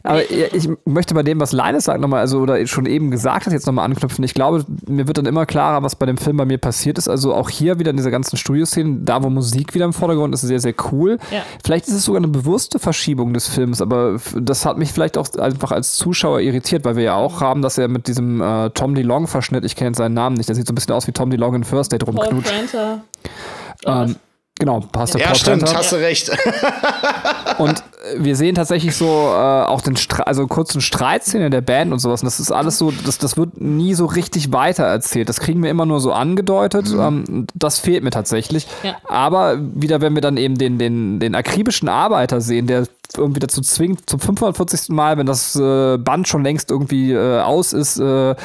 aber 0.02 0.32
ja, 0.32 0.46
ich 0.52 0.68
möchte 0.84 1.14
bei 1.14 1.22
dem, 1.22 1.40
was 1.40 1.52
Leines 1.52 1.84
sagt, 1.84 2.00
nochmal, 2.00 2.20
also 2.20 2.38
oder 2.38 2.66
schon 2.66 2.86
eben 2.86 3.10
gesagt 3.10 3.46
hat, 3.46 3.52
jetzt 3.52 3.66
nochmal 3.66 3.84
anknüpfen. 3.84 4.24
Ich 4.24 4.34
glaube, 4.34 4.64
mir 4.88 5.06
wird 5.06 5.18
dann 5.18 5.26
immer 5.26 5.46
klarer, 5.46 5.82
was 5.82 5.96
bei 5.96 6.06
dem 6.06 6.16
Film 6.16 6.38
bei 6.38 6.44
mir 6.44 6.58
passiert 6.58 6.98
ist. 6.98 7.08
Also 7.08 7.34
auch 7.34 7.50
hier 7.50 7.78
wieder 7.78 7.90
in 7.90 7.96
dieser 7.96 8.10
ganzen 8.10 8.36
Studioszene, 8.36 9.00
da 9.02 9.22
wo 9.22 9.30
Musik 9.30 9.74
wieder 9.74 9.84
im 9.84 9.92
Vordergrund 9.92 10.34
ist, 10.34 10.42
sehr, 10.42 10.60
sehr 10.60 10.74
cool. 10.90 11.18
Ja. 11.30 11.42
Vielleicht 11.64 11.88
ist 11.88 11.94
es 11.94 12.04
sogar 12.04 12.20
eine 12.20 12.28
bewusste 12.28 12.78
Verschiebung 12.78 13.34
des 13.34 13.48
Films, 13.48 13.82
aber 13.82 14.18
das 14.34 14.64
hat 14.64 14.78
mich 14.78 14.92
vielleicht 14.92 15.18
auch 15.18 15.28
einfach 15.34 15.72
als 15.72 15.94
Zuschauer 15.96 16.40
irritiert, 16.40 16.84
weil 16.84 16.96
wir 16.96 17.02
ja 17.04 17.14
auch 17.14 17.40
haben, 17.40 17.60
dass 17.60 17.76
er 17.76 17.88
mit 17.88 18.06
diesem 18.06 18.40
äh, 18.40 18.70
Tom 18.70 18.94
DeLong-Verschnitt, 18.94 19.64
ich 19.64 19.76
kenne 19.76 19.94
seinen 19.94 20.14
Namen 20.14 20.36
nicht, 20.36 20.48
der 20.48 20.56
sieht 20.56 20.66
so 20.66 20.72
ein 20.72 20.76
bisschen 20.76 20.94
aus 20.94 21.06
wie 21.06 21.12
Tom 21.12 21.30
DeLong 21.30 21.56
in 21.56 21.64
First 21.64 21.92
Date 21.92 22.06
rumknutscht. 22.06 22.52
Ähm, 23.84 24.16
Genau, 24.60 24.80
Pastor 24.92 25.20
Ja, 25.20 25.28
Paul 25.28 25.36
stimmt, 25.36 25.64
Panther. 25.64 25.78
hast 25.78 25.92
du 25.92 25.96
recht. 25.96 26.30
Und 27.58 27.78
äh, 27.80 27.82
wir 28.18 28.36
sehen 28.36 28.54
tatsächlich 28.54 28.94
so 28.94 29.06
äh, 29.06 29.62
auch 29.64 29.80
den 29.80 29.96
Stre 29.96 30.26
also 30.26 30.46
kurzen 30.46 30.80
Streitszene 30.80 31.50
der 31.50 31.62
Band 31.62 31.92
und 31.92 31.98
sowas. 31.98 32.22
Und 32.22 32.26
das 32.26 32.38
ist 32.40 32.52
alles 32.52 32.78
so, 32.78 32.92
das, 33.04 33.18
das 33.18 33.36
wird 33.36 33.60
nie 33.60 33.94
so 33.94 34.06
richtig 34.06 34.52
weiter 34.52 34.84
erzählt. 34.84 35.28
Das 35.28 35.40
kriegen 35.40 35.62
wir 35.62 35.70
immer 35.70 35.86
nur 35.86 36.00
so 36.00 36.12
angedeutet. 36.12 36.88
Ähm, 36.96 37.46
das 37.54 37.78
fehlt 37.78 38.04
mir 38.04 38.10
tatsächlich. 38.10 38.66
Ja. 38.82 38.96
Aber 39.08 39.58
wieder, 39.58 40.00
wenn 40.00 40.14
wir 40.14 40.22
dann 40.22 40.36
eben 40.36 40.56
den, 40.58 40.78
den, 40.78 41.20
den 41.20 41.34
akribischen 41.34 41.88
Arbeiter 41.88 42.40
sehen, 42.40 42.66
der 42.66 42.84
irgendwie 43.16 43.40
dazu 43.40 43.60
zwingt, 43.60 44.08
zum 44.08 44.20
540. 44.20 44.90
Mal, 44.90 45.16
wenn 45.18 45.26
das 45.26 45.56
äh, 45.56 45.96
Band 45.98 46.28
schon 46.28 46.44
längst 46.44 46.70
irgendwie 46.70 47.12
äh, 47.12 47.40
aus 47.40 47.72
ist, 47.72 47.98
äh, 47.98 48.30
äh, 48.30 48.36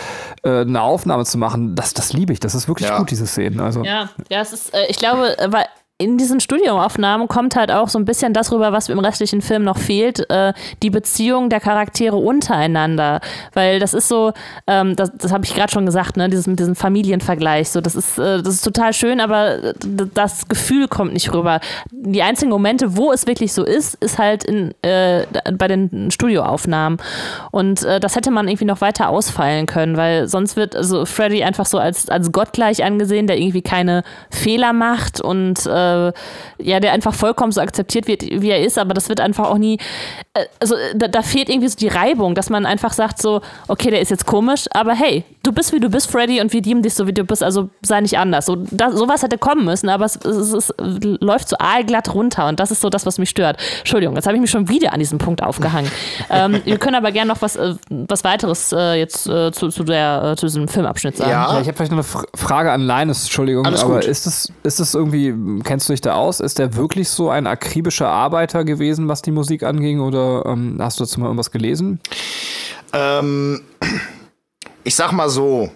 eine 0.43 0.81
Aufnahme 0.81 1.23
zu 1.25 1.37
machen, 1.37 1.75
das, 1.75 1.93
das 1.93 2.13
liebe 2.13 2.33
ich. 2.33 2.39
Das 2.39 2.55
ist 2.55 2.67
wirklich 2.67 2.89
Ja. 2.89 2.97
gut, 2.97 3.11
diese 3.11 3.27
Szenen. 3.27 3.59
Also. 3.59 3.83
Ja, 3.83 4.09
ja, 4.29 4.41
es 4.41 4.53
ist, 4.53 4.73
äh, 4.73 4.85
ich 4.89 4.97
glaube, 4.97 5.37
äh, 5.37 5.51
weil 5.51 5.65
in 5.97 6.17
diesen 6.17 6.41
Studioaufnahmen 6.41 7.29
kommt 7.29 7.55
halt 7.55 7.71
auch 7.71 7.87
so 7.87 7.97
ein 7.97 8.03
bisschen 8.03 8.33
das 8.33 8.51
rüber, 8.51 8.73
was 8.73 8.89
im 8.89 8.99
restlichen 8.99 9.41
Film 9.41 9.63
noch 9.63 9.77
fehlt, 9.77 10.29
äh, 10.29 10.51
die 10.83 10.89
Beziehung 10.89 11.49
der 11.49 11.61
Charaktere 11.61 12.17
untereinander. 12.17 13.21
Weil 13.53 13.79
das 13.79 13.93
ist 13.93 14.09
so, 14.09 14.33
ähm, 14.67 14.97
das, 14.97 15.13
das 15.17 15.31
habe 15.31 15.45
ich 15.45 15.55
gerade 15.55 15.71
schon 15.71 15.85
gesagt, 15.85 16.17
ne, 16.17 16.27
dieses 16.27 16.47
mit 16.47 16.59
diesem 16.59 16.75
Familienvergleich. 16.75 17.69
So, 17.69 17.79
das 17.79 17.95
ist, 17.95 18.17
äh, 18.17 18.43
das 18.43 18.55
ist 18.55 18.63
total 18.63 18.91
schön, 18.91 19.21
aber 19.21 19.63
äh, 19.63 19.73
das 20.13 20.49
Gefühl 20.49 20.89
kommt 20.89 21.13
nicht 21.13 21.33
rüber. 21.33 21.61
Die 21.91 22.21
einzigen 22.21 22.51
Momente, 22.51 22.97
wo 22.97 23.13
es 23.13 23.25
wirklich 23.25 23.53
so 23.53 23.63
ist, 23.63 23.95
ist 23.95 24.19
halt 24.19 24.43
in, 24.43 24.73
äh, 24.81 25.25
bei 25.53 25.69
den 25.69 26.11
Studioaufnahmen. 26.11 26.99
Und 27.51 27.83
äh, 27.85 28.01
das 28.01 28.17
hätte 28.17 28.31
man 28.31 28.49
irgendwie 28.49 28.65
noch 28.65 28.81
weiter 28.81 29.07
ausfeilen 29.07 29.65
können, 29.65 29.95
weil 29.95 30.27
sonst 30.27 30.57
wird 30.57 30.75
also 30.75 31.05
Freddy 31.05 31.45
einfach 31.45 31.65
so 31.65 31.77
als, 31.77 32.09
als 32.09 32.33
gottgleich 32.33 32.83
angesehen, 32.83 33.27
der 33.27 33.37
irgendwie 33.37 33.61
keine 33.61 34.03
Fehler 34.29 34.73
macht 34.73 35.21
und 35.21 35.65
äh, 35.85 36.13
ja, 36.63 36.79
der 36.79 36.91
einfach 36.93 37.13
vollkommen 37.13 37.51
so 37.51 37.61
akzeptiert 37.61 38.07
wird, 38.07 38.23
wie 38.23 38.49
er 38.49 38.61
ist, 38.61 38.77
aber 38.77 38.93
das 38.93 39.09
wird 39.09 39.19
einfach 39.21 39.49
auch 39.49 39.57
nie, 39.57 39.77
äh, 40.33 40.45
also 40.59 40.75
äh, 40.75 40.95
da, 40.95 41.07
da 41.07 41.21
fehlt 41.21 41.49
irgendwie 41.49 41.67
so 41.67 41.77
die 41.77 41.87
Reibung, 41.87 42.35
dass 42.35 42.49
man 42.49 42.65
einfach 42.65 42.93
sagt 42.93 43.21
so, 43.21 43.41
okay, 43.67 43.89
der 43.91 44.01
ist 44.01 44.09
jetzt 44.11 44.25
komisch, 44.25 44.65
aber 44.71 44.93
hey, 44.93 45.23
du 45.43 45.51
bist 45.51 45.73
wie 45.73 45.79
du 45.79 45.89
bist, 45.89 46.09
Freddy, 46.09 46.41
und 46.41 46.51
wir 46.53 46.61
lieben 46.61 46.81
dich 46.81 46.93
so 46.93 47.07
wie 47.07 47.13
du 47.13 47.23
bist, 47.23 47.43
also 47.43 47.69
sei 47.81 48.01
nicht 48.01 48.17
anders. 48.17 48.45
So, 48.45 48.55
das, 48.71 48.93
sowas 48.95 49.23
hätte 49.23 49.37
kommen 49.37 49.65
müssen, 49.65 49.89
aber 49.89 50.05
es, 50.05 50.15
es, 50.17 50.53
es 50.53 50.73
läuft 51.21 51.49
so 51.49 51.57
aalglatt 51.59 52.13
runter 52.13 52.47
und 52.47 52.59
das 52.59 52.71
ist 52.71 52.81
so 52.81 52.89
das, 52.89 53.05
was 53.05 53.17
mich 53.17 53.29
stört. 53.29 53.57
Entschuldigung, 53.79 54.15
jetzt 54.15 54.25
habe 54.25 54.35
ich 54.35 54.41
mich 54.41 54.51
schon 54.51 54.69
wieder 54.69 54.93
an 54.93 54.99
diesem 54.99 55.17
Punkt 55.19 55.41
aufgehangen. 55.43 55.91
ähm, 56.29 56.61
wir 56.65 56.77
können 56.77 56.95
aber 56.95 57.11
gerne 57.11 57.29
noch 57.29 57.41
was, 57.41 57.55
äh, 57.55 57.75
was 57.89 58.23
weiteres 58.23 58.71
äh, 58.71 58.93
jetzt 58.95 59.27
äh, 59.27 59.51
zu, 59.51 59.69
zu, 59.69 59.83
der, 59.83 60.31
äh, 60.31 60.35
zu 60.35 60.45
diesem 60.47 60.67
Filmabschnitt 60.67 61.17
sagen. 61.17 61.31
Ja. 61.31 61.35
Ja, 61.53 61.61
ich 61.61 61.67
habe 61.67 61.75
vielleicht 61.77 61.91
noch 61.91 61.99
eine 61.99 62.03
Fr- 62.25 62.25
Frage 62.37 62.71
an 62.71 62.87
Linus, 62.87 63.23
Entschuldigung, 63.23 63.65
Alles 63.65 63.83
aber 63.83 63.95
gut. 63.95 64.05
ist 64.05 64.25
es, 64.25 64.51
ist 64.63 64.79
es 64.79 64.93
irgendwie, 64.93 65.33
kennst 65.75 65.89
du 65.89 65.93
dich 65.93 65.99
da 65.99 66.13
aus? 66.13 66.39
Ist 66.39 66.57
der 66.57 66.75
wirklich 66.75 67.09
so 67.09 67.29
ein 67.29 67.47
akribischer 67.47 68.07
Arbeiter 68.07 68.63
gewesen, 68.63 69.09
was 69.09 69.21
die 69.21 69.31
Musik 69.31 69.61
anging, 69.61 69.99
oder 69.99 70.45
ähm, 70.45 70.77
hast 70.79 71.01
du 71.01 71.03
dazu 71.03 71.19
mal 71.19 71.25
irgendwas 71.25 71.51
gelesen? 71.51 71.99
Ähm, 72.93 73.61
ich 74.85 74.95
sag 74.95 75.11
mal 75.11 75.27
so, 75.27 75.69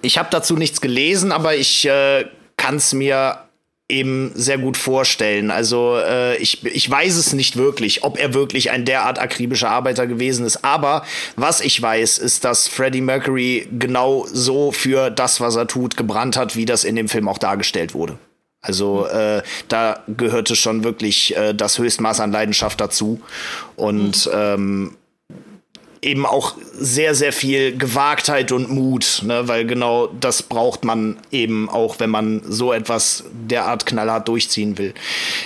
ich 0.00 0.18
habe 0.18 0.30
dazu 0.32 0.56
nichts 0.56 0.80
gelesen, 0.80 1.30
aber 1.30 1.54
ich 1.54 1.86
äh, 1.86 2.24
kann 2.56 2.74
es 2.74 2.92
mir 2.92 3.38
eben 3.88 4.32
sehr 4.34 4.58
gut 4.58 4.76
vorstellen. 4.76 5.52
Also 5.52 5.96
äh, 6.04 6.36
ich, 6.38 6.64
ich 6.64 6.90
weiß 6.90 7.14
es 7.14 7.34
nicht 7.34 7.56
wirklich, 7.56 8.02
ob 8.02 8.18
er 8.18 8.34
wirklich 8.34 8.72
ein 8.72 8.84
derart 8.84 9.20
akribischer 9.20 9.70
Arbeiter 9.70 10.08
gewesen 10.08 10.44
ist. 10.44 10.64
Aber 10.64 11.04
was 11.36 11.60
ich 11.60 11.80
weiß, 11.80 12.18
ist, 12.18 12.44
dass 12.44 12.66
Freddie 12.66 13.00
Mercury 13.00 13.68
genau 13.78 14.26
so 14.28 14.72
für 14.72 15.08
das, 15.10 15.40
was 15.40 15.54
er 15.54 15.68
tut, 15.68 15.96
gebrannt 15.96 16.36
hat, 16.36 16.56
wie 16.56 16.64
das 16.64 16.82
in 16.82 16.96
dem 16.96 17.08
Film 17.08 17.28
auch 17.28 17.38
dargestellt 17.38 17.94
wurde. 17.94 18.18
Also 18.62 19.06
äh, 19.06 19.42
da 19.68 20.00
gehörte 20.06 20.54
schon 20.54 20.84
wirklich 20.84 21.36
äh, 21.36 21.52
das 21.52 21.78
Höchstmaß 21.78 22.20
an 22.20 22.30
Leidenschaft 22.30 22.80
dazu. 22.80 23.20
Und 23.76 24.30
ähm, 24.32 24.96
eben 26.02 26.26
auch 26.26 26.54
sehr, 26.72 27.14
sehr 27.14 27.32
viel 27.32 27.76
Gewagtheit 27.76 28.50
und 28.50 28.68
Mut, 28.70 29.22
ne? 29.24 29.46
weil 29.46 29.64
genau 29.64 30.08
das 30.08 30.42
braucht 30.42 30.84
man 30.84 31.16
eben 31.30 31.70
auch, 31.70 32.00
wenn 32.00 32.10
man 32.10 32.42
so 32.44 32.72
etwas 32.72 33.24
derart 33.32 33.86
knallhart 33.86 34.26
durchziehen 34.26 34.78
will. 34.78 34.94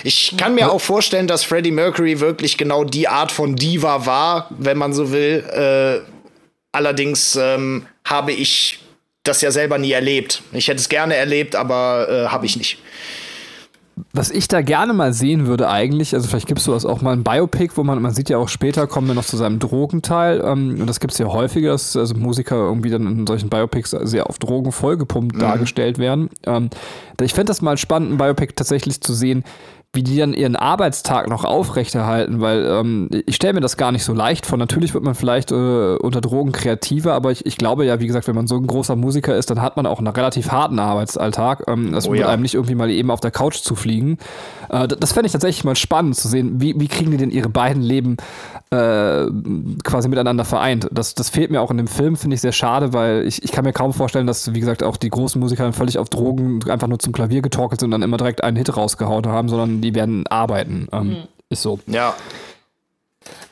Ich 0.03 0.35
kann 0.37 0.55
mir 0.55 0.71
auch 0.71 0.81
vorstellen, 0.81 1.27
dass 1.27 1.43
Freddie 1.43 1.71
Mercury 1.71 2.19
wirklich 2.19 2.57
genau 2.57 2.83
die 2.83 3.07
Art 3.07 3.31
von 3.31 3.55
Diva 3.55 4.07
war, 4.07 4.49
wenn 4.49 4.77
man 4.77 4.93
so 4.93 5.11
will. 5.11 5.43
Äh, 5.51 6.07
allerdings 6.71 7.35
ähm, 7.35 7.85
habe 8.03 8.31
ich 8.31 8.79
das 9.21 9.41
ja 9.41 9.51
selber 9.51 9.77
nie 9.77 9.91
erlebt. 9.91 10.41
Ich 10.53 10.67
hätte 10.67 10.79
es 10.79 10.89
gerne 10.89 11.15
erlebt, 11.15 11.55
aber 11.55 12.07
äh, 12.09 12.27
habe 12.29 12.47
ich 12.47 12.55
nicht. 12.57 12.79
Was 14.13 14.29
ich 14.29 14.47
da 14.47 14.61
gerne 14.61 14.93
mal 14.93 15.13
sehen 15.13 15.47
würde 15.47 15.69
eigentlich, 15.69 16.13
also 16.13 16.27
vielleicht 16.27 16.47
gibt 16.47 16.59
es 16.59 16.65
sowas 16.65 16.85
auch 16.85 17.01
mal 17.01 17.13
ein 17.13 17.23
Biopic, 17.23 17.73
wo 17.75 17.83
man, 17.83 18.01
man 18.01 18.13
sieht 18.13 18.29
ja 18.29 18.37
auch 18.37 18.47
später, 18.47 18.85
kommen 18.85 19.07
wir 19.07 19.15
noch 19.15 19.25
zu 19.25 19.37
seinem 19.37 19.59
Drogenteil, 19.59 20.41
ähm, 20.45 20.77
und 20.79 20.87
das 20.87 20.99
gibt 20.99 21.13
es 21.13 21.19
ja 21.19 21.27
häufiger, 21.27 21.71
dass 21.71 21.95
also 21.95 22.15
Musiker 22.15 22.55
irgendwie 22.55 22.89
dann 22.89 23.07
in 23.07 23.27
solchen 23.27 23.49
Biopics 23.49 23.91
sehr 23.91 24.29
auf 24.29 24.37
Drogen 24.39 24.71
vollgepumpt 24.71 25.41
dargestellt 25.41 25.97
werden. 25.97 26.29
Ähm, 26.45 26.69
ich 27.21 27.33
fände 27.33 27.49
das 27.49 27.61
mal 27.61 27.77
spannend, 27.77 28.11
ein 28.11 28.17
Biopic 28.17 28.53
tatsächlich 28.55 29.01
zu 29.01 29.13
sehen, 29.13 29.43
wie 29.97 30.03
die 30.03 30.17
dann 30.19 30.33
ihren 30.33 30.55
Arbeitstag 30.55 31.27
noch 31.27 31.43
aufrechterhalten, 31.43 32.39
weil 32.39 32.63
ähm, 32.67 33.09
ich 33.25 33.35
stelle 33.35 33.53
mir 33.53 33.61
das 33.61 33.77
gar 33.77 33.91
nicht 33.91 34.03
so 34.03 34.13
leicht 34.13 34.45
vor. 34.45 34.59
Natürlich 34.59 34.93
wird 34.93 35.03
man 35.03 35.15
vielleicht 35.15 35.51
äh, 35.51 35.95
unter 35.95 36.21
Drogen 36.21 36.51
kreativer, 36.51 37.15
aber 37.15 37.31
ich, 37.31 37.47
ich 37.47 37.57
glaube 37.57 37.83
ja, 37.83 37.99
wie 37.99 38.05
gesagt, 38.05 38.27
wenn 38.27 38.35
man 38.35 38.45
so 38.45 38.57
ein 38.57 38.67
großer 38.67 38.95
Musiker 38.95 39.35
ist, 39.35 39.49
dann 39.49 39.59
hat 39.59 39.75
man 39.75 39.87
auch 39.87 39.97
einen 39.97 40.07
relativ 40.07 40.51
harten 40.51 40.77
Arbeitsalltag. 40.77 41.63
Ähm, 41.67 41.93
das 41.93 42.07
Oh 42.07 42.11
wird 42.11 42.21
ja. 42.21 42.29
einem 42.29 42.43
nicht 42.43 42.53
irgendwie 42.53 42.75
mal 42.75 42.91
eben 42.91 43.09
auf 43.09 43.21
der 43.21 43.31
Couch 43.31 43.55
zu 43.55 43.73
fliegen. 43.73 44.19
Äh, 44.69 44.87
das 44.87 45.13
fände 45.13 45.27
ich 45.27 45.31
tatsächlich 45.31 45.63
mal 45.63 45.75
spannend 45.75 46.15
zu 46.15 46.27
sehen, 46.27 46.61
wie, 46.61 46.79
wie 46.79 46.87
kriegen 46.87 47.11
die 47.11 47.17
denn 47.17 47.31
ihre 47.31 47.49
beiden 47.49 47.81
Leben 47.81 48.17
äh, 48.69 49.25
quasi 49.83 50.09
miteinander 50.09 50.45
vereint. 50.45 50.87
Das, 50.91 51.15
das 51.15 51.29
fehlt 51.29 51.51
mir 51.51 51.61
auch 51.61 51.71
in 51.71 51.77
dem 51.77 51.87
Film, 51.87 52.15
finde 52.15 52.35
ich 52.35 52.41
sehr 52.41 52.51
schade, 52.51 52.93
weil 52.93 53.25
ich, 53.25 53.43
ich 53.43 53.51
kann 53.51 53.63
mir 53.63 53.73
kaum 53.73 53.93
vorstellen, 53.93 54.27
dass, 54.27 54.53
wie 54.53 54.59
gesagt, 54.59 54.83
auch 54.83 54.97
die 54.97 55.09
großen 55.09 55.39
Musiker 55.39 55.63
dann 55.63 55.73
völlig 55.73 55.97
auf 55.97 56.09
Drogen 56.09 56.59
einfach 56.69 56.87
nur 56.87 56.99
zum 56.99 57.13
Klavier 57.13 57.41
getorkelt 57.41 57.79
sind 57.79 57.87
und 57.87 57.91
dann 57.91 58.03
immer 58.03 58.17
direkt 58.17 58.43
einen 58.43 58.57
Hit 58.57 58.75
rausgehauen 58.75 59.25
haben, 59.27 59.49
sondern 59.49 59.81
die 59.81 59.95
werden 59.95 60.27
arbeiten. 60.27 60.87
Ähm, 60.91 61.17
Ist 61.49 61.61
so. 61.61 61.79
Ja. 61.87 62.13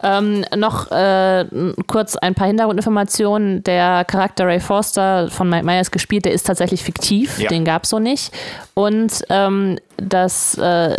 Ähm, 0.05 0.45
noch 0.55 0.91
äh, 0.91 1.45
kurz 1.87 2.15
ein 2.15 2.35
paar 2.35 2.45
Hintergrundinformationen. 2.45 3.63
Der 3.63 4.05
Charakter 4.05 4.45
Ray 4.45 4.59
Forster 4.59 5.29
von 5.31 5.49
Mike 5.49 5.65
Myers 5.65 5.89
gespielt, 5.89 6.25
der 6.25 6.33
ist 6.33 6.45
tatsächlich 6.45 6.83
fiktiv. 6.83 7.39
Ja. 7.39 7.49
Den 7.49 7.65
gab 7.65 7.85
es 7.85 7.89
so 7.89 7.97
nicht. 7.97 8.31
Und 8.75 9.23
ähm, 9.29 9.79
das 9.97 10.55
äh, 10.59 10.95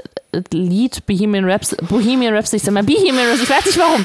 Lied 0.52 1.04
Bohemian 1.06 1.44
Rhapsody, 1.44 1.84
Bohemian 1.86 2.34
Rhapsody, 2.34 2.62
ich 2.62 2.70
mal 2.70 2.82
Bohemian 2.82 3.26
Rhapsody, 3.28 3.42
ich 3.42 3.50
weiß 3.50 3.66
nicht 3.66 3.78
warum. 3.78 4.04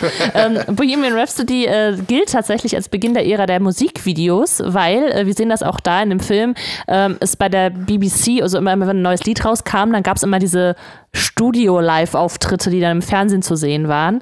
ähm, 0.68 0.76
Bohemian 0.76 1.14
Rhapsody 1.14 1.66
äh, 1.66 1.98
gilt 2.08 2.32
tatsächlich 2.32 2.76
als 2.76 2.90
Beginn 2.90 3.14
der 3.14 3.26
Ära 3.26 3.46
der 3.46 3.60
Musikvideos, 3.60 4.62
weil, 4.66 5.12
äh, 5.12 5.26
wir 5.26 5.34
sehen 5.34 5.50
das 5.50 5.64
auch 5.64 5.80
da 5.80 6.02
in 6.02 6.10
dem 6.10 6.20
Film, 6.20 6.56
ähm, 6.88 7.18
es 7.20 7.36
bei 7.36 7.50
der 7.50 7.70
BBC, 7.70 8.42
also 8.42 8.58
immer, 8.58 8.80
wenn 8.80 8.90
ein 8.90 9.02
neues 9.02 9.26
Lied 9.26 9.44
rauskam, 9.44 9.92
dann 9.92 10.04
gab 10.04 10.18
es 10.18 10.24
immer 10.24 10.40
diese 10.40 10.76
Studio-Live-Auftritte, 11.14 12.70
die 12.70 12.80
dann 12.80 12.98
im 12.98 13.02
Fernsehen 13.02 13.42
zu 13.42 13.58
sehen 13.58 13.90
waren. 13.90 14.22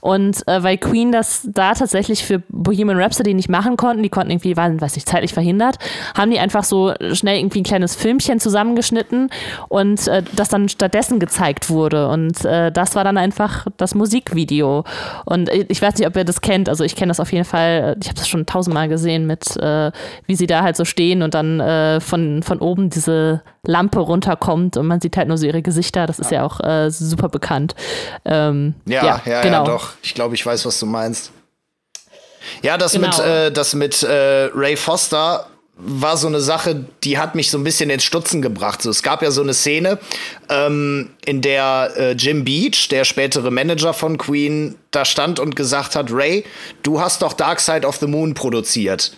Und 0.00 0.48
äh, 0.48 0.62
weil 0.62 0.78
Queen 0.78 1.12
das 1.12 1.46
da 1.52 1.74
tatsächlich 1.74 2.24
für 2.24 2.42
Bohemian 2.48 2.98
Rhapsody 2.98 3.34
nicht 3.34 3.50
machen 3.50 3.76
konnten, 3.76 4.02
die 4.02 4.08
konnten 4.08 4.30
irgendwie, 4.30 4.56
waren, 4.56 4.80
weiß 4.80 4.94
nicht, 4.94 5.06
zeitlich 5.06 5.34
verhindert, 5.34 5.76
haben 6.16 6.30
die 6.30 6.38
einfach 6.38 6.64
so 6.64 6.94
schnell 7.12 7.38
irgendwie 7.38 7.60
ein 7.60 7.64
kleines 7.64 7.94
Filmchen 7.94 8.40
zusammengeschnitten 8.40 9.28
und 9.68 10.08
äh, 10.08 10.22
das 10.34 10.48
dann 10.48 10.70
stattdessen 10.70 11.18
gezeigt 11.18 11.39
wurde. 11.70 12.08
Und 12.08 12.44
äh, 12.44 12.70
das 12.70 12.94
war 12.94 13.04
dann 13.04 13.16
einfach 13.18 13.66
das 13.76 13.94
Musikvideo. 13.94 14.84
Und 15.24 15.48
ich 15.48 15.80
weiß 15.80 15.96
nicht, 15.96 16.06
ob 16.06 16.16
ihr 16.16 16.24
das 16.24 16.40
kennt. 16.40 16.68
Also 16.68 16.84
ich 16.84 16.94
kenne 16.96 17.08
das 17.10 17.20
auf 17.20 17.32
jeden 17.32 17.44
Fall. 17.44 17.96
Ich 18.00 18.08
habe 18.08 18.18
das 18.18 18.28
schon 18.28 18.46
tausendmal 18.46 18.88
gesehen 18.88 19.26
mit, 19.26 19.56
äh, 19.56 19.90
wie 20.26 20.36
sie 20.36 20.46
da 20.46 20.62
halt 20.62 20.76
so 20.76 20.84
stehen 20.84 21.22
und 21.22 21.34
dann 21.34 21.60
äh, 21.60 22.00
von, 22.00 22.42
von 22.42 22.58
oben 22.58 22.90
diese 22.90 23.42
Lampe 23.66 24.00
runterkommt 24.00 24.76
und 24.76 24.86
man 24.86 25.00
sieht 25.00 25.16
halt 25.16 25.28
nur 25.28 25.38
so 25.38 25.46
ihre 25.46 25.62
Gesichter. 25.62 26.06
Das 26.06 26.18
ist 26.18 26.30
ja 26.30 26.44
auch 26.44 26.60
äh, 26.60 26.90
super 26.90 27.28
bekannt. 27.28 27.74
Ähm, 28.24 28.74
Ja, 28.86 29.04
ja, 29.04 29.20
ja, 29.24 29.42
genau. 29.42 29.64
doch. 29.64 29.90
Ich 30.02 30.14
glaube, 30.14 30.34
ich 30.34 30.44
weiß, 30.44 30.64
was 30.66 30.78
du 30.78 30.86
meinst. 30.86 31.32
Ja, 32.62 32.76
das 32.78 32.92
Genau. 32.92 33.06
mit, 33.08 33.18
äh, 33.20 33.50
das 33.52 33.74
mit 33.74 34.02
äh, 34.02 34.48
Ray 34.54 34.76
Foster 34.76 35.46
war 35.82 36.16
so 36.16 36.26
eine 36.26 36.40
Sache, 36.40 36.84
die 37.04 37.18
hat 37.18 37.34
mich 37.34 37.50
so 37.50 37.58
ein 37.58 37.64
bisschen 37.64 37.90
ins 37.90 38.04
Stutzen 38.04 38.42
gebracht. 38.42 38.82
So, 38.82 38.90
es 38.90 39.02
gab 39.02 39.22
ja 39.22 39.30
so 39.30 39.42
eine 39.42 39.54
Szene, 39.54 39.98
ähm, 40.48 41.10
in 41.24 41.40
der 41.42 41.92
äh, 41.96 42.12
Jim 42.12 42.44
Beach, 42.44 42.88
der 42.88 43.04
spätere 43.04 43.50
Manager 43.50 43.92
von 43.92 44.18
Queen, 44.18 44.76
da 44.90 45.04
stand 45.04 45.40
und 45.40 45.56
gesagt 45.56 45.96
hat, 45.96 46.08
Ray, 46.10 46.44
du 46.82 47.00
hast 47.00 47.22
doch 47.22 47.32
Dark 47.32 47.60
Side 47.60 47.86
of 47.86 47.96
the 47.96 48.06
Moon 48.06 48.34
produziert. 48.34 49.12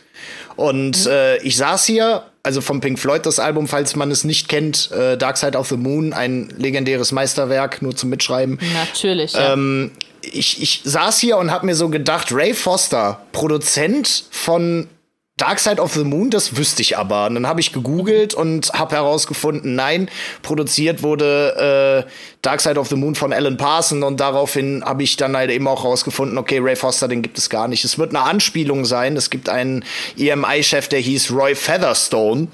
Und 0.56 1.06
äh, 1.06 1.38
ich 1.38 1.56
saß 1.56 1.84
hier, 1.86 2.24
also 2.42 2.60
vom 2.60 2.80
Pink 2.80 2.98
Floyd 2.98 3.24
das 3.24 3.38
Album, 3.38 3.68
falls 3.68 3.96
man 3.96 4.10
es 4.10 4.24
nicht 4.24 4.48
kennt, 4.48 4.90
äh, 4.92 5.16
Dark 5.16 5.36
Side 5.38 5.56
of 5.56 5.68
the 5.68 5.76
Moon, 5.76 6.12
ein 6.12 6.52
legendäres 6.56 7.12
Meisterwerk, 7.12 7.82
nur 7.82 7.96
zum 7.96 8.10
Mitschreiben. 8.10 8.58
Natürlich. 8.74 9.32
Ja. 9.32 9.54
Ähm, 9.54 9.92
ich, 10.22 10.62
ich 10.62 10.82
saß 10.84 11.18
hier 11.18 11.36
und 11.38 11.50
habe 11.50 11.66
mir 11.66 11.74
so 11.74 11.88
gedacht, 11.88 12.28
Ray 12.32 12.54
Foster, 12.54 13.22
Produzent 13.32 14.24
von 14.30 14.88
Dark 15.42 15.58
Side 15.58 15.82
of 15.82 15.92
the 15.94 16.04
Moon, 16.04 16.30
das 16.30 16.56
wüsste 16.56 16.82
ich 16.82 16.96
aber. 16.96 17.26
Und 17.26 17.34
dann 17.34 17.48
habe 17.48 17.58
ich 17.58 17.72
gegoogelt 17.72 18.32
und 18.32 18.72
habe 18.74 18.94
herausgefunden, 18.94 19.74
nein, 19.74 20.08
produziert 20.42 21.02
wurde 21.02 22.04
äh, 22.06 22.10
Dark 22.42 22.60
Side 22.60 22.78
of 22.78 22.86
the 22.86 22.94
Moon 22.94 23.16
von 23.16 23.32
Alan 23.32 23.56
Parson 23.56 24.04
und 24.04 24.20
daraufhin 24.20 24.84
habe 24.84 25.02
ich 25.02 25.16
dann 25.16 25.36
halt 25.36 25.50
eben 25.50 25.66
auch 25.66 25.82
herausgefunden, 25.82 26.38
okay, 26.38 26.60
Ray 26.60 26.76
Foster, 26.76 27.08
den 27.08 27.22
gibt 27.22 27.38
es 27.38 27.50
gar 27.50 27.66
nicht. 27.66 27.84
Es 27.84 27.98
wird 27.98 28.10
eine 28.14 28.24
Anspielung 28.24 28.84
sein. 28.84 29.16
Es 29.16 29.30
gibt 29.30 29.48
einen 29.48 29.84
EMI-Chef, 30.16 30.86
der 30.86 31.00
hieß 31.00 31.32
Roy 31.32 31.56
Featherstone 31.56 32.46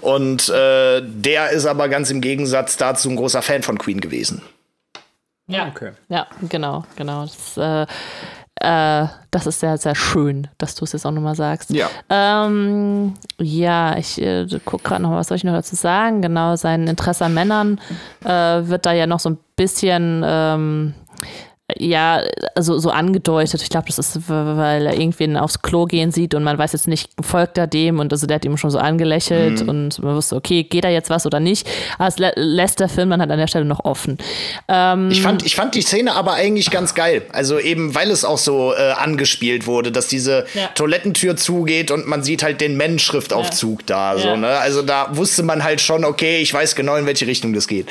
und 0.00 0.48
äh, 0.50 1.02
der 1.02 1.50
ist 1.50 1.66
aber 1.66 1.88
ganz 1.88 2.12
im 2.12 2.20
Gegensatz 2.20 2.76
dazu 2.76 3.10
ein 3.10 3.16
großer 3.16 3.42
Fan 3.42 3.64
von 3.64 3.76
Queen 3.76 4.00
gewesen. 4.00 4.40
Ja, 5.48 5.66
okay. 5.66 5.94
ja, 6.08 6.28
genau, 6.48 6.84
genau. 6.94 7.22
Das, 7.22 7.56
äh, 7.56 7.86
äh, 8.60 9.06
das 9.30 9.46
ist 9.46 9.60
sehr, 9.60 9.78
sehr 9.78 9.94
schön, 9.94 10.48
dass 10.58 10.74
du 10.74 10.84
es 10.84 10.92
jetzt 10.92 11.06
auch 11.06 11.10
nochmal 11.10 11.34
sagst. 11.34 11.70
Ja. 11.70 11.88
Ähm, 12.10 13.14
ja, 13.38 13.96
ich 13.96 14.20
äh, 14.20 14.46
gucke 14.64 14.84
gerade 14.84 15.02
noch, 15.02 15.12
was 15.12 15.28
soll 15.28 15.36
ich 15.36 15.44
noch 15.44 15.54
dazu 15.54 15.76
sagen? 15.76 16.20
Genau, 16.20 16.56
sein 16.56 16.86
Interesse 16.86 17.24
an 17.24 17.34
Männern 17.34 17.80
äh, 18.22 18.28
wird 18.28 18.84
da 18.84 18.92
ja 18.92 19.06
noch 19.06 19.20
so 19.20 19.30
ein 19.30 19.38
bisschen. 19.56 20.22
Ähm, 20.24 20.94
ja, 21.78 22.22
also 22.54 22.78
so 22.78 22.90
angedeutet. 22.90 23.62
Ich 23.62 23.68
glaube, 23.68 23.86
das 23.86 23.98
ist, 23.98 24.28
weil 24.28 24.86
er 24.86 24.94
irgendwen 24.94 25.36
aufs 25.36 25.62
Klo 25.62 25.86
gehen 25.86 26.10
sieht 26.10 26.34
und 26.34 26.42
man 26.42 26.58
weiß 26.58 26.72
jetzt 26.72 26.88
nicht, 26.88 27.10
folgt 27.20 27.58
er 27.58 27.66
dem 27.66 27.98
und 27.98 28.12
also 28.12 28.26
der 28.26 28.36
hat 28.36 28.44
ihm 28.44 28.56
schon 28.56 28.70
so 28.70 28.78
angelächelt 28.78 29.62
mhm. 29.62 29.68
und 29.68 30.02
man 30.02 30.14
wusste, 30.16 30.36
okay, 30.36 30.64
geht 30.64 30.84
da 30.84 30.88
jetzt 30.88 31.10
was 31.10 31.26
oder 31.26 31.40
nicht. 31.40 31.68
Aber 31.98 32.08
es 32.08 32.16
lässt 32.36 32.80
der 32.80 32.88
Film 32.88 33.10
dann 33.10 33.20
halt 33.20 33.30
an 33.30 33.38
der 33.38 33.46
Stelle 33.46 33.64
noch 33.64 33.84
offen. 33.84 34.18
Ähm 34.68 35.10
ich, 35.10 35.22
fand, 35.22 35.44
ich 35.44 35.56
fand 35.56 35.74
die 35.74 35.82
Szene 35.82 36.14
aber 36.14 36.34
eigentlich 36.34 36.70
ganz 36.70 36.94
geil. 36.94 37.22
Also 37.32 37.58
eben, 37.58 37.94
weil 37.94 38.10
es 38.10 38.24
auch 38.24 38.38
so 38.38 38.72
äh, 38.74 38.92
angespielt 38.92 39.66
wurde, 39.66 39.92
dass 39.92 40.08
diese 40.08 40.46
ja. 40.54 40.68
Toilettentür 40.74 41.36
zugeht 41.36 41.90
und 41.90 42.06
man 42.06 42.22
sieht 42.22 42.42
halt 42.42 42.60
den 42.60 42.76
Men-Schriftaufzug 42.76 43.80
ja. 43.80 44.14
da. 44.14 44.18
So, 44.18 44.28
ja. 44.28 44.36
ne? 44.36 44.58
Also 44.58 44.82
da 44.82 45.08
wusste 45.16 45.42
man 45.42 45.64
halt 45.64 45.80
schon, 45.80 46.04
okay, 46.04 46.38
ich 46.38 46.52
weiß 46.52 46.74
genau, 46.74 46.96
in 46.96 47.06
welche 47.06 47.26
Richtung 47.26 47.52
das 47.52 47.68
geht. 47.68 47.88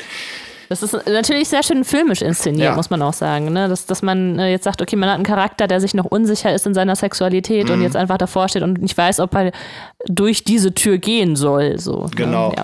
Das 0.70 0.84
ist 0.84 0.92
natürlich 1.08 1.48
sehr 1.48 1.64
schön 1.64 1.84
filmisch 1.84 2.22
inszeniert, 2.22 2.68
ja. 2.68 2.76
muss 2.76 2.90
man 2.90 3.02
auch 3.02 3.12
sagen. 3.12 3.52
Ne? 3.52 3.68
Dass, 3.68 3.86
dass 3.86 4.02
man 4.02 4.38
äh, 4.38 4.52
jetzt 4.52 4.62
sagt, 4.62 4.80
okay, 4.80 4.94
man 4.94 5.08
hat 5.08 5.16
einen 5.16 5.24
Charakter, 5.24 5.66
der 5.66 5.80
sich 5.80 5.94
noch 5.94 6.04
unsicher 6.04 6.54
ist 6.54 6.64
in 6.64 6.74
seiner 6.74 6.94
Sexualität 6.94 7.66
mhm. 7.66 7.74
und 7.74 7.82
jetzt 7.82 7.96
einfach 7.96 8.18
davor 8.18 8.48
steht 8.48 8.62
und 8.62 8.80
nicht 8.80 8.96
weiß, 8.96 9.18
ob 9.18 9.34
er 9.34 9.50
durch 10.06 10.44
diese 10.44 10.72
Tür 10.72 10.98
gehen 10.98 11.34
soll. 11.34 11.80
So, 11.80 12.04
ne? 12.04 12.10
genau. 12.14 12.50
Ne? 12.50 12.54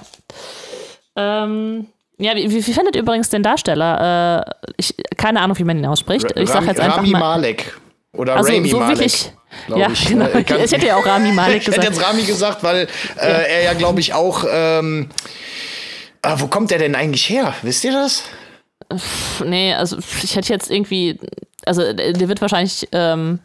Ja. 1.17 1.45
Ähm, 1.45 1.87
ja, 2.19 2.37
wie, 2.37 2.49
wie, 2.49 2.63
findet 2.63 2.95
übrigens 2.95 3.29
den 3.29 3.43
Darsteller? 3.43 4.47
Äh, 4.47 4.71
ich, 4.77 4.95
keine 5.17 5.41
Ahnung, 5.41 5.59
wie 5.59 5.65
man 5.65 5.77
ihn 5.77 5.87
ausspricht. 5.87 6.27
Ich 6.37 6.49
sag 6.49 6.65
jetzt 6.65 6.79
einfach 6.79 6.99
Rami 6.99 7.11
mal. 7.11 7.19
Malek. 7.19 7.77
Oder 8.13 8.37
also, 8.37 8.53
Rami 8.53 8.69
so 8.69 8.79
Malek. 8.79 8.99
Wirklich, 8.99 9.33
ja, 9.75 9.91
ich. 9.91 10.07
genau. 10.09 10.27
Ich, 10.27 10.49
ich, 10.49 10.73
hätte 10.73 10.87
ja 10.87 10.97
auch 10.97 11.05
Rami 11.05 11.33
Malek 11.33 11.65
gesagt. 11.65 11.79
Ich 11.83 11.85
hätte 11.85 11.93
jetzt 11.93 12.09
Rami 12.09 12.23
gesagt, 12.23 12.63
weil 12.63 12.77
äh, 12.77 12.87
ja. 13.19 13.27
er 13.27 13.63
ja, 13.65 13.73
glaube 13.73 13.99
ich, 13.99 14.15
auch. 14.15 14.45
Ähm, 14.49 15.11
ah, 16.23 16.41
wo 16.41 16.47
kommt 16.47 16.71
der 16.71 16.79
denn 16.79 16.95
eigentlich 16.95 17.29
her? 17.29 17.55
Wisst 17.62 17.85
ihr 17.85 17.93
das? 17.93 18.25
Nee, 19.45 19.75
also 19.75 19.99
ich 20.23 20.37
hätte 20.37 20.53
jetzt 20.53 20.71
irgendwie, 20.71 21.19
also 21.64 21.93
der 21.93 22.29
wird 22.29 22.41
wahrscheinlich 22.41 22.89
ähm, 22.93 23.41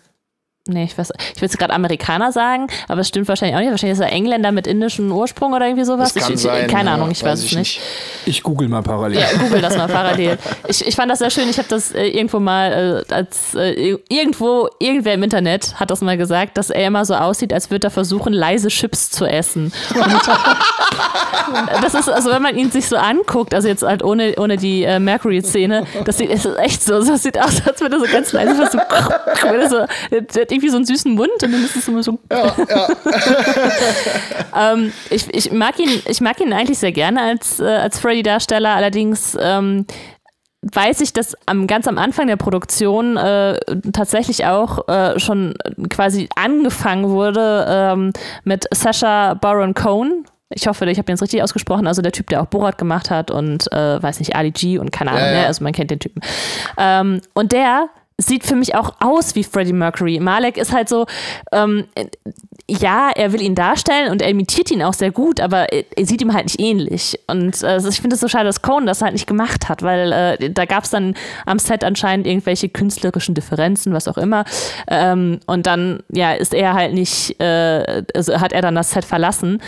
Nee, 0.68 0.84
ich 0.84 0.96
weiß, 0.96 1.12
ich 1.34 1.42
will 1.42 1.48
jetzt 1.48 1.58
gerade 1.58 1.74
Amerikaner 1.74 2.32
sagen, 2.32 2.68
aber 2.88 3.02
es 3.02 3.08
stimmt 3.08 3.28
wahrscheinlich 3.28 3.56
auch 3.56 3.62
nicht. 3.62 3.72
Wahrscheinlich 3.72 3.98
ist 3.98 4.06
er 4.06 4.12
Engländer 4.12 4.52
mit 4.52 4.68
indischem 4.68 5.12
Ursprung 5.12 5.54
oder 5.54 5.66
irgendwie 5.66 5.86
sowas. 5.86 6.14
Das 6.14 6.24
kann 6.24 6.34
ich, 6.36 6.40
sein, 6.40 6.68
keine 6.68 6.90
ja, 6.90 6.96
Ahnung, 6.96 7.10
ich 7.10 7.24
weiß, 7.24 7.32
weiß 7.32 7.44
ich 7.46 7.52
es 7.54 7.58
nicht. 7.58 7.80
nicht. 7.80 8.28
Ich 8.28 8.44
google 8.44 8.68
mal 8.68 8.84
parallel. 8.84 9.20
Ja, 9.22 9.26
google 9.40 9.60
das 9.60 9.76
mal 9.76 9.88
parallel. 9.92 10.38
Ich, 10.68 10.86
ich 10.86 10.96
fand 10.96 11.10
das 11.10 11.18
sehr 11.18 11.32
schön. 11.32 11.50
Ich 11.50 11.58
habe 11.58 11.68
das 11.68 11.94
äh, 11.94 12.06
irgendwo 12.06 12.40
mal 12.40 13.04
äh, 13.10 13.14
als 13.14 13.56
äh, 13.56 13.98
irgendwo, 14.08 14.70
irgendwer 14.78 15.16
im 15.16 15.24
Internet 15.24 15.80
hat 15.80 15.90
das 15.90 16.02
mal 16.02 16.16
gesagt, 16.16 16.60
dass 16.60 16.70
er 16.70 16.86
immer 16.86 17.06
so 17.06 17.16
aussieht, 17.16 17.54
als 17.54 17.72
würde 17.72 17.88
er 17.88 17.92
versuchen, 17.92 18.32
leise 18.32 18.68
Chips 18.68 19.10
zu 19.10 19.26
essen. 19.26 19.74
Und 19.96 20.22
das 21.82 21.96
ist, 21.96 22.08
also 22.08 22.30
wenn 22.30 22.42
man 22.44 22.56
ihn 22.56 22.70
sich 22.70 22.88
so 22.88 22.98
anguckt, 22.98 23.56
also 23.56 23.68
jetzt 23.68 23.82
halt 23.82 24.04
ohne, 24.04 24.36
ohne 24.38 24.58
die 24.58 24.84
äh, 24.84 25.00
Mercury-Szene, 25.00 25.86
das 26.06 26.20
sieht 26.20 26.32
das 26.32 26.46
ist 26.46 26.60
echt 26.60 26.84
so, 26.84 27.04
das 27.04 27.24
sieht 27.24 27.40
aus, 27.40 27.66
als 27.66 27.82
würde 27.82 27.96
er 27.96 28.00
so 28.00 28.12
ganz 28.12 28.32
leise 28.32 28.56
versuchen, 28.56 28.86
so, 29.70 29.86
hat 30.52 30.56
irgendwie 30.56 30.70
so 30.70 30.76
einen 30.76 30.86
süßen 30.86 31.14
Mund 31.14 31.32
und 31.42 31.54
dann 31.54 31.64
ist 31.64 31.76
es 31.76 31.88
immer 31.88 32.04
so. 32.04 32.20
Ja, 32.32 32.54
ja. 32.70 32.90
ähm, 34.74 34.92
ich, 35.10 35.34
ich, 35.34 35.52
mag 35.52 35.80
ihn, 35.80 36.02
ich 36.08 36.22
mag 36.22 36.40
ihn 36.40 36.54
eigentlich 36.54 36.80
sehr 36.80 36.92
gerne 36.92 37.22
als, 37.22 37.60
äh, 37.60 37.66
als 37.66 38.00
Freddy-Darsteller, 38.00 38.76
allerdings 38.76 39.38
ähm, 39.40 39.86
weiß 40.62 41.02
ich, 41.02 41.14
dass 41.14 41.36
am, 41.48 41.68
ganz 41.68 41.88
am 41.88 41.98
Anfang 41.98 42.28
der 42.28 42.36
Produktion 42.36 43.18
äh, 43.18 43.58
tatsächlich 43.94 44.46
auch 44.46 44.88
äh, 44.88 45.20
schon 45.20 45.56
quasi 45.90 46.30
angefangen 46.36 47.10
wurde 47.10 47.66
ähm, 47.68 48.14
mit 48.44 48.66
Sasha 48.72 49.34
Baron 49.36 49.74
Cohen. 49.74 50.26
Ich 50.54 50.68
hoffe, 50.68 50.86
ich 50.90 50.98
habe 50.98 51.06
den 51.06 51.14
jetzt 51.14 51.22
richtig 51.22 51.42
ausgesprochen. 51.42 51.88
Also 51.88 52.02
der 52.02 52.12
Typ, 52.12 52.28
der 52.28 52.42
auch 52.42 52.48
Borat 52.48 52.78
gemacht 52.78 53.10
hat 53.10 53.32
und 53.32 53.72
äh, 53.72 54.04
weiß 54.04 54.20
nicht, 54.20 54.36
Ali 54.36 54.52
G 54.52 54.78
und 54.78 54.92
keine 54.92 55.12
Ahnung, 55.12 55.24
ja, 55.24 55.32
ja. 55.32 55.42
Ne? 55.42 55.48
also 55.48 55.64
man 55.64 55.72
kennt 55.72 55.92
den 55.92 56.00
Typen. 56.00 56.22
Ähm, 56.78 57.22
und 57.34 57.54
der 57.54 57.90
sieht 58.22 58.46
für 58.46 58.56
mich 58.56 58.76
auch 58.76 58.96
aus 59.00 59.36
wie 59.36 59.44
Freddie 59.44 59.74
Mercury. 59.74 60.20
Malek 60.20 60.58
ist 60.58 60.74
halt 60.74 60.90
so, 60.90 61.06
ähm, 61.52 61.86
ja, 62.72 63.12
er 63.14 63.34
will 63.34 63.42
ihn 63.42 63.54
darstellen 63.54 64.12
und 64.12 64.22
er 64.22 64.30
imitiert 64.30 64.72
ihn 64.72 64.82
auch 64.82 64.94
sehr 64.94 65.12
gut, 65.12 65.42
aber 65.42 65.68
er 65.74 66.06
sieht 66.06 66.22
ihm 66.22 66.34
halt 66.34 66.46
nicht 66.46 66.62
ähnlich. 66.62 67.20
Und 67.28 67.62
äh, 67.64 67.78
ich 67.78 68.00
finde 68.00 68.14
es 68.16 68.22
so 68.22 68.30
schade, 68.30 68.46
dass 68.46 68.62
Cohen 68.62 68.86
das 68.86 69.02
halt 69.02 69.12
nicht 69.12 69.28
gemacht 69.28 69.68
hat, 69.68 69.84
weil 69.84 70.12
äh, 70.14 70.50
da 70.50 70.64
gab 70.64 70.86
es 70.86 70.90
dann 70.90 71.16
am 71.46 71.60
Set 71.60 71.84
anscheinend 71.84 72.28
irgendwelche 72.28 72.70
künstlerischen 72.70 73.36
Differenzen, 73.36 73.94
was 73.94 74.08
auch 74.08 74.18
immer. 74.18 74.46
Ähm, 74.88 75.42
und 75.48 75.68
dann, 75.68 76.02
ja, 76.14 76.32
ist 76.32 76.54
er 76.54 76.74
halt 76.74 76.94
nicht, 76.94 77.42
äh, 77.42 78.04
also 78.16 78.40
hat 78.40 78.54
er 78.54 78.62
dann 78.62 78.76
das 78.76 78.92
Set 78.92 79.04
verlassen, 79.04 79.62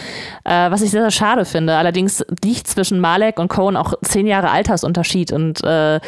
äh, 0.46 0.72
was 0.72 0.82
ich 0.82 0.92
sehr, 0.92 1.02
sehr 1.02 1.12
schade 1.12 1.44
finde. 1.44 1.76
Allerdings 1.76 2.24
liegt 2.44 2.68
zwischen 2.68 3.02
Malek 3.02 3.38
und 3.38 3.50
Cohen 3.50 3.76
auch 3.76 3.96
zehn 4.04 4.28
Jahre 4.28 4.50
Altersunterschied 4.50 5.34
und 5.34 5.62
äh, 5.66 6.00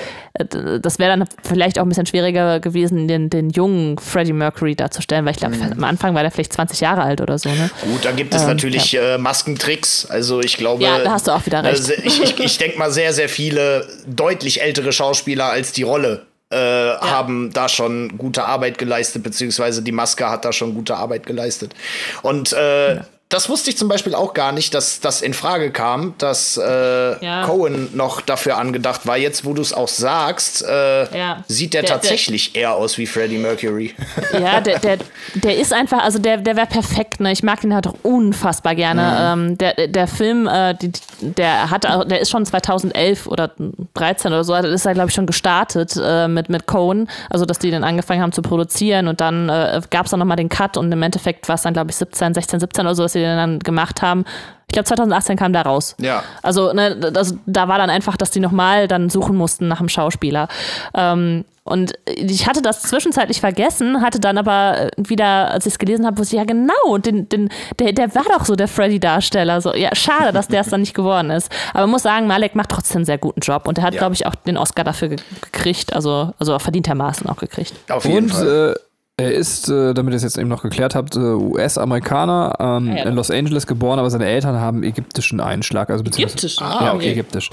das 0.81 0.99
wäre 0.99 1.17
dann 1.17 1.27
vielleicht 1.43 1.77
auch 1.77 1.83
ein 1.83 1.89
bisschen 1.89 2.05
schwieriger 2.05 2.59
gewesen, 2.59 3.07
den, 3.07 3.29
den 3.29 3.49
jungen 3.49 3.97
Freddie 3.97 4.33
Mercury 4.33 4.75
darzustellen, 4.75 5.25
weil 5.25 5.31
ich 5.31 5.39
glaube, 5.39 5.55
mhm. 5.55 5.73
am 5.73 5.83
Anfang 5.83 6.15
war 6.15 6.21
der 6.21 6.31
vielleicht 6.31 6.53
20 6.53 6.79
Jahre 6.79 6.84
alt 6.93 7.21
oder 7.21 7.37
so. 7.37 7.49
Ne? 7.49 7.69
Gut, 7.81 8.05
da 8.05 8.11
gibt 8.11 8.33
es 8.33 8.41
ähm, 8.41 8.47
natürlich 8.47 8.91
ja. 8.91 9.15
äh, 9.15 9.17
Maskentricks. 9.17 10.05
Also 10.05 10.41
ich 10.41 10.57
glaube. 10.57 10.83
Ja, 10.83 10.99
da 10.99 11.11
hast 11.11 11.27
du 11.27 11.31
auch 11.31 11.45
wieder 11.45 11.63
recht. 11.63 11.89
Äh, 11.89 12.01
ich 12.03 12.21
ich, 12.21 12.39
ich 12.39 12.57
denke 12.57 12.77
mal, 12.77 12.91
sehr, 12.91 13.13
sehr 13.13 13.29
viele 13.29 13.87
deutlich 14.07 14.61
ältere 14.61 14.91
Schauspieler 14.91 15.49
als 15.49 15.71
die 15.71 15.83
Rolle 15.83 16.25
äh, 16.51 16.57
ja. 16.57 17.01
haben 17.01 17.51
da 17.53 17.67
schon 17.67 18.17
gute 18.17 18.45
Arbeit 18.45 18.77
geleistet, 18.77 19.23
beziehungsweise 19.23 19.81
die 19.81 19.91
Maske 19.91 20.29
hat 20.29 20.45
da 20.45 20.53
schon 20.53 20.73
gute 20.73 20.95
Arbeit 20.95 21.25
geleistet. 21.25 21.73
Und 22.21 22.53
äh, 22.53 22.95
ja 22.95 23.05
das 23.29 23.49
wusste 23.49 23.71
ich 23.71 23.77
zum 23.77 23.87
Beispiel 23.87 24.13
auch 24.13 24.35
gar 24.35 24.51
nicht, 24.51 24.75
dass 24.75 24.99
das 24.99 25.21
in 25.21 25.33
Frage 25.33 25.71
kam, 25.71 26.13
dass 26.19 26.57
äh, 26.57 27.25
ja. 27.25 27.43
Cohen 27.43 27.89
noch 27.93 28.21
dafür 28.21 28.57
angedacht 28.57 29.07
war. 29.07 29.17
Jetzt, 29.17 29.45
wo 29.45 29.53
du 29.53 29.63
es 29.63 29.73
auch 29.73 29.87
sagst, 29.87 30.63
äh, 30.63 31.17
ja. 31.17 31.43
sieht 31.47 31.73
der, 31.73 31.81
der 31.81 31.89
tatsächlich 31.89 32.53
der, 32.53 32.61
eher 32.61 32.75
aus 32.75 32.99
wie 32.99 33.07
Freddie 33.07 33.37
Mercury. 33.39 33.93
Ja, 34.39 34.59
der, 34.59 34.79
der, 34.79 34.97
der 35.33 35.57
ist 35.57 35.71
einfach, 35.71 36.03
also 36.03 36.19
der, 36.19 36.37
der 36.37 36.55
wäre 36.55 36.67
perfekt. 36.67 37.19
Ne? 37.19 37.31
Ich 37.31 37.41
mag 37.41 37.63
ihn 37.63 37.73
halt 37.73 37.87
auch 37.87 37.95
unfassbar 38.03 38.75
gerne. 38.75 39.35
Mhm. 39.35 39.49
Ähm, 39.49 39.57
der, 39.57 39.87
der 39.87 40.07
Film, 40.07 40.47
äh, 40.47 40.75
die, 40.75 40.91
der 41.21 41.71
hat, 41.71 41.83
der 41.83 42.19
ist 42.19 42.29
schon 42.29 42.45
2011 42.45 43.27
oder 43.27 43.51
13 43.93 44.31
oder 44.31 44.43
so, 44.43 44.53
das 44.53 44.65
ist 44.65 44.85
er 44.85 44.93
glaube 44.93 45.09
ich 45.09 45.15
schon 45.15 45.25
gestartet 45.25 45.97
äh, 46.01 46.27
mit 46.27 46.49
mit 46.49 46.67
Cohen, 46.67 47.09
also 47.29 47.45
dass 47.45 47.59
die 47.59 47.71
dann 47.71 47.83
angefangen 47.83 48.21
haben 48.21 48.33
zu 48.33 48.41
produzieren 48.41 49.07
und 49.07 49.21
dann 49.21 49.49
äh, 49.49 49.81
gab 49.89 50.05
es 50.05 50.11
dann 50.11 50.19
nochmal 50.19 50.37
den 50.37 50.49
Cut 50.49 50.77
und 50.77 50.91
im 50.91 51.01
Endeffekt 51.01 51.47
war 51.47 51.55
es 51.55 51.61
dann 51.61 51.73
glaube 51.73 51.91
ich 51.91 51.95
17, 51.95 52.33
16, 52.33 52.59
17 52.59 52.85
oder 52.85 52.95
so, 52.95 53.03
dass 53.03 53.14
sie 53.15 53.21
den 53.21 53.37
dann 53.37 53.59
gemacht 53.59 54.01
haben. 54.01 54.25
Ich 54.67 54.73
glaube, 54.73 54.85
2018 54.85 55.37
kam 55.37 55.53
da 55.53 55.61
raus. 55.61 55.95
Ja. 55.99 56.23
Also, 56.41 56.73
ne, 56.73 56.95
das, 56.95 57.35
da 57.45 57.67
war 57.67 57.77
dann 57.77 57.89
einfach, 57.89 58.17
dass 58.17 58.31
die 58.31 58.39
nochmal 58.39 58.87
dann 58.87 59.09
suchen 59.09 59.35
mussten 59.35 59.67
nach 59.67 59.79
einem 59.79 59.89
Schauspieler. 59.89 60.47
Ähm, 60.93 61.45
und 61.67 61.93
ich 62.05 62.47
hatte 62.47 62.61
das 62.61 62.83
zwischenzeitlich 62.83 63.39
vergessen, 63.39 64.01
hatte 64.01 64.19
dann 64.19 64.37
aber 64.37 64.91
wieder, 64.97 65.49
als 65.49 65.65
ich 65.65 65.73
es 65.73 65.79
gelesen 65.79 66.05
habe, 66.05 66.19
wusste 66.19 66.35
ich, 66.35 66.39
ja 66.39 66.45
genau, 66.45 66.97
den, 66.99 67.27
den, 67.27 67.49
der, 67.79 67.91
der 67.91 68.13
war 68.13 68.23
doch 68.23 68.45
so 68.45 68.55
der 68.55 68.67
Freddy-Darsteller. 68.67 69.61
So, 69.61 69.73
ja, 69.73 69.89
schade, 69.95 70.31
dass 70.31 70.47
der 70.47 70.61
es 70.61 70.69
dann 70.69 70.81
nicht 70.81 70.93
geworden 70.93 71.31
ist. 71.31 71.51
Aber 71.71 71.81
man 71.81 71.91
muss 71.91 72.03
sagen, 72.03 72.27
Malek 72.27 72.53
macht 72.53 72.69
trotzdem 72.69 72.97
einen 72.97 73.05
sehr 73.05 73.17
guten 73.17 73.39
Job 73.39 73.67
und 73.67 73.79
er 73.79 73.83
hat, 73.83 73.95
ja. 73.95 73.99
glaube 73.99 74.13
ich, 74.13 74.27
auch 74.27 74.35
den 74.35 74.57
Oscar 74.57 74.83
dafür 74.83 75.09
gekriegt, 75.09 75.93
also, 75.93 76.33
also 76.37 76.59
verdientermaßen 76.59 77.27
auch 77.27 77.37
gekriegt. 77.37 77.73
Auf 77.89 78.05
jeden 78.05 78.25
und, 78.25 78.29
Fall. 78.29 78.75
Äh, 78.75 78.84
er 79.17 79.33
ist, 79.33 79.69
äh, 79.69 79.93
damit 79.93 80.13
ihr 80.13 80.17
es 80.17 80.23
jetzt 80.23 80.37
eben 80.37 80.49
noch 80.49 80.61
geklärt 80.61 80.93
habt, 80.93 81.15
äh, 81.15 81.19
US-Amerikaner, 81.19 82.55
ähm, 82.59 82.89
ah, 82.91 82.97
ja, 82.97 83.03
in 83.03 83.15
Los 83.15 83.31
Angeles 83.31 83.65
geboren, 83.65 83.97
aber 83.97 84.09
seine 84.09 84.25
Eltern 84.25 84.59
haben 84.59 84.83
ägyptischen 84.83 85.39
Einschlag. 85.39 85.89
Also 85.89 86.03
ägyptischen? 86.03 86.65
Ah, 86.65 86.85
ja, 86.85 86.93
okay. 86.93 87.11
ägyptisch. 87.11 87.49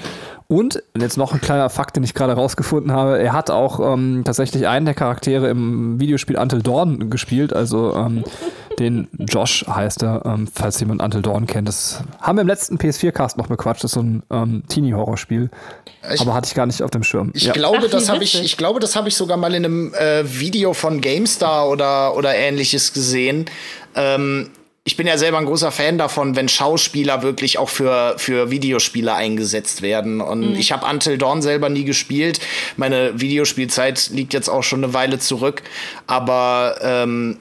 Und 0.53 0.83
jetzt 0.95 1.17
noch 1.17 1.33
ein 1.33 1.41
kleiner 1.41 1.71
Fakt, 1.71 1.97
den 1.97 2.05
ich 2.05 2.13
gerade 2.13 2.35
rausgefunden 2.35 2.93
habe. 2.93 3.19
Er 3.19 3.33
hat 3.33 3.51
auch 3.51 3.81
ähm, 3.81 4.21
tatsächlich 4.23 4.67
einen 4.67 4.85
der 4.85 4.93
Charaktere 4.93 5.49
im 5.49 5.99
Videospiel 5.99 6.37
Until 6.37 6.61
Dawn 6.61 7.09
gespielt. 7.09 7.55
Also 7.55 7.97
ähm, 7.97 8.23
den 8.79 9.09
Josh 9.19 9.65
heißt 9.67 10.03
er, 10.03 10.27
ähm, 10.27 10.47
falls 10.53 10.79
jemand 10.79 11.01
Until 11.01 11.23
Dawn 11.23 11.47
kennt. 11.47 11.69
Das 11.69 12.05
haben 12.21 12.37
wir 12.37 12.43
im 12.43 12.49
letzten 12.49 12.77
PS4-Cast 12.77 13.39
noch 13.39 13.47
bequatscht. 13.47 13.83
Das 13.83 13.93
ist 13.93 13.95
so 13.95 14.03
ein 14.03 14.23
ähm, 14.31 14.63
Teenie-Horrorspiel. 14.69 15.49
Aber 16.19 16.35
hatte 16.35 16.49
ich 16.49 16.55
gar 16.55 16.67
nicht 16.67 16.83
auf 16.83 16.91
dem 16.91 17.03
Schirm. 17.03 17.31
Ich 17.33 17.45
ja. 17.45 17.55
glaube, 17.55 17.85
Ach, 17.87 17.91
das 17.91 18.11
habe 18.11 18.23
ich, 18.23 18.39
ich 18.45 18.59
glaube, 18.59 18.79
das 18.79 18.95
habe 18.95 19.09
ich 19.09 19.17
sogar 19.17 19.39
mal 19.39 19.55
in 19.55 19.65
einem 19.65 19.95
äh, 19.95 20.23
Video 20.39 20.75
von 20.75 21.01
GameStar 21.01 21.67
oder, 21.71 22.15
oder 22.15 22.35
ähnliches 22.35 22.93
gesehen. 22.93 23.47
Ähm, 23.95 24.51
ich 24.85 24.97
bin 24.97 25.07
ja 25.07 25.17
selber 25.17 25.39
ein 25.39 25.47
großer 25.47 25.71
Fan 25.71 25.97
davon, 25.97 26.35
wenn 26.35 26.49
Schauspieler 26.49 27.23
wirklich 27.23 27.59
auch 27.59 27.69
für, 27.69 28.15
für 28.19 28.51
Videospiele 28.51 29.15
eingesetzt 29.15 29.81
werden. 29.81 30.21
Und 30.21 30.51
mhm. 30.51 30.57
ich 30.57 30.73
habe 30.73 30.85
Until 30.87 31.19
Dawn 31.19 31.41
selber 31.41 31.69
nie 31.69 31.85
gespielt. 31.85 32.41
Meine 32.77 33.21
Videospielzeit 33.21 34.11
liegt 34.11 34.35
jetzt 34.35 34.49
auch 34.49 34.63
schon 34.63 34.83
eine 34.83 34.93
Weile 34.93 35.21
zurück. 35.21 35.63
Aber 36.09 36.79
ähm, 36.83 37.39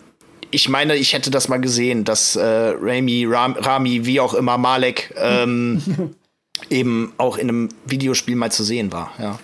ich 0.52 0.70
meine, 0.70 0.96
ich 0.96 1.14
hätte 1.14 1.32
das 1.32 1.48
mal 1.48 1.60
gesehen, 1.60 2.04
dass 2.04 2.36
äh, 2.36 2.44
Rami, 2.80 3.26
Ram, 3.28 3.54
Rami, 3.54 4.06
wie 4.06 4.20
auch 4.20 4.36
immer, 4.36 4.60
Malek 4.60 5.12
ähm, 5.18 6.14
eben 6.70 7.14
auch 7.18 7.38
in 7.38 7.50
einem 7.50 7.70
Videospiel 7.86 8.36
mal 8.36 8.52
zu 8.52 8.64
sehen 8.64 8.92
war. 8.92 9.14
Ja. 9.18 9.40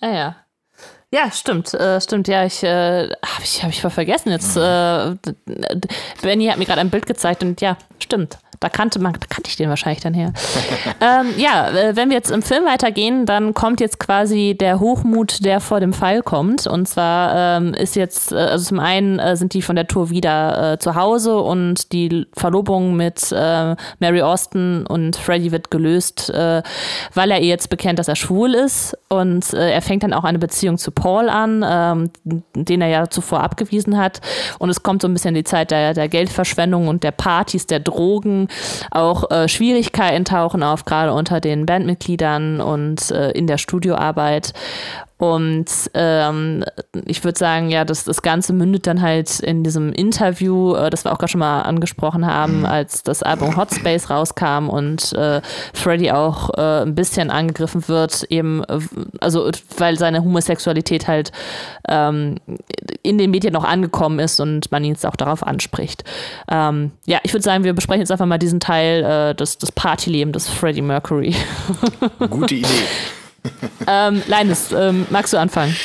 Ah 0.00 0.14
ja. 0.14 0.45
Ja, 1.16 1.32
stimmt, 1.32 1.72
äh, 1.72 1.98
stimmt. 1.98 2.28
Ja, 2.28 2.44
ich 2.44 2.62
äh, 2.62 3.08
habe 3.08 3.42
ich, 3.42 3.62
hab 3.62 3.70
ich 3.70 3.80
voll 3.80 3.90
vergessen 3.90 4.32
jetzt. 4.32 4.54
Mhm. 4.54 5.18
Äh, 5.46 5.80
Benny 6.20 6.48
hat 6.48 6.58
mir 6.58 6.66
gerade 6.66 6.82
ein 6.82 6.90
Bild 6.90 7.06
gezeigt 7.06 7.42
und 7.42 7.62
ja, 7.62 7.78
stimmt. 7.98 8.36
Da 8.60 8.68
kannte 8.68 8.98
man, 8.98 9.12
da 9.12 9.26
kannte 9.28 9.48
ich 9.48 9.56
den 9.56 9.68
wahrscheinlich 9.68 10.02
dann 10.02 10.14
her. 10.14 10.32
ähm, 11.00 11.34
ja, 11.36 11.70
äh, 11.70 11.96
wenn 11.96 12.08
wir 12.10 12.16
jetzt 12.16 12.30
im 12.30 12.42
Film 12.42 12.64
weitergehen, 12.64 13.26
dann 13.26 13.54
kommt 13.54 13.80
jetzt 13.80 13.98
quasi 13.98 14.56
der 14.58 14.80
Hochmut, 14.80 15.44
der 15.44 15.60
vor 15.60 15.80
dem 15.80 15.92
Fall 15.92 16.22
kommt. 16.22 16.66
Und 16.66 16.88
zwar 16.88 17.58
ähm, 17.58 17.74
ist 17.74 17.96
jetzt, 17.96 18.32
äh, 18.32 18.36
also 18.36 18.64
zum 18.64 18.80
einen 18.80 19.18
äh, 19.18 19.36
sind 19.36 19.54
die 19.54 19.62
von 19.62 19.76
der 19.76 19.86
Tour 19.86 20.10
wieder 20.10 20.72
äh, 20.72 20.78
zu 20.78 20.94
Hause 20.94 21.38
und 21.38 21.92
die 21.92 22.26
Verlobung 22.34 22.96
mit 22.96 23.30
Mary 23.98 24.22
Austin 24.22 24.86
und 24.86 25.16
Freddie 25.16 25.52
wird 25.52 25.70
gelöst, 25.70 26.32
weil 26.32 27.30
er 27.30 27.40
ihr 27.40 27.48
jetzt 27.48 27.68
bekennt, 27.70 27.98
dass 27.98 28.08
er 28.08 28.16
schwul 28.16 28.54
ist. 28.54 28.96
Und 29.08 29.52
er 29.52 29.80
fängt 29.82 30.02
dann 30.02 30.12
auch 30.12 30.24
eine 30.24 30.38
Beziehung 30.38 30.78
zu 30.78 30.90
Paul 30.90 31.28
an, 31.28 31.64
ähm, 31.66 32.10
den 32.54 32.80
er 32.80 32.88
ja 32.88 33.08
zuvor 33.08 33.40
abgewiesen 33.40 33.96
hat. 33.96 34.20
Und 34.58 34.70
es 34.70 34.82
kommt 34.82 35.02
so 35.02 35.08
ein 35.08 35.14
bisschen 35.14 35.34
die 35.34 35.44
Zeit 35.44 35.70
der, 35.70 35.94
der 35.94 36.08
Geldverschwendung 36.08 36.88
und 36.88 37.02
der 37.02 37.12
Partys, 37.12 37.66
der 37.66 37.80
Drogen 37.80 38.45
auch 38.90 39.30
äh, 39.30 39.48
Schwierigkeiten 39.48 40.24
tauchen 40.24 40.62
auf, 40.62 40.84
gerade 40.84 41.12
unter 41.12 41.40
den 41.40 41.66
Bandmitgliedern 41.66 42.60
und 42.60 43.10
äh, 43.10 43.30
in 43.32 43.46
der 43.46 43.58
Studioarbeit. 43.58 44.52
Und 45.18 45.66
ähm, 45.94 46.62
ich 47.06 47.24
würde 47.24 47.38
sagen, 47.38 47.70
ja, 47.70 47.86
das, 47.86 48.04
das 48.04 48.20
Ganze 48.20 48.52
mündet 48.52 48.86
dann 48.86 49.00
halt 49.00 49.40
in 49.40 49.64
diesem 49.64 49.92
Interview, 49.94 50.74
äh, 50.74 50.90
das 50.90 51.04
wir 51.04 51.12
auch 51.12 51.18
gerade 51.18 51.30
schon 51.30 51.38
mal 51.38 51.62
angesprochen 51.62 52.26
haben, 52.26 52.60
mhm. 52.60 52.66
als 52.66 53.02
das 53.02 53.22
Album 53.22 53.56
Hot 53.56 53.72
Space 53.72 54.10
rauskam 54.10 54.68
und 54.68 55.14
äh, 55.14 55.40
Freddy 55.72 56.10
auch 56.10 56.50
äh, 56.58 56.82
ein 56.82 56.94
bisschen 56.94 57.30
angegriffen 57.30 57.88
wird, 57.88 58.24
eben, 58.24 58.62
also 59.18 59.50
weil 59.78 59.98
seine 59.98 60.22
Homosexualität 60.22 61.08
halt 61.08 61.32
ähm, 61.88 62.36
in 63.02 63.16
den 63.16 63.30
Medien 63.30 63.54
noch 63.54 63.64
angekommen 63.64 64.18
ist 64.18 64.38
und 64.38 64.70
man 64.70 64.84
ihn 64.84 64.92
jetzt 64.92 65.06
auch 65.06 65.16
darauf 65.16 65.46
anspricht. 65.46 66.04
Ähm, 66.50 66.92
ja, 67.06 67.20
ich 67.22 67.32
würde 67.32 67.42
sagen, 67.42 67.64
wir 67.64 67.72
besprechen 67.72 68.00
jetzt 68.00 68.12
einfach 68.12 68.26
mal 68.26 68.38
diesen 68.38 68.60
Teil 68.60 69.02
äh, 69.02 69.34
des, 69.34 69.56
des 69.56 69.72
Partylebens 69.72 70.26
des 70.36 70.48
Freddie 70.48 70.82
Mercury. 70.82 71.34
Gute 72.28 72.56
Idee 72.56 72.68
ähm, 73.86 74.22
Leines, 74.26 74.72
ähm, 74.72 75.06
magst 75.10 75.32
du 75.32 75.38
anfangen? 75.38 75.76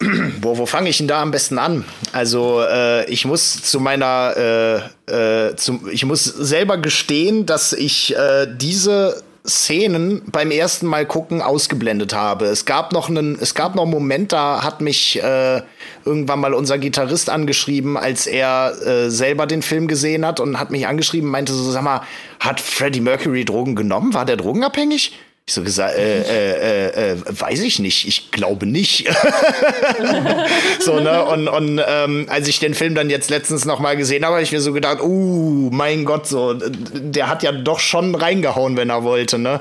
Boah, 0.40 0.56
wo 0.56 0.66
fange 0.66 0.88
ich 0.88 0.98
denn 0.98 1.08
da 1.08 1.20
am 1.20 1.30
besten 1.30 1.58
an? 1.58 1.84
Also 2.12 2.62
äh, 2.62 3.08
ich 3.10 3.26
muss 3.26 3.62
zu 3.62 3.80
meiner, 3.80 4.88
äh, 5.08 5.48
äh, 5.50 5.56
zum, 5.56 5.88
ich 5.90 6.04
muss 6.06 6.24
selber 6.24 6.78
gestehen, 6.78 7.44
dass 7.44 7.72
ich 7.72 8.16
äh, 8.16 8.46
diese 8.50 9.22
Szenen 9.46 10.22
beim 10.30 10.50
ersten 10.50 10.86
Mal 10.86 11.06
gucken 11.06 11.42
ausgeblendet 11.42 12.14
habe. 12.14 12.46
Es 12.46 12.64
gab 12.64 12.92
noch 12.92 13.08
einen, 13.08 13.38
es 13.40 13.54
gab 13.54 13.74
noch 13.74 13.82
einen 13.82 13.90
Moment, 13.90 14.32
da 14.32 14.62
hat 14.62 14.80
mich 14.80 15.22
äh, 15.22 15.62
irgendwann 16.04 16.40
mal 16.40 16.54
unser 16.54 16.78
Gitarrist 16.78 17.30
angeschrieben, 17.30 17.96
als 17.96 18.26
er 18.26 18.72
äh, 18.84 19.10
selber 19.10 19.46
den 19.46 19.62
Film 19.62 19.86
gesehen 19.86 20.26
hat 20.26 20.40
und 20.40 20.58
hat 20.58 20.70
mich 20.70 20.86
angeschrieben, 20.86 21.28
meinte 21.30 21.52
so, 21.52 21.70
sag 21.70 21.82
mal, 21.82 22.02
hat 22.38 22.60
Freddie 22.60 23.00
Mercury 23.00 23.44
Drogen 23.44 23.76
genommen? 23.76 24.14
War 24.14 24.24
der 24.24 24.36
drogenabhängig? 24.36 25.12
Ich 25.50 25.54
so 25.54 25.64
gesagt, 25.64 25.96
äh, 25.96 26.20
äh, 26.20 26.84
äh, 26.86 27.10
äh, 27.10 27.16
weiß 27.28 27.62
ich 27.62 27.80
nicht, 27.80 28.06
ich 28.06 28.30
glaube 28.30 28.66
nicht. 28.66 29.08
so, 30.78 31.00
ne? 31.00 31.24
Und, 31.24 31.48
und 31.48 31.82
ähm, 31.84 32.26
als 32.30 32.46
ich 32.46 32.60
den 32.60 32.72
Film 32.72 32.94
dann 32.94 33.10
jetzt 33.10 33.30
letztens 33.30 33.64
noch 33.64 33.80
mal 33.80 33.96
gesehen 33.96 34.24
habe, 34.24 34.34
habe 34.34 34.44
ich 34.44 34.52
mir 34.52 34.60
so 34.60 34.72
gedacht, 34.72 35.00
uh, 35.02 35.68
mein 35.72 36.04
Gott, 36.04 36.28
so, 36.28 36.54
der 36.54 37.28
hat 37.28 37.42
ja 37.42 37.50
doch 37.50 37.80
schon 37.80 38.14
reingehauen, 38.14 38.76
wenn 38.76 38.90
er 38.90 39.02
wollte, 39.02 39.40
ne? 39.40 39.58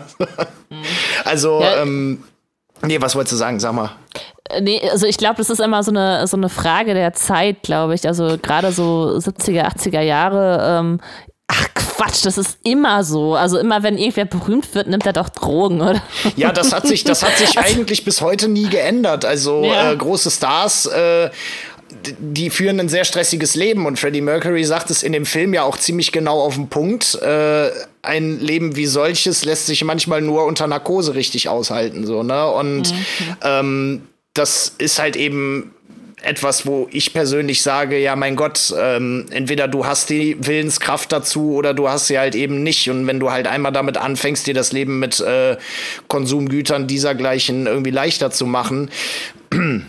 also, 1.25 1.59
ja. 1.59 1.81
ähm, 1.81 2.23
nee, 2.83 3.01
was 3.01 3.15
wolltest 3.15 3.33
du 3.33 3.37
sagen? 3.37 3.59
Sag 3.59 3.73
mal. 3.73 3.89
Äh, 4.47 4.61
nee, 4.61 4.79
also 4.91 5.07
ich 5.07 5.17
glaube, 5.17 5.37
das 5.37 5.49
ist 5.49 5.59
immer 5.59 5.81
so 5.81 5.89
eine, 5.89 6.27
so 6.27 6.37
eine 6.37 6.49
Frage 6.49 6.93
der 6.93 7.13
Zeit, 7.13 7.63
glaube 7.63 7.95
ich. 7.95 8.07
Also 8.07 8.37
gerade 8.39 8.71
so 8.71 9.17
70er, 9.17 9.75
80er 9.75 10.01
Jahre 10.01 10.79
ähm, 10.79 10.99
Ach 11.51 11.67
Quatsch, 11.73 12.25
das 12.25 12.37
ist 12.37 12.59
immer 12.63 13.03
so. 13.03 13.33
Also 13.33 13.57
immer 13.57 13.81
wenn 13.81 13.97
irgendwer 13.97 14.25
berühmt 14.25 14.73
wird, 14.75 14.87
nimmt 14.87 15.05
er 15.05 15.13
doch 15.13 15.29
Drogen, 15.29 15.81
oder? 15.81 16.01
Ja, 16.35 16.51
das 16.51 16.71
hat 16.71 16.87
sich, 16.87 17.03
das 17.03 17.23
hat 17.23 17.37
sich 17.37 17.57
also, 17.57 17.75
eigentlich 17.75 18.05
bis 18.05 18.21
heute 18.21 18.47
nie 18.47 18.69
geändert. 18.69 19.25
Also 19.25 19.63
ja. 19.63 19.91
äh, 19.91 19.95
große 19.95 20.29
Stars 20.29 20.85
äh, 20.85 21.29
die 22.19 22.49
führen 22.49 22.79
ein 22.79 22.89
sehr 22.89 23.03
stressiges 23.03 23.55
Leben 23.55 23.85
und 23.85 23.99
Freddie 23.99 24.21
Mercury 24.21 24.63
sagt 24.63 24.91
es 24.91 25.03
in 25.03 25.11
dem 25.11 25.25
Film 25.25 25.53
ja 25.53 25.63
auch 25.63 25.77
ziemlich 25.77 26.11
genau 26.11 26.39
auf 26.39 26.55
den 26.55 26.69
Punkt. 26.69 27.15
Äh, 27.15 27.71
ein 28.01 28.39
Leben 28.39 28.75
wie 28.75 28.85
solches 28.85 29.43
lässt 29.43 29.65
sich 29.65 29.83
manchmal 29.83 30.21
nur 30.21 30.45
unter 30.45 30.67
Narkose 30.67 31.15
richtig 31.15 31.49
aushalten, 31.49 32.05
so, 32.05 32.23
ne? 32.23 32.47
Und 32.51 32.91
mhm. 32.91 33.35
ähm, 33.41 34.01
das 34.33 34.73
ist 34.77 34.99
halt 34.99 35.15
eben 35.15 35.73
etwas, 36.21 36.65
wo 36.65 36.87
ich 36.91 37.13
persönlich 37.13 37.61
sage, 37.61 37.97
ja, 37.97 38.15
mein 38.15 38.35
Gott, 38.35 38.73
ähm, 38.77 39.25
entweder 39.31 39.67
du 39.67 39.85
hast 39.85 40.09
die 40.09 40.35
Willenskraft 40.39 41.11
dazu 41.11 41.53
oder 41.53 41.73
du 41.73 41.89
hast 41.89 42.07
sie 42.07 42.19
halt 42.19 42.35
eben 42.35 42.63
nicht. 42.63 42.89
Und 42.89 43.07
wenn 43.07 43.19
du 43.19 43.31
halt 43.31 43.47
einmal 43.47 43.71
damit 43.71 43.97
anfängst, 43.97 44.45
dir 44.47 44.53
das 44.53 44.71
Leben 44.71 44.99
mit 44.99 45.19
äh, 45.19 45.57
Konsumgütern 46.07 46.87
dieser 46.87 47.15
gleichen 47.15 47.67
irgendwie 47.67 47.91
leichter 47.91 48.31
zu 48.31 48.45
machen, 48.45 48.89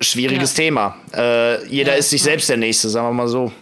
schwieriges 0.00 0.56
ja. 0.56 0.64
Thema. 0.64 0.96
Äh, 1.14 1.66
jeder 1.66 1.92
ja, 1.92 1.98
ist 1.98 2.10
sich 2.10 2.22
selbst 2.22 2.48
der 2.48 2.56
Nächste, 2.56 2.88
sagen 2.88 3.08
wir 3.08 3.12
mal 3.12 3.28
so. 3.28 3.52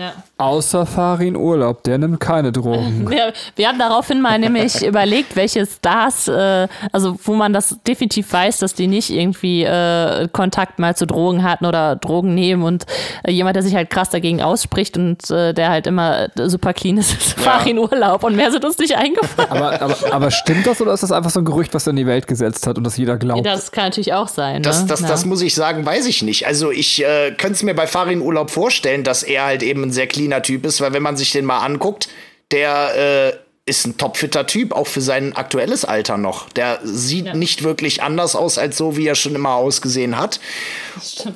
Ja. 0.00 0.14
Außer 0.38 0.86
Farin 0.86 1.36
Urlaub, 1.36 1.82
der 1.84 1.98
nimmt 1.98 2.20
keine 2.20 2.52
Drogen. 2.52 3.10
Wir, 3.10 3.34
wir 3.56 3.68
haben 3.68 3.78
daraufhin 3.78 4.22
mal 4.22 4.38
nämlich 4.38 4.82
überlegt, 4.86 5.36
welche 5.36 5.66
Stars, 5.66 6.28
äh, 6.28 6.68
also 6.90 7.16
wo 7.24 7.34
man 7.34 7.52
das 7.52 7.76
definitiv 7.86 8.32
weiß, 8.32 8.58
dass 8.58 8.72
die 8.72 8.86
nicht 8.86 9.10
irgendwie 9.10 9.64
äh, 9.64 10.28
Kontakt 10.32 10.78
mal 10.78 10.96
zu 10.96 11.06
Drogen 11.06 11.42
hatten 11.42 11.66
oder 11.66 11.96
Drogen 11.96 12.34
nehmen 12.34 12.62
und 12.62 12.86
äh, 13.24 13.32
jemand, 13.32 13.56
der 13.56 13.62
sich 13.62 13.74
halt 13.74 13.90
krass 13.90 14.08
dagegen 14.08 14.40
ausspricht 14.40 14.96
und 14.96 15.28
äh, 15.30 15.52
der 15.52 15.70
halt 15.70 15.86
immer 15.86 16.28
super 16.36 16.72
clean 16.72 16.96
ist, 16.96 17.12
ist 17.12 17.38
ja. 17.38 17.44
Farin 17.44 17.78
Urlaub 17.78 18.24
und 18.24 18.36
mehr 18.36 18.50
sind 18.50 18.64
uns 18.64 18.78
nicht 18.78 18.96
eingefallen. 18.96 19.50
Aber, 19.50 19.82
aber, 19.82 19.96
aber, 20.12 20.30
stimmt 20.30 20.66
das 20.66 20.80
oder 20.80 20.94
ist 20.94 21.02
das 21.02 21.12
einfach 21.12 21.30
so 21.30 21.40
ein 21.40 21.44
Gerücht, 21.44 21.74
was 21.74 21.86
er 21.86 21.90
in 21.90 21.96
die 21.96 22.06
Welt 22.06 22.26
gesetzt 22.26 22.66
hat 22.66 22.78
und 22.78 22.84
das 22.84 22.96
jeder 22.96 23.18
glaubt? 23.18 23.44
Das 23.44 23.70
kann 23.72 23.84
natürlich 23.84 24.14
auch 24.14 24.28
sein. 24.28 24.62
Das, 24.62 24.82
ne? 24.82 24.86
das, 24.88 25.02
das 25.02 25.26
muss 25.26 25.42
ich 25.42 25.54
sagen, 25.54 25.84
weiß 25.84 26.06
ich 26.06 26.22
nicht. 26.22 26.46
Also 26.46 26.70
ich 26.70 27.04
äh, 27.04 27.32
könnte 27.32 27.54
es 27.54 27.62
mir 27.62 27.74
bei 27.74 27.86
Farin 27.86 28.22
Urlaub 28.22 28.50
vorstellen, 28.50 29.04
dass 29.04 29.22
er 29.22 29.44
halt 29.44 29.62
eben 29.62 29.89
ein 29.90 29.92
sehr 29.92 30.06
cleaner 30.06 30.42
Typ 30.42 30.64
ist, 30.64 30.80
weil 30.80 30.92
wenn 30.92 31.02
man 31.02 31.16
sich 31.16 31.32
den 31.32 31.44
mal 31.44 31.60
anguckt, 31.60 32.08
der 32.50 33.32
äh, 33.32 33.32
ist 33.66 33.86
ein 33.86 33.96
topfitter 33.96 34.46
Typ, 34.46 34.72
auch 34.72 34.86
für 34.86 35.00
sein 35.00 35.36
aktuelles 35.36 35.84
Alter 35.84 36.16
noch. 36.16 36.48
Der 36.50 36.80
sieht 36.82 37.26
ja. 37.26 37.34
nicht 37.34 37.62
wirklich 37.62 38.02
anders 38.02 38.34
aus, 38.34 38.58
als 38.58 38.76
so, 38.76 38.96
wie 38.96 39.06
er 39.06 39.14
schon 39.14 39.34
immer 39.34 39.54
ausgesehen 39.54 40.18
hat. 40.18 40.40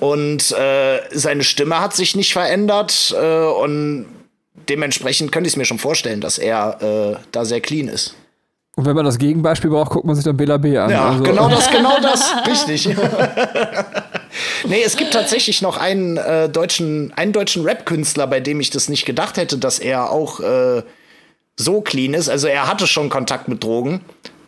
Und 0.00 0.50
äh, 0.52 1.00
seine 1.12 1.44
Stimme 1.44 1.80
hat 1.80 1.94
sich 1.94 2.16
nicht 2.16 2.32
verändert. 2.32 3.14
Äh, 3.16 3.46
und 3.46 4.06
dementsprechend 4.68 5.32
könnte 5.32 5.46
ich 5.46 5.52
es 5.52 5.56
mir 5.56 5.64
schon 5.64 5.78
vorstellen, 5.78 6.20
dass 6.20 6.38
er 6.38 6.82
äh, 6.82 7.16
da 7.30 7.44
sehr 7.44 7.60
clean 7.60 7.88
ist. 7.88 8.14
Und 8.76 8.86
wenn 8.86 8.96
man 8.96 9.04
das 9.04 9.18
Gegenbeispiel 9.18 9.70
braucht, 9.70 9.92
guckt 9.92 10.04
man 10.04 10.16
sich 10.16 10.24
dann 10.24 10.36
Bela 10.36 10.56
B 10.56 10.76
an. 10.76 10.90
Ja, 10.90 11.10
also. 11.10 11.22
genau 11.22 11.48
das, 11.48 11.70
genau 11.70 12.00
das. 12.00 12.32
Richtig. 12.46 12.88
nee, 14.66 14.82
es 14.84 14.96
gibt 14.96 15.12
tatsächlich 15.12 15.62
noch 15.62 15.76
einen 15.76 16.16
äh, 16.16 16.48
deutschen, 16.48 17.12
einen 17.14 17.32
deutschen 17.32 17.64
Rap-Künstler, 17.64 18.26
bei 18.26 18.40
dem 18.40 18.60
ich 18.60 18.70
das 18.70 18.88
nicht 18.88 19.04
gedacht 19.04 19.36
hätte, 19.36 19.58
dass 19.58 19.78
er 19.78 20.10
auch 20.10 20.40
äh, 20.40 20.82
so 21.56 21.80
clean 21.80 22.14
ist. 22.14 22.28
Also 22.28 22.48
er 22.48 22.66
hatte 22.68 22.86
schon 22.86 23.08
Kontakt 23.08 23.48
mit 23.48 23.62
Drogen. 23.62 24.00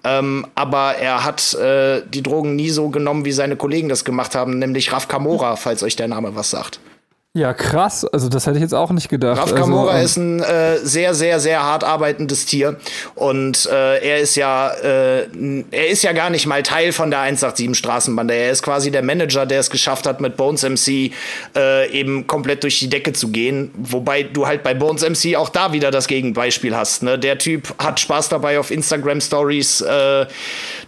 Ähm, 0.04 0.46
aber 0.54 0.94
er 0.96 1.24
hat 1.24 1.54
äh, 1.54 2.02
die 2.06 2.22
Drogen 2.22 2.54
nie 2.54 2.70
so 2.70 2.90
genommen, 2.90 3.24
wie 3.24 3.32
seine 3.32 3.56
Kollegen 3.56 3.88
das 3.88 4.04
gemacht 4.04 4.36
haben, 4.36 4.60
nämlich 4.60 4.92
Raf 4.92 5.08
Kamora, 5.08 5.56
falls 5.56 5.82
euch 5.82 5.96
der 5.96 6.06
Name 6.06 6.36
was 6.36 6.50
sagt. 6.50 6.78
Ja, 7.36 7.52
krass. 7.52 8.06
Also 8.06 8.30
das 8.30 8.46
hätte 8.46 8.56
ich 8.56 8.62
jetzt 8.62 8.72
auch 8.72 8.90
nicht 8.92 9.10
gedacht. 9.10 9.38
Raf 9.38 9.54
Kamora 9.54 9.92
also, 9.92 10.22
ähm, 10.22 10.38
ist 10.38 10.46
ein 10.48 10.54
äh, 10.54 10.78
sehr, 10.78 11.14
sehr, 11.14 11.38
sehr 11.38 11.62
hart 11.62 11.84
arbeitendes 11.84 12.46
Tier. 12.46 12.78
Und 13.14 13.68
äh, 13.70 13.98
er 13.98 14.20
ist 14.20 14.36
ja, 14.36 14.70
äh, 14.70 15.26
er 15.70 15.88
ist 15.88 16.02
ja 16.02 16.12
gar 16.12 16.30
nicht 16.30 16.46
mal 16.46 16.62
Teil 16.62 16.92
von 16.92 17.10
der 17.10 17.20
187 17.20 17.76
Straßenbande. 17.76 18.32
Er 18.32 18.52
ist 18.52 18.62
quasi 18.62 18.90
der 18.90 19.02
Manager, 19.02 19.44
der 19.44 19.60
es 19.60 19.68
geschafft 19.68 20.06
hat, 20.06 20.22
mit 20.22 20.38
Bones 20.38 20.62
MC 20.62 21.12
äh, 21.54 21.90
eben 21.90 22.26
komplett 22.26 22.62
durch 22.62 22.78
die 22.78 22.88
Decke 22.88 23.12
zu 23.12 23.28
gehen. 23.28 23.70
Wobei 23.76 24.22
du 24.22 24.46
halt 24.46 24.62
bei 24.62 24.72
Bones 24.72 25.02
MC 25.02 25.36
auch 25.36 25.50
da 25.50 25.74
wieder 25.74 25.90
das 25.90 26.06
Gegenbeispiel 26.06 26.74
hast. 26.74 27.02
Ne? 27.02 27.18
Der 27.18 27.36
Typ 27.36 27.74
hat 27.76 28.00
Spaß 28.00 28.30
dabei, 28.30 28.58
auf 28.58 28.70
Instagram 28.70 29.20
Stories 29.20 29.82
äh, 29.82 30.24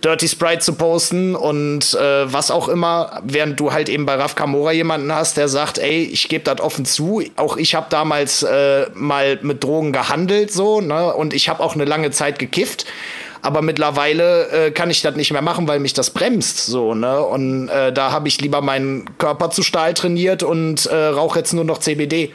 Dirty 0.02 0.26
Sprite 0.26 0.60
zu 0.60 0.72
posten 0.72 1.34
und 1.34 1.92
äh, 1.92 2.32
was 2.32 2.50
auch 2.50 2.68
immer, 2.68 3.20
während 3.22 3.60
du 3.60 3.70
halt 3.70 3.90
eben 3.90 4.06
bei 4.06 4.14
Raf 4.14 4.34
Kamora 4.34 4.72
jemanden 4.72 5.12
hast, 5.12 5.36
der 5.36 5.48
sagt, 5.48 5.76
ey, 5.76 6.04
ich 6.04 6.26
gebe 6.28 6.37
gebe 6.38 6.54
das 6.54 6.64
offen 6.64 6.84
zu. 6.84 7.22
Auch 7.36 7.56
ich 7.56 7.74
habe 7.74 7.86
damals 7.90 8.42
äh, 8.42 8.86
mal 8.94 9.38
mit 9.42 9.64
Drogen 9.64 9.92
gehandelt, 9.92 10.52
so, 10.52 10.80
ne? 10.80 11.12
Und 11.14 11.34
ich 11.34 11.48
habe 11.48 11.62
auch 11.62 11.74
eine 11.74 11.84
lange 11.84 12.10
Zeit 12.10 12.38
gekifft. 12.38 12.86
Aber 13.40 13.62
mittlerweile 13.62 14.48
äh, 14.48 14.70
kann 14.72 14.90
ich 14.90 15.00
das 15.00 15.14
nicht 15.14 15.32
mehr 15.32 15.42
machen, 15.42 15.68
weil 15.68 15.78
mich 15.78 15.92
das 15.92 16.10
bremst, 16.10 16.66
so, 16.66 16.94
ne? 16.94 17.22
Und 17.22 17.68
äh, 17.68 17.92
da 17.92 18.10
habe 18.10 18.28
ich 18.28 18.40
lieber 18.40 18.60
meinen 18.62 19.16
Körper 19.18 19.50
zu 19.50 19.62
Stahl 19.62 19.94
trainiert 19.94 20.42
und 20.42 20.86
äh, 20.86 20.94
rauche 20.94 21.38
jetzt 21.38 21.52
nur 21.52 21.64
noch 21.64 21.78
CBD. 21.78 22.32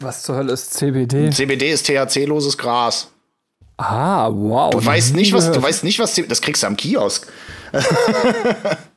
Was 0.00 0.22
zur 0.22 0.36
Hölle 0.36 0.52
ist 0.52 0.74
CBD? 0.74 1.30
CBD 1.30 1.70
ist 1.70 1.86
THC-loses 1.86 2.58
Gras. 2.58 3.08
Ah, 3.76 4.28
wow. 4.32 4.70
Du 4.70 4.84
weißt 4.84 5.14
nicht, 5.14 5.32
was, 5.32 5.50
du 5.50 5.62
weißt 5.62 5.84
nicht, 5.84 5.98
was, 5.98 6.14
das 6.28 6.40
kriegst 6.40 6.62
du 6.62 6.66
am 6.66 6.76
Kiosk. 6.76 7.26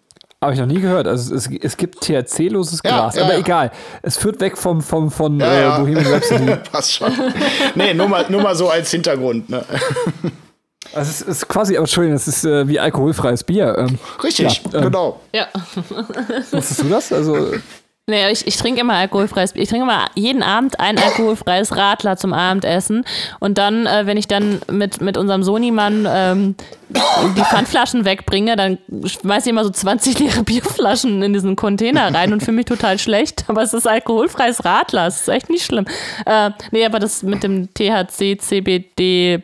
Habe 0.45 0.53
ich 0.53 0.59
noch 0.59 0.67
nie 0.67 0.79
gehört. 0.79 1.07
Also 1.07 1.33
es, 1.35 1.49
es 1.61 1.75
gibt 1.77 2.01
THC-loses 2.01 2.81
Ja, 2.83 2.91
Gras. 2.91 3.15
ja, 3.15 3.23
aber 3.23 3.33
ja. 3.33 3.39
egal. 3.39 3.71
Es 4.03 4.15
führt 4.17 4.39
weg 4.39 4.57
vom, 4.57 4.81
vom, 4.81 5.09
von 5.11 5.39
Ja, 5.39 5.51
äh, 5.51 5.61
ja. 5.61 5.77
Bohemian 5.79 6.05
Rhapsody. 6.05 6.55
Passt 6.71 6.93
schon. 6.93 7.11
nee, 7.75 7.93
nur 7.93 8.07
mal, 8.07 8.25
nur 8.29 8.41
mal 8.41 8.55
so 8.55 8.69
als 8.69 8.91
Hintergrund. 8.91 9.49
Ne? 9.49 9.63
Also 10.93 11.09
es 11.09 11.21
ist 11.23 11.47
quasi, 11.49 11.75
aber 11.75 11.81
Entschuldigung, 11.85 12.15
es 12.15 12.27
ist 12.27 12.45
äh, 12.45 12.67
wie 12.69 12.79
alkoholfreies 12.79 13.43
Bier. 13.43 13.75
Ähm, 13.77 13.97
Richtig, 14.23 14.61
Ja, 14.71 14.77
ähm, 14.77 14.83
genau. 14.85 15.19
Ja. 15.33 15.47
wusstest 16.51 16.83
du 16.83 16.89
das? 16.89 17.11
Also 17.11 17.53
Naja, 18.07 18.29
ich, 18.29 18.45
ich 18.45 18.55
trinke 18.57 18.81
immer 18.81 18.93
alkoholfreies 18.93 19.53
Bier. 19.53 19.63
Ich 19.63 19.69
trinke 19.69 19.85
immer 19.85 20.05
jeden 20.13 20.43
Abend 20.43 20.79
ein 20.79 20.99
alkoholfreies 20.99 21.75
Radler 21.75 22.17
zum 22.17 22.33
Abendessen. 22.33 23.03
Und 23.39 23.57
dann, 23.57 23.87
äh, 23.87 24.05
wenn 24.05 24.15
ich 24.15 24.27
dann 24.27 24.61
mit, 24.71 25.01
mit 25.01 25.17
unserem 25.17 25.41
Sony-Mann 25.41 26.07
ähm, 26.07 26.55
die 26.89 27.41
Pfandflaschen 27.41 28.05
wegbringe, 28.05 28.55
dann 28.55 28.77
schmeiße 29.05 29.47
ich 29.47 29.51
immer 29.51 29.63
so 29.63 29.71
20 29.71 30.19
leere 30.19 30.43
Bierflaschen 30.43 31.23
in 31.23 31.33
diesen 31.33 31.55
Container 31.55 32.13
rein 32.13 32.31
und 32.31 32.43
fühle 32.43 32.57
mich 32.57 32.65
total 32.65 32.99
schlecht. 32.99 33.45
Aber 33.47 33.63
es 33.63 33.73
ist 33.73 33.87
alkoholfreies 33.87 34.63
Radler. 34.63 35.07
Es 35.07 35.21
ist 35.21 35.29
echt 35.29 35.49
nicht 35.49 35.65
schlimm. 35.65 35.85
Äh, 36.27 36.51
nee, 36.69 36.85
aber 36.85 36.99
das 36.99 37.23
mit 37.23 37.41
dem 37.41 37.73
THC, 37.73 38.37
CBD, 38.37 39.41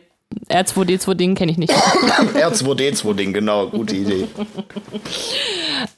R2D2-Ding 0.48 1.34
kenne 1.34 1.52
ich 1.52 1.58
nicht. 1.58 1.72
R2D2-Ding, 2.34 3.32
genau, 3.32 3.68
gute 3.68 3.96
Idee. 3.96 4.26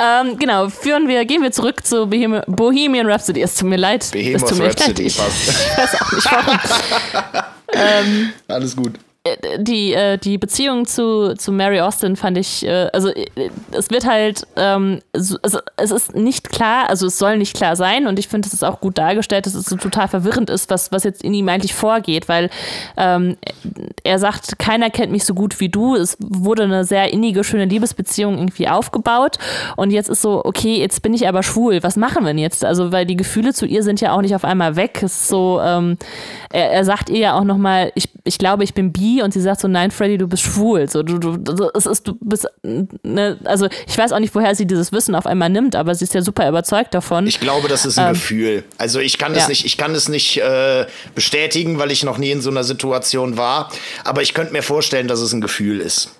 ähm, 0.01 0.39
genau, 0.39 0.69
führen 0.69 1.09
wir, 1.09 1.25
gehen 1.25 1.43
wir 1.43 1.53
zurück 1.53 1.85
zu 1.87 2.07
Bohem 2.07 2.41
Bohemian 2.47 3.07
Rhapsody. 3.07 3.43
Es 3.43 3.55
tut 3.57 3.69
mir 3.69 3.77
leid. 3.77 4.11
mir 4.59 4.67
echt 4.67 4.81
leid. 4.81 4.89
Rhapsody, 4.89 5.03
Ich 5.05 5.17
passt. 5.17 5.49
weiß 5.79 6.01
auch 6.01 6.13
nicht 6.13 6.33
warum. 6.33 6.59
Alles 8.49 8.77
gut. 8.77 8.93
Die, 9.57 9.95
äh, 9.95 10.19
die 10.19 10.37
Beziehung 10.37 10.85
zu, 10.85 11.35
zu 11.35 11.51
Mary 11.51 11.81
Austin 11.81 12.15
fand 12.15 12.37
ich, 12.37 12.67
äh, 12.67 12.91
also 12.93 13.09
äh, 13.09 13.25
es 13.73 13.91
wird 13.91 14.05
halt, 14.05 14.47
ähm, 14.57 15.01
so, 15.15 15.39
also, 15.41 15.61
es 15.79 15.91
ist 15.93 16.15
nicht 16.15 16.51
klar, 16.51 16.91
also 16.91 17.07
es 17.07 17.19
soll 17.19 17.39
nicht 17.39 17.57
klar 17.57 17.75
sein 17.75 18.07
und 18.07 18.19
ich 18.19 18.29
finde, 18.29 18.47
es 18.47 18.53
ist 18.53 18.63
auch 18.63 18.81
gut 18.81 18.99
dargestellt, 18.99 19.47
dass 19.47 19.55
es 19.55 19.65
so 19.65 19.77
total 19.77 20.09
verwirrend 20.09 20.51
ist, 20.51 20.69
was, 20.69 20.93
was 20.93 21.05
jetzt 21.05 21.25
in 21.25 21.33
ihm 21.33 21.49
eigentlich 21.49 21.73
vorgeht, 21.73 22.29
weil 22.29 22.51
ähm, 22.99 23.39
er 24.03 24.19
sagt, 24.19 24.59
keiner 24.59 24.91
kennt 24.91 25.11
mich 25.11 25.25
so 25.25 25.33
gut 25.33 25.59
wie 25.59 25.71
du. 25.71 25.95
Es 25.95 26.19
wurde 26.21 26.65
eine 26.65 26.85
sehr 26.85 27.11
innige, 27.11 27.45
schöne 27.45 27.65
Liebesbeziehung 27.65 28.37
irgendwie 28.37 28.69
aufgebaut 28.69 29.39
und 29.77 29.91
jetzt 29.91 30.11
ist 30.11 30.21
so, 30.21 30.45
okay, 30.45 30.77
jetzt 30.79 31.01
bin 31.01 31.15
ich 31.15 31.27
aber 31.27 31.43
schwul, 31.43 31.83
was 31.83 31.97
machen 31.97 32.25
wir 32.25 32.29
denn 32.29 32.39
jetzt? 32.39 32.63
Also, 32.63 32.93
weil 32.93 33.07
die 33.07 33.17
Gefühle 33.17 33.55
zu 33.55 33.65
ihr 33.65 33.83
sind 33.83 34.03
ja 34.03 34.13
auch 34.13 34.21
nicht 34.21 34.35
auf 34.35 34.45
einmal 34.45 34.77
weg. 34.77 35.03
Es 35.03 35.15
ist 35.15 35.29
so, 35.29 35.63
ähm, 35.65 35.97
er, 36.53 36.71
er 36.73 36.85
sagt 36.85 37.09
ihr 37.09 37.19
ja 37.19 37.39
auch 37.39 37.45
nochmal, 37.45 37.91
ich, 37.95 38.11
ich 38.25 38.37
glaube, 38.37 38.65
ich 38.65 38.75
bin 38.75 38.93
bi 38.93 39.14
und 39.23 39.33
sie 39.33 39.41
sagt 39.41 39.61
so, 39.61 39.69
nein, 39.69 39.91
Freddy, 39.91 40.19
du 40.19 40.27
bist 40.27 40.43
schwul. 40.43 40.89
So, 40.89 41.03
du, 41.03 41.19
du, 41.19 41.71
es 41.75 41.87
ist, 41.87 42.07
du 42.07 42.17
bist, 42.21 42.47
ne, 42.63 43.39
also 43.45 43.69
ich 43.87 43.97
weiß 43.97 44.13
auch 44.13 44.19
nicht, 44.19 44.35
woher 44.35 44.55
sie 44.55 44.67
dieses 44.67 44.93
Wissen 44.93 45.15
auf 45.15 45.27
einmal 45.27 45.51
nimmt, 45.51 45.77
aber 45.77 45.95
sie 45.95 46.05
ist 46.05 46.15
ja 46.15 46.23
super 46.23 46.49
überzeugt 46.49 46.95
davon. 46.95 47.27
Ich 47.27 47.41
glaube, 47.41 47.69
das 47.69 47.85
ist 47.85 47.99
ein 47.99 48.15
Gefühl. 48.15 48.65
Also 48.79 49.01
ich 49.01 49.19
kann 49.19 49.33
es 49.33 49.43
ja. 49.43 49.49
nicht, 49.49 49.65
ich 49.65 49.77
kann 49.77 49.95
es 49.95 50.09
nicht 50.09 50.39
äh, 50.39 50.87
bestätigen, 51.15 51.79
weil 51.79 51.91
ich 51.91 52.05
noch 52.05 52.19
nie 52.19 52.31
in 52.31 52.41
so 52.41 52.51
einer 52.51 52.65
Situation 52.65 53.37
war. 53.37 53.71
Aber 54.05 54.23
ich 54.23 54.35
könnte 54.35 54.53
mir 54.53 54.63
vorstellen, 54.63 55.09
dass 55.09 55.21
es 55.21 55.33
ein 55.33 55.41
Gefühl 55.41 55.81
ist. 55.81 56.11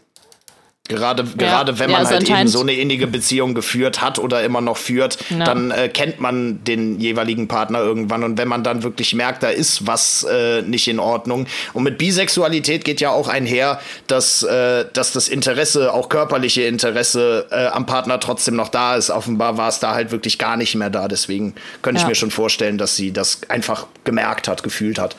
Gerade, 0.87 1.25
gerade 1.25 1.79
wenn 1.79 1.89
Ja, 1.89 1.97
man 1.97 2.07
also 2.07 2.15
halt 2.15 2.29
eben 2.29 2.47
so 2.47 2.61
eine 2.61 2.75
innige 2.75 3.07
Beziehung 3.07 3.55
geführt 3.55 4.03
hat 4.03 4.19
oder 4.19 4.45
immer 4.45 4.61
noch 4.61 4.77
führt, 4.77 5.17
Ja. 5.31 5.43
dann 5.43 5.71
äh, 5.71 5.89
kennt 5.89 6.21
man 6.21 6.63
den 6.63 7.01
jeweiligen 7.01 7.49
Partner 7.49 7.79
irgendwann. 7.79 8.23
Und 8.23 8.37
wenn 8.37 8.49
man 8.49 8.63
dann 8.63 8.83
wirklich 8.83 9.15
merkt, 9.15 9.43
da 9.43 9.49
ist 9.49 9.87
was 9.87 10.25
äh, 10.25 10.61
nicht 10.61 10.87
in 10.87 10.99
Ordnung. 10.99 11.47
Und 11.73 11.85
mit 11.85 11.97
Bisexualität 11.97 12.85
geht 12.85 13.01
ja 13.01 13.09
auch 13.13 13.29
einher, 13.29 13.81
dass, 14.09 14.43
äh, 14.43 14.85
dass 14.93 15.13
das 15.13 15.29
Interesse, 15.29 15.91
auch 15.91 16.11
körperliche 16.11 16.65
Interesse 16.65 17.47
äh, 17.51 17.69
am 17.69 17.87
Partner 17.87 18.21
trotzdem 18.21 18.55
noch 18.55 18.69
da 18.69 18.97
ist. 18.97 19.09
Offenbar 19.09 19.57
war 19.57 19.71
es 19.71 19.79
da 19.79 19.95
halt 19.95 20.11
wirklich 20.11 20.39
gar 20.39 20.59
nicht 20.59 20.75
mehr 20.75 20.91
da. 20.91 21.09
Deswegen 21.09 21.55
könnte 21.81 21.97
ich 21.97 22.03
Ja. 22.03 22.09
mir 22.11 22.15
schon 22.15 22.31
vorstellen, 22.31 22.77
dass 22.77 22.95
sie 22.95 23.11
das 23.11 23.41
einfach 23.49 23.87
gemerkt 24.05 24.49
hat, 24.49 24.63
gefühlt 24.63 24.99
hat. 24.99 25.17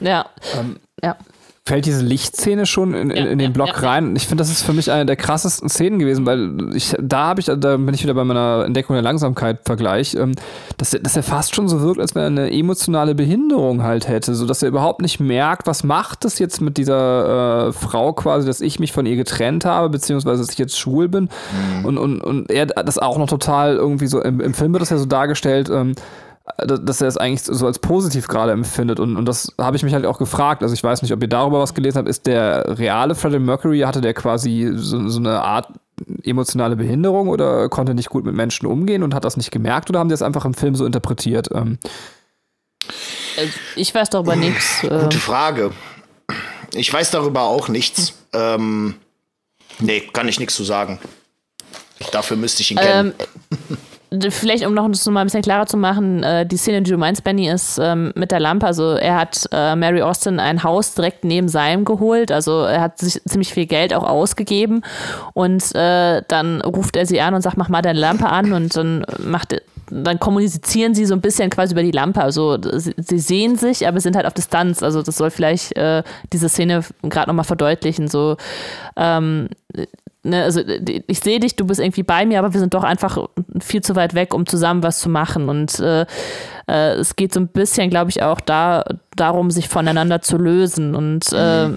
ja. 0.00 0.26
ja. 1.04 1.16
Fällt 1.68 1.86
diese 1.86 2.02
Lichtszene 2.04 2.66
schon 2.66 2.94
in, 2.94 3.10
in, 3.10 3.16
Ja, 3.16 3.30
in 3.30 3.38
den 3.38 3.46
ja, 3.46 3.52
Block 3.52 3.68
ja, 3.68 3.82
ja. 3.82 3.88
rein. 3.90 4.16
Ich 4.16 4.26
finde, 4.26 4.42
das 4.42 4.50
ist 4.50 4.62
für 4.62 4.72
mich 4.72 4.90
eine 4.90 5.06
der 5.06 5.16
krassesten 5.16 5.68
Szenen 5.68 5.98
gewesen, 5.98 6.26
weil 6.26 6.74
ich, 6.74 6.94
da 7.00 7.26
habe 7.28 7.40
ich, 7.40 7.46
da 7.46 7.76
bin 7.76 7.92
ich 7.94 8.02
wieder 8.02 8.14
bei 8.14 8.24
meiner 8.24 8.64
Entdeckung 8.66 8.94
der 8.94 9.02
Langsamkeit-Vergleich, 9.02 10.14
ähm, 10.14 10.32
dass, 10.76 10.94
er- 10.94 11.00
dass 11.00 11.16
er 11.16 11.22
fast 11.22 11.54
schon 11.54 11.68
so 11.68 11.80
wirkt, 11.80 12.00
als 12.00 12.14
wenn 12.14 12.22
er 12.22 12.26
eine 12.26 12.50
emotionale 12.52 13.14
Behinderung 13.14 13.82
halt 13.82 14.08
hätte, 14.08 14.34
so 14.34 14.46
dass 14.46 14.62
er 14.62 14.68
überhaupt 14.68 15.00
nicht 15.02 15.20
merkt, 15.20 15.66
was 15.66 15.84
macht 15.84 16.24
es 16.24 16.38
jetzt 16.38 16.60
mit 16.60 16.76
dieser 16.76 17.68
äh, 17.68 17.72
Frau 17.72 18.12
quasi, 18.12 18.46
dass 18.46 18.60
ich 18.60 18.80
mich 18.80 18.92
von 18.92 19.06
ihr 19.06 19.16
getrennt 19.16 19.64
habe, 19.64 19.88
beziehungsweise 19.90 20.42
dass 20.42 20.52
ich 20.52 20.58
jetzt 20.58 20.78
schwul 20.78 21.08
bin. 21.08 21.28
Und, 21.84 21.98
und, 21.98 22.20
und 22.20 22.50
er 22.50 22.66
das 22.66 22.98
auch 22.98 23.18
noch 23.18 23.28
total 23.28 23.76
irgendwie 23.76 24.06
so, 24.06 24.22
im, 24.22 24.40
im 24.40 24.54
Film 24.54 24.72
wird 24.72 24.82
das 24.82 24.90
ja 24.90 24.98
so 24.98 25.06
dargestellt, 25.06 25.68
ähm, 25.70 25.94
dass 26.56 27.00
er 27.00 27.08
es 27.08 27.16
eigentlich 27.16 27.42
so 27.42 27.66
als 27.66 27.78
positiv 27.78 28.28
gerade 28.28 28.52
empfindet. 28.52 29.00
Und, 29.00 29.16
und 29.16 29.26
das 29.26 29.52
habe 29.58 29.76
ich 29.76 29.82
mich 29.82 29.92
halt 29.94 30.06
auch 30.06 30.18
gefragt. 30.18 30.62
Also 30.62 30.74
ich 30.74 30.82
weiß 30.82 31.02
nicht, 31.02 31.12
ob 31.12 31.22
ihr 31.22 31.28
darüber 31.28 31.60
was 31.60 31.74
gelesen 31.74 31.98
habt. 31.98 32.08
Ist 32.08 32.26
der 32.26 32.78
reale 32.78 33.14
Freddie 33.14 33.38
Mercury, 33.38 33.80
hatte 33.80 34.00
der 34.00 34.14
quasi 34.14 34.70
so, 34.74 35.08
so 35.08 35.18
eine 35.18 35.42
Art 35.42 35.68
emotionale 36.22 36.76
Behinderung 36.76 37.28
oder 37.28 37.68
konnte 37.68 37.94
nicht 37.94 38.08
gut 38.08 38.24
mit 38.24 38.34
Menschen 38.34 38.66
umgehen 38.66 39.02
und 39.02 39.14
hat 39.14 39.24
das 39.24 39.36
nicht 39.36 39.50
gemerkt 39.50 39.90
oder 39.90 39.98
haben 39.98 40.08
die 40.08 40.12
das 40.12 40.22
einfach 40.22 40.44
im 40.44 40.54
Film 40.54 40.74
so 40.74 40.86
interpretiert? 40.86 41.48
Ähm, 41.52 41.78
Also, 43.36 43.52
Ich 43.76 43.94
weiß 43.94 44.10
darüber 44.10 44.36
nichts. 44.36 44.84
Äh, 44.84 45.00
Gute 45.00 45.18
Frage. 45.18 45.72
Ich 46.74 46.92
weiß 46.92 47.10
darüber 47.10 47.42
auch 47.42 47.68
nichts. 47.68 48.12
Ähm, 48.32 48.94
nee, 49.80 50.00
kann 50.12 50.28
ich 50.28 50.38
nichts 50.38 50.54
zu 50.54 50.64
sagen. 50.64 50.98
Dafür 52.12 52.36
müsste 52.36 52.62
ich 52.62 52.70
ihn 52.70 52.76
kennen. 52.78 53.12
Ähm, 53.70 53.76
vielleicht, 54.30 54.66
um 54.66 54.74
noch 54.74 54.88
das 54.88 55.04
noch 55.06 55.12
mal 55.12 55.20
ein 55.20 55.26
bisschen 55.26 55.42
klarer 55.42 55.66
zu 55.66 55.76
machen, 55.76 56.22
äh, 56.22 56.46
die 56.46 56.56
Szene, 56.56 56.82
die 56.82 56.90
du 56.90 56.98
meinst, 56.98 57.24
Benny, 57.24 57.48
ist 57.48 57.78
ähm, 57.78 58.12
mit 58.14 58.30
der 58.30 58.40
Lampe. 58.40 58.66
Also 58.66 58.92
er 58.92 59.16
hat 59.16 59.46
äh, 59.52 59.76
Mary 59.76 60.02
Austin 60.02 60.40
ein 60.40 60.62
Haus 60.62 60.94
direkt 60.94 61.24
neben 61.24 61.48
seinem 61.48 61.84
geholt. 61.84 62.32
Also 62.32 62.62
er 62.62 62.80
hat 62.80 62.98
sich 62.98 63.20
ziemlich 63.24 63.52
viel 63.52 63.66
Geld 63.66 63.94
auch 63.94 64.04
ausgegeben. 64.04 64.82
Und 65.34 65.74
äh, 65.74 66.22
dann 66.28 66.60
ruft 66.62 66.96
er 66.96 67.06
sie 67.06 67.20
an 67.20 67.34
und 67.34 67.42
sagt, 67.42 67.56
mach 67.56 67.68
mal 67.68 67.82
deine 67.82 67.98
Lampe 67.98 68.26
an. 68.28 68.52
Und 68.52 68.76
dann 68.76 69.04
macht 69.18 69.54
dann 69.90 70.18
kommunizieren 70.18 70.94
sie 70.94 71.06
so 71.06 71.14
ein 71.14 71.20
bisschen 71.20 71.50
quasi 71.50 71.72
über 71.72 71.82
die 71.82 71.90
Lampe. 71.90 72.20
Also 72.22 72.58
sie, 72.60 72.94
sie 72.96 73.18
sehen 73.18 73.56
sich, 73.56 73.86
aber 73.86 74.00
sind 74.00 74.16
halt 74.16 74.26
auf 74.26 74.34
Distanz. 74.34 74.82
Also 74.82 75.02
das 75.02 75.16
soll 75.16 75.30
vielleicht 75.30 75.76
äh, 75.76 76.02
diese 76.32 76.48
Szene 76.48 76.82
gerade 77.02 77.28
nochmal 77.28 77.44
verdeutlichen. 77.44 78.08
So, 78.08 78.36
ähm, 78.96 79.48
ne, 80.28 80.44
also 80.44 80.60
ich 81.06 81.20
sehe 81.20 81.40
dich, 81.40 81.56
du 81.56 81.66
bist 81.66 81.80
irgendwie 81.80 82.02
bei 82.02 82.26
mir, 82.26 82.38
aber 82.38 82.52
wir 82.52 82.60
sind 82.60 82.74
doch 82.74 82.84
einfach 82.84 83.28
viel 83.60 83.82
zu 83.82 83.96
weit 83.96 84.14
weg, 84.14 84.34
um 84.34 84.46
zusammen 84.46 84.82
was 84.82 85.00
zu 85.00 85.08
machen. 85.08 85.48
Und 85.48 85.78
äh, 85.80 86.06
äh, 86.68 86.92
es 86.92 87.16
geht 87.16 87.32
so 87.32 87.40
ein 87.40 87.48
bisschen, 87.48 87.90
glaube 87.90 88.10
ich, 88.10 88.22
auch 88.22 88.40
da 88.40 88.84
darum, 89.16 89.50
sich 89.50 89.68
voneinander 89.68 90.20
zu 90.20 90.36
lösen. 90.36 90.94
Und 90.94 91.32
äh, 91.32 91.70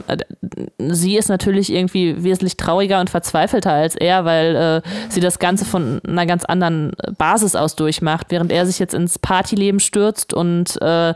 sie 0.78 1.18
ist 1.18 1.30
natürlich 1.30 1.73
irgendwie 1.73 2.23
wesentlich 2.23 2.57
trauriger 2.57 2.99
und 2.99 3.10
verzweifelter 3.10 3.72
als 3.72 3.95
er, 3.95 4.26
weil 4.26 4.56
äh, 4.56 4.90
sie 5.10 5.22
das 5.22 5.40
Ganze 5.40 5.65
von 5.65 6.02
einer 6.07 6.26
ganz 6.26 6.45
anderen 6.45 6.91
Basis 7.18 7.56
aus 7.56 7.76
durchmacht, 7.76 8.28
während 8.30 8.52
er 8.52 8.65
sich 8.65 8.80
jetzt 8.80 8.94
ins 8.94 9.18
Partyleben 9.18 9.80
stürzt 9.80 10.34
und 10.34 10.80
äh, 10.82 11.14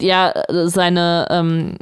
ja 0.00 0.32
seine 0.64 1.26
ähm, 1.30 1.76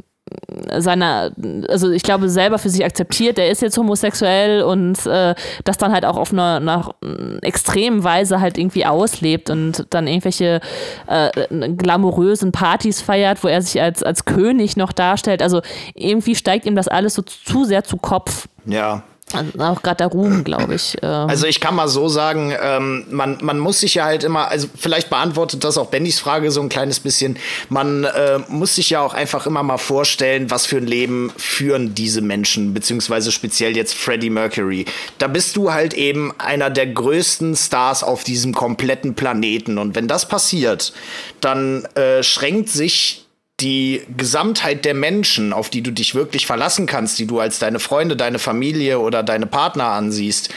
seiner, 0.77 1.31
also 1.69 1.91
ich 1.91 2.03
glaube, 2.03 2.29
selber 2.29 2.57
für 2.57 2.69
sich 2.69 2.83
akzeptiert, 2.83 3.37
der 3.37 3.49
ist 3.49 3.61
jetzt 3.61 3.77
homosexuell 3.77 4.63
und 4.63 5.05
äh, 5.05 5.35
das 5.63 5.77
dann 5.77 5.91
halt 5.91 6.05
auch 6.05 6.17
auf 6.17 6.31
einer, 6.31 6.57
einer 6.57 6.95
extremen 7.41 8.03
Weise 8.03 8.41
halt 8.41 8.57
irgendwie 8.57 8.85
auslebt 8.85 9.49
und 9.49 9.85
dann 9.91 10.07
irgendwelche 10.07 10.61
äh, 11.07 11.29
glamourösen 11.75 12.51
Partys 12.51 13.01
feiert, 13.01 13.43
wo 13.43 13.47
er 13.47 13.61
sich 13.61 13.81
als, 13.81 14.03
als 14.03 14.25
König 14.25 14.77
noch 14.77 14.91
darstellt. 14.91 15.41
Also 15.41 15.61
irgendwie 15.93 16.35
steigt 16.35 16.65
ihm 16.65 16.75
das 16.75 16.87
alles 16.87 17.13
so 17.13 17.21
zu 17.21 17.65
sehr 17.65 17.83
zu 17.83 17.97
Kopf. 17.97 18.47
Ja. 18.65 19.03
Also 19.33 19.51
auch 19.59 19.81
gerade 19.81 19.97
der 19.97 20.07
Ruhm, 20.07 20.45
glaube 20.45 20.75
ich. 20.75 20.95
Ähm. 21.01 21.29
Also 21.29 21.47
ich 21.47 21.59
kann 21.59 21.75
mal 21.75 21.89
so 21.89 22.07
sagen, 22.07 22.53
ähm, 22.61 23.05
man, 23.09 23.37
man 23.41 23.59
muss 23.59 23.81
sich 23.81 23.95
ja 23.95 24.05
halt 24.05 24.23
immer, 24.23 24.47
also 24.47 24.69
vielleicht 24.73 25.09
beantwortet 25.09 25.65
das 25.65 25.77
auch 25.77 25.87
Bennys 25.87 26.19
Frage 26.19 26.49
so 26.49 26.61
ein 26.61 26.69
kleines 26.69 27.01
bisschen, 27.01 27.37
man 27.67 28.05
äh, 28.05 28.39
muss 28.47 28.75
sich 28.75 28.89
ja 28.89 29.01
auch 29.01 29.13
einfach 29.13 29.45
immer 29.45 29.63
mal 29.63 29.77
vorstellen, 29.77 30.49
was 30.49 30.65
für 30.65 30.77
ein 30.77 30.87
Leben 30.87 31.33
führen 31.35 31.93
diese 31.93 32.21
Menschen, 32.21 32.73
beziehungsweise 32.73 33.33
speziell 33.33 33.75
jetzt 33.75 33.95
Freddie 33.95 34.29
Mercury. 34.29 34.85
Da 35.17 35.27
bist 35.27 35.57
du 35.57 35.73
halt 35.73 35.93
eben 35.93 36.33
einer 36.37 36.69
der 36.69 36.87
größten 36.87 37.55
Stars 37.57 38.03
auf 38.03 38.23
diesem 38.23 38.53
kompletten 38.53 39.13
Planeten. 39.13 39.77
Und 39.77 39.95
wenn 39.95 40.07
das 40.07 40.29
passiert, 40.29 40.93
dann 41.41 41.83
äh, 41.95 42.23
schränkt 42.23 42.69
sich 42.69 43.26
die 43.59 44.03
Gesamtheit 44.15 44.85
der 44.85 44.93
Menschen, 44.93 45.51
auf 45.51 45.69
die 45.69 45.81
du 45.81 45.91
dich 45.91 46.13
wirklich 46.13 46.45
verlassen 46.45 46.85
kannst, 46.85 47.17
die 47.17 47.25
du 47.25 47.39
als 47.39 47.57
deine 47.57 47.79
Freunde, 47.79 48.15
deine 48.15 48.37
Familie 48.39 48.99
oder 48.99 49.23
deine 49.23 49.47
Partner 49.47 49.85
ansiehst, 49.85 50.49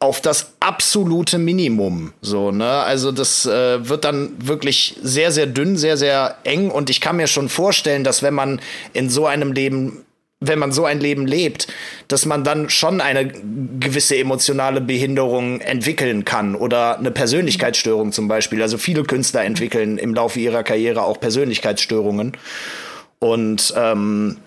auf 0.00 0.20
das 0.20 0.54
absolute 0.60 1.38
Minimum. 1.38 2.12
So, 2.22 2.50
ne? 2.50 2.70
Also 2.70 3.12
das 3.12 3.46
äh, 3.46 3.88
wird 3.88 4.04
dann 4.04 4.32
wirklich 4.38 4.96
sehr, 5.02 5.30
sehr 5.30 5.46
dünn, 5.46 5.76
sehr, 5.76 5.96
sehr 5.96 6.38
eng. 6.44 6.70
Und 6.70 6.90
ich 6.90 7.00
kann 7.00 7.16
mir 7.16 7.26
schon 7.26 7.48
vorstellen, 7.48 8.02
dass 8.02 8.22
wenn 8.22 8.34
man 8.34 8.60
in 8.94 9.10
so 9.10 9.26
einem 9.26 9.52
Leben 9.52 10.04
wenn 10.40 10.58
man 10.58 10.72
so 10.72 10.86
ein 10.86 11.00
Leben 11.00 11.26
lebt, 11.26 11.68
dass 12.08 12.24
man 12.24 12.44
dann 12.44 12.70
schon 12.70 13.02
eine 13.02 13.28
gewisse 13.28 14.16
emotionale 14.16 14.80
Behinderung 14.80 15.60
entwickeln 15.60 16.24
kann 16.24 16.54
oder 16.54 16.98
eine 16.98 17.10
Persönlichkeitsstörung 17.10 18.10
zum 18.12 18.26
Beispiel. 18.26 18.62
Also 18.62 18.78
viele 18.78 19.04
Künstler 19.04 19.44
entwickeln 19.44 19.98
im 19.98 20.14
Laufe 20.14 20.40
ihrer 20.40 20.62
Karriere 20.62 21.02
auch 21.02 21.20
Persönlichkeitsstörungen. 21.20 22.32
Und 23.18 23.74
ähm, 23.76 24.38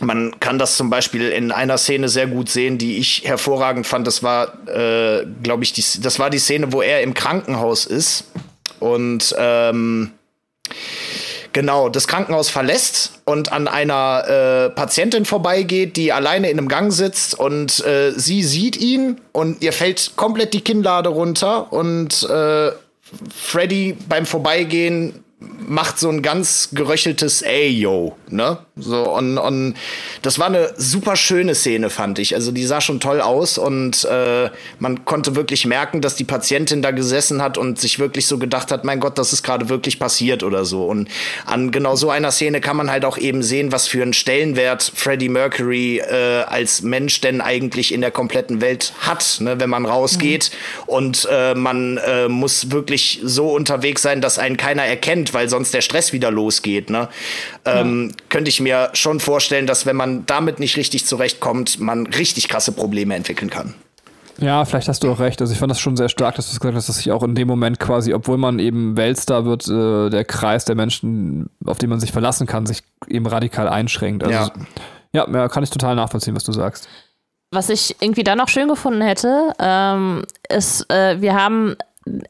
man 0.00 0.40
kann 0.40 0.58
das 0.58 0.78
zum 0.78 0.88
Beispiel 0.88 1.28
in 1.28 1.52
einer 1.52 1.76
Szene 1.76 2.08
sehr 2.08 2.26
gut 2.26 2.48
sehen, 2.48 2.78
die 2.78 2.96
ich 2.96 3.24
hervorragend 3.24 3.86
fand. 3.86 4.06
Das 4.06 4.22
war, 4.22 4.54
äh, 4.68 5.26
glaube 5.42 5.64
ich, 5.64 5.74
die, 5.74 5.84
das 6.00 6.18
war 6.18 6.30
die 6.30 6.38
Szene, 6.38 6.72
wo 6.72 6.80
er 6.80 7.02
im 7.02 7.12
Krankenhaus 7.12 7.84
ist 7.84 8.24
und 8.80 9.34
ähm, 9.38 10.12
genau 11.52 11.88
das 11.88 12.08
Krankenhaus 12.08 12.48
verlässt 12.48 13.20
und 13.24 13.52
an 13.52 13.68
einer 13.68 14.24
äh, 14.26 14.70
Patientin 14.70 15.24
vorbeigeht, 15.24 15.96
die 15.96 16.12
alleine 16.12 16.50
in 16.50 16.58
einem 16.58 16.68
Gang 16.68 16.92
sitzt 16.92 17.38
und 17.38 17.84
äh, 17.84 18.12
sie 18.12 18.42
sieht 18.42 18.76
ihn 18.76 19.20
und 19.32 19.62
ihr 19.62 19.72
fällt 19.72 20.12
komplett 20.16 20.54
die 20.54 20.62
Kinnlade 20.62 21.08
runter 21.08 21.72
und 21.72 22.22
äh, 22.28 22.72
Freddy 23.30 23.96
beim 24.08 24.26
Vorbeigehen 24.26 25.21
macht 25.68 25.98
so 25.98 26.08
ein 26.08 26.22
ganz 26.22 26.70
geröcheltes 26.72 27.42
Ey, 27.42 27.68
yo, 27.70 28.16
ne? 28.28 28.58
So, 28.76 29.10
und, 29.14 29.36
und 29.36 29.74
das 30.22 30.38
war 30.38 30.46
eine 30.46 30.72
super 30.76 31.14
schöne 31.14 31.54
Szene, 31.54 31.90
fand 31.90 32.18
ich. 32.18 32.34
Also 32.34 32.52
die 32.52 32.64
sah 32.64 32.80
schon 32.80 33.00
toll 33.00 33.20
aus 33.20 33.58
und 33.58 34.04
äh, 34.04 34.48
man 34.78 35.04
konnte 35.04 35.36
wirklich 35.36 35.66
merken, 35.66 36.00
dass 36.00 36.16
die 36.16 36.24
Patientin 36.24 36.80
da 36.80 36.90
gesessen 36.90 37.42
hat 37.42 37.58
und 37.58 37.78
sich 37.78 37.98
wirklich 37.98 38.26
so 38.26 38.38
gedacht 38.38 38.72
hat, 38.72 38.84
mein 38.84 38.98
Gott, 38.98 39.18
das 39.18 39.32
ist 39.34 39.42
gerade 39.42 39.68
wirklich 39.68 39.98
passiert 39.98 40.42
oder 40.42 40.64
so. 40.64 40.86
Und 40.86 41.08
an 41.44 41.70
genau 41.70 41.96
so 41.96 42.08
einer 42.08 42.30
Szene 42.30 42.60
kann 42.60 42.76
man 42.76 42.90
halt 42.90 43.04
auch 43.04 43.18
eben 43.18 43.42
sehen, 43.42 43.72
was 43.72 43.88
für 43.88 44.02
einen 44.02 44.14
Stellenwert 44.14 44.90
Freddie 44.94 45.28
Mercury 45.28 45.98
äh, 45.98 46.44
als 46.46 46.80
Mensch 46.80 47.20
denn 47.20 47.42
eigentlich 47.42 47.92
in 47.92 48.00
der 48.00 48.10
kompletten 48.10 48.62
Welt 48.62 48.94
hat, 49.00 49.36
ne? 49.40 49.60
wenn 49.60 49.68
man 49.68 49.84
rausgeht 49.84 50.50
mhm. 50.50 50.88
und 50.94 51.28
äh, 51.30 51.54
man 51.54 51.98
äh, 51.98 52.28
muss 52.28 52.70
wirklich 52.70 53.20
so 53.22 53.50
unterwegs 53.50 54.00
sein, 54.00 54.22
dass 54.22 54.38
einen 54.38 54.56
keiner 54.56 54.84
erkennt, 54.84 55.31
weil 55.34 55.48
sonst 55.48 55.74
der 55.74 55.80
Stress 55.80 56.12
wieder 56.12 56.30
losgeht. 56.30 56.90
Ne? 56.90 57.08
Ähm, 57.64 58.10
ja. 58.10 58.16
Könnte 58.28 58.48
ich 58.48 58.60
mir 58.60 58.90
schon 58.92 59.20
vorstellen, 59.20 59.66
dass 59.66 59.86
wenn 59.86 59.96
man 59.96 60.26
damit 60.26 60.58
nicht 60.60 60.76
richtig 60.76 61.06
zurechtkommt, 61.06 61.80
man 61.80 62.06
richtig 62.06 62.48
krasse 62.48 62.72
Probleme 62.72 63.14
entwickeln 63.14 63.50
kann. 63.50 63.74
Ja, 64.38 64.64
vielleicht 64.64 64.88
hast 64.88 65.04
du 65.04 65.12
auch 65.12 65.20
recht. 65.20 65.40
Also 65.40 65.52
ich 65.52 65.58
fand 65.58 65.70
das 65.70 65.78
schon 65.78 65.96
sehr 65.96 66.08
stark, 66.08 66.34
dass 66.36 66.50
du 66.50 66.58
gesagt 66.58 66.74
hast, 66.74 66.88
dass 66.88 66.96
sich 66.96 67.12
auch 67.12 67.22
in 67.22 67.34
dem 67.34 67.46
Moment 67.48 67.78
quasi, 67.78 68.12
obwohl 68.14 68.38
man 68.38 68.58
eben 68.58 68.96
Weltstar 68.96 69.44
wird, 69.44 69.68
äh, 69.68 70.10
der 70.10 70.24
Kreis 70.24 70.64
der 70.64 70.74
Menschen, 70.74 71.50
auf 71.64 71.78
die 71.78 71.86
man 71.86 72.00
sich 72.00 72.12
verlassen 72.12 72.46
kann, 72.46 72.66
sich 72.66 72.82
eben 73.06 73.26
radikal 73.26 73.68
einschränkt. 73.68 74.24
Also, 74.24 74.50
ja. 75.12 75.26
ja, 75.30 75.48
kann 75.48 75.62
ich 75.62 75.70
total 75.70 75.94
nachvollziehen, 75.94 76.34
was 76.34 76.44
du 76.44 76.52
sagst. 76.52 76.88
Was 77.52 77.68
ich 77.68 77.96
irgendwie 78.00 78.24
dann 78.24 78.38
noch 78.38 78.48
schön 78.48 78.66
gefunden 78.66 79.02
hätte, 79.02 79.52
ähm, 79.58 80.24
ist, 80.48 80.90
äh, 80.90 81.20
wir 81.20 81.34
haben 81.34 81.76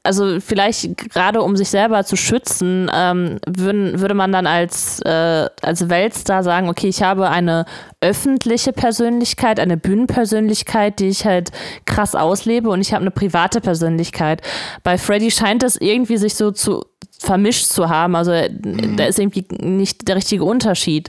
also 0.03 0.41
vielleicht 0.41 0.97
gerade 1.11 1.43
um 1.43 1.57
sich 1.57 1.71
selber 1.71 2.05
zu 2.05 2.17
schützen, 2.17 2.91
ähm, 2.95 3.39
würden, 3.47 4.01
würde 4.01 4.15
man 4.15 4.33
dann 4.33 4.47
als, 4.47 5.01
äh, 5.01 5.49
als 5.63 5.89
Weltstar 5.89 6.43
sagen, 6.43 6.69
okay, 6.69 6.89
ich 6.89 7.03
habe 7.03 7.29
eine 7.31 7.65
öffentliche 8.01 8.73
Persönlichkeit, 8.73 9.59
eine 9.59 9.77
Bühnenpersönlichkeit, 9.77 10.99
die 10.99 11.09
ich 11.09 11.25
halt 11.25 11.51
krass 11.87 12.15
auslebe 12.15 12.69
und 12.69 12.81
ich 12.81 12.93
habe 12.93 13.03
eine 13.03 13.11
private 13.11 13.61
Persönlichkeit. 13.61 14.43
Bei 14.83 14.99
Freddy 14.99 15.31
scheint 15.31 15.63
es 15.63 15.77
irgendwie 15.77 16.19
sich 16.19 16.35
so 16.35 16.51
zu 16.51 16.85
vermischt 17.19 17.67
zu 17.67 17.89
haben. 17.89 18.15
Also 18.17 18.33
mhm. 18.33 18.97
da 18.97 19.05
ist 19.05 19.19
irgendwie 19.19 19.47
nicht 19.61 20.09
der 20.09 20.17
richtige 20.17 20.45
Unterschied. 20.45 21.09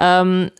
Ähm, 0.00 0.50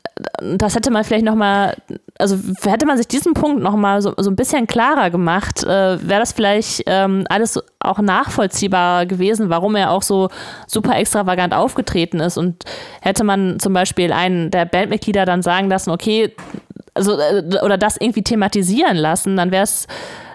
das 0.40 0.77
hätte 0.77 0.90
man 0.90 1.05
vielleicht 1.05 1.24
noch 1.24 1.35
mal, 1.35 1.77
also 2.19 2.39
hätte 2.62 2.86
man 2.86 2.97
sich 2.97 3.09
diesen 3.09 3.35
Punkt 3.35 3.61
noch 3.62 3.74
mal 3.74 4.01
so, 4.01 4.15
so 4.16 4.31
ein 4.31 4.36
bisschen 4.36 4.66
klarer 4.66 5.11
gemacht, 5.11 5.65
äh, 5.65 5.69
wäre 5.69 6.20
das 6.20 6.32
vielleicht 6.32 6.85
ähm, 6.86 7.27
alles 7.28 7.61
auch 7.81 7.99
nachvollziehbar 7.99 9.07
gewesen, 9.07 9.51
warum 9.51 9.74
er 9.74 9.91
auch 9.91 10.03
so 10.03 10.28
super 10.69 10.97
extravagant 10.97 11.53
aufgetreten 11.53 12.20
ist 12.20 12.36
und 12.36 12.65
hätte 13.01 13.24
man 13.24 13.59
zum 13.59 13.73
Beispiel 13.73 14.12
einen 14.12 14.51
der 14.51 14.65
Bandmitglieder 14.65 15.24
dann 15.24 15.43
sagen 15.43 15.69
lassen, 15.69 15.91
okay, 15.91 16.35
also 16.95 17.19
äh, 17.19 17.43
oder 17.62 17.78
das 17.78 17.97
irgendwie 17.99 18.23
thematisieren 18.23 18.97
lassen, 18.97 19.36
dann 19.36 19.51
wäre 19.51 19.65
es 19.65 19.89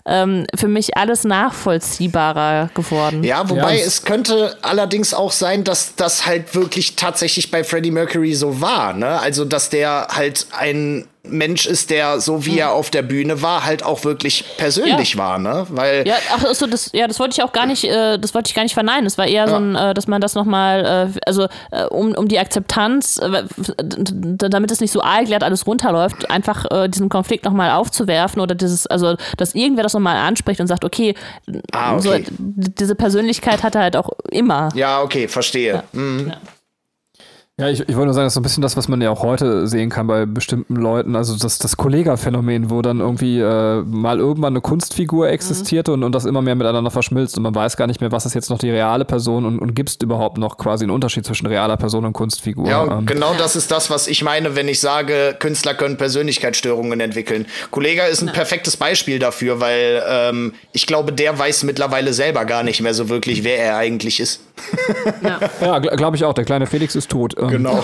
ähm, 0.06 0.47
für 0.56 0.68
mich 0.68 0.97
alles 0.97 1.23
nachvollziehbarer 1.23 2.69
geworden. 2.73 3.23
Ja, 3.23 3.49
wobei 3.49 3.77
ja. 3.77 3.85
es 3.85 4.03
könnte 4.03 4.57
allerdings 4.64 5.14
auch 5.14 5.31
sein, 5.31 5.64
dass 5.64 5.95
das 5.95 6.26
halt 6.26 6.56
wirklich 6.56 6.95
tatsächlich 6.95 7.51
bei 7.51 7.64
Freddie 7.64 7.91
Mercury 7.91 8.34
so 8.34 8.60
war. 8.60 8.93
Ne? 8.93 9.07
Also, 9.19 9.45
dass 9.45 9.69
der 9.69 10.07
halt 10.10 10.47
ein 10.51 11.07
Mensch 11.24 11.66
ist, 11.66 11.90
der 11.90 12.22
so 12.22 12.46
wie 12.46 12.52
hm. 12.52 12.60
er 12.60 12.72
auf 12.72 12.90
der 12.90 13.02
Bühne 13.02 13.41
war, 13.41 13.66
halt 13.66 13.84
auch 13.84 14.04
wirklich 14.04 14.46
persönlich 14.58 15.14
ja. 15.14 15.20
war, 15.20 15.40
ne? 15.40 15.68
Weil 15.70 16.08
ja, 16.08 16.16
ach 16.32 16.54
so, 16.54 16.66
das, 16.66 16.91
ja, 16.94 17.08
das 17.08 17.20
wollte 17.20 17.34
ich 17.34 17.44
auch 17.44 17.52
gar 17.52 17.66
nicht, 17.66 17.84
äh, 17.84 18.18
das 18.18 18.34
wollte 18.34 18.50
ich 18.50 18.56
gar 18.56 18.64
nicht 18.64 18.74
verneinen. 18.74 19.06
Es 19.06 19.18
war 19.18 19.28
eher 19.28 19.46
ja. 19.46 19.50
so 19.50 19.56
ein, 19.56 19.76
äh, 19.76 19.94
dass 19.94 20.08
man 20.08 20.22
das 20.22 20.36
nochmal, 20.36 21.12
äh, 21.16 21.20
also 21.26 21.48
äh, 21.72 21.84
um, 21.86 22.14
um 22.14 22.28
die 22.28 22.40
Akzeptanz, 22.40 23.18
äh, 23.18 23.44
damit 23.78 24.72
es 24.72 24.80
nicht 24.80 24.91
so 24.91 25.02
aalglatt 25.02 25.44
alles 25.44 25.68
runterläuft, 25.68 26.30
einfach 26.30 26.66
äh, 26.72 26.88
diesen 26.88 27.10
Konflikt 27.10 27.44
nochmal 27.44 27.72
aufzuwerfen 27.72 28.41
oder 28.41 28.56
dieses, 28.56 28.88
also 28.88 29.16
dass 29.38 29.56
irgendwer 29.56 29.84
das 29.84 29.94
nochmal 29.94 30.18
anspricht 30.18 30.62
und 30.62 30.68
sagt, 30.68 30.86
okay, 30.86 31.16
ah, 31.74 31.98
okay. 31.98 32.24
So, 32.28 32.36
diese 32.38 32.96
Persönlichkeit 32.96 33.64
hat 33.64 33.76
er 33.76 33.82
halt 33.82 33.98
auch 33.98 34.10
immer. 34.32 34.70
Ja, 34.74 35.02
okay, 35.02 35.28
verstehe. 35.28 35.84
Mhm. 35.91 36.34
Ja, 37.60 37.68
ich, 37.68 37.81
ich 37.81 37.95
wollte 37.95 38.06
nur 38.06 38.14
sagen, 38.14 38.26
das 38.26 38.31
ist 38.31 38.36
so 38.36 38.40
ein 38.40 38.44
bisschen 38.44 38.61
das, 38.61 38.77
was 38.77 38.88
man 38.88 39.02
ja 39.02 39.10
auch 39.10 39.22
heute 39.22 39.68
sehen 39.68 39.90
kann 39.90 40.07
bei 40.07 40.26
bestimmten 40.26 40.77
Leuten. 40.77 41.18
Also 41.18 41.36
das, 41.36 41.57
das 41.57 41.76
Kollega-Phänomen, 41.76 42.69
wo 42.69 42.81
dann 42.81 43.02
irgendwie 43.02 43.40
äh, 43.40 43.81
mal 43.81 44.19
irgendwann 44.19 44.53
eine 44.53 44.61
Kunstfigur 44.61 45.30
existierte 45.30 45.91
mhm. 45.91 45.95
und, 45.95 46.03
und 46.06 46.15
das 46.15 46.23
immer 46.23 46.41
mehr 46.41 46.56
miteinander 46.56 46.90
verschmilzt 46.90 47.36
und 47.36 47.44
man 47.44 47.53
weiß 47.53 47.76
gar 47.76 47.88
nicht 47.88 47.99
mehr, 47.99 48.14
was 48.14 48.26
ist 48.26 48.34
jetzt 48.34 48.49
noch 48.49 48.60
die 48.60 48.69
reale 48.69 49.03
Person 49.03 49.45
und, 49.45 49.60
und 49.60 49.76
gibt 49.76 49.90
es 49.90 49.98
überhaupt 50.02 50.38
noch 50.38 50.57
quasi 50.57 50.86
einen 50.86 50.91
Unterschied 50.91 51.26
zwischen 51.26 51.48
realer 51.48 51.76
Person 51.76 52.06
und 52.06 52.14
Kunstfigur. 52.14 52.65
Ja, 52.69 52.81
und 52.84 52.99
ähm. 52.99 53.06
genau 53.06 53.34
das 53.38 53.57
ist 53.57 53.69
das, 53.72 53.90
was 53.90 54.07
ich 54.07 54.23
meine, 54.23 54.56
wenn 54.56 54.69
ich 54.69 54.80
sage, 54.80 55.36
Künstler 55.38 55.73
können 55.73 55.98
Persönlichkeitsstörungen 55.98 57.02
entwickeln. 57.02 57.45
Kollega 57.72 58.06
ist 58.06 58.22
ein 58.22 58.31
perfektes 58.31 58.77
Beispiel 58.77 59.19
dafür, 59.19 59.60
weil 59.60 60.02
ähm, 60.07 60.53
ich 60.72 60.88
glaube, 60.88 61.11
der 61.11 61.38
weiß 61.38 61.64
mittlerweile 61.64 62.14
selber 62.14 62.45
gar 62.45 62.64
nicht 62.64 62.81
mehr 62.81 62.94
so 62.94 63.10
wirklich, 63.10 63.44
wer 63.44 63.60
er 63.60 63.76
eigentlich 63.76 64.22
ist. 64.22 64.40
Ja, 65.22 65.40
ja 65.61 65.80
glaube 65.80 66.15
ich 66.15 66.23
auch. 66.23 66.34
Der 66.34 66.45
kleine 66.45 66.65
Felix 66.65 66.95
ist 66.95 67.10
tot. 67.10 67.36
Ähm, 67.38 67.48
genau. 67.49 67.84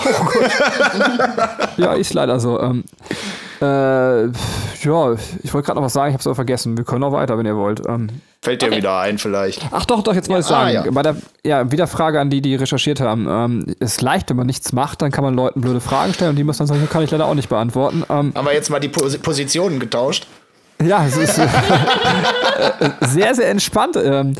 ja, 1.76 1.92
ist 1.94 2.14
leider 2.14 2.40
so. 2.40 2.60
Ähm, 2.60 2.84
äh, 3.60 4.26
ja, 4.26 5.14
ich 5.42 5.54
wollte 5.54 5.66
gerade 5.66 5.76
noch 5.76 5.82
was 5.82 5.92
sagen, 5.94 6.08
ich 6.08 6.14
habe 6.14 6.20
es 6.20 6.26
aber 6.26 6.34
vergessen. 6.34 6.76
Wir 6.76 6.84
können 6.84 7.02
auch 7.04 7.12
weiter, 7.12 7.38
wenn 7.38 7.46
ihr 7.46 7.56
wollt. 7.56 7.80
Ähm, 7.88 8.08
Fällt 8.42 8.62
dir 8.62 8.66
okay. 8.66 8.76
wieder 8.76 8.98
ein, 8.98 9.18
vielleicht. 9.18 9.66
Ach 9.70 9.86
doch, 9.86 10.02
doch, 10.02 10.14
jetzt 10.14 10.28
wollte 10.28 10.48
ja. 10.48 10.68
ich 10.68 10.72
sagen. 10.72 10.78
Ah, 10.78 10.84
ja. 10.84 10.90
Bei 10.90 11.02
der, 11.02 11.16
ja, 11.44 11.72
wieder 11.72 11.86
Frage 11.86 12.20
an 12.20 12.28
die, 12.30 12.42
die 12.42 12.54
recherchiert 12.54 13.00
haben. 13.00 13.26
Ähm, 13.28 13.74
ist 13.80 14.02
leicht, 14.02 14.28
wenn 14.30 14.36
man 14.36 14.46
nichts 14.46 14.72
macht, 14.72 15.02
dann 15.02 15.10
kann 15.10 15.24
man 15.24 15.34
Leuten 15.34 15.60
blöde 15.60 15.80
Fragen 15.80 16.12
stellen 16.12 16.30
und 16.30 16.36
die 16.36 16.44
muss 16.44 16.58
dann 16.58 16.66
sagen, 16.66 16.86
kann 16.90 17.02
ich 17.02 17.10
leider 17.10 17.26
auch 17.26 17.34
nicht 17.34 17.48
beantworten. 17.48 18.04
Ähm, 18.08 18.32
haben 18.34 18.46
wir 18.46 18.52
jetzt 18.52 18.70
mal 18.70 18.80
die 18.80 18.88
Pos 18.88 19.16
Positionen 19.18 19.80
getauscht? 19.80 20.26
Ja, 20.84 21.06
es 21.06 21.16
ist 21.16 21.38
äh, 21.38 21.48
sehr, 23.00 23.34
sehr 23.34 23.48
entspannt. 23.48 23.96
Ähm, 23.96 24.34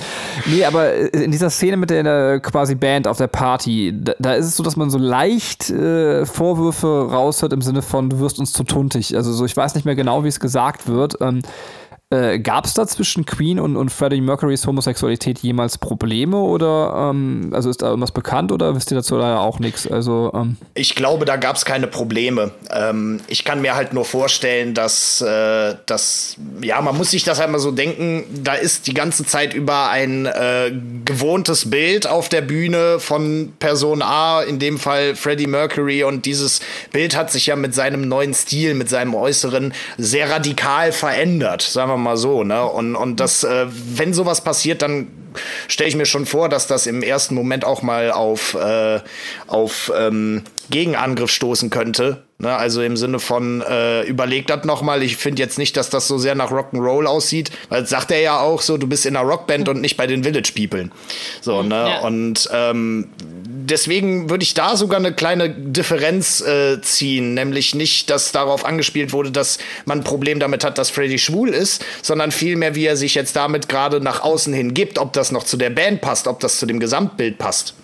nee, 0.47 0.65
aber 0.65 1.15
in 1.15 1.31
dieser 1.31 1.49
Szene 1.49 1.77
mit 1.79 1.89
der 1.91 2.41
quasi 2.41 2.75
Band 2.75 3.09
auf 3.09 3.17
der 3.17 3.29
Party, 3.29 3.95
da, 3.97 4.13
da 4.19 4.35
ist 4.35 4.47
es 4.47 4.57
so, 4.57 4.63
dass 4.63 4.77
man 4.77 4.91
so 4.91 4.99
leicht 4.99 5.71
äh, 5.71 6.27
Vorwürfe 6.27 7.09
raushört 7.11 7.53
im 7.53 7.63
Sinne 7.63 7.81
von, 7.81 8.11
du 8.11 8.21
wirst 8.21 8.39
uns 8.39 8.53
zu 8.53 8.65
tuntig. 8.65 9.17
Also 9.17 9.33
so, 9.33 9.47
ich 9.47 9.57
weiß 9.57 9.75
nicht 9.75 9.85
mehr 9.85 9.97
genau, 9.97 10.25
wie 10.25 10.29
es 10.29 10.39
gesagt 10.39 10.87
wird. 10.87 11.17
Ähm, 11.21 11.41
Äh, 12.11 12.39
Gab 12.39 12.67
es 12.67 12.75
da 12.75 12.87
zwischen 12.87 13.27
Queen 13.27 13.59
und, 13.59 13.77
und 13.77 13.91
Freddie 13.91 14.21
Mercurys 14.21 14.65
Homosexualität 14.65 15.41
jemals 15.41 15.77
Probleme 15.77 16.37
oder 16.37 17.11
ähm, 17.11 17.51
also 17.53 17.69
ist 17.69 17.83
da 17.83 17.89
irgendwas 17.89 18.13
bekannt 18.13 18.53
oder 18.53 18.77
wisst 18.77 18.93
ihr 18.93 18.97
dazu 18.97 19.17
leider 19.17 19.41
auch 19.41 19.59
nichts? 19.59 19.91
Also 19.91 20.31
ähm 20.33 20.57
ich 20.75 20.95
glaube, 20.95 21.25
da 21.25 21.35
gab 21.35 21.57
es 21.57 21.65
keine 21.65 21.89
Probleme. 21.89 22.53
Ähm, 22.71 23.19
ich 23.27 23.45
kann 23.45 23.61
mir 23.61 23.75
halt 23.75 23.93
nur 23.93 24.05
vorstellen, 24.05 24.73
dass, 24.73 25.21
äh, 25.21 25.75
dass 25.87 26.37
ja 26.61 26.81
man 26.81 26.97
muss 26.97 27.11
sich 27.11 27.25
das 27.25 27.41
halt 27.41 27.51
so 27.59 27.73
denken. 27.73 28.23
Da 28.45 28.55
ist 28.55 28.87
die 28.87 28.95
ganze 28.95 29.25
Zeit 29.25 29.53
über 29.53 29.89
ein 29.91 30.27
äh, 30.27 30.71
gewohntes 31.05 31.71
Bild 31.71 32.07
auf 32.07 32.29
der 32.29 32.43
Bühne 32.43 33.01
von 33.01 33.53
Person 33.59 34.01
A, 34.03 34.43
in 34.43 34.61
dem 34.61 34.79
Fall 34.79 35.17
Freddie 35.17 35.49
Mercury 35.49 36.05
und 36.05 36.25
dieses 36.25 36.61
Bild 36.93 37.17
hat 37.17 37.33
sich 37.33 37.47
ja 37.47 37.57
mit 37.57 37.75
seinem 37.75 38.03
neuen 38.03 38.33
Stil, 38.33 38.75
mit 38.75 38.89
seinem 38.89 39.17
Äußeren 39.17 39.75
sehr 39.99 40.31
radikal 40.31 40.93
verändert, 40.93 41.63
sagen 41.63 41.91
wir 41.91 41.96
wir 41.97 42.11
mal 42.11 42.17
so. 42.17 42.45
Ne? 42.45 42.65
Und, 42.65 42.97
und 42.97 43.21
das, 43.21 43.45
äh, 43.45 43.67
wenn 43.69 44.15
sowas 44.15 44.43
passiert, 44.43 44.83
dann 44.83 45.09
stelle 45.69 45.89
ich 45.89 45.97
mir 45.97 46.07
schon 46.07 46.27
vor, 46.27 46.49
dass 46.49 46.67
das 46.67 46.87
im 46.87 47.03
ersten 47.03 47.35
Moment 47.35 47.65
auch 47.65 47.83
mal 47.83 48.11
auf, 48.11 48.55
äh, 48.55 49.01
auf 49.47 49.93
ähm, 49.97 50.43
Gegenangriff 50.71 51.31
stoßen 51.31 51.71
könnte. 51.71 52.23
Ne? 52.39 52.55
Also 52.55 52.83
im 52.83 52.97
Sinne 52.97 53.19
von, 53.19 53.63
äh, 53.63 54.03
überleg 54.03 54.47
das 54.47 54.65
nochmal. 54.65 55.03
Ich 55.03 55.17
finde 55.17 55.43
jetzt 55.43 55.59
nicht, 55.59 55.77
dass 55.77 55.91
das 55.91 56.09
so 56.09 56.19
sehr 56.19 56.35
nach 56.35 56.51
Rock'n'Roll 56.51 57.07
aussieht. 57.07 57.51
Weil 57.69 57.83
das 57.83 57.91
sagt 57.91 58.11
er 58.11 58.21
ja 58.21 58.41
auch 58.41 58.61
so, 58.61 58.77
du 58.77 58.87
bist 58.87 59.07
in 59.07 59.17
einer 59.17 59.29
Rockband 59.29 59.69
und 59.69 59.81
nicht 59.81 59.97
bei 59.97 60.07
den 60.07 60.25
Village 60.25 60.53
People. 60.55 60.91
So, 61.41 61.63
ne? 61.63 61.75
Ja. 61.75 62.01
Und 62.01 62.49
ähm, 62.53 63.09
deswegen 63.71 64.31
würde 64.31 64.43
ich 64.43 64.55
da 64.55 64.77
sogar 64.77 64.99
eine 64.99 65.13
kleine 65.13 65.51
Differenz 65.51 66.41
äh, 66.41 66.81
ziehen, 66.81 67.35
nämlich 67.35 67.75
nicht, 67.75 68.11
dass 68.11 68.33
darauf 68.33 68.65
angespielt 68.65 69.13
wurde, 69.13 69.31
dass 69.31 69.59
man 69.85 70.01
ein 70.01 70.05
Problem 70.05 70.41
damit 70.41 70.65
hat, 70.65 70.79
dass 70.79 70.91
Freddy 70.91 71.19
schwul 71.19 71.51
ist, 71.51 71.85
sondern 72.03 72.33
vielmehr, 72.33 72.75
wie 72.75 72.87
er 72.87 72.97
sich 72.97 73.15
jetzt 73.15 73.37
damit 73.37 73.69
gerade 73.69 74.01
nach 74.01 74.23
außen 74.23 74.53
hin 74.53 74.75
gibt, 74.75 74.99
ob 74.99 75.13
das 75.13 75.33
noch 75.33 75.45
zu 75.45 75.57
der 75.57 75.71
Band 75.71 76.01
passt, 76.01 76.29
ob 76.29 76.41
das 76.41 76.59
zu 76.59 76.67
dem 76.67 76.81
Gesamtbild 76.81 77.39
passt. 77.39 77.75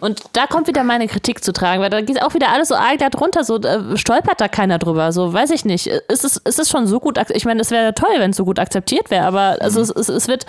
Und 0.00 0.22
da 0.32 0.46
kommt 0.46 0.68
wieder 0.68 0.84
meine 0.84 1.08
Kritik 1.08 1.42
zu 1.42 1.52
tragen, 1.52 1.82
weil 1.82 1.90
da 1.90 2.00
geht 2.00 2.22
auch 2.22 2.34
wieder 2.34 2.50
alles 2.50 2.68
so 2.68 2.76
arg 2.76 2.98
darunter, 2.98 3.42
so 3.42 3.60
äh, 3.60 3.96
stolpert 3.96 4.40
da 4.40 4.46
keiner 4.46 4.78
drüber, 4.78 5.10
so 5.10 5.32
weiß 5.32 5.50
ich 5.50 5.64
nicht. 5.64 5.88
Ist 5.88 6.24
es, 6.24 6.36
ist 6.36 6.58
es 6.60 6.70
schon 6.70 6.86
so 6.86 7.00
gut, 7.00 7.18
ich 7.30 7.44
meine, 7.44 7.60
es 7.60 7.72
wäre 7.72 7.94
toll, 7.94 8.14
wenn 8.18 8.30
es 8.30 8.36
so 8.36 8.44
gut 8.44 8.60
akzeptiert 8.60 9.10
wäre, 9.10 9.24
aber 9.24 9.56
also 9.60 9.80
mhm. 9.80 10.00
es, 10.00 10.08
es, 10.08 10.28
wird 10.28 10.46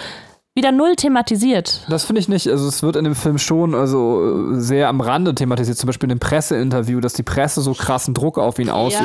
wieder 0.59 0.71
null 0.73 0.95
thematisiert. 0.95 1.85
Das 1.89 2.03
finde 2.03 2.19
ich 2.19 2.27
nicht. 2.27 2.47
Also 2.49 2.67
es 2.67 2.83
wird 2.83 2.97
in 2.97 3.05
dem 3.05 3.15
Film 3.15 3.37
schon 3.37 3.73
also 3.73 4.53
sehr 4.59 4.89
am 4.89 4.99
Rande 4.99 5.33
thematisiert. 5.33 5.77
Zum 5.77 5.87
Beispiel 5.87 6.09
in 6.09 6.17
dem 6.17 6.19
Presseinterview, 6.19 6.99
dass 6.99 7.13
die 7.13 7.23
Presse 7.23 7.61
so 7.61 7.73
krassen 7.73 8.13
Druck 8.13 8.37
auf 8.37 8.59
ihn 8.59 8.69
ausübt. 8.69 9.03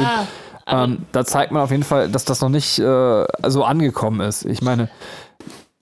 Ja, 0.66 0.84
ähm, 0.84 1.06
da 1.12 1.24
zeigt 1.24 1.52
man 1.52 1.62
auf 1.62 1.70
jeden 1.70 1.84
Fall, 1.84 2.08
dass 2.08 2.24
das 2.24 2.40
noch 2.40 2.48
nicht 2.48 2.78
äh, 2.78 3.24
so 3.46 3.64
angekommen 3.64 4.20
ist. 4.20 4.44
Ich 4.44 4.62
meine, 4.62 4.88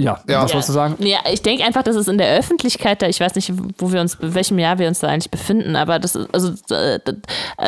ja, 0.02 0.20
ja. 0.28 0.42
was 0.42 0.52
wolltest 0.52 0.68
du 0.70 0.72
sagen? 0.72 0.96
Ja, 0.98 1.18
ich 1.30 1.42
denke 1.42 1.64
einfach, 1.64 1.82
dass 1.82 1.96
es 1.96 2.08
in 2.08 2.18
der 2.18 2.36
Öffentlichkeit, 2.36 3.02
da, 3.02 3.06
ich 3.06 3.20
weiß 3.20 3.34
nicht, 3.34 3.52
wo 3.78 3.92
wir 3.92 4.00
uns, 4.00 4.14
in 4.14 4.34
welchem 4.34 4.58
Jahr 4.58 4.78
wir 4.78 4.88
uns 4.88 5.00
da 5.00 5.08
eigentlich 5.08 5.30
befinden, 5.30 5.76
aber 5.76 5.98
das 5.98 6.16
also 6.32 6.52
äh, 6.74 6.98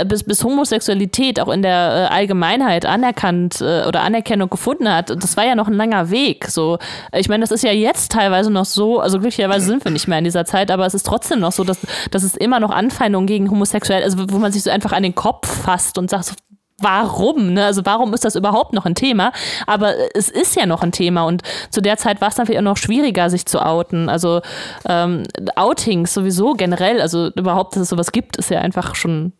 bis, 0.04 0.24
bis 0.24 0.42
Homosexualität 0.44 1.40
auch 1.40 1.48
in 1.48 1.62
der 1.62 2.08
äh, 2.10 2.14
Allgemeinheit 2.14 2.86
anerkannt 2.86 3.60
äh, 3.60 3.84
oder 3.86 4.02
Anerkennung 4.02 4.50
gefunden 4.50 4.88
hat, 4.88 5.10
das 5.10 5.36
war 5.36 5.44
ja 5.44 5.54
noch 5.54 5.68
ein 5.68 5.74
langer 5.74 6.10
Weg. 6.10 6.46
So, 6.48 6.78
ich 7.12 7.28
meine, 7.28 7.42
das 7.42 7.50
ist 7.50 7.62
ja 7.62 7.72
jetzt 7.72 8.12
teilweise 8.12 8.50
noch 8.50 8.64
so, 8.64 9.00
also 9.00 9.18
glücklicherweise 9.18 9.66
sind 9.66 9.84
wir 9.84 9.90
nicht 9.90 10.08
mehr 10.08 10.18
in 10.18 10.24
dieser 10.24 10.44
Zeit, 10.44 10.70
aber 10.70 10.86
es 10.86 10.94
ist 10.94 11.06
trotzdem 11.06 11.40
noch 11.40 11.52
so, 11.52 11.64
dass, 11.64 11.78
dass 12.10 12.22
es 12.22 12.34
immer 12.36 12.60
noch 12.60 12.70
Anfeindungen 12.70 13.26
gegen 13.26 13.50
Homosexuell, 13.50 14.02
also 14.02 14.18
wo 14.30 14.38
man 14.38 14.52
sich 14.52 14.62
so 14.62 14.70
einfach 14.70 14.92
an 14.92 15.02
den 15.02 15.14
Kopf 15.14 15.46
fasst 15.46 15.98
und 15.98 16.10
sagt, 16.10 16.24
so, 16.24 16.34
warum, 16.80 17.54
ne? 17.54 17.64
Also 17.64 17.82
warum 17.84 18.12
ist 18.14 18.24
das 18.24 18.34
überhaupt 18.34 18.72
noch 18.72 18.86
ein 18.86 18.94
Thema? 18.94 19.32
Aber 19.66 19.94
es 20.14 20.28
ist 20.28 20.56
ja 20.56 20.66
noch 20.66 20.82
ein 20.82 20.92
Thema 20.92 21.24
und 21.24 21.42
zu 21.70 21.80
der 21.80 21.96
Zeit 21.96 22.20
war 22.20 22.28
es 22.28 22.36
natürlich 22.36 22.58
auch 22.58 22.64
noch 22.64 22.76
schwieriger, 22.76 23.30
sich 23.30 23.46
zu 23.46 23.64
outen. 23.64 24.08
Also 24.08 24.40
ähm, 24.88 25.24
Outings 25.56 26.14
sowieso 26.14 26.54
generell, 26.54 27.00
also 27.00 27.30
überhaupt, 27.36 27.74
dass 27.74 27.82
es 27.82 27.88
sowas 27.88 28.12
gibt, 28.12 28.36
ist 28.36 28.50
ja 28.50 28.60
einfach 28.60 28.94
schon 28.94 29.32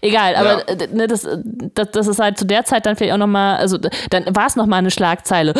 Egal, 0.00 0.36
aber 0.36 0.58
ja. 0.58 0.74
Äh, 0.74 0.88
ne, 0.94 1.06
das, 1.08 1.26
das, 1.74 1.90
das 1.90 2.06
ist 2.06 2.20
halt 2.20 2.38
zu 2.38 2.46
der 2.46 2.64
Zeit 2.64 2.86
dann 2.86 2.94
vielleicht 2.94 3.14
auch 3.14 3.18
nochmal, 3.18 3.56
also 3.56 3.78
dann 4.10 4.24
war 4.34 4.46
es 4.46 4.54
nochmal 4.54 4.78
eine 4.78 4.92
Schlagzeile 4.92 5.54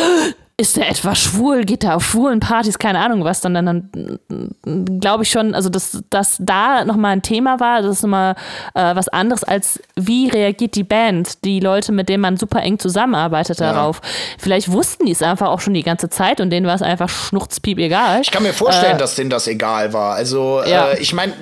ist 0.59 0.79
er 0.79 0.89
etwa 0.89 1.15
schwul, 1.15 1.65
geht 1.65 1.85
er 1.85 1.97
auf 1.97 2.05
schwulen 2.05 2.41
Partys, 2.41 2.79
keine 2.79 3.01
Ahnung 3.01 3.25
was, 3.25 3.43
dann, 3.43 3.53
dann, 3.53 3.67
dann 3.67 5.01
glaube 5.01 5.25
ich 5.25 5.31
schon, 5.31 5.55
also 5.55 5.69
dass 5.69 6.03
das 6.09 6.37
da 6.41 6.87
nochmal 6.87 7.13
ein 7.13 7.21
Thema 7.21 7.61
war, 7.61 7.83
das 7.83 7.99
ist 7.99 8.05
immer 8.05 8.37
äh, 8.73 8.97
was 8.97 9.09
anderes 9.09 9.45
als 9.45 9.81
wie 9.97 10.31
reagiert 10.31 10.75
die 10.75 10.83
Band, 10.83 11.45
die 11.45 11.61
Leute, 11.61 11.93
mit 11.93 12.09
denen 12.09 12.23
man 12.23 12.39
super 12.39 12.63
eng 12.63 12.79
zusammenarbeitet 12.79 13.61
ja. 13.61 13.75
darauf. 13.75 14.01
Vielleicht 14.39 14.73
wussten 14.73 15.05
die 15.05 15.13
es 15.13 15.21
einfach 15.21 15.49
auch 15.49 15.61
schon 15.61 15.75
die 15.75 15.83
ganze 15.83 16.09
Zeit 16.09 16.41
und 16.41 16.49
denen 16.49 16.67
war 16.67 16.75
es 16.75 16.83
einfach 16.83 17.11
schnurzpiep 17.11 17.79
egal. 17.79 18.23
Ich 18.23 18.31
kann 18.31 18.43
mir 18.43 18.55
vorstellen, 18.55 18.97
äh, 18.97 18.99
dass 18.99 19.15
denen 19.15 19.29
das 19.29 19.47
egal 19.49 19.93
war. 19.93 20.15
Also 20.15 20.63
ja. 20.67 20.89
äh, 20.89 21.01
ich 21.01 21.13
meine, 21.13 21.35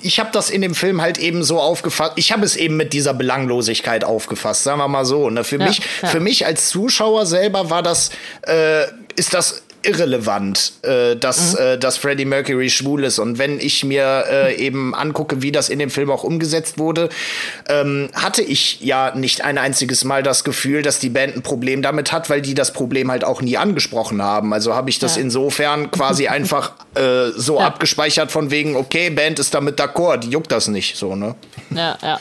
ich 0.00 0.18
habe 0.18 0.30
das 0.32 0.48
in 0.48 0.62
dem 0.62 0.74
Film 0.74 1.02
halt 1.02 1.18
eben 1.18 1.44
so 1.44 1.60
aufgefasst, 1.60 2.12
ich 2.16 2.32
habe 2.32 2.46
es 2.46 2.56
eben 2.56 2.78
mit 2.78 2.94
dieser 2.94 3.12
Belanglosigkeit 3.12 4.02
aufgefasst, 4.02 4.62
sagen 4.62 4.78
wir 4.78 4.88
mal 4.88 5.04
so. 5.04 5.28
Ne? 5.28 5.44
Für, 5.44 5.58
ja, 5.58 5.66
mich, 5.66 5.82
für 5.82 6.20
mich 6.20 6.46
als 6.46 6.70
Zuschauer 6.70 7.26
selber 7.26 7.68
war 7.68 7.82
das 7.82 8.10
äh, 8.46 8.86
ist 9.16 9.34
das 9.34 9.62
irrelevant, 9.86 10.72
äh, 10.82 11.16
dass, 11.16 11.52
mhm. 11.52 11.58
äh, 11.58 11.78
dass 11.78 11.96
Freddie 11.96 12.24
Mercury 12.24 12.70
schwul 12.70 13.04
ist. 13.04 13.18
Und 13.18 13.38
wenn 13.38 13.60
ich 13.60 13.84
mir 13.84 14.24
äh, 14.28 14.56
eben 14.56 14.94
angucke, 14.94 15.42
wie 15.42 15.52
das 15.52 15.68
in 15.68 15.78
dem 15.78 15.90
Film 15.90 16.10
auch 16.10 16.24
umgesetzt 16.24 16.78
wurde, 16.78 17.08
ähm, 17.68 18.08
hatte 18.14 18.42
ich 18.42 18.80
ja 18.80 19.14
nicht 19.14 19.44
ein 19.44 19.58
einziges 19.58 20.04
Mal 20.04 20.22
das 20.22 20.44
Gefühl, 20.44 20.82
dass 20.82 20.98
die 20.98 21.08
Band 21.08 21.36
ein 21.36 21.42
Problem 21.42 21.82
damit 21.82 22.12
hat, 22.12 22.28
weil 22.28 22.42
die 22.42 22.54
das 22.54 22.72
Problem 22.72 23.10
halt 23.10 23.24
auch 23.24 23.40
nie 23.40 23.56
angesprochen 23.56 24.20
haben. 24.20 24.52
Also 24.52 24.74
habe 24.74 24.90
ich 24.90 24.98
das 24.98 25.16
ja. 25.16 25.22
insofern 25.22 25.90
quasi 25.90 26.26
einfach 26.28 26.72
äh, 26.94 27.30
so 27.36 27.58
ja. 27.58 27.66
abgespeichert 27.66 28.32
von 28.32 28.50
wegen, 28.50 28.76
okay, 28.76 29.10
Band 29.10 29.38
ist 29.38 29.54
damit 29.54 29.78
d'accord, 29.78 30.18
die 30.18 30.30
juckt 30.30 30.50
das 30.50 30.68
nicht, 30.68 30.96
so, 30.96 31.14
ne? 31.14 31.36
Ja, 31.70 31.96
ja. 32.02 32.20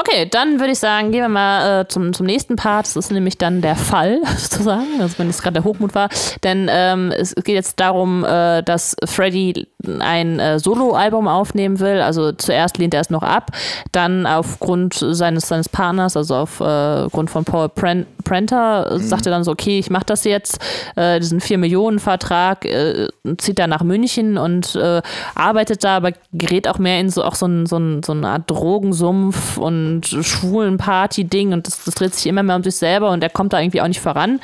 Okay, 0.00 0.28
dann 0.30 0.60
würde 0.60 0.70
ich 0.70 0.78
sagen, 0.78 1.10
gehen 1.10 1.22
wir 1.22 1.28
mal 1.28 1.80
äh, 1.80 1.88
zum, 1.88 2.12
zum 2.12 2.24
nächsten 2.24 2.54
Part. 2.54 2.86
Das 2.86 2.94
ist 2.94 3.10
nämlich 3.10 3.36
dann 3.36 3.62
der 3.62 3.74
Fall, 3.74 4.20
sozusagen, 4.36 5.00
also 5.00 5.18
wenn 5.18 5.28
es 5.28 5.42
gerade 5.42 5.54
der 5.54 5.64
Hochmut 5.64 5.96
war. 5.96 6.08
Denn 6.44 6.68
ähm, 6.70 7.10
es 7.10 7.34
geht 7.34 7.56
jetzt 7.56 7.80
darum, 7.80 8.24
äh, 8.24 8.62
dass 8.62 8.94
Freddy 9.04 9.66
ein 9.98 10.38
äh, 10.38 10.60
Soloalbum 10.60 11.26
aufnehmen 11.26 11.80
will. 11.80 12.00
Also 12.00 12.30
zuerst 12.30 12.78
lehnt 12.78 12.94
er 12.94 13.00
es 13.00 13.10
noch 13.10 13.24
ab, 13.24 13.50
dann 13.90 14.24
aufgrund 14.24 14.94
seines, 14.94 15.48
seines 15.48 15.68
Partners, 15.68 16.16
also 16.16 16.36
aufgrund 16.36 17.28
äh, 17.28 17.32
von 17.32 17.44
Paul 17.44 17.68
Pren 17.68 18.06
Prenter, 18.22 18.92
mhm. 18.92 18.98
sagt 18.98 19.26
er 19.26 19.32
dann 19.32 19.42
so, 19.42 19.50
okay, 19.50 19.78
ich 19.78 19.90
mache 19.90 20.04
das 20.04 20.24
jetzt, 20.24 20.58
äh, 20.96 21.18
diesen 21.18 21.40
4-Millionen-Vertrag, 21.40 22.66
äh, 22.66 23.08
zieht 23.38 23.58
er 23.58 23.66
nach 23.66 23.82
München 23.82 24.36
und 24.36 24.78
arbeitet 25.34 25.82
da, 25.82 25.96
aber 25.96 26.12
gerät 26.32 26.68
auch 26.68 26.78
mehr 26.78 27.00
in 27.00 27.08
so, 27.08 27.24
auch 27.24 27.34
so, 27.34 27.46
ein, 27.46 27.66
so, 27.66 27.78
ein, 27.78 28.02
so 28.02 28.12
eine 28.12 28.28
Art 28.28 28.50
Drogensumpf 28.50 29.56
und 29.56 29.87
und 29.88 30.06
schwulen 30.06 30.78
Party-Ding 30.78 31.52
und 31.52 31.66
das, 31.66 31.84
das, 31.84 31.94
dreht 31.94 32.14
sich 32.14 32.26
immer 32.26 32.42
mehr 32.42 32.56
um 32.56 32.62
sich 32.62 32.76
selber 32.76 33.10
und 33.10 33.22
er 33.22 33.30
kommt 33.30 33.52
da 33.52 33.60
irgendwie 33.60 33.80
auch 33.80 33.88
nicht 33.88 34.00
voran. 34.00 34.40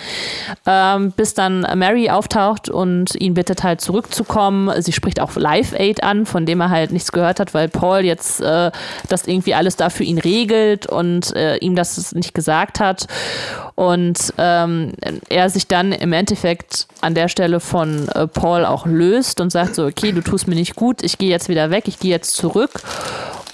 Ähm, 0.67 1.13
bis 1.13 1.35
dann 1.35 1.67
Mary 1.77 2.11
auftaucht 2.11 2.69
und 2.69 3.15
ihn 3.15 3.35
bittet 3.35 3.63
halt 3.63 3.81
zurückzukommen. 3.81 4.71
Sie 4.83 4.93
spricht 4.93 5.21
auch 5.21 5.35
Live 5.37 5.73
Aid 5.75 6.03
an, 6.03 6.27
von 6.27 6.47
dem 6.47 6.61
er 6.61 6.71
halt 6.71 6.93
nichts 6.93 7.13
gehört 7.13 7.41
hat, 7.41 7.55
weil 7.55 7.69
Paul 7.69 8.01
jetzt 8.01 8.41
äh, 8.41 8.71
das 9.09 9.27
irgendwie 9.27 9.55
alles 9.55 9.77
da 9.77 9.91
für 9.91 10.05
ihn 10.05 10.19
regelt 10.19 10.87
und 10.87 11.35
äh, 11.37 11.57
ihm 11.59 11.77
das 11.77 12.13
nicht 12.13 12.35
gesagt 12.35 12.81
hat. 12.81 13.07
Und 13.75 14.33
ähm, 14.39 14.93
er 15.29 15.51
sich 15.51 15.67
dann 15.67 15.93
im 15.93 16.13
Endeffekt 16.13 16.87
an 17.01 17.15
der 17.15 17.29
Stelle 17.29 17.61
von 17.61 18.09
äh, 18.09 18.27
Paul 18.27 18.65
auch 18.65 18.87
löst 18.87 19.41
und 19.41 19.51
sagt 19.51 19.75
so, 19.75 19.85
okay, 19.85 20.13
du 20.13 20.21
tust 20.21 20.47
mir 20.47 20.55
nicht 20.55 20.77
gut, 20.77 21.03
ich 21.03 21.19
gehe 21.19 21.31
jetzt 21.31 21.49
wieder 21.49 21.71
weg, 21.71 21.85
ich 21.87 21.99
gehe 21.99 22.11
jetzt 22.11 22.37
zurück. 22.37 22.81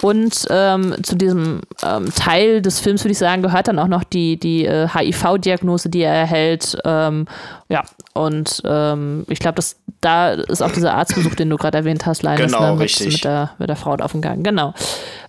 Und 0.01 0.47
ähm, 0.49 0.95
zu 1.03 1.15
diesem 1.15 1.61
ähm, 1.83 2.11
Teil 2.15 2.61
des 2.61 2.79
Films, 2.79 3.03
würde 3.03 3.11
ich 3.11 3.17
sagen, 3.17 3.41
gehört 3.41 3.67
dann 3.67 3.77
auch 3.77 3.87
noch 3.87 4.03
die, 4.03 4.37
die 4.37 4.65
äh, 4.65 4.87
HIV-Diagnose, 4.87 5.89
die 5.89 6.01
er 6.01 6.13
erhält. 6.13 6.77
Ähm, 6.85 7.27
ja, 7.69 7.83
und 8.13 8.61
ähm, 8.65 9.25
ich 9.29 9.39
glaube, 9.39 9.61
da 10.01 10.33
ist 10.33 10.63
auch 10.63 10.71
dieser 10.71 10.95
Arztbesuch, 10.95 11.35
den 11.35 11.49
du 11.49 11.57
gerade 11.57 11.77
erwähnt 11.77 12.05
hast, 12.05 12.23
Linus, 12.23 12.51
genau, 12.51 12.75
ne, 12.75 12.75
mit, 12.77 12.99
mit, 12.99 13.23
der, 13.23 13.51
mit 13.59 13.69
der 13.69 13.75
Frau 13.75 13.93
auf 13.93 14.11
dem 14.11 14.21
Gang. 14.21 14.43
Genau. 14.43 14.73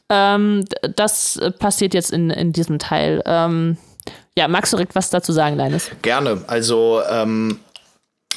Ähm, 0.09 0.65
das 0.97 1.39
passiert 1.59 1.93
jetzt 1.93 2.11
in, 2.11 2.31
in 2.31 2.53
diesem 2.53 2.79
Teil. 2.79 3.23
Ähm, 3.27 3.77
ja, 4.37 4.49
magst 4.49 4.73
du 4.73 4.79
direkt 4.79 4.95
was 4.95 5.11
dazu 5.11 5.33
sagen, 5.33 5.59
Linus? 5.59 5.91
Gerne. 6.01 6.43
Also, 6.47 7.03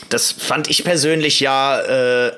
das 0.09 0.31
fand 0.31 0.69
ich 0.69 0.83
persönlich 0.83 1.39
ja 1.39 1.79
äh, 1.79 2.33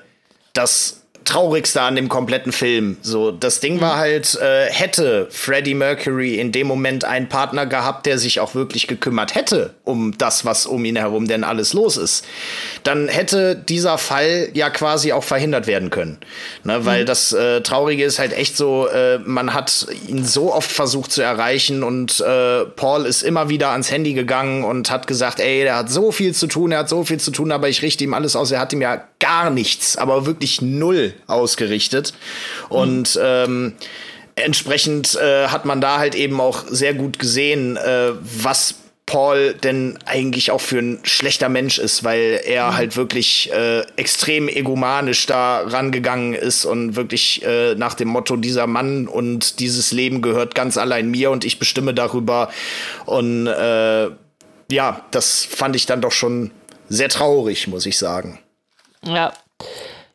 das 0.53 1.07
traurigste 1.28 1.82
an 1.82 1.95
dem 1.95 2.10
kompletten 2.10 2.52
Film. 2.52 2.98
So, 3.02 3.32
das 3.32 3.60
Ding 3.60 3.82
war 3.82 3.98
halt, 3.98 4.36
äh, 4.36 4.66
hätte 4.68 5.28
Freddie 5.30 5.74
Mercury 5.74 6.40
in 6.40 6.52
dem 6.52 6.68
Moment 6.68 7.06
einen 7.06 7.30
Partner 7.30 7.66
gehabt, 7.66 8.06
der 8.06 8.18
sich 8.18 8.40
auch 8.40 8.56
wirklich 8.56 8.88
gekümmert 8.88 9.36
hätte 9.36 9.76
um 9.88 10.18
das, 10.18 10.45
was 10.45 10.66
um 10.66 10.84
ihn 10.86 10.95
herum 10.95 11.28
denn 11.28 11.44
alles 11.44 11.74
los 11.74 11.98
ist, 11.98 12.26
dann 12.84 13.08
hätte 13.08 13.56
dieser 13.56 13.98
Fall 13.98 14.49
ja 14.54 14.70
quasi 14.70 15.14
auch 15.14 15.24
verhindert 15.24 15.68
werden 15.68 15.90
können. 15.90 16.18
Ne, 16.64 16.86
weil 16.86 17.02
mhm. 17.02 17.06
das 17.06 17.34
äh, 17.34 17.62
Traurige 17.62 18.04
ist 18.04 18.20
halt 18.20 18.34
echt 18.34 18.58
so, 18.58 18.88
äh, 18.88 19.20
man 19.20 19.54
hat 19.54 19.88
ihn 20.08 20.24
so 20.24 20.54
oft 20.54 20.72
versucht 20.72 21.12
zu 21.12 21.22
erreichen 21.22 21.84
und 21.84 22.20
äh, 22.20 22.66
Paul 22.66 23.06
ist 23.06 23.24
immer 23.24 23.49
wieder 23.49 23.70
ans 23.70 23.91
Handy 23.91 24.14
gegangen 24.14 24.64
und 24.64 24.91
hat 24.91 25.08
gesagt, 25.08 25.40
ey, 25.40 25.64
der 25.64 25.78
hat 25.78 25.90
so 25.90 26.12
viel 26.12 26.34
zu 26.34 26.48
tun, 26.48 26.72
er 26.72 26.80
hat 26.80 26.90
so 26.90 27.04
viel 27.04 27.20
zu 27.20 27.32
tun, 27.32 27.52
aber 27.52 27.70
ich 27.70 27.82
richte 27.82 28.04
ihm 28.04 28.14
alles 28.14 28.36
aus. 28.36 28.52
Er 28.52 28.60
hat 28.60 28.74
ihm 28.74 28.82
ja 28.82 29.04
gar 29.20 29.49
nichts, 29.49 29.98
aber 29.98 30.26
wirklich 30.26 30.62
null 30.62 31.14
ausgerichtet. 31.26 32.14
Und 32.69 33.15
mhm. 33.15 33.22
ähm, 33.23 33.73
entsprechend 34.35 35.15
äh, 35.15 35.48
hat 35.48 35.65
man 35.65 35.81
da 35.81 35.98
halt 35.98 36.15
eben 36.15 36.39
auch 36.39 36.65
sehr 36.68 36.94
gut 36.94 37.19
gesehen, 37.19 37.77
äh, 37.77 38.11
was 38.22 38.76
Paul 39.07 39.53
denn 39.53 39.98
eigentlich 40.06 40.52
auch 40.52 40.60
für 40.60 40.80
ein 40.80 40.99
schlechter 41.03 41.48
Mensch 41.48 41.80
ist, 41.80 42.03
weil 42.03 42.41
er 42.45 42.68
mhm. 42.68 42.76
halt 42.76 42.98
wirklich 42.98 43.52
äh, 43.53 43.81
extrem 43.95 44.49
egomanisch 44.49 45.26
da 45.26 45.61
rangegangen 45.61 46.34
ist 46.34 46.65
und 46.65 46.98
wirklich 46.98 47.41
äh, 47.44 47.73
nach 47.76 47.94
dem 47.94 48.10
Motto, 48.10 48.35
dieser 48.35 48.68
Mann 48.68 49.07
und 49.07 49.60
dieses 49.60 49.94
Leben 49.94 50.22
gehört 50.22 50.56
ganz 50.56 50.77
allein 50.77 51.10
mir 51.10 51.31
und 51.31 51.45
ich 51.45 51.57
bestimme 51.57 51.94
darüber. 51.94 52.49
Und 53.06 53.48
äh, 53.48 54.10
ja, 54.69 55.06
das 55.11 55.45
fand 55.45 55.77
ich 55.77 55.85
dann 55.85 56.02
doch 56.02 56.11
schon 56.11 56.52
sehr 56.89 57.07
traurig, 57.07 57.68
muss 57.69 57.85
ich 57.85 57.98
sagen. 57.98 58.39
Ja, 59.06 59.31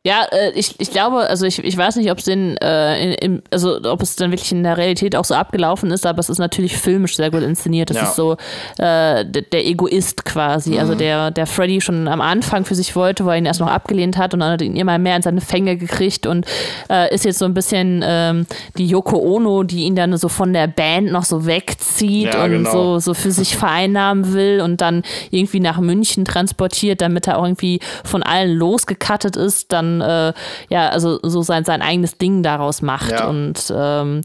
ja, 0.04 0.24
äh, 0.32 0.50
ich, 0.56 0.74
ich 0.80 0.90
glaube, 0.90 1.28
also 1.28 1.46
ich, 1.46 1.62
ich 1.62 1.76
weiß 1.76 1.94
nicht, 1.94 2.10
ob 2.10 2.18
es 2.18 2.24
den, 2.24 2.56
äh, 2.56 3.14
in, 3.14 3.40
also 3.52 3.78
ob 3.84 4.02
es 4.02 4.16
dann 4.16 4.32
wirklich 4.32 4.50
in 4.50 4.64
der 4.64 4.76
Realität 4.76 5.14
auch 5.14 5.24
so 5.24 5.34
abgelaufen 5.34 5.92
ist, 5.92 6.04
aber 6.06 6.18
es 6.18 6.28
ist 6.28 6.38
natürlich 6.38 6.76
filmisch 6.76 7.14
sehr 7.14 7.30
gut 7.30 7.42
inszeniert. 7.42 7.90
Das 7.90 7.96
ja. 7.96 8.02
ist 8.02 8.16
so 8.16 8.32
äh, 8.78 9.24
der, 9.24 9.42
der, 9.42 9.64
Egoist 9.64 10.24
quasi. 10.24 10.72
Mhm. 10.72 10.78
Also 10.80 10.94
der, 10.96 11.30
der 11.30 11.46
Freddy 11.46 11.80
schon 11.80 12.08
am 12.08 12.20
Anfang 12.20 12.64
für 12.64 12.74
sich 12.74 12.96
wollte, 12.96 13.24
wo 13.24 13.28
er 13.28 13.36
ihn 13.36 13.46
erst 13.46 13.60
noch 13.60 13.68
abgelehnt 13.68 14.16
hat 14.16 14.34
und 14.34 14.40
dann 14.40 14.50
hat 14.50 14.60
er 14.60 14.66
ihn 14.66 14.74
immer 14.74 14.98
mehr 14.98 15.14
in 15.14 15.22
seine 15.22 15.40
Fänge 15.40 15.76
gekriegt 15.76 16.26
und 16.26 16.46
äh, 16.90 17.14
ist 17.14 17.24
jetzt 17.24 17.38
so 17.38 17.44
ein 17.44 17.54
bisschen 17.54 18.02
ähm, 18.04 18.46
die 18.78 18.88
Yoko 18.88 19.18
Ono, 19.18 19.62
die 19.62 19.84
ihn 19.84 19.94
dann 19.94 20.16
so 20.16 20.28
von 20.28 20.52
der 20.52 20.66
Band 20.66 21.12
noch 21.12 21.24
so 21.24 21.46
wegzieht 21.46 22.34
ja, 22.34 22.42
und 22.44 22.50
genau. 22.50 22.72
so, 22.72 22.98
so 22.98 23.14
für 23.14 23.30
sich 23.30 23.56
vereinnahmen 23.56 24.32
will 24.32 24.62
und 24.62 24.80
dann 24.80 25.04
irgendwie 25.30 25.60
nach 25.60 25.78
München 25.78 26.24
transportiert, 26.24 27.00
damit 27.00 27.28
er 27.28 27.38
auch 27.38 27.44
irgendwie 27.44 27.78
von 28.02 28.24
allen 28.24 28.56
losgekattet 28.56 29.36
ist, 29.36 29.70
dann 29.70 29.91
äh, 30.00 30.32
ja, 30.68 30.88
also 30.88 31.18
so 31.22 31.42
sein, 31.42 31.64
sein 31.64 31.82
eigenes 31.82 32.18
Ding 32.18 32.42
daraus 32.42 32.82
macht. 32.82 33.10
Ja. 33.10 33.26
Und 33.26 33.72
ähm, 33.74 34.22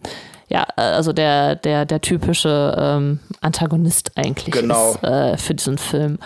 ja, 0.49 0.63
also 0.75 1.11
der, 1.13 1.55
der, 1.55 1.85
der 1.85 2.01
typische 2.01 2.75
ähm, 2.79 3.19
Antagonist 3.41 4.11
eigentlich 4.15 4.51
genau. 4.51 4.93
ist, 4.93 5.03
äh, 5.03 5.37
für 5.37 5.55
diesen 5.55 5.77
Film. 5.77 6.19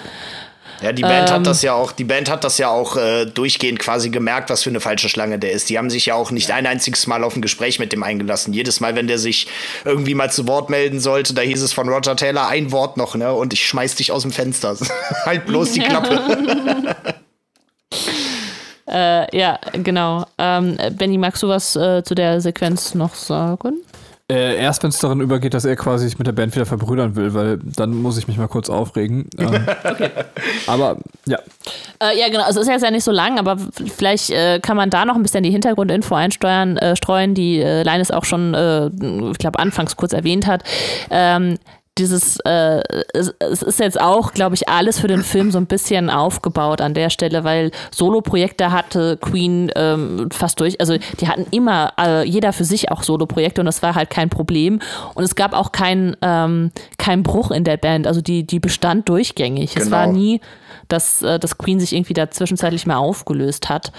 Ja, 0.81 0.91
die 0.93 1.03
Band 1.03 1.29
ähm, 1.29 1.35
hat 1.35 1.47
das 1.47 1.61
ja 1.61 1.73
auch, 1.73 1.91
die 1.91 2.03
Band 2.03 2.29
hat 2.29 2.43
das 2.43 2.57
ja 2.57 2.69
auch 2.69 2.97
äh, 2.97 3.25
durchgehend 3.25 3.77
quasi 3.77 4.09
gemerkt, 4.09 4.49
was 4.49 4.63
für 4.63 4.71
eine 4.71 4.79
falsche 4.79 5.09
Schlange 5.09 5.37
der 5.37 5.51
ist. 5.51 5.69
Die 5.69 5.77
haben 5.77 5.91
sich 5.91 6.07
ja 6.07 6.15
auch 6.15 6.31
nicht 6.31 6.49
ein 6.51 6.65
einziges 6.65 7.05
Mal 7.05 7.23
auf 7.23 7.35
ein 7.35 7.41
Gespräch 7.41 7.77
mit 7.77 7.91
dem 7.93 8.01
eingelassen. 8.01 8.53
Jedes 8.53 8.79
Mal, 8.79 8.95
wenn 8.95 9.07
der 9.07 9.19
sich 9.19 9.47
irgendwie 9.85 10.15
mal 10.15 10.31
zu 10.31 10.47
Wort 10.47 10.71
melden 10.71 10.99
sollte, 10.99 11.35
da 11.35 11.41
hieß 11.41 11.61
es 11.61 11.71
von 11.71 11.87
Roger 11.87 12.15
Taylor 12.15 12.47
ein 12.47 12.71
Wort 12.71 12.97
noch, 12.97 13.15
ne? 13.15 13.31
Und 13.31 13.53
ich 13.53 13.65
schmeiß 13.67 13.95
dich 13.95 14.11
aus 14.11 14.23
dem 14.23 14.31
Fenster. 14.31 14.75
halt 15.25 15.45
bloß 15.45 15.73
die 15.73 15.79
Klappe. 15.81 16.95
Äh, 18.91 19.37
ja, 19.37 19.59
genau. 19.73 20.25
Ähm, 20.37 20.77
Benny, 20.97 21.17
magst 21.17 21.41
du 21.43 21.47
was 21.47 21.75
äh, 21.75 22.03
zu 22.03 22.15
der 22.15 22.41
Sequenz 22.41 22.93
noch 22.93 23.15
sagen? 23.15 23.77
Äh, 24.31 24.55
erst 24.55 24.81
wenn 24.81 24.91
es 24.91 24.99
darin 24.99 25.19
übergeht, 25.19 25.53
dass 25.53 25.65
er 25.65 25.75
quasi 25.75 26.05
sich 26.07 26.17
mit 26.17 26.25
der 26.25 26.31
Band 26.31 26.55
wieder 26.55 26.65
verbrüdern 26.65 27.17
will, 27.17 27.33
weil 27.33 27.59
dann 27.61 27.93
muss 27.93 28.17
ich 28.17 28.29
mich 28.29 28.37
mal 28.37 28.47
kurz 28.47 28.69
aufregen. 28.69 29.29
Ähm, 29.41 29.65
okay. 29.83 30.09
Aber 30.67 30.97
ja. 31.25 31.39
Äh, 32.01 32.17
ja, 32.17 32.27
genau. 32.27 32.43
Also 32.43 32.59
es 32.59 32.67
ist 32.67 32.71
jetzt 32.71 32.83
ja 32.83 32.91
nicht 32.91 33.03
so 33.03 33.11
lang, 33.11 33.39
aber 33.39 33.57
vielleicht 33.95 34.29
äh, 34.29 34.59
kann 34.59 34.77
man 34.77 34.89
da 34.89 35.03
noch 35.03 35.15
ein 35.15 35.23
bisschen 35.23 35.43
die 35.43 35.49
Hintergrundinfo 35.49 36.13
einsteuern, 36.15 36.77
äh, 36.77 36.95
streuen, 36.95 37.33
die 37.33 37.59
äh, 37.59 37.83
Leines 37.83 38.11
auch 38.11 38.23
schon, 38.23 38.53
äh, 38.53 38.87
ich 39.31 39.37
glaube, 39.39 39.59
anfangs 39.59 39.97
kurz 39.97 40.13
erwähnt 40.13 40.47
hat. 40.47 40.63
Ähm, 41.09 41.57
dieses, 41.97 42.39
äh, 42.45 42.81
es, 43.13 43.33
es, 43.39 43.61
ist 43.61 43.79
jetzt 43.79 43.99
auch, 43.99 44.33
glaube 44.33 44.55
ich, 44.55 44.69
alles 44.69 44.99
für 44.99 45.07
den 45.07 45.23
Film 45.23 45.51
so 45.51 45.57
ein 45.57 45.65
bisschen 45.65 46.09
aufgebaut 46.09 46.79
an 46.79 46.93
der 46.93 47.09
Stelle, 47.09 47.43
weil 47.43 47.71
Solo-Projekte 47.93 48.71
hatte 48.71 49.17
Queen 49.17 49.69
ähm, 49.75 50.29
fast 50.31 50.59
durch, 50.61 50.79
also 50.79 50.97
die 51.19 51.27
hatten 51.27 51.47
immer, 51.51 51.93
äh, 51.99 52.23
jeder 52.23 52.53
für 52.53 52.63
sich 52.63 52.91
auch 52.91 53.03
Solo-Projekte 53.03 53.59
und 53.61 53.65
das 53.65 53.83
war 53.83 53.93
halt 53.95 54.09
kein 54.09 54.29
Problem. 54.29 54.79
Und 55.15 55.23
es 55.25 55.35
gab 55.35 55.53
auch 55.53 55.73
keinen 55.73 56.15
ähm, 56.21 56.71
kein 56.97 57.23
Bruch 57.23 57.51
in 57.51 57.65
der 57.65 57.77
Band, 57.77 58.07
also 58.07 58.21
die, 58.21 58.47
die 58.47 58.59
bestand 58.59 59.09
durchgängig. 59.09 59.73
Genau. 59.73 59.85
Es 59.85 59.91
war 59.91 60.07
genau. 60.07 60.17
nie, 60.17 60.41
dass, 60.87 61.21
äh, 61.23 61.39
dass 61.39 61.57
Queen 61.57 61.81
sich 61.81 61.93
irgendwie 61.93 62.13
da 62.13 62.31
zwischenzeitlich 62.31 62.85
mal 62.85 62.97
aufgelöst 62.97 63.69
hat. 63.69 63.91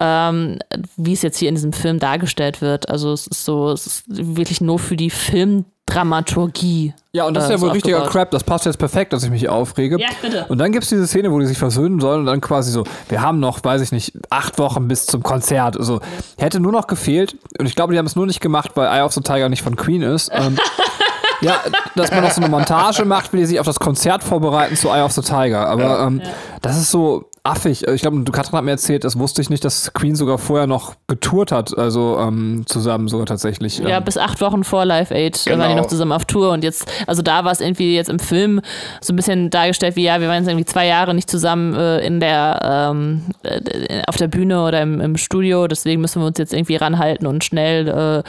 Ähm, 0.00 0.58
wie 0.96 1.12
es 1.12 1.22
jetzt 1.22 1.38
hier 1.38 1.48
in 1.48 1.54
diesem 1.54 1.72
Film 1.72 1.98
dargestellt 1.98 2.60
wird. 2.60 2.88
Also 2.88 3.12
es 3.12 3.26
ist 3.26 3.44
so, 3.44 3.70
es 3.70 3.86
ist 3.86 4.04
wirklich 4.08 4.60
nur 4.60 4.78
für 4.78 4.96
die 4.96 5.10
Film 5.10 5.64
Dramaturgie. 5.92 6.94
Ja, 7.12 7.26
und 7.26 7.34
das 7.34 7.44
äh, 7.44 7.46
ist 7.48 7.52
ja 7.52 7.60
wohl 7.60 7.72
richtiger 7.72 8.06
Crap. 8.06 8.30
Das 8.30 8.42
passt 8.42 8.64
jetzt 8.64 8.78
perfekt, 8.78 9.12
dass 9.12 9.22
ich 9.22 9.30
mich 9.30 9.48
aufrege. 9.48 10.00
Ja, 10.00 10.08
bitte. 10.20 10.46
Und 10.48 10.58
dann 10.58 10.72
gibt 10.72 10.84
es 10.84 10.90
diese 10.90 11.06
Szene, 11.06 11.30
wo 11.30 11.38
die 11.38 11.46
sich 11.46 11.58
versöhnen 11.58 12.00
sollen 12.00 12.20
und 12.20 12.26
dann 12.26 12.40
quasi 12.40 12.72
so, 12.72 12.84
wir 13.08 13.20
haben 13.20 13.38
noch, 13.38 13.62
weiß 13.62 13.82
ich 13.82 13.92
nicht, 13.92 14.12
acht 14.30 14.58
Wochen 14.58 14.88
bis 14.88 15.06
zum 15.06 15.22
Konzert. 15.22 15.76
Also 15.76 16.00
hätte 16.38 16.60
nur 16.60 16.72
noch 16.72 16.86
gefehlt, 16.86 17.36
und 17.58 17.66
ich 17.66 17.74
glaube, 17.74 17.92
die 17.92 17.98
haben 17.98 18.06
es 18.06 18.16
nur 18.16 18.26
nicht 18.26 18.40
gemacht, 18.40 18.72
weil 18.74 18.86
Eye 18.86 19.04
of 19.04 19.12
the 19.12 19.20
Tiger 19.20 19.48
nicht 19.48 19.62
von 19.62 19.76
Queen 19.76 20.02
ist. 20.02 20.30
Ähm, 20.32 20.58
ja, 21.42 21.56
dass 21.96 22.10
man 22.10 22.22
noch 22.22 22.30
so 22.30 22.40
eine 22.40 22.50
Montage 22.50 23.04
macht, 23.04 23.32
wie 23.32 23.38
die 23.38 23.46
sich 23.46 23.60
auf 23.60 23.66
das 23.66 23.78
Konzert 23.78 24.24
vorbereiten 24.24 24.76
zu 24.76 24.88
Eye 24.88 25.02
of 25.02 25.12
the 25.12 25.20
Tiger. 25.22 25.68
Aber 25.68 26.00
ähm, 26.00 26.22
ja. 26.24 26.30
das 26.62 26.78
ist 26.78 26.90
so, 26.90 27.28
affig. 27.44 27.88
Ich 27.88 28.02
glaube, 28.02 28.22
Katrin 28.30 28.58
hat 28.58 28.64
mir 28.64 28.70
erzählt, 28.70 29.02
das 29.02 29.18
wusste 29.18 29.42
ich 29.42 29.50
nicht, 29.50 29.64
dass 29.64 29.92
Queen 29.92 30.14
sogar 30.14 30.38
vorher 30.38 30.68
noch 30.68 30.94
getourt 31.08 31.50
hat, 31.50 31.76
also 31.76 32.16
ähm, 32.20 32.62
zusammen 32.66 33.08
sogar 33.08 33.26
tatsächlich. 33.26 33.78
Ja, 33.78 33.98
ähm. 33.98 34.04
bis 34.04 34.16
acht 34.16 34.40
Wochen 34.40 34.62
vor 34.62 34.84
Live 34.84 35.10
Aid 35.10 35.42
genau. 35.44 35.58
waren 35.58 35.70
die 35.70 35.74
noch 35.74 35.88
zusammen 35.88 36.12
auf 36.12 36.24
Tour 36.24 36.52
und 36.52 36.62
jetzt, 36.62 36.86
also 37.08 37.20
da 37.20 37.44
war 37.44 37.50
es 37.50 37.60
irgendwie 37.60 37.96
jetzt 37.96 38.10
im 38.10 38.20
Film 38.20 38.60
so 39.00 39.12
ein 39.12 39.16
bisschen 39.16 39.50
dargestellt 39.50 39.96
wie, 39.96 40.04
ja, 40.04 40.20
wir 40.20 40.28
waren 40.28 40.38
jetzt 40.38 40.48
irgendwie 40.48 40.66
zwei 40.66 40.86
Jahre 40.86 41.14
nicht 41.14 41.28
zusammen 41.28 41.74
äh, 41.74 42.06
in 42.06 42.20
der, 42.20 42.90
ähm, 42.92 43.22
äh, 43.42 44.02
auf 44.06 44.16
der 44.16 44.28
Bühne 44.28 44.64
oder 44.64 44.80
im, 44.80 45.00
im, 45.00 45.16
Studio, 45.16 45.66
deswegen 45.66 46.00
müssen 46.00 46.22
wir 46.22 46.26
uns 46.26 46.38
jetzt 46.38 46.52
irgendwie 46.52 46.76
ranhalten 46.76 47.26
und 47.26 47.42
schnell 47.42 48.22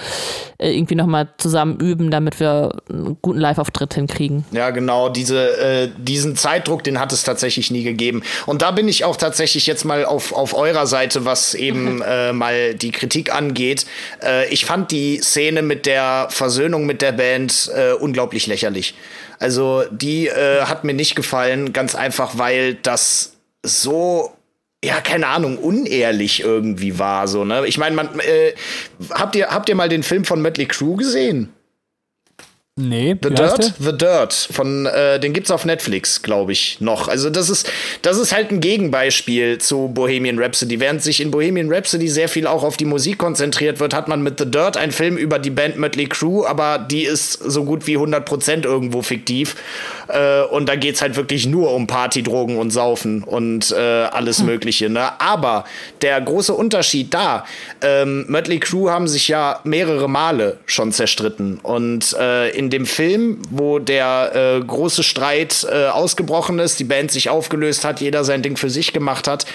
äh, 0.60 0.74
irgendwie 0.74 0.96
nochmal 0.96 1.30
zusammen 1.38 1.78
üben, 1.78 2.10
damit 2.10 2.40
wir 2.40 2.78
einen 2.90 3.18
guten 3.22 3.40
Live-Auftritt 3.40 3.94
hinkriegen. 3.94 4.44
Ja, 4.52 4.72
genau, 4.72 5.10
diese, 5.10 5.58
äh, 5.60 5.90
diesen 5.98 6.36
Zeitdruck, 6.36 6.84
den 6.84 7.00
hat 7.00 7.14
es 7.14 7.24
tatsächlich 7.24 7.70
nie 7.70 7.84
gegeben. 7.84 8.24
Und 8.48 8.62
da 8.64 8.72
bin 8.72 8.88
ich 8.88 9.03
auch 9.04 9.18
tatsächlich 9.18 9.68
jetzt 9.68 9.86
mal 9.86 10.06
auf, 10.06 10.34
auf 10.34 10.54
eurer 10.54 10.88
Seite, 10.88 11.26
was 11.26 11.54
eben 11.54 12.02
äh, 12.06 12.34
mal 12.34 12.76
die 12.76 12.92
Kritik 12.92 13.34
angeht. 13.34 13.86
Äh, 14.24 14.52
ich 14.54 14.66
fand 14.66 14.92
die 14.92 15.20
Szene 15.22 15.62
mit 15.62 15.86
der 15.86 16.28
Versöhnung 16.30 16.86
mit 16.86 17.02
der 17.02 17.14
Band 17.14 17.72
äh, 17.76 17.94
unglaublich 17.94 18.48
lächerlich. 18.48 18.96
Also 19.40 19.84
die 19.92 20.28
äh, 20.28 20.62
hat 20.62 20.84
mir 20.84 20.94
nicht 20.94 21.16
gefallen, 21.16 21.74
ganz 21.74 21.96
einfach, 21.96 22.38
weil 22.38 22.76
das 22.76 23.34
so 23.64 24.32
ja, 24.84 25.00
keine 25.00 25.28
Ahnung, 25.28 25.58
unehrlich 25.58 26.42
irgendwie 26.42 27.00
war 27.00 27.30
so, 27.30 27.46
ne? 27.46 27.66
Ich 27.68 27.78
meine, 27.78 27.96
man 27.96 28.20
äh, 28.20 28.54
habt 29.12 29.34
ihr 29.36 29.48
habt 29.48 29.70
ihr 29.70 29.76
mal 29.76 29.88
den 29.88 30.04
Film 30.04 30.26
von 30.26 30.42
Mötley 30.42 30.66
Crew 30.66 30.98
gesehen? 30.98 31.54
Nee, 32.76 33.16
The 33.22 33.30
Dirt, 33.30 33.74
The 33.78 33.96
Dirt 33.96 34.34
von 34.34 34.88
äh, 34.88 35.20
den 35.20 35.32
gibt's 35.32 35.52
auf 35.52 35.64
Netflix, 35.64 36.24
glaube 36.24 36.54
ich, 36.54 36.82
noch. 36.82 37.08
Also 37.08 37.30
das 37.30 37.52
ist 37.52 37.72
das 38.02 38.18
ist 38.18 38.34
halt 38.34 38.50
ein 38.50 38.62
Gegenbeispiel 38.62 39.60
zu 39.60 39.92
Bohemian 39.94 40.40
Rhapsody. 40.40 40.80
Während 40.80 41.04
sich 41.04 41.22
in 41.22 41.30
Bohemian 41.30 41.72
Rhapsody 41.72 42.08
sehr 42.08 42.30
viel 42.30 42.48
auch 42.48 42.64
auf 42.64 42.76
die 42.76 42.86
Musik 42.86 43.20
konzentriert 43.20 43.80
wird, 43.80 43.94
hat 43.94 44.08
man 44.08 44.24
mit 44.24 44.40
The 44.40 44.50
Dirt 44.50 44.76
einen 44.76 44.92
Film 44.92 45.18
über 45.18 45.38
die 45.38 45.52
Band 45.52 45.78
Mötley 45.78 46.08
Crew, 46.08 46.46
aber 46.46 46.80
die 46.80 47.04
ist 47.04 47.34
so 47.34 47.64
gut 47.64 47.86
wie 47.86 47.96
100% 47.96 48.64
irgendwo 48.64 49.04
fiktiv. 49.04 49.56
Äh, 50.08 50.42
und 50.42 50.68
da 50.68 50.76
geht's 50.76 51.04
halt 51.04 51.16
wirklich 51.16 51.46
nur 51.46 51.72
um 51.76 51.86
Party, 51.86 52.24
Drogen 52.24 52.58
und 52.58 52.72
Saufen 52.72 53.24
und 53.24 53.72
äh, 53.72 53.76
alles 53.76 54.40
hm. 54.40 54.48
Mögliche. 54.48 54.90
Ne? 54.90 55.22
Aber 55.22 55.66
der 56.02 56.20
große 56.20 56.56
Unterschied 56.56 57.14
da, 57.14 57.46
ähm, 57.82 58.26
Mötley 58.28 58.60
Crew 58.60 58.90
haben 58.90 59.08
sich 59.08 59.28
ja 59.28 59.60
mehrere 59.64 60.10
Male 60.10 60.58
schon 60.66 60.92
zerstritten 60.92 61.60
und 61.62 62.16
äh, 62.20 62.63
in 62.64 62.70
dem 62.70 62.86
Film, 62.86 63.42
wo 63.50 63.80
der 63.80 64.32
äh, 64.34 64.66
große 64.66 65.04
Streit 65.04 65.68
äh, 65.70 65.88
ausgebrochen 65.88 66.60
ist, 66.60 66.80
die 66.80 66.86
Band 66.86 67.12
sich 67.12 67.30
aufgelöst 67.30 67.84
hat, 67.84 68.02
jeder 68.02 68.24
sein 68.24 68.42
Ding 68.42 68.58
für 68.58 68.70
sich 68.70 68.94
gemacht 68.94 69.28
hat 69.28 69.46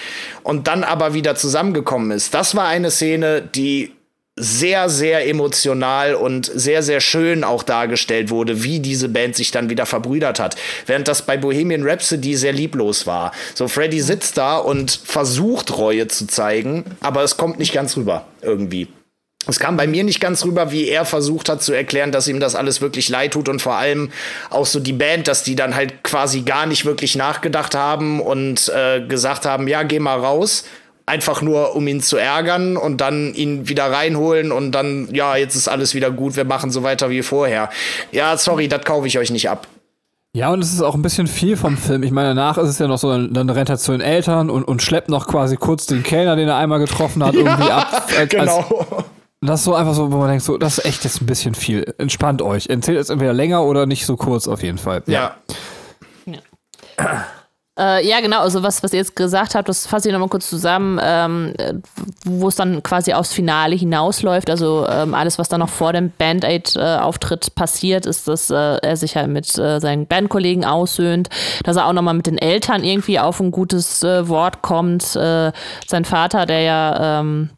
und 0.43 0.67
dann 0.67 0.83
aber 0.83 1.13
wieder 1.13 1.35
zusammengekommen 1.35 2.11
ist. 2.11 2.33
Das 2.33 2.55
war 2.55 2.67
eine 2.67 2.91
Szene, 2.91 3.41
die 3.41 3.91
sehr, 4.35 4.89
sehr 4.89 5.27
emotional 5.27 6.15
und 6.15 6.45
sehr, 6.45 6.81
sehr 6.81 7.01
schön 7.01 7.43
auch 7.43 7.61
dargestellt 7.61 8.29
wurde, 8.29 8.63
wie 8.63 8.79
diese 8.79 9.09
Band 9.09 9.35
sich 9.35 9.51
dann 9.51 9.69
wieder 9.69 9.85
verbrüdert 9.85 10.39
hat. 10.39 10.55
Während 10.85 11.09
das 11.09 11.23
bei 11.23 11.35
Bohemian 11.35 11.83
Rhapsody 11.83 12.35
sehr 12.35 12.53
lieblos 12.53 13.05
war. 13.05 13.33
So, 13.53 13.67
Freddy 13.67 13.99
sitzt 13.99 14.37
da 14.37 14.57
und 14.57 14.91
versucht 15.03 15.77
Reue 15.77 16.07
zu 16.07 16.25
zeigen, 16.25 16.85
aber 17.01 17.23
es 17.23 17.35
kommt 17.35 17.59
nicht 17.59 17.73
ganz 17.73 17.97
rüber 17.97 18.25
irgendwie. 18.41 18.87
Es 19.47 19.59
kam 19.59 19.77
bei 19.77 19.87
mir 19.87 20.03
nicht 20.03 20.19
ganz 20.19 20.45
rüber, 20.45 20.71
wie 20.71 20.87
er 20.89 21.05
versucht 21.05 21.49
hat 21.49 21.63
zu 21.63 21.73
erklären, 21.73 22.11
dass 22.11 22.27
ihm 22.27 22.39
das 22.39 22.55
alles 22.55 22.81
wirklich 22.81 23.09
leid 23.09 23.33
tut 23.33 23.49
und 23.49 23.61
vor 23.61 23.75
allem 23.75 24.11
auch 24.49 24.65
so 24.65 24.79
die 24.79 24.93
Band, 24.93 25.27
dass 25.27 25.43
die 25.43 25.55
dann 25.55 25.75
halt 25.75 26.03
quasi 26.03 26.41
gar 26.41 26.65
nicht 26.65 26.85
wirklich 26.85 27.15
nachgedacht 27.15 27.73
haben 27.73 28.19
und 28.19 28.69
äh, 28.69 29.01
gesagt 29.07 29.45
haben, 29.45 29.67
ja, 29.67 29.83
geh 29.83 29.99
mal 29.99 30.19
raus 30.19 30.65
einfach 31.09 31.41
nur, 31.41 31.75
um 31.75 31.87
ihn 31.87 32.01
zu 32.01 32.17
ärgern 32.17 32.77
und 32.77 33.01
dann 33.01 33.33
ihn 33.33 33.67
wieder 33.67 33.91
reinholen 33.91 34.51
und 34.51 34.71
dann, 34.71 35.09
ja, 35.11 35.35
jetzt 35.35 35.55
ist 35.55 35.67
alles 35.67 35.95
wieder 35.95 36.11
gut, 36.11 36.35
wir 36.35 36.45
machen 36.45 36.69
so 36.69 36.83
weiter 36.83 37.09
wie 37.09 37.23
vorher. 37.23 37.69
Ja, 38.11 38.37
sorry, 38.37 38.67
das 38.67 38.83
kaufe 38.85 39.07
ich 39.07 39.17
euch 39.17 39.31
nicht 39.31 39.49
ab. 39.49 39.67
Ja, 40.33 40.51
und 40.51 40.63
es 40.63 40.71
ist 40.71 40.81
auch 40.81 40.93
ein 40.93 41.01
bisschen 41.01 41.25
viel 41.25 41.57
vom 41.57 41.75
Film. 41.75 42.03
Ich 42.03 42.11
meine, 42.11 42.29
danach 42.29 42.59
ist 42.59 42.69
es 42.69 42.77
ja 42.77 42.87
noch 42.87 42.99
so, 42.99 43.09
dann 43.27 43.49
rennt 43.49 43.69
er 43.69 43.79
zu 43.79 43.91
den 43.91 44.01
Eltern 44.01 44.51
und, 44.51 44.63
und 44.63 44.83
schleppt 44.83 45.09
noch 45.09 45.27
quasi 45.27 45.57
kurz 45.57 45.87
den 45.87 46.03
Kellner, 46.03 46.35
den 46.35 46.47
er 46.47 46.57
einmal 46.57 46.77
getroffen 46.77 47.25
hat, 47.25 47.33
irgendwie 47.33 47.67
ja, 47.67 47.79
ab. 47.79 48.11
Als, 48.15 48.29
genau. 48.29 48.57
Als, 48.59 49.05
das 49.41 49.61
ist 49.61 49.65
so 49.65 49.75
einfach 49.75 49.93
so, 49.93 50.11
wo 50.11 50.17
man 50.17 50.29
denkt, 50.29 50.43
so, 50.43 50.57
das 50.57 50.79
ist 50.79 50.85
echt 50.85 51.03
jetzt 51.05 51.21
ein 51.21 51.25
bisschen 51.25 51.55
viel. 51.55 51.93
Entspannt 51.97 52.41
euch. 52.41 52.67
Erzählt 52.67 52.99
es 52.99 53.09
entweder 53.09 53.33
länger 53.33 53.63
oder 53.63 53.85
nicht 53.85 54.05
so 54.05 54.17
kurz 54.17 54.47
auf 54.47 54.61
jeden 54.63 54.77
Fall. 54.77 55.01
Ja. 55.05 55.35
ja. 56.25 56.39
Äh, 57.79 58.05
ja, 58.05 58.19
genau, 58.19 58.41
also 58.41 58.61
was, 58.61 58.83
was 58.83 58.91
ihr 58.91 58.99
jetzt 58.99 59.15
gesagt 59.15 59.55
habt, 59.55 59.69
das 59.69 59.87
fasse 59.87 60.09
ich 60.09 60.13
nochmal 60.13 60.27
kurz 60.27 60.49
zusammen, 60.49 60.99
ähm, 61.01 61.53
wo 62.25 62.49
es 62.49 62.57
dann 62.57 62.83
quasi 62.83 63.13
aufs 63.13 63.31
Finale 63.31 63.73
hinausläuft. 63.77 64.49
Also 64.49 64.85
ähm, 64.89 65.13
alles, 65.13 65.39
was 65.39 65.47
dann 65.47 65.61
noch 65.61 65.69
vor 65.69 65.93
dem 65.93 66.11
Band-Aid-Auftritt 66.11 67.55
passiert, 67.55 68.05
ist, 68.05 68.27
dass 68.27 68.49
äh, 68.49 68.55
er 68.55 68.97
sich 68.97 69.15
halt 69.15 69.29
mit 69.29 69.57
äh, 69.57 69.79
seinen 69.79 70.07
Bandkollegen 70.07 70.65
aussöhnt, 70.65 71.29
dass 71.63 71.77
er 71.77 71.87
auch 71.87 71.93
nochmal 71.93 72.15
mit 72.15 72.27
den 72.27 72.37
Eltern 72.37 72.83
irgendwie 72.83 73.17
auf 73.17 73.39
ein 73.39 73.51
gutes 73.51 74.03
äh, 74.03 74.27
Wort 74.27 74.61
kommt. 74.61 75.15
Äh, 75.15 75.53
sein 75.87 76.03
Vater, 76.03 76.45
der 76.45 76.61
ja 76.61 77.19
ähm, 77.21 77.49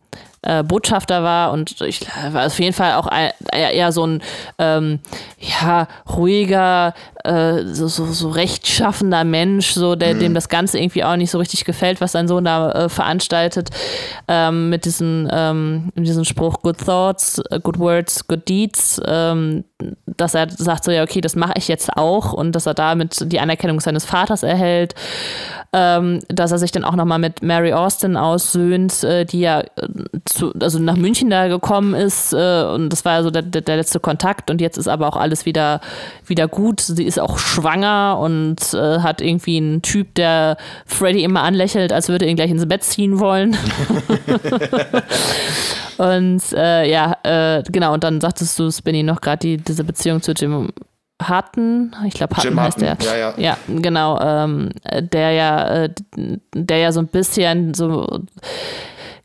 äh, 0.43 0.63
Botschafter 0.63 1.23
war 1.23 1.51
und 1.51 1.81
ich 1.81 2.01
war 2.31 2.47
auf 2.47 2.59
jeden 2.59 2.73
Fall 2.73 2.93
auch 2.93 3.07
ein, 3.07 3.31
eher 3.51 3.91
so 3.91 4.05
ein 4.05 4.23
ähm, 4.57 4.99
ja, 5.39 5.87
ruhiger, 6.09 6.93
äh, 7.23 7.63
so, 7.65 7.87
so, 7.87 8.05
so 8.07 8.29
rechtschaffender 8.29 9.23
Mensch, 9.23 9.71
so 9.73 9.95
der, 9.95 10.15
mhm. 10.15 10.19
dem 10.19 10.33
das 10.33 10.49
Ganze 10.49 10.79
irgendwie 10.79 11.03
auch 11.03 11.15
nicht 11.15 11.31
so 11.31 11.37
richtig 11.37 11.65
gefällt, 11.65 12.01
was 12.01 12.13
sein 12.13 12.27
Sohn 12.27 12.45
da 12.45 12.71
äh, 12.71 12.89
veranstaltet, 12.89 13.69
ähm, 14.27 14.69
mit 14.69 14.85
diesem, 14.85 15.29
ähm, 15.31 15.91
diesem 15.95 16.25
Spruch 16.25 16.61
Good 16.61 16.79
Thoughts, 16.85 17.41
Good 17.61 17.77
Words, 17.77 18.27
Good 18.27 18.49
Deeds, 18.49 19.01
ähm, 19.05 19.63
dass 20.05 20.33
er 20.33 20.49
sagt 20.49 20.83
so, 20.83 20.91
ja, 20.91 21.03
okay, 21.03 21.21
das 21.21 21.35
mache 21.35 21.53
ich 21.57 21.67
jetzt 21.67 21.95
auch 21.95 22.33
und 22.33 22.53
dass 22.53 22.65
er 22.65 22.73
damit 22.73 23.31
die 23.31 23.39
Anerkennung 23.39 23.79
seines 23.79 24.05
Vaters 24.05 24.43
erhält, 24.43 24.95
ähm, 25.73 26.19
dass 26.27 26.51
er 26.51 26.57
sich 26.57 26.71
dann 26.71 26.83
auch 26.83 26.95
nochmal 26.95 27.19
mit 27.19 27.41
Mary 27.41 27.71
Austin 27.71 28.17
aussöhnt, 28.17 29.03
äh, 29.03 29.25
die 29.25 29.39
ja 29.39 29.61
äh, 29.61 29.67
zu, 30.25 30.51
also 30.59 30.79
nach 30.79 30.97
München 30.97 31.29
da 31.29 31.47
gekommen 31.47 31.93
ist 31.93 32.33
äh, 32.33 32.63
und 32.63 32.89
das 32.89 33.05
war 33.05 33.13
also 33.13 33.31
der, 33.31 33.43
der, 33.43 33.77
letzte 33.77 34.01
Kontakt 34.01 34.51
und 34.51 34.59
jetzt 34.59 34.77
ist 34.77 34.89
aber 34.89 35.07
auch 35.07 35.15
alles 35.15 35.45
wieder, 35.45 35.79
wieder 36.25 36.49
gut. 36.49 36.81
Sie 36.81 37.05
ist 37.05 37.19
auch 37.19 37.37
schwanger 37.37 38.17
und 38.19 38.73
äh, 38.73 38.99
hat 38.99 39.21
irgendwie 39.21 39.57
einen 39.57 39.81
Typ, 39.81 40.13
der 40.15 40.57
Freddy 40.85 41.23
immer 41.23 41.43
anlächelt, 41.43 41.93
als 41.93 42.09
würde 42.09 42.25
er 42.25 42.31
ihn 42.31 42.35
gleich 42.35 42.51
ins 42.51 42.67
Bett 42.67 42.83
ziehen 42.83 43.19
wollen. 43.19 43.55
und 45.97 46.41
äh, 46.53 46.91
ja, 46.91 47.61
genau, 47.71 47.93
und 47.93 48.03
dann 48.03 48.19
sagtest 48.19 48.59
du, 48.59 48.69
Spinny, 48.71 49.03
noch 49.03 49.21
gerade 49.21 49.39
die, 49.39 49.57
diese 49.71 49.83
Beziehung 49.83 50.21
zu 50.21 50.33
Jim 50.33 50.69
Hutton, 51.21 51.95
ich 52.07 52.13
glaube 52.13 52.35
Hutton 52.35 52.51
Jim 52.51 52.59
heißt 52.59 52.77
Hutton. 52.77 52.97
der. 52.99 53.17
Ja, 53.17 53.17
ja. 53.17 53.33
ja 53.37 53.57
genau, 53.67 54.19
ähm, 54.19 54.69
der 54.99 55.31
ja, 55.31 55.83
äh, 55.83 55.89
der 56.55 56.77
ja 56.77 56.91
so 56.91 56.99
ein 56.99 57.07
bisschen 57.07 57.73
so 57.73 58.23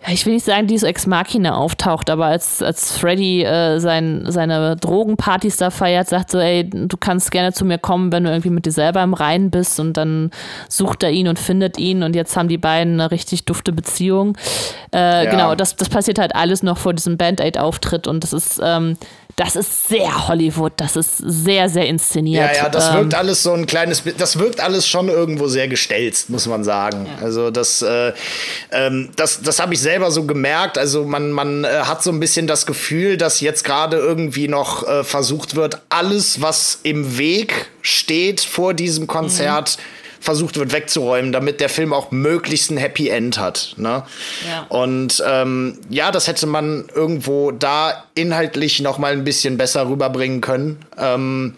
ich 0.08 0.24
will 0.24 0.34
nicht 0.34 0.44
sagen, 0.44 0.66
die 0.66 0.78
so 0.78 0.86
Ex 0.86 1.06
Machina 1.06 1.56
auftaucht, 1.56 2.10
aber 2.10 2.26
als, 2.26 2.62
als 2.62 2.96
Freddy 2.96 3.42
äh, 3.42 3.80
sein, 3.80 4.24
seine 4.28 4.76
Drogenpartys 4.76 5.56
da 5.56 5.70
feiert, 5.70 6.08
sagt 6.08 6.30
so, 6.30 6.38
ey, 6.38 6.68
du 6.68 6.96
kannst 6.96 7.30
gerne 7.30 7.52
zu 7.52 7.64
mir 7.64 7.78
kommen, 7.78 8.12
wenn 8.12 8.24
du 8.24 8.30
irgendwie 8.30 8.50
mit 8.50 8.66
dir 8.66 8.72
selber 8.72 9.02
im 9.02 9.14
Reinen 9.14 9.50
bist 9.50 9.80
und 9.80 9.96
dann 9.96 10.30
sucht 10.68 11.02
er 11.02 11.10
ihn 11.10 11.28
und 11.28 11.38
findet 11.38 11.78
ihn 11.78 12.02
und 12.02 12.14
jetzt 12.14 12.36
haben 12.36 12.48
die 12.48 12.58
beiden 12.58 13.00
eine 13.00 13.10
richtig 13.10 13.46
dufte 13.46 13.72
Beziehung. 13.72 14.36
Äh, 14.94 15.24
ja. 15.24 15.30
Genau, 15.30 15.54
das, 15.54 15.76
das 15.76 15.88
passiert 15.88 16.18
halt 16.18 16.36
alles 16.36 16.62
noch 16.62 16.78
vor 16.78 16.94
diesem 16.94 17.16
Band-Aid-Auftritt 17.16 18.06
und 18.06 18.22
das 18.22 18.32
ist, 18.32 18.60
ähm, 18.62 18.96
das 19.36 19.54
ist 19.54 19.88
sehr 19.88 20.28
Hollywood, 20.28 20.72
das 20.78 20.96
ist 20.96 21.18
sehr, 21.18 21.68
sehr 21.68 21.86
inszeniert. 21.86 22.56
Ja, 22.56 22.64
ja, 22.64 22.68
das 22.70 22.94
wirkt 22.94 23.12
ähm, 23.12 23.18
alles 23.18 23.42
so 23.42 23.52
ein 23.52 23.66
kleines, 23.66 24.02
das 24.16 24.38
wirkt 24.38 24.60
alles 24.60 24.88
schon 24.88 25.10
irgendwo 25.10 25.46
sehr 25.46 25.68
gestelzt, 25.68 26.30
muss 26.30 26.46
man 26.46 26.64
sagen. 26.64 27.06
Ja. 27.06 27.22
Also 27.22 27.50
das, 27.50 27.82
äh, 27.82 28.14
ähm, 28.72 29.10
das, 29.16 29.42
das 29.42 29.60
habe 29.60 29.74
ich 29.74 29.80
selber 29.80 30.10
so 30.10 30.24
gemerkt. 30.24 30.78
Also 30.78 31.04
man, 31.04 31.32
man 31.32 31.64
äh, 31.64 31.68
hat 31.68 32.02
so 32.02 32.10
ein 32.10 32.18
bisschen 32.18 32.46
das 32.46 32.64
Gefühl, 32.64 33.18
dass 33.18 33.42
jetzt 33.42 33.62
gerade 33.62 33.98
irgendwie 33.98 34.48
noch 34.48 34.88
äh, 34.88 35.04
versucht 35.04 35.54
wird, 35.54 35.82
alles, 35.90 36.40
was 36.40 36.80
im 36.82 37.18
Weg 37.18 37.66
steht 37.82 38.40
vor 38.40 38.72
diesem 38.72 39.06
Konzert, 39.06 39.76
mhm 39.76 39.95
versucht 40.26 40.58
wird 40.58 40.72
wegzuräumen, 40.72 41.30
damit 41.30 41.60
der 41.60 41.68
Film 41.68 41.92
auch 41.92 42.10
möglichst 42.10 42.72
ein 42.72 42.76
Happy 42.76 43.08
End 43.08 43.38
hat. 43.38 43.74
Ne? 43.76 44.02
Ja. 44.46 44.66
Und 44.68 45.22
ähm, 45.24 45.78
ja, 45.88 46.10
das 46.10 46.26
hätte 46.26 46.48
man 46.48 46.86
irgendwo 46.92 47.52
da 47.52 48.04
inhaltlich 48.16 48.80
noch 48.80 48.98
mal 48.98 49.12
ein 49.12 49.22
bisschen 49.22 49.56
besser 49.56 49.88
rüberbringen 49.88 50.40
können. 50.40 50.80
Ähm, 50.98 51.54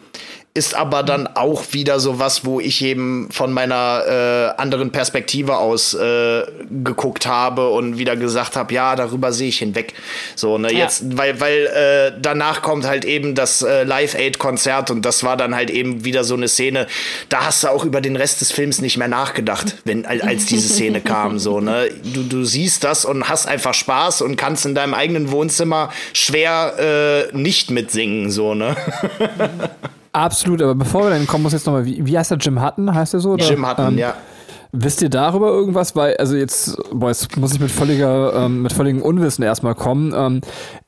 ist 0.59 0.75
aber 0.75 1.05
dann 1.05 1.29
auch 1.29 1.63
wieder 1.71 2.01
so 2.01 2.19
was, 2.19 2.45
wo 2.45 2.59
ich 2.59 2.83
eben 2.83 3.29
von 3.31 3.53
meiner 3.53 4.55
äh, 4.57 4.61
anderen 4.61 4.91
Perspektive 4.91 5.59
aus 5.59 5.95
äh, 5.95 6.43
geguckt 6.83 7.27
habe 7.29 7.69
und 7.71 7.97
wieder 7.97 8.17
gesagt 8.17 8.57
habe, 8.57 8.75
ja, 8.75 8.97
darüber 8.97 9.33
sehe 9.33 9.51
ich 9.51 9.59
hinweg. 9.59 9.95
So, 10.35 10.59
ne, 10.59 10.73
ja. 10.73 10.81
jetzt, 10.81 11.17
weil, 11.17 11.41
weil 11.41 11.67
äh, 11.67 12.19
danach 12.21 12.61
kommt 12.63 12.87
halt 12.87 13.05
eben 13.05 13.37
das 13.37 13.63
äh, 13.63 13.85
Live-Aid-Konzert 13.85 14.91
und 14.91 15.03
das 15.03 15.23
war 15.23 15.37
dann 15.37 15.55
halt 15.55 15.71
eben 15.71 16.05
wieder 16.05 16.25
so 16.25 16.35
eine 16.35 16.49
Szene, 16.49 16.89
da 17.29 17.47
hast 17.47 17.63
du 17.63 17.69
auch 17.69 17.85
über 17.85 18.01
den 18.01 18.17
Rest 18.17 18.41
des 18.41 18.51
Films 18.51 18.81
nicht 18.81 18.97
mehr 18.97 19.09
nachgedacht, 19.09 19.77
wenn, 19.85 20.07
als 20.07 20.47
diese 20.47 20.69
Szene 20.69 21.01
kam. 21.01 21.39
So, 21.39 21.61
ne? 21.61 21.89
du, 22.03 22.25
du 22.25 22.45
siehst 22.45 22.83
das 22.83 23.05
und 23.05 23.29
hast 23.29 23.47
einfach 23.47 23.75
Spaß 23.75 24.23
und 24.23 24.35
kannst 24.35 24.67
in 24.67 24.75
deinem 24.75 24.95
eigenen 24.95 25.31
Wohnzimmer 25.31 25.93
schwer 26.13 27.29
äh, 27.31 27.37
nicht 27.37 27.71
mitsingen. 27.71 28.33
So, 28.33 28.55
ne? 28.55 28.77
Absolut, 30.13 30.63
aber 30.63 30.75
bevor 30.75 31.05
wir 31.05 31.11
dann 31.11 31.27
kommen, 31.27 31.43
muss 31.43 31.53
jetzt 31.53 31.67
nochmal, 31.67 31.85
wie, 31.85 32.05
wie 32.05 32.19
heißt 32.19 32.31
der 32.31 32.39
Jim 32.39 32.65
Hutton, 32.65 32.95
heißt 32.95 33.13
der 33.15 33.21
so? 33.21 33.33
Oder? 33.33 33.45
Jim 33.45 33.69
Hutton, 33.69 33.89
ähm, 33.89 33.99
ja. 33.99 34.15
Wisst 34.73 35.01
ihr 35.01 35.09
darüber 35.09 35.49
irgendwas? 35.49 35.97
Weil, 35.97 36.17
also 36.19 36.37
jetzt, 36.37 36.77
boah, 36.93 37.09
jetzt 37.09 37.35
muss 37.39 37.55
ich 37.55 37.61
mit 37.61 37.71
völliger, 37.71 38.35
ähm, 38.35 38.63
mit 38.63 38.73
völligem 38.73 39.01
Unwissen 39.01 39.43
erstmal 39.43 39.75
kommen. 39.75 40.13
Ähm, 40.15 40.41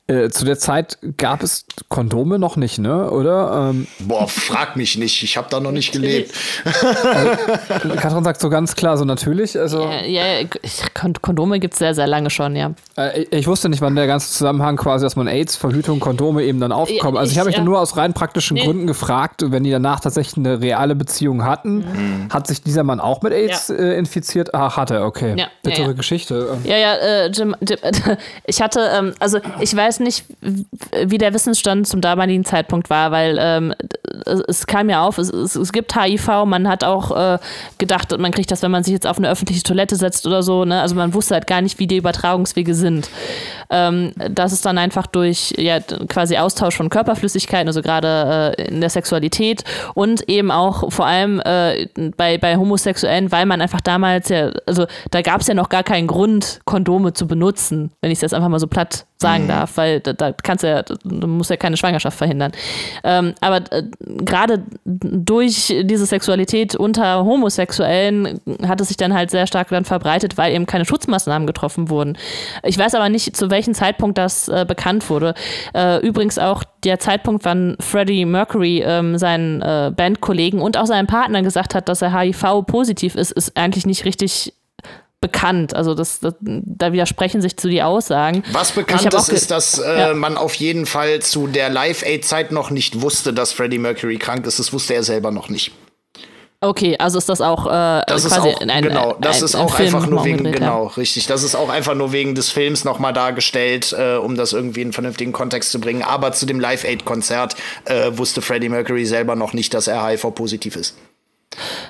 äh, 0.07 0.29
zu 0.29 0.43
der 0.43 0.57
Zeit 0.57 0.97
gab 1.17 1.41
es 1.41 1.65
Kondome 1.87 2.37
noch 2.37 2.57
nicht, 2.57 2.79
ne? 2.79 3.09
Oder? 3.11 3.69
Ähm, 3.69 3.87
Boah, 3.99 4.27
frag 4.27 4.75
mich 4.75 4.97
nicht. 4.97 5.23
Ich 5.23 5.37
habe 5.37 5.47
da 5.49 5.59
noch 5.59 5.71
nicht 5.71 5.93
gelebt. 5.93 6.33
also, 6.65 7.95
Katrin 7.95 8.23
sagt 8.23 8.41
so 8.41 8.49
ganz 8.49 8.75
klar, 8.75 8.97
so 8.97 9.05
natürlich. 9.05 9.57
Also, 9.57 9.83
ja, 9.83 10.01
ja 10.05 10.47
Kondome 11.21 11.59
gibt 11.59 11.75
es 11.75 11.79
sehr, 11.79 11.95
sehr 11.95 12.07
lange 12.07 12.29
schon, 12.29 12.55
ja. 12.57 12.73
Äh, 12.97 13.21
ich 13.31 13.47
wusste 13.47 13.69
nicht, 13.69 13.81
wann 13.81 13.95
der 13.95 14.07
ganze 14.07 14.31
Zusammenhang 14.31 14.75
quasi, 14.75 15.05
dass 15.05 15.15
man 15.15 15.27
AIDS, 15.27 15.55
Verhütung, 15.55 16.01
Kondome 16.01 16.43
eben 16.43 16.59
dann 16.59 16.73
aufkommt. 16.73 17.17
Also 17.17 17.31
ich 17.31 17.37
habe 17.37 17.47
mich 17.47 17.57
ja. 17.57 17.63
nur 17.63 17.79
aus 17.79 17.95
rein 17.95 18.13
praktischen 18.13 18.55
nee. 18.55 18.65
Gründen 18.65 18.87
gefragt, 18.87 19.43
wenn 19.45 19.63
die 19.63 19.71
danach 19.71 20.01
tatsächlich 20.01 20.37
eine 20.37 20.61
reale 20.61 20.95
Beziehung 20.95 21.45
hatten, 21.45 21.77
mhm. 21.77 22.27
hat 22.29 22.47
sich 22.47 22.61
dieser 22.61 22.83
Mann 22.83 22.99
auch 22.99 23.21
mit 23.21 23.31
AIDS 23.31 23.69
ja. 23.69 23.75
äh, 23.75 23.97
infiziert? 23.97 24.53
Ach, 24.53 24.75
hat 24.75 24.91
er, 24.91 25.05
okay. 25.05 25.35
Ja, 25.37 25.47
Bittere 25.63 25.87
ja, 25.87 25.93
Geschichte. 25.93 26.57
Ja, 26.65 26.75
ja, 26.75 26.95
äh, 26.95 27.27
Jim, 27.27 27.55
Jim 27.61 27.77
ich 28.45 28.61
hatte, 28.61 28.89
ähm, 28.93 29.13
also 29.19 29.39
ich 29.61 29.73
weiß 29.73 30.00
nicht, 30.01 30.25
wie 30.41 31.17
der 31.17 31.33
Wissensstand 31.33 31.87
zum 31.87 32.01
damaligen 32.01 32.45
Zeitpunkt 32.45 32.89
war, 32.89 33.11
weil 33.11 33.37
ähm, 33.39 33.73
es 34.47 34.67
kam 34.67 34.89
ja 34.89 35.03
auf, 35.03 35.17
es, 35.17 35.29
es, 35.29 35.55
es, 35.55 35.71
gibt 35.71 35.95
HIV, 35.95 36.45
man 36.45 36.67
hat 36.67 36.83
auch 36.83 37.15
äh, 37.15 37.39
gedacht, 37.77 38.17
man 38.17 38.31
kriegt 38.31 38.51
das, 38.51 38.61
wenn 38.61 38.71
man 38.71 38.83
sich 38.83 38.93
jetzt 38.93 39.07
auf 39.07 39.17
eine 39.17 39.29
öffentliche 39.29 39.63
Toilette 39.63 39.95
setzt 39.95 40.27
oder 40.27 40.43
so, 40.43 40.65
ne? 40.65 40.81
Also 40.81 40.95
man 40.95 41.13
wusste 41.13 41.35
halt 41.35 41.47
gar 41.47 41.61
nicht, 41.61 41.79
wie 41.79 41.87
die 41.87 41.97
Übertragungswege 41.97 42.73
sind. 42.73 43.09
Ähm, 43.69 44.11
das 44.29 44.51
ist 44.51 44.65
dann 44.65 44.77
einfach 44.77 45.07
durch 45.07 45.53
ja, 45.57 45.79
quasi 45.79 46.37
Austausch 46.37 46.75
von 46.75 46.89
Körperflüssigkeiten, 46.89 47.67
also 47.67 47.81
gerade 47.81 48.55
äh, 48.57 48.67
in 48.67 48.81
der 48.81 48.89
Sexualität 48.89 49.63
und 49.93 50.27
eben 50.29 50.51
auch 50.51 50.91
vor 50.91 51.05
allem 51.05 51.41
äh, 51.45 51.87
bei, 52.17 52.37
bei 52.37 52.57
Homosexuellen, 52.57 53.31
weil 53.31 53.45
man 53.45 53.61
einfach 53.61 53.81
damals 53.81 54.29
ja, 54.29 54.51
also 54.65 54.85
da 55.11 55.21
gab 55.21 55.41
es 55.41 55.47
ja 55.47 55.53
noch 55.53 55.69
gar 55.69 55.83
keinen 55.83 56.07
Grund, 56.07 56.59
Kondome 56.65 57.13
zu 57.13 57.27
benutzen, 57.27 57.91
wenn 58.01 58.11
ich 58.11 58.17
es 58.17 58.21
jetzt 58.21 58.33
einfach 58.33 58.49
mal 58.49 58.59
so 58.59 58.67
platt 58.67 59.05
sagen 59.21 59.45
mhm. 59.45 59.49
darf, 59.49 59.77
weil 59.77 59.99
da, 59.99 60.13
da, 60.13 60.31
kannst 60.31 60.63
du 60.63 60.67
ja, 60.67 60.83
du 60.83 61.27
musst 61.27 61.49
ja 61.49 61.57
keine 61.57 61.77
Schwangerschaft 61.77 62.17
verhindern. 62.17 62.51
Ähm, 63.03 63.33
aber 63.39 63.61
äh, 63.71 63.83
gerade 64.03 64.63
durch 64.83 65.73
diese 65.83 66.05
Sexualität 66.05 66.75
unter 66.75 67.23
Homosexuellen 67.23 68.41
hat 68.67 68.81
es 68.81 68.89
sich 68.89 68.97
dann 68.97 69.13
halt 69.13 69.31
sehr 69.31 69.47
stark 69.47 69.69
dann 69.69 69.85
verbreitet, 69.85 70.37
weil 70.37 70.53
eben 70.53 70.65
keine 70.65 70.85
Schutzmaßnahmen 70.85 71.47
getroffen 71.47 71.89
wurden. 71.89 72.17
Ich 72.63 72.77
weiß 72.77 72.95
aber 72.95 73.09
nicht, 73.09 73.35
zu 73.35 73.49
welchem 73.49 73.73
Zeitpunkt 73.73 74.17
das 74.17 74.47
äh, 74.47 74.65
bekannt 74.67 75.09
wurde. 75.09 75.33
Äh, 75.73 76.05
übrigens 76.05 76.37
auch 76.37 76.63
der 76.83 76.99
Zeitpunkt, 76.99 77.45
wann 77.45 77.77
Freddie 77.79 78.25
Mercury 78.25 78.83
ähm, 78.85 79.17
seinen 79.17 79.61
äh, 79.61 79.91
Bandkollegen 79.95 80.61
und 80.61 80.77
auch 80.77 80.87
seinen 80.87 81.07
Partnern 81.07 81.43
gesagt 81.43 81.75
hat, 81.75 81.87
dass 81.87 82.01
er 82.01 82.17
HIV-positiv 82.17 83.15
ist, 83.15 83.31
ist 83.31 83.55
eigentlich 83.55 83.85
nicht 83.85 84.05
richtig 84.05 84.53
bekannt. 85.21 85.75
Also 85.75 85.93
das, 85.93 86.19
das, 86.19 86.33
da 86.41 86.91
widersprechen 86.91 87.41
sich 87.41 87.55
zu 87.55 87.69
die 87.69 87.83
Aussagen. 87.83 88.43
Was 88.51 88.71
bekannt 88.71 89.13
ist, 89.13 89.29
ist, 89.29 89.51
dass 89.51 89.77
äh, 89.77 89.99
ja. 89.99 90.13
man 90.13 90.35
auf 90.35 90.55
jeden 90.55 90.87
Fall 90.87 91.21
zu 91.21 91.47
der 91.47 91.69
Live-Aid-Zeit 91.69 92.51
noch 92.51 92.71
nicht 92.71 93.01
wusste, 93.01 93.31
dass 93.31 93.53
Freddie 93.53 93.77
Mercury 93.77 94.17
krank 94.17 94.45
ist. 94.47 94.59
Das 94.59 94.73
wusste 94.73 94.95
er 94.95 95.03
selber 95.03 95.31
noch 95.31 95.47
nicht. 95.47 95.71
Okay, 96.63 96.95
also 96.99 97.17
ist 97.17 97.27
das 97.27 97.41
auch 97.41 97.65
äh, 97.65 98.03
das 98.05 98.27
quasi 98.27 98.49
ist 98.49 98.55
auch, 98.55 98.61
ein, 98.61 98.83
genau, 98.83 99.17
das 99.19 99.39
ein, 99.39 99.45
ist 99.45 99.55
auch 99.55 99.79
einfach 99.79 100.05
nur 100.05 100.23
wegen 100.23 100.43
genau 100.51 100.87
richtig. 100.95 101.25
Das 101.25 101.41
ist 101.41 101.55
auch 101.55 101.69
einfach 101.69 101.95
nur 101.95 102.11
wegen 102.11 102.35
des 102.35 102.51
Films 102.51 102.83
nochmal 102.83 103.13
dargestellt, 103.13 103.95
äh, 103.97 104.17
um 104.17 104.35
das 104.35 104.53
irgendwie 104.53 104.81
in 104.81 104.87
einen 104.87 104.93
vernünftigen 104.93 105.31
Kontext 105.31 105.71
zu 105.71 105.81
bringen. 105.81 106.03
Aber 106.03 106.33
zu 106.33 106.45
dem 106.45 106.59
Live 106.59 106.83
Aid 106.83 107.03
Konzert 107.03 107.55
äh, 107.85 108.11
wusste 108.15 108.43
Freddie 108.43 108.69
Mercury 108.69 109.07
selber 109.07 109.35
noch 109.35 109.53
nicht, 109.53 109.73
dass 109.73 109.87
er 109.87 110.05
HIV 110.05 110.35
positiv 110.35 110.75
ist. 110.75 110.95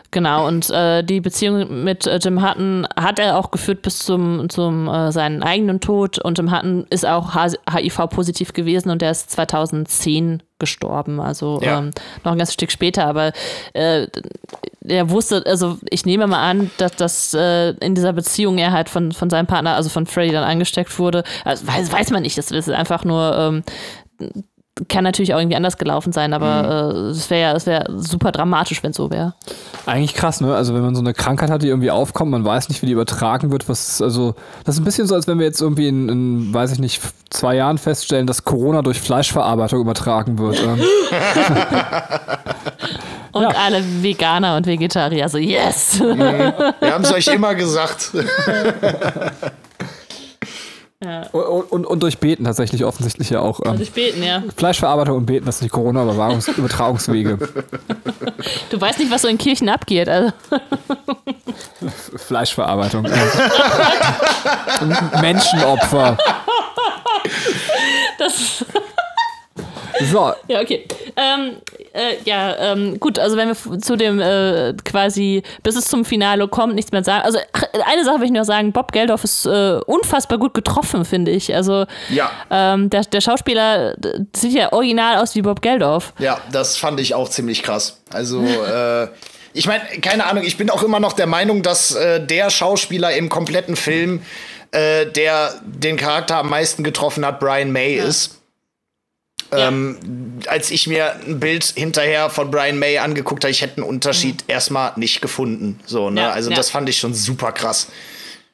Genau, 0.10 0.48
und 0.48 0.70
äh, 0.70 1.04
die 1.04 1.22
Beziehung 1.22 1.84
mit 1.84 2.06
äh, 2.08 2.18
Jim 2.18 2.44
Hutton 2.44 2.88
hat 3.00 3.20
er 3.20 3.38
auch 3.38 3.52
geführt 3.52 3.82
bis 3.82 4.00
zum, 4.00 4.50
zum 4.50 4.88
äh, 4.88 5.12
seinen 5.12 5.44
eigenen 5.44 5.80
Tod. 5.80 6.20
Und 6.20 6.38
Jim 6.38 6.52
Hutton 6.52 6.86
ist 6.90 7.06
auch 7.06 7.36
HIV-positiv 7.36 8.54
gewesen 8.54 8.90
und 8.90 9.02
er 9.02 9.12
ist 9.12 9.30
2010 9.32 10.44
gestorben, 10.60 11.20
also 11.20 11.60
ja. 11.64 11.80
ähm, 11.80 11.92
noch 12.24 12.34
ein 12.34 12.38
ganzes 12.38 12.54
Stück 12.54 12.72
später. 12.72 13.06
Aber 13.06 13.32
äh, 13.74 14.08
er 14.88 15.10
wusste, 15.10 15.44
also 15.46 15.78
ich 15.90 16.06
nehme 16.06 16.28
mal 16.28 16.48
an, 16.48 16.72
dass 16.78 16.96
das 16.96 17.34
äh, 17.34 17.72
in 17.80 17.96
dieser 17.96 18.14
Beziehung 18.14 18.58
er 18.58 18.72
halt 18.72 18.90
von, 18.90 19.12
von 19.12 19.30
seinem 19.30 19.48
Partner, 19.48 19.76
also 19.76 19.90
von 19.90 20.06
Freddy, 20.06 20.32
dann 20.32 20.44
angesteckt 20.44 20.98
wurde. 21.00 21.24
Also 21.46 21.68
weiß, 21.68 21.92
weiß 21.92 22.12
man 22.12 22.24
nicht, 22.24 22.38
das 22.38 22.52
ist 22.52 22.70
einfach 22.70 23.04
nur 23.06 23.36
ähm, 23.38 23.64
kann 24.88 25.04
natürlich 25.04 25.34
auch 25.34 25.40
irgendwie 25.40 25.56
anders 25.56 25.78
gelaufen 25.78 26.14
sein, 26.14 26.34
aber 26.34 26.94
mhm. 26.94 26.96
äh, 26.96 27.10
es 27.10 27.30
wäre 27.30 27.56
es 27.56 27.66
wäre 27.66 27.86
super 27.98 28.32
dramatisch, 28.32 28.84
wenn 28.84 28.92
es 28.92 28.98
so 28.98 29.10
wäre. 29.10 29.34
Eigentlich 29.86 30.14
krass, 30.14 30.42
ne? 30.42 30.56
Also 30.56 30.74
wenn 30.74 30.82
man 30.82 30.96
so 30.96 31.02
eine 31.02 31.14
Krankheit 31.14 31.50
hat, 31.50 31.64
die 31.64 31.68
irgendwie 31.68 31.92
aufkommt, 31.92 32.32
man 32.32 32.46
weiß 32.46 32.70
nicht, 32.70 32.82
wie 32.82 32.86
die 32.86 32.94
übertragen 32.94 33.52
wird, 33.52 33.68
was 33.70 34.02
also 34.02 34.36
das 34.66 34.76
ist 34.76 34.82
ein 34.82 34.86
bisschen 34.86 35.08
so, 35.08 35.16
als 35.16 35.28
wenn 35.28 35.40
wir 35.40 35.46
jetzt 35.46 35.62
irgendwie 35.62 35.88
in, 35.88 36.10
in 36.10 36.54
weiß 36.54 36.74
ich 36.74 36.80
nicht, 36.80 37.02
zwei 37.30 37.56
Jahren 37.56 37.78
feststellen, 37.78 38.28
dass 38.28 38.44
Corona 38.44 38.82
durch 38.82 39.00
Fleischverarbeitung 39.00 39.82
übertragen 39.82 40.38
wird. 40.38 40.62
Ähm. 40.62 40.80
und 43.32 43.44
ja. 43.44 43.50
alle 43.50 43.84
Veganer 44.02 44.58
und 44.58 44.66
Vegetarier, 44.66 45.30
so 45.30 45.38
yes! 45.38 46.00
Mhm. 46.00 46.18
Wir 46.18 46.74
haben 46.94 47.04
es 47.04 47.14
euch 47.14 47.28
immer 47.28 47.56
gesagt. 47.56 48.12
Ja. 51.04 51.24
Und, 51.32 51.72
und, 51.72 51.86
und, 51.86 52.04
durch 52.04 52.20
Beten 52.20 52.44
tatsächlich 52.44 52.86
offensichtlich 52.86 53.32
ja 53.32 53.40
auch. 53.40 53.60
Ähm, 53.66 53.78
durch 53.78 53.92
Beten, 53.92 54.22
ja. 54.22 54.44
Fleischverarbeitung 54.56 55.18
und 55.18 55.26
Beten, 55.26 55.48
das 55.48 55.58
sind 55.58 55.66
die 55.66 55.72
Corona-Übertragungswege. 55.72 57.38
du 58.70 58.82
weißt 58.82 59.00
nicht, 59.00 59.10
was 59.10 59.24
so 59.24 59.28
in 59.28 59.40
Kirchen 59.40 59.68
abgeht. 59.68 60.08
Also. 60.08 60.32
Fleischverarbeitung. 62.18 63.04
Menschenopfer. 65.22 66.18
Das. 68.20 68.64
So. 70.06 70.34
Ja, 70.48 70.62
okay. 70.62 70.86
Ähm, 71.16 71.58
äh, 71.94 72.18
ja, 72.26 72.56
ähm, 72.58 73.00
gut, 73.00 73.20
also 73.20 73.36
wenn 73.38 73.50
wir 73.50 73.80
zu 73.80 73.96
dem 73.96 74.20
äh, 74.20 74.74
quasi, 74.86 75.44
bis 75.64 75.76
es 75.76 75.86
zum 75.86 76.06
Finale 76.06 76.48
kommt, 76.48 76.76
nichts 76.76 76.92
mehr 76.92 77.04
sagen. 77.04 77.24
Also 77.24 77.40
ach, 77.52 77.64
eine 77.92 78.06
Sache 78.06 78.20
will 78.20 78.26
ich 78.26 78.32
noch 78.32 78.46
sagen, 78.46 78.72
Bob 78.72 78.92
Geldof 78.92 79.24
ist 79.24 79.46
äh, 79.46 79.80
unfassbar 79.86 80.38
gut 80.38 80.54
getroffen, 80.54 81.06
finde 81.06 81.32
ich. 81.32 81.54
Also 81.54 81.86
ja. 82.10 82.32
ähm, 82.50 82.90
der, 82.90 83.04
der 83.04 83.22
Schauspieler 83.22 83.96
sieht 84.36 84.54
ja 84.54 84.72
original 84.72 85.18
aus 85.18 85.36
wie 85.36 85.42
Bob 85.42 85.62
Geldof. 85.62 86.14
Ja, 86.20 86.40
das 86.52 86.78
fand 86.78 87.00
ich 87.00 87.14
auch 87.14 87.30
ziemlich 87.30 87.64
krass. 87.64 88.02
Also, 88.12 88.44
äh, 88.44 89.08
ich 89.54 89.68
meine, 89.68 89.84
keine 90.02 90.26
Ahnung, 90.26 90.46
ich 90.46 90.58
bin 90.58 90.70
auch 90.70 90.84
immer 90.84 91.00
noch 91.00 91.14
der 91.14 91.28
Meinung, 91.28 91.62
dass 91.62 91.94
äh, 91.94 92.26
der 92.26 92.50
Schauspieler 92.50 93.14
im 93.14 93.30
kompletten 93.30 93.76
Film, 93.76 94.22
äh, 94.72 95.06
der 95.08 95.56
den 95.64 95.98
Charakter 95.98 96.38
am 96.38 96.50
meisten 96.50 96.84
getroffen 96.84 97.26
hat, 97.26 97.40
Brian 97.40 97.72
May 97.72 97.98
ja. 97.98 98.06
ist. 98.06 98.41
Ja. 99.52 99.68
Ähm, 99.68 99.98
als 100.48 100.72
ich 100.72 100.88
mir 100.88 101.16
ein 101.28 101.40
Bild 101.40 101.64
hinterher 101.76 102.30
von 102.30 102.50
Brian 102.52 102.80
May 102.80 102.98
angeguckt 103.00 103.44
habe, 103.44 103.52
ich 103.52 103.62
hätte 103.62 103.78
einen 103.78 103.90
Unterschied 103.90 104.44
mhm. 104.44 104.54
erstmal 104.54 104.94
nicht 104.96 105.22
gefunden. 105.22 105.80
So, 105.86 106.10
ne? 106.10 106.22
Ja, 106.22 106.32
also 106.32 106.50
ja. 106.50 106.56
das 106.56 106.70
fand 106.70 106.88
ich 106.88 106.98
schon 106.98 107.14
super 107.14 107.52
krass. 107.52 107.88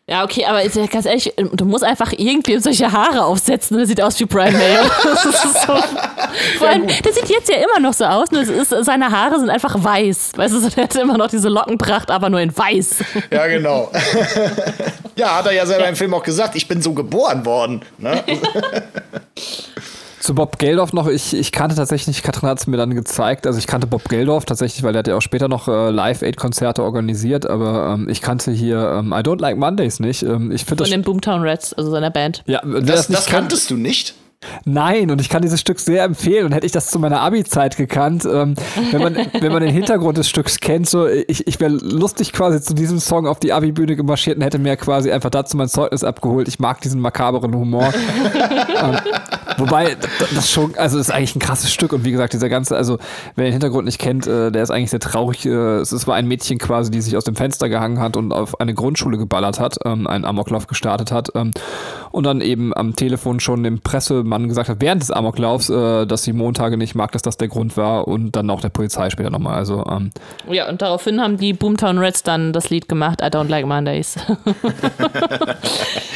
Ja, 0.10 0.24
okay, 0.24 0.46
aber 0.46 0.64
ganz 0.88 1.06
ehrlich, 1.06 1.34
du 1.36 1.66
musst 1.66 1.84
einfach 1.84 2.14
irgendwie 2.16 2.60
solche 2.60 2.90
Haare 2.90 3.26
aufsetzen 3.26 3.76
und 3.76 3.84
er 3.84 3.88
sieht 3.88 4.02
aus 4.02 4.18
wie 4.22 4.26
Brian 4.26 4.54
May. 4.54 4.78
so. 5.34 5.76
Vor 6.60 6.68
allem, 6.68 6.88
der 6.88 7.12
sieht 7.12 7.28
jetzt 7.28 7.50
ja 7.50 7.58
immer 7.58 7.82
noch 7.82 7.92
so 7.92 8.06
aus, 8.06 8.32
nur 8.32 8.42
ist, 8.42 8.70
seine 8.70 9.12
Haare 9.12 9.38
sind 9.38 9.50
einfach 9.50 9.76
weiß. 9.84 10.32
Weißt 10.38 10.54
du, 10.54 10.70
der 10.70 10.86
hat 10.86 10.96
immer 10.96 11.18
noch 11.18 11.28
diese 11.28 11.50
Lockenpracht, 11.50 12.10
aber 12.10 12.30
nur 12.30 12.40
in 12.40 12.58
weiß. 12.58 12.96
Ja, 13.32 13.48
genau. 13.48 13.92
ja, 15.18 15.40
hat 15.40 15.46
er 15.48 15.52
ja 15.52 15.66
selber 15.66 15.84
ja. 15.84 15.90
im 15.90 15.98
Film 15.98 16.14
auch 16.14 16.24
gesagt, 16.24 16.56
ich 16.56 16.70
bin 16.70 16.82
so 16.82 16.94
geboren 16.94 17.46
worden. 17.46 17.82
Ne? 17.98 18.24
Zu 20.28 20.36
Bob 20.36 20.60
Geldorf 20.60 20.92
noch, 20.92 21.08
ich, 21.08 21.34
ich 21.34 21.54
kannte 21.54 21.78
tatsächlich, 21.78 22.22
Katrin 22.22 22.50
hat 22.50 22.60
es 22.60 22.68
mir 22.68 22.76
dann 22.76 22.94
gezeigt, 22.94 23.48
also 23.48 23.58
ich 23.58 23.66
kannte 23.66 23.88
Bob 23.88 24.10
Geldorf 24.10 24.44
tatsächlich, 24.44 24.84
weil 24.84 24.92
der 24.92 25.00
hat 25.00 25.08
ja 25.08 25.16
auch 25.16 25.22
später 25.22 25.48
noch 25.48 25.70
äh, 25.70 25.90
Live-Aid-Konzerte 25.90 26.84
organisiert, 26.84 27.50
aber 27.50 27.94
ähm, 27.94 28.10
ich 28.10 28.22
kannte 28.22 28.52
hier 28.52 28.98
ähm, 29.00 29.14
I 29.14 29.22
Don't 29.22 29.40
Like 29.40 29.56
Mondays 29.56 30.02
nicht. 30.02 30.24
Ähm, 30.24 30.52
ich 30.52 30.66
Von 30.66 30.80
den 30.80 31.04
Boomtown 31.04 31.44
Reds, 31.44 31.74
also 31.76 31.92
seiner 31.92 32.12
Band. 32.12 32.44
Ja, 32.46 32.60
das, 32.62 32.84
das, 32.84 33.08
das 33.08 33.26
kanntest 33.28 33.72
du 33.72 33.78
nicht? 33.78 34.16
Nein, 34.66 35.10
und 35.10 35.20
ich 35.20 35.30
kann 35.30 35.42
dieses 35.42 35.60
Stück 35.60 35.80
sehr 35.80 36.04
empfehlen. 36.04 36.46
Und 36.46 36.52
hätte 36.52 36.66
ich 36.66 36.72
das 36.72 36.88
zu 36.88 37.00
meiner 37.00 37.22
Abi-Zeit 37.22 37.76
gekannt, 37.76 38.24
ähm, 38.26 38.54
wenn, 38.92 39.02
man, 39.02 39.16
wenn 39.40 39.52
man 39.52 39.62
den 39.64 39.74
Hintergrund 39.74 40.18
des 40.18 40.30
Stücks 40.30 40.60
kennt, 40.60 40.88
so 40.88 41.08
ich, 41.08 41.48
ich 41.48 41.60
wäre 41.60 41.72
lustig 41.72 42.34
quasi 42.34 42.62
zu 42.62 42.76
diesem 42.76 43.00
Song 43.00 43.26
auf 43.26 43.40
die 43.40 43.52
Abi-Bühne 43.52 43.96
gemarschiert 43.96 44.38
und 44.38 44.44
hätte 44.44 44.60
mir 44.60 44.78
quasi 44.78 45.12
einfach 45.12 45.32
dazu 45.32 45.58
mein 45.58 45.68
Zeugnis 45.68 46.04
abgeholt. 46.04 46.48
Ich 46.48 46.60
mag 46.60 46.82
diesen 46.82 47.02
makaberen 47.02 47.56
Humor. 47.56 47.92
ähm, 48.84 48.98
wobei 49.58 49.98
das 50.36 50.52
schon, 50.52 50.76
also 50.78 51.00
ist 51.00 51.12
eigentlich 51.12 51.36
ein 51.36 51.40
krasses 51.40 51.74
Stück. 51.74 51.92
Und 51.92 52.06
wie 52.06 52.12
gesagt, 52.12 52.34
dieser 52.34 52.50
ganze, 52.50 52.76
also 52.78 53.00
wer 53.36 53.46
den 53.46 53.54
Hintergrund 53.54 53.86
nicht 53.86 54.00
kennt, 54.00 54.28
äh, 54.28 54.52
der 54.52 54.62
ist 54.62 54.70
eigentlich 54.70 54.92
sehr 54.92 55.00
traurig. 55.00 55.48
Äh, 55.48 55.80
es 55.80 56.08
war 56.08 56.16
ein 56.16 56.28
Mädchen 56.28 56.60
quasi, 56.60 56.92
die 56.92 57.02
sich 57.02 57.18
aus 57.18 57.24
dem 57.24 57.36
Fenster 57.36 57.70
gehangen 57.70 58.00
hat 58.00 58.16
und 58.16 58.32
auf 58.32 58.60
eine 58.60 58.76
Grundschule 58.76 59.18
geballert 59.18 59.60
hat, 59.60 59.80
ähm, 59.84 60.06
einen 60.06 60.26
Amoklauf 60.26 60.68
gestartet 60.68 61.12
hat. 61.12 61.30
Ähm, 61.34 61.52
und 62.12 62.24
dann 62.24 62.42
eben 62.42 62.76
am 62.76 62.96
Telefon 62.96 63.40
schon 63.40 63.64
dem 63.64 63.80
Pressemann 64.28 64.48
gesagt 64.48 64.70
hat, 64.70 64.78
während 64.80 65.02
des 65.02 65.12
Amoklaufs, 65.12 65.70
äh, 65.70 66.06
dass 66.06 66.24
sie 66.24 66.34
Montage 66.34 66.78
nicht 66.78 66.96
mag, 66.96 67.12
dass 67.12 67.22
das 67.22 67.38
der 67.38 67.48
Grund 67.48 67.78
war 67.78 68.08
und 68.08 68.32
dann 68.34 68.50
auch 68.50 68.62
der 68.62 68.70
Polizei 68.70 69.10
später 69.10 69.30
nochmal. 69.30 69.56
Also, 69.56 69.86
ähm, 69.90 70.12
ja, 70.50 70.68
und 70.70 70.82
daraufhin 70.82 71.22
haben 71.22 71.38
die 71.38 71.54
Boomtown 71.54 71.98
Reds 71.98 72.24
dann 72.24 72.54
das 72.54 72.70
Lied 72.70 72.90
gemacht, 72.90 73.22
I 73.22 73.26
Don't 73.26 73.48
Like 73.48 73.66
Mondays. 73.66 74.16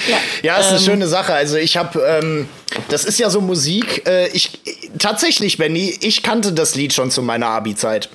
ja, 0.10 0.18
ja, 0.44 0.58
ist 0.58 0.70
eine 0.70 0.78
ähm, 0.78 0.84
schöne 0.84 1.08
Sache. 1.08 1.34
Also 1.34 1.58
ich 1.58 1.78
habe, 1.78 2.00
ähm, 2.00 2.48
das 2.90 3.06
ist 3.06 3.20
ja 3.20 3.30
so 3.30 3.42
Musik, 3.42 4.08
äh, 4.08 4.28
ich, 4.30 4.60
tatsächlich, 5.00 5.58
Benny, 5.58 5.98
ich 6.02 6.24
kannte 6.24 6.54
das 6.54 6.76
Lied 6.76 6.94
schon 6.94 7.12
zu 7.12 7.22
meiner 7.22 7.48
Abi-Zeit. 7.48 8.10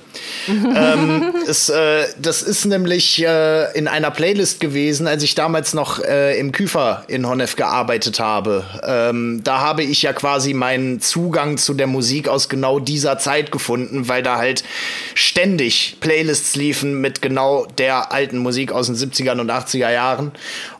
Ähm, 0.47 1.33
es, 1.47 1.69
äh, 1.69 2.05
das 2.19 2.41
ist 2.41 2.65
nämlich 2.65 3.23
äh, 3.23 3.77
in 3.77 3.87
einer 3.87 4.11
Playlist 4.11 4.59
gewesen, 4.59 5.07
als 5.07 5.23
ich 5.23 5.35
damals 5.35 5.73
noch 5.73 6.03
äh, 6.03 6.37
im 6.39 6.51
Küfer 6.51 7.03
in 7.07 7.27
Honnef 7.27 7.55
gearbeitet 7.55 8.19
habe. 8.19 8.65
Ähm, 8.83 9.41
da 9.43 9.59
habe 9.59 9.83
ich 9.83 10.01
ja 10.01 10.13
quasi 10.13 10.53
meinen 10.53 10.99
Zugang 10.99 11.57
zu 11.57 11.73
der 11.73 11.87
Musik 11.87 12.27
aus 12.27 12.49
genau 12.49 12.79
dieser 12.79 13.17
Zeit 13.17 13.51
gefunden, 13.51 14.07
weil 14.07 14.23
da 14.23 14.37
halt 14.37 14.63
ständig 15.13 15.97
Playlists 15.99 16.55
liefen 16.55 17.01
mit 17.01 17.21
genau 17.21 17.65
der 17.77 18.11
alten 18.11 18.37
Musik 18.37 18.71
aus 18.71 18.87
den 18.87 18.95
70ern 18.95 19.39
und 19.39 19.51
80er 19.51 19.91
Jahren. 19.91 20.31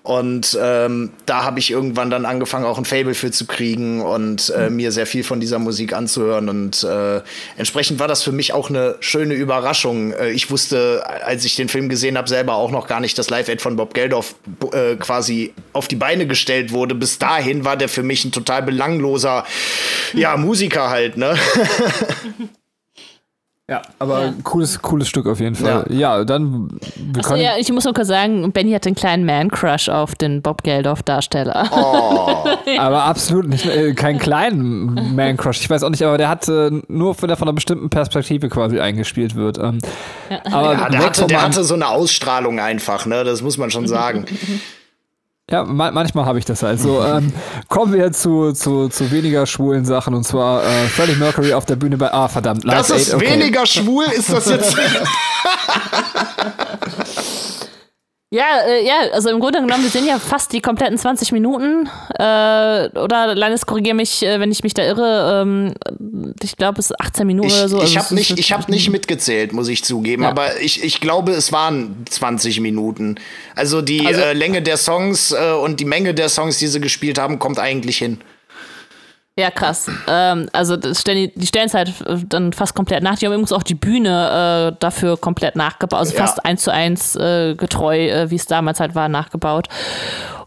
Und 0.07 0.57
ähm, 0.61 1.09
da 1.25 1.43
habe 1.43 1.59
ich 1.59 1.69
irgendwann 1.69 2.09
dann 2.09 2.25
angefangen, 2.25 2.63
auch 2.63 2.77
ein 2.77 2.85
Fable 2.85 3.13
für 3.13 3.29
zu 3.29 3.45
kriegen 3.45 4.01
und 4.01 4.49
äh, 4.51 4.69
mir 4.69 4.93
sehr 4.93 5.05
viel 5.05 5.25
von 5.25 5.41
dieser 5.41 5.59
Musik 5.59 5.91
anzuhören. 5.91 6.47
Und 6.47 6.81
äh, 6.85 7.19
entsprechend 7.57 7.99
war 7.99 8.07
das 8.07 8.23
für 8.23 8.31
mich 8.31 8.53
auch 8.53 8.69
eine 8.69 8.95
schöne 9.01 9.34
Überraschung. 9.34 10.13
Äh, 10.13 10.29
ich 10.29 10.49
wusste, 10.49 11.03
als 11.25 11.43
ich 11.43 11.57
den 11.57 11.67
Film 11.67 11.89
gesehen 11.89 12.17
habe, 12.17 12.29
selber 12.29 12.55
auch 12.55 12.71
noch 12.71 12.88
gar 12.88 13.01
nicht, 13.01 13.17
dass 13.17 13.29
Live-Aid 13.29 13.61
von 13.61 13.75
Bob 13.75 13.93
Geldof 13.93 14.35
äh, 14.71 14.95
quasi 14.95 15.53
auf 15.73 15.89
die 15.89 15.97
Beine 15.97 16.25
gestellt 16.25 16.71
wurde. 16.71 16.95
Bis 16.95 17.19
dahin 17.19 17.65
war 17.65 17.75
der 17.75 17.89
für 17.89 18.03
mich 18.03 18.23
ein 18.23 18.31
total 18.31 18.63
belangloser, 18.63 19.43
ja, 20.13 20.38
Musiker 20.38 20.89
halt, 20.89 21.17
ne? 21.17 21.35
Ja, 23.69 23.81
aber 23.99 24.27
ja. 24.27 24.34
cooles, 24.44 24.81
cooles 24.81 25.10
Stück 25.10 25.27
auf 25.27 25.41
jeden 25.41 25.56
Fall. 25.56 25.85
Ja, 25.89 26.19
ja 26.19 26.23
dann. 26.23 26.69
Wir 26.95 27.19
Achso, 27.19 27.35
ja, 27.35 27.57
ich 27.57 27.69
muss 27.69 27.84
nur 27.84 27.94
kurz 27.94 28.07
sagen, 28.07 28.49
Benny 28.53 28.72
hat 28.72 28.88
einen 28.88 28.95
kleinen 28.95 29.26
Man-Crush 29.26 29.89
auf 29.89 30.15
den 30.15 30.41
Bob 30.41 30.64
Geldof-Darsteller. 30.64 31.69
Oh. 31.73 32.45
aber 32.80 33.03
absolut 33.03 33.49
nicht, 33.49 33.65
äh, 33.65 33.94
keinen 33.94 34.19
kleinen 34.19 35.14
Man-Crush. 35.18 35.60
Ich 35.60 35.69
weiß 35.69 35.84
auch 35.84 35.89
nicht, 35.89 36.02
aber 36.03 36.18
der 36.18 36.30
hat 36.30 36.48
äh, 36.48 36.72
nur 36.88 37.14
von, 37.14 37.27
der, 37.27 37.35
von 37.35 37.49
einer 37.49 37.56
bestimmten 37.56 37.89
Perspektive 37.89 38.48
quasi 38.48 38.80
eingespielt 38.80 39.35
wird. 39.35 39.57
Ähm, 39.57 39.80
ja. 40.30 40.39
Aber 40.45 40.72
ja, 40.72 40.88
der, 40.88 40.99
hatte, 41.06 41.27
der 41.27 41.41
hatte 41.41 41.65
so 41.65 41.73
eine 41.73 41.89
Ausstrahlung 41.89 42.61
einfach, 42.61 43.06
ne? 43.06 43.26
Das 43.26 43.41
muss 43.41 43.57
man 43.57 43.69
schon 43.69 43.85
sagen. 43.85 44.23
Ja, 45.49 45.64
ma 45.64 45.91
manchmal 45.91 46.26
habe 46.26 46.40
ich 46.40 46.45
das 46.45 46.61
halt. 46.61 46.82
So, 46.82 47.02
ähm, 47.02 47.32
kommen 47.69 47.94
wir 47.94 48.11
zu, 48.11 48.52
zu, 48.52 48.90
zu 48.90 49.11
weniger 49.11 49.45
schwulen 49.45 49.86
Sachen 49.86 50.14
und 50.14 50.26
zwar 50.26 50.61
äh, 50.61 50.88
Freddie 50.90 51.15
Mercury 51.15 51.53
auf 51.53 51.65
der 51.65 51.78
Bühne 51.78 51.95
bei. 51.95 52.14
Ah, 52.14 52.28
verdammt. 52.28 52.65
Live 52.65 52.88
das 52.88 52.90
ist 52.90 53.14
okay. 53.14 53.32
weniger 53.32 53.65
schwul, 53.65 54.03
ist 54.06 54.30
das 54.30 54.49
jetzt. 54.49 54.76
Ja, 58.29 58.59
äh, 58.67 58.85
ja, 58.85 58.95
also 59.13 59.29
im 59.29 59.39
Grunde 59.39 59.61
genommen, 59.61 59.83
wir 59.83 59.89
sind 59.89 60.05
ja 60.05 60.19
fast 60.19 60.51
die 60.51 60.59
kompletten 60.59 60.97
20 60.97 61.31
Minuten. 61.31 61.89
Äh, 62.19 62.89
oder 62.99 63.33
Landes, 63.35 63.65
korrigiere 63.65 63.95
mich, 63.95 64.21
äh, 64.21 64.41
wenn 64.41 64.51
ich 64.51 64.63
mich 64.63 64.73
da 64.73 64.83
irre. 64.83 65.43
Ähm, 65.43 65.73
ich 66.43 66.57
glaube, 66.57 66.79
es 66.79 66.91
ist 66.91 66.99
18 66.99 67.25
Minuten 67.25 67.47
ich, 67.47 67.57
oder 67.57 67.69
so. 67.69 67.77
Ich 67.77 67.97
also 67.97 67.99
habe 67.99 68.15
nicht, 68.15 68.37
ich 68.37 68.51
hab 68.51 68.67
nicht 68.67 68.89
mitgezählt, 68.89 69.53
muss 69.53 69.69
ich 69.69 69.85
zugeben. 69.85 70.23
Ja. 70.23 70.29
Aber 70.29 70.59
ich, 70.59 70.83
ich 70.83 70.99
glaube, 70.99 71.31
es 71.31 71.53
waren 71.53 72.03
20 72.09 72.59
Minuten. 72.59 73.15
Also 73.55 73.81
die 73.81 74.05
also, 74.05 74.19
äh, 74.19 74.33
Länge 74.33 74.61
der 74.61 74.75
Songs 74.75 75.31
äh, 75.31 75.53
und 75.53 75.79
die 75.79 75.85
Menge 75.85 76.13
der 76.13 76.27
Songs, 76.27 76.57
die 76.57 76.67
sie 76.67 76.81
gespielt 76.81 77.17
haben, 77.19 77.39
kommt 77.39 77.59
eigentlich 77.59 77.99
hin. 77.99 78.19
Ja, 79.38 79.51
krass. 79.51 79.88
Ähm, 80.07 80.49
also 80.51 80.77
stellen 80.95 81.30
die, 81.31 81.39
die 81.39 81.45
stellen 81.45 81.68
es 81.68 81.76
halt 81.76 81.89
äh, 82.07 82.18
dann 82.27 82.53
fast 82.53 82.73
komplett 82.73 83.03
nach. 83.03 83.19
Die 83.19 83.26
haben 83.27 83.34
übrigens 83.34 83.53
auch 83.53 83.61
die 83.61 83.76
Bühne 83.76 84.72
äh, 84.73 84.77
dafür 84.80 85.15
komplett 85.15 85.55
nachgebaut, 85.55 85.99
also 85.99 86.15
ja. 86.15 86.22
fast 86.22 86.43
eins 86.43 86.64
zu 86.64 86.73
eins 86.73 87.15
äh, 87.15 87.53
getreu, 87.53 88.07
äh, 88.07 88.31
wie 88.31 88.35
es 88.35 88.47
damals 88.47 88.80
halt 88.80 88.95
war, 88.95 89.09
nachgebaut. 89.09 89.68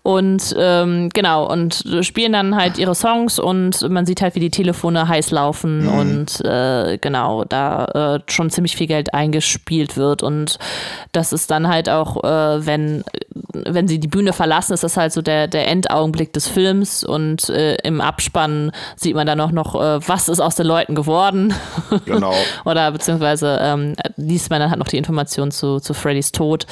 Und 0.03 0.55
ähm, 0.59 1.11
genau, 1.11 1.51
und 1.51 1.85
spielen 2.01 2.33
dann 2.33 2.57
halt 2.57 2.79
ihre 2.79 2.95
Songs 2.95 3.39
und 3.39 3.87
man 3.91 4.07
sieht 4.07 4.23
halt, 4.23 4.35
wie 4.35 4.41
die 4.41 4.51
Telefone 4.51 5.07
heiß 5.07 5.31
laufen 5.31 5.83
mhm. 5.83 5.99
und 5.99 6.45
äh, 6.45 6.97
genau, 6.99 7.45
da 7.45 7.85
äh, 8.17 8.21
schon 8.27 8.49
ziemlich 8.49 8.77
viel 8.77 8.87
Geld 8.87 9.13
eingespielt 9.13 9.99
wird. 9.99 10.23
Und 10.23 10.59
das 11.13 11.35
ist 11.35 11.51
dann 11.51 11.69
halt 11.69 11.91
auch, 11.91 12.25
äh, 12.25 12.65
wenn, 12.65 13.05
wenn 13.53 13.89
sie 13.89 14.01
die 14.01 14.09
Bühne 14.09 14.33
verlassen, 14.33 14.73
ist 14.73 14.85
das 14.85 14.97
halt 14.97 15.13
so 15.13 15.21
der, 15.21 15.49
der 15.49 15.69
Endaugenblick 15.69 16.33
des 16.33 16.49
Films 16.49 17.05
und 17.05 17.51
äh, 17.51 17.75
im 17.83 18.01
Abspann 18.01 18.73
sieht 18.97 19.15
man 19.15 19.27
dann 19.27 19.41
auch 19.41 19.53
noch, 19.53 19.75
äh, 19.75 20.09
was 20.09 20.31
ist 20.31 20.41
aus 20.41 20.55
den 20.55 20.67
Leuten 20.67 20.95
geworden. 20.95 21.53
Genau. 22.07 22.33
Oder 22.65 22.91
beziehungsweise 22.91 23.59
ähm, 23.61 23.95
liest 24.17 24.49
man 24.49 24.61
dann 24.61 24.71
halt 24.71 24.79
noch 24.79 24.89
die 24.89 24.97
Information 24.97 25.51
zu, 25.51 25.79
zu 25.79 25.93
Freddys 25.93 26.33
Tod. 26.33 26.67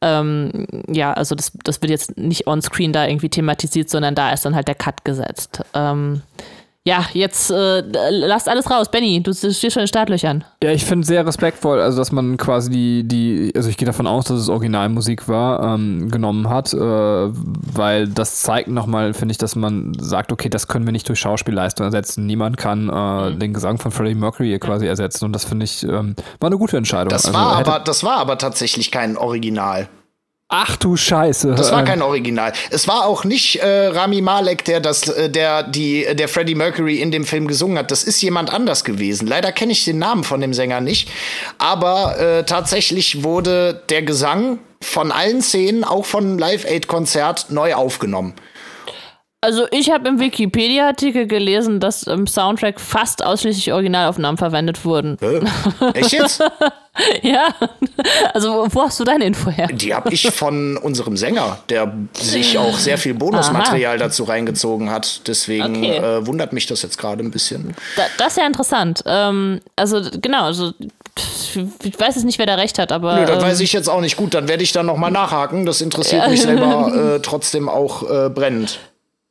Ähm, 0.00 0.66
ja, 0.88 1.12
also 1.12 1.34
das, 1.34 1.52
das 1.64 1.80
wird 1.82 1.90
jetzt 1.90 2.16
nicht 2.18 2.46
on-screen 2.46 2.92
da 2.92 3.06
irgendwie 3.06 3.28
thematisiert, 3.28 3.88
sondern 3.88 4.14
da 4.14 4.30
ist 4.32 4.44
dann 4.44 4.54
halt 4.54 4.68
der 4.68 4.74
Cut 4.74 5.04
gesetzt. 5.04 5.62
Ähm, 5.74 6.22
ja, 6.86 7.04
jetzt 7.14 7.50
äh, 7.50 7.82
lasst 8.10 8.48
alles 8.48 8.70
raus. 8.70 8.88
Benny, 8.88 9.20
du 9.20 9.34
stehst 9.34 9.72
schon 9.72 9.80
in 9.80 9.88
Startlöchern. 9.88 10.44
Ja, 10.62 10.70
ich 10.70 10.84
finde 10.84 11.04
sehr 11.04 11.26
respektvoll, 11.26 11.80
also 11.80 11.98
dass 11.98 12.12
man 12.12 12.36
quasi 12.36 12.70
die, 12.70 13.02
die 13.02 13.52
also 13.56 13.68
ich 13.68 13.76
gehe 13.76 13.86
davon 13.86 14.06
aus, 14.06 14.26
dass 14.26 14.38
es 14.38 14.48
Originalmusik 14.48 15.26
war, 15.26 15.74
ähm, 15.74 16.12
genommen 16.12 16.48
hat, 16.48 16.72
äh, 16.72 16.78
weil 16.78 18.06
das 18.06 18.40
zeigt 18.42 18.68
nochmal, 18.68 19.14
finde 19.14 19.32
ich, 19.32 19.38
dass 19.38 19.56
man 19.56 19.94
sagt, 19.98 20.30
okay, 20.30 20.48
das 20.48 20.68
können 20.68 20.86
wir 20.86 20.92
nicht 20.92 21.08
durch 21.08 21.18
Schauspielleistung 21.18 21.86
ersetzen. 21.86 22.24
Niemand 22.24 22.56
kann 22.56 22.88
äh, 22.88 23.30
mhm. 23.30 23.40
den 23.40 23.52
Gesang 23.52 23.78
von 23.78 23.90
Freddie 23.90 24.14
Mercury 24.14 24.56
quasi 24.60 24.86
ersetzen 24.86 25.24
und 25.24 25.32
das 25.32 25.44
finde 25.44 25.64
ich, 25.64 25.82
ähm, 25.82 26.14
war 26.38 26.46
eine 26.46 26.56
gute 26.56 26.76
Entscheidung. 26.76 27.08
Das, 27.08 27.26
also, 27.26 27.36
war 27.36 27.56
aber, 27.56 27.80
das 27.80 28.04
war 28.04 28.18
aber 28.18 28.38
tatsächlich 28.38 28.92
kein 28.92 29.16
Original. 29.16 29.88
Ach 30.48 30.76
du 30.76 30.96
Scheiße. 30.96 31.56
Das 31.56 31.72
war 31.72 31.82
kein 31.82 32.02
Original. 32.02 32.52
Es 32.70 32.86
war 32.86 33.06
auch 33.06 33.24
nicht 33.24 33.56
äh, 33.56 33.88
Rami 33.88 34.22
Malek, 34.22 34.64
der 34.64 34.78
das, 34.78 35.08
äh, 35.08 35.28
der 35.28 35.64
die, 35.64 36.06
der 36.14 36.28
Freddie 36.28 36.54
Mercury 36.54 37.00
in 37.00 37.10
dem 37.10 37.24
Film 37.24 37.48
gesungen 37.48 37.76
hat. 37.76 37.90
Das 37.90 38.04
ist 38.04 38.22
jemand 38.22 38.52
anders 38.52 38.84
gewesen. 38.84 39.26
Leider 39.26 39.50
kenne 39.50 39.72
ich 39.72 39.84
den 39.84 39.98
Namen 39.98 40.22
von 40.22 40.40
dem 40.40 40.54
Sänger 40.54 40.80
nicht. 40.80 41.08
Aber 41.58 42.20
äh, 42.20 42.44
tatsächlich 42.44 43.24
wurde 43.24 43.82
der 43.88 44.02
Gesang 44.02 44.60
von 44.80 45.10
allen 45.10 45.42
Szenen, 45.42 45.82
auch 45.82 46.06
von 46.06 46.38
Live 46.38 46.64
Aid 46.64 46.86
Konzert, 46.86 47.46
neu 47.50 47.74
aufgenommen. 47.74 48.34
Also 49.46 49.68
ich 49.70 49.92
habe 49.92 50.08
im 50.08 50.18
Wikipedia-Artikel 50.18 51.28
gelesen, 51.28 51.78
dass 51.78 52.02
im 52.02 52.26
Soundtrack 52.26 52.80
fast 52.80 53.24
ausschließlich 53.24 53.72
Originalaufnahmen 53.72 54.38
verwendet 54.38 54.84
wurden. 54.84 55.16
Äh, 55.20 55.40
echt 55.94 56.10
jetzt? 56.10 56.42
ja. 57.22 57.54
Also 58.34 58.66
wo 58.70 58.82
hast 58.82 58.98
du 58.98 59.04
deine 59.04 59.24
Info 59.24 59.48
her? 59.48 59.68
Die 59.68 59.94
habe 59.94 60.12
ich 60.12 60.28
von 60.32 60.76
unserem 60.76 61.16
Sänger, 61.16 61.60
der 61.68 61.94
sich 62.12 62.58
auch 62.58 62.76
sehr 62.76 62.98
viel 62.98 63.14
Bonusmaterial 63.14 63.98
dazu 63.98 64.24
reingezogen 64.24 64.90
hat. 64.90 65.28
Deswegen 65.28 65.76
okay. 65.76 65.96
äh, 65.98 66.26
wundert 66.26 66.52
mich 66.52 66.66
das 66.66 66.82
jetzt 66.82 66.98
gerade 66.98 67.22
ein 67.22 67.30
bisschen. 67.30 67.76
Da, 67.94 68.02
das 68.18 68.32
ist 68.32 68.38
ja 68.38 68.48
interessant. 68.48 69.04
Ähm, 69.06 69.60
also 69.76 70.00
genau, 70.20 70.46
also 70.46 70.72
ich 71.84 72.00
weiß 72.00 72.16
jetzt 72.16 72.24
nicht, 72.24 72.40
wer 72.40 72.46
da 72.46 72.56
recht 72.56 72.80
hat, 72.80 72.90
aber. 72.90 73.20
Nö, 73.20 73.26
das 73.26 73.36
ähm, 73.36 73.48
weiß 73.48 73.60
ich 73.60 73.72
jetzt 73.72 73.88
auch 73.88 74.00
nicht. 74.00 74.16
Gut, 74.16 74.34
dann 74.34 74.48
werde 74.48 74.64
ich 74.64 74.72
da 74.72 74.82
nochmal 74.82 75.12
nachhaken. 75.12 75.66
Das 75.66 75.80
interessiert 75.80 76.28
mich 76.28 76.42
selber 76.42 77.14
äh, 77.14 77.20
trotzdem 77.20 77.68
auch 77.68 78.02
äh, 78.10 78.28
brennend. 78.28 78.80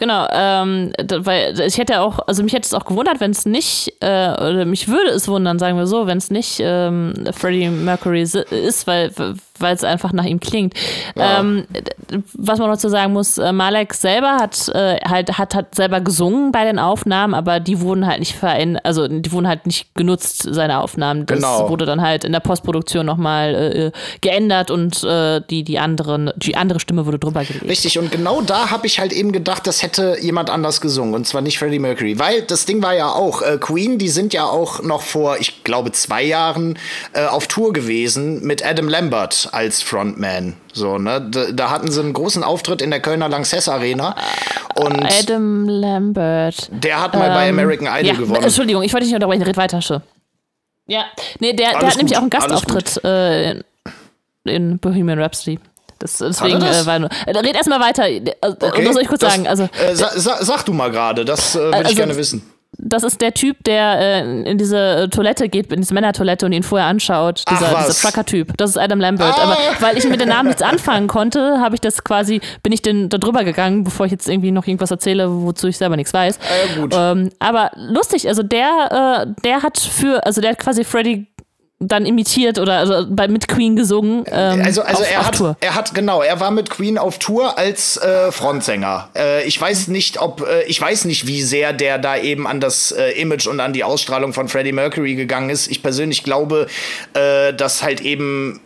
Genau, 0.00 0.26
ähm, 0.32 0.92
weil 0.98 1.60
ich 1.60 1.76
hätte 1.76 2.00
auch, 2.00 2.20
also 2.26 2.42
mich 2.42 2.54
hätte 2.54 2.64
es 2.64 2.72
auch 2.72 2.86
gewundert, 2.86 3.20
wenn 3.20 3.32
es 3.32 3.44
nicht, 3.44 3.92
äh, 4.00 4.30
oder 4.30 4.64
mich 4.64 4.88
würde 4.88 5.10
es 5.10 5.28
wundern, 5.28 5.58
sagen 5.58 5.76
wir 5.76 5.86
so, 5.86 6.06
wenn 6.06 6.16
es 6.16 6.30
nicht 6.30 6.58
ähm, 6.60 7.12
Freddie 7.32 7.68
Mercury 7.68 8.22
ist, 8.22 8.86
weil 8.86 9.12
weil 9.60 9.74
es 9.74 9.84
einfach 9.84 10.12
nach 10.12 10.24
ihm 10.24 10.40
klingt. 10.40 10.74
Ja. 11.16 11.40
Ähm, 11.40 11.66
was 12.32 12.58
man 12.58 12.70
noch 12.70 12.78
zu 12.78 12.88
sagen 12.88 13.12
muss, 13.12 13.38
äh, 13.38 13.52
Malek 13.52 13.94
selber 13.94 14.38
hat 14.38 14.68
äh, 14.68 14.98
halt 15.06 15.38
hat, 15.38 15.54
hat 15.54 15.74
selber 15.74 16.00
gesungen 16.00 16.50
bei 16.52 16.64
den 16.64 16.78
Aufnahmen, 16.78 17.34
aber 17.34 17.60
die 17.60 17.80
wurden 17.80 18.06
halt 18.06 18.20
nicht 18.20 18.34
verändert, 18.34 18.84
also 18.84 19.06
die 19.06 19.30
wurden 19.32 19.46
halt 19.46 19.66
nicht 19.66 19.94
genutzt, 19.94 20.46
seine 20.50 20.80
Aufnahmen. 20.80 21.26
Das 21.26 21.36
genau. 21.36 21.68
wurde 21.68 21.84
dann 21.84 22.00
halt 22.00 22.24
in 22.24 22.32
der 22.32 22.40
Postproduktion 22.40 23.06
nochmal 23.06 23.54
äh, 23.54 23.86
äh, 23.86 23.92
geändert 24.20 24.70
und 24.70 25.04
äh, 25.04 25.40
die, 25.48 25.62
die, 25.62 25.78
anderen, 25.78 26.32
die 26.36 26.56
andere 26.56 26.80
Stimme 26.80 27.06
wurde 27.06 27.18
drüber 27.18 27.44
gelegt. 27.44 27.68
Richtig, 27.68 27.98
und 27.98 28.10
genau 28.10 28.40
da 28.40 28.70
habe 28.70 28.86
ich 28.86 28.98
halt 28.98 29.12
eben 29.12 29.32
gedacht, 29.32 29.66
das 29.66 29.82
hätte 29.82 29.89
jemand 29.98 30.50
anders 30.50 30.80
gesungen 30.80 31.14
und 31.14 31.26
zwar 31.26 31.40
nicht 31.40 31.58
Freddie 31.58 31.78
Mercury, 31.78 32.18
weil 32.18 32.42
das 32.42 32.66
Ding 32.66 32.82
war 32.82 32.94
ja 32.94 33.10
auch, 33.10 33.42
äh, 33.42 33.58
Queen, 33.58 33.98
die 33.98 34.08
sind 34.08 34.32
ja 34.32 34.44
auch 34.44 34.82
noch 34.82 35.02
vor, 35.02 35.38
ich 35.38 35.64
glaube, 35.64 35.92
zwei 35.92 36.22
Jahren 36.22 36.78
auf 37.14 37.46
Tour 37.46 37.72
gewesen 37.72 38.44
mit 38.44 38.64
Adam 38.64 38.88
Lambert 38.88 39.48
als 39.52 39.82
Frontman. 39.82 40.56
So, 40.72 40.98
ne? 40.98 41.20
Da, 41.30 41.52
da, 41.52 41.70
hatten 41.70 41.90
sie 41.90 42.00
einen 42.00 42.12
großen 42.12 42.44
Auftritt 42.44 42.82
in 42.82 42.90
der 42.90 43.00
Kölner 43.00 43.28
Lanxess 43.28 43.68
Arena. 43.68 44.14
Und 44.76 45.04
Adam 45.04 45.68
Lambert. 45.68 46.68
Der 46.72 47.02
hat 47.02 47.14
mal 47.14 47.28
ähm, 47.28 47.34
bei 47.34 47.48
American 47.48 47.86
Idol 47.86 48.06
ja, 48.06 48.14
gewonnen. 48.14 48.44
Entschuldigung, 48.44 48.82
ich 48.82 48.92
wollte 48.92 49.04
dich 49.04 49.12
nicht 49.12 49.16
unterbrechen, 49.16 49.42
red 49.42 49.56
weiter, 49.56 49.82
schon. 49.82 50.02
Ja, 50.86 51.04
nee, 51.38 51.52
der, 51.52 51.78
der 51.78 51.88
hat 51.88 51.96
nämlich 51.96 52.16
auch 52.16 52.22
einen 52.22 52.30
Gastauftritt 52.30 53.04
äh, 53.04 53.50
in, 53.52 53.64
in 54.44 54.78
Bohemian 54.78 55.20
Rhapsody. 55.20 55.58
Das, 56.00 56.16
deswegen? 56.18 56.62
Äh, 56.62 56.86
war 56.86 56.98
nur. 56.98 57.10
Äh, 57.26 57.38
red 57.38 57.54
erstmal 57.54 57.80
weiter. 57.80 58.08
Äh, 58.08 58.34
okay. 58.40 58.84
Das 58.84 58.94
soll 58.94 59.02
ich 59.02 59.08
kurz 59.08 59.20
das, 59.20 59.34
sagen. 59.34 59.46
Also, 59.46 59.64
äh, 59.64 59.94
sa, 59.94 60.10
sa, 60.16 60.42
sag 60.44 60.64
du 60.64 60.72
mal 60.72 60.90
gerade, 60.90 61.24
das 61.24 61.54
äh, 61.54 61.60
würde 61.60 61.76
also, 61.76 61.90
ich 61.90 61.96
gerne 61.96 62.16
wissen 62.16 62.42
das 62.82 63.02
ist 63.02 63.20
der 63.20 63.34
Typ, 63.34 63.62
der 63.64 63.98
äh, 64.00 64.50
in 64.50 64.56
diese 64.56 65.08
Toilette 65.10 65.48
geht, 65.48 65.72
in 65.72 65.80
diese 65.80 65.92
Männertoilette 65.92 66.46
und 66.46 66.52
ihn 66.52 66.62
vorher 66.62 66.86
anschaut. 66.86 67.44
Dieser, 67.50 67.68
dieser 67.68 67.94
Trucker-Typ. 67.94 68.56
Das 68.56 68.70
ist 68.70 68.76
Adam 68.76 69.00
Lambert. 69.00 69.34
Ah. 69.38 69.42
Aber 69.42 69.56
weil 69.80 69.98
ich 69.98 70.08
mit 70.08 70.20
dem 70.20 70.28
Namen 70.28 70.48
nichts 70.48 70.62
anfangen 70.62 71.08
konnte, 71.08 71.60
habe 71.60 71.74
ich 71.74 71.80
das 71.80 72.04
quasi, 72.04 72.40
bin 72.62 72.72
ich 72.72 72.82
denn 72.82 73.08
da 73.08 73.18
drüber 73.18 73.44
gegangen, 73.44 73.84
bevor 73.84 74.06
ich 74.06 74.12
jetzt 74.12 74.28
irgendwie 74.28 74.50
noch 74.50 74.66
irgendwas 74.66 74.90
erzähle, 74.90 75.28
wozu 75.42 75.68
ich 75.68 75.76
selber 75.76 75.96
nichts 75.96 76.14
weiß. 76.14 76.38
Ah, 76.92 77.12
ähm, 77.12 77.30
aber 77.38 77.70
lustig, 77.76 78.28
also 78.28 78.42
der, 78.42 79.26
äh, 79.26 79.42
der 79.44 79.62
hat 79.62 79.78
für, 79.78 80.24
also 80.24 80.40
der 80.40 80.52
hat 80.52 80.58
quasi 80.58 80.84
Freddy 80.84 81.26
dann 81.82 82.04
imitiert 82.04 82.58
oder 82.58 82.74
also 82.74 83.06
bei, 83.08 83.26
mit 83.26 83.48
Queen 83.48 83.74
gesungen. 83.74 84.24
Ähm, 84.30 84.60
also 84.62 84.82
also 84.82 85.02
auf, 85.02 85.10
er, 85.10 85.20
auf 85.20 85.26
hat, 85.26 85.34
Tour. 85.36 85.56
er 85.60 85.74
hat, 85.74 85.94
genau, 85.94 86.20
er 86.20 86.38
war 86.38 86.50
mit 86.50 86.68
Queen 86.68 86.98
auf 86.98 87.18
Tour 87.18 87.56
als 87.56 87.96
äh, 87.96 88.30
Frontsänger. 88.30 89.08
Äh, 89.16 89.44
ich 89.44 89.58
weiß 89.58 89.88
nicht, 89.88 90.20
ob, 90.20 90.46
äh, 90.46 90.62
ich 90.64 90.78
weiß 90.78 91.06
nicht, 91.06 91.26
wie 91.26 91.42
sehr 91.42 91.72
der 91.72 91.96
da 91.96 92.18
eben 92.18 92.46
an 92.46 92.60
das 92.60 92.92
äh, 92.92 93.12
Image 93.12 93.46
und 93.46 93.60
an 93.60 93.72
die 93.72 93.82
Ausstrahlung 93.82 94.34
von 94.34 94.48
Freddie 94.48 94.72
Mercury 94.72 95.14
gegangen 95.14 95.48
ist. 95.48 95.70
Ich 95.70 95.82
persönlich 95.82 96.22
glaube, 96.22 96.66
äh, 97.14 97.54
dass 97.54 97.82
halt 97.82 98.02
eben 98.02 98.60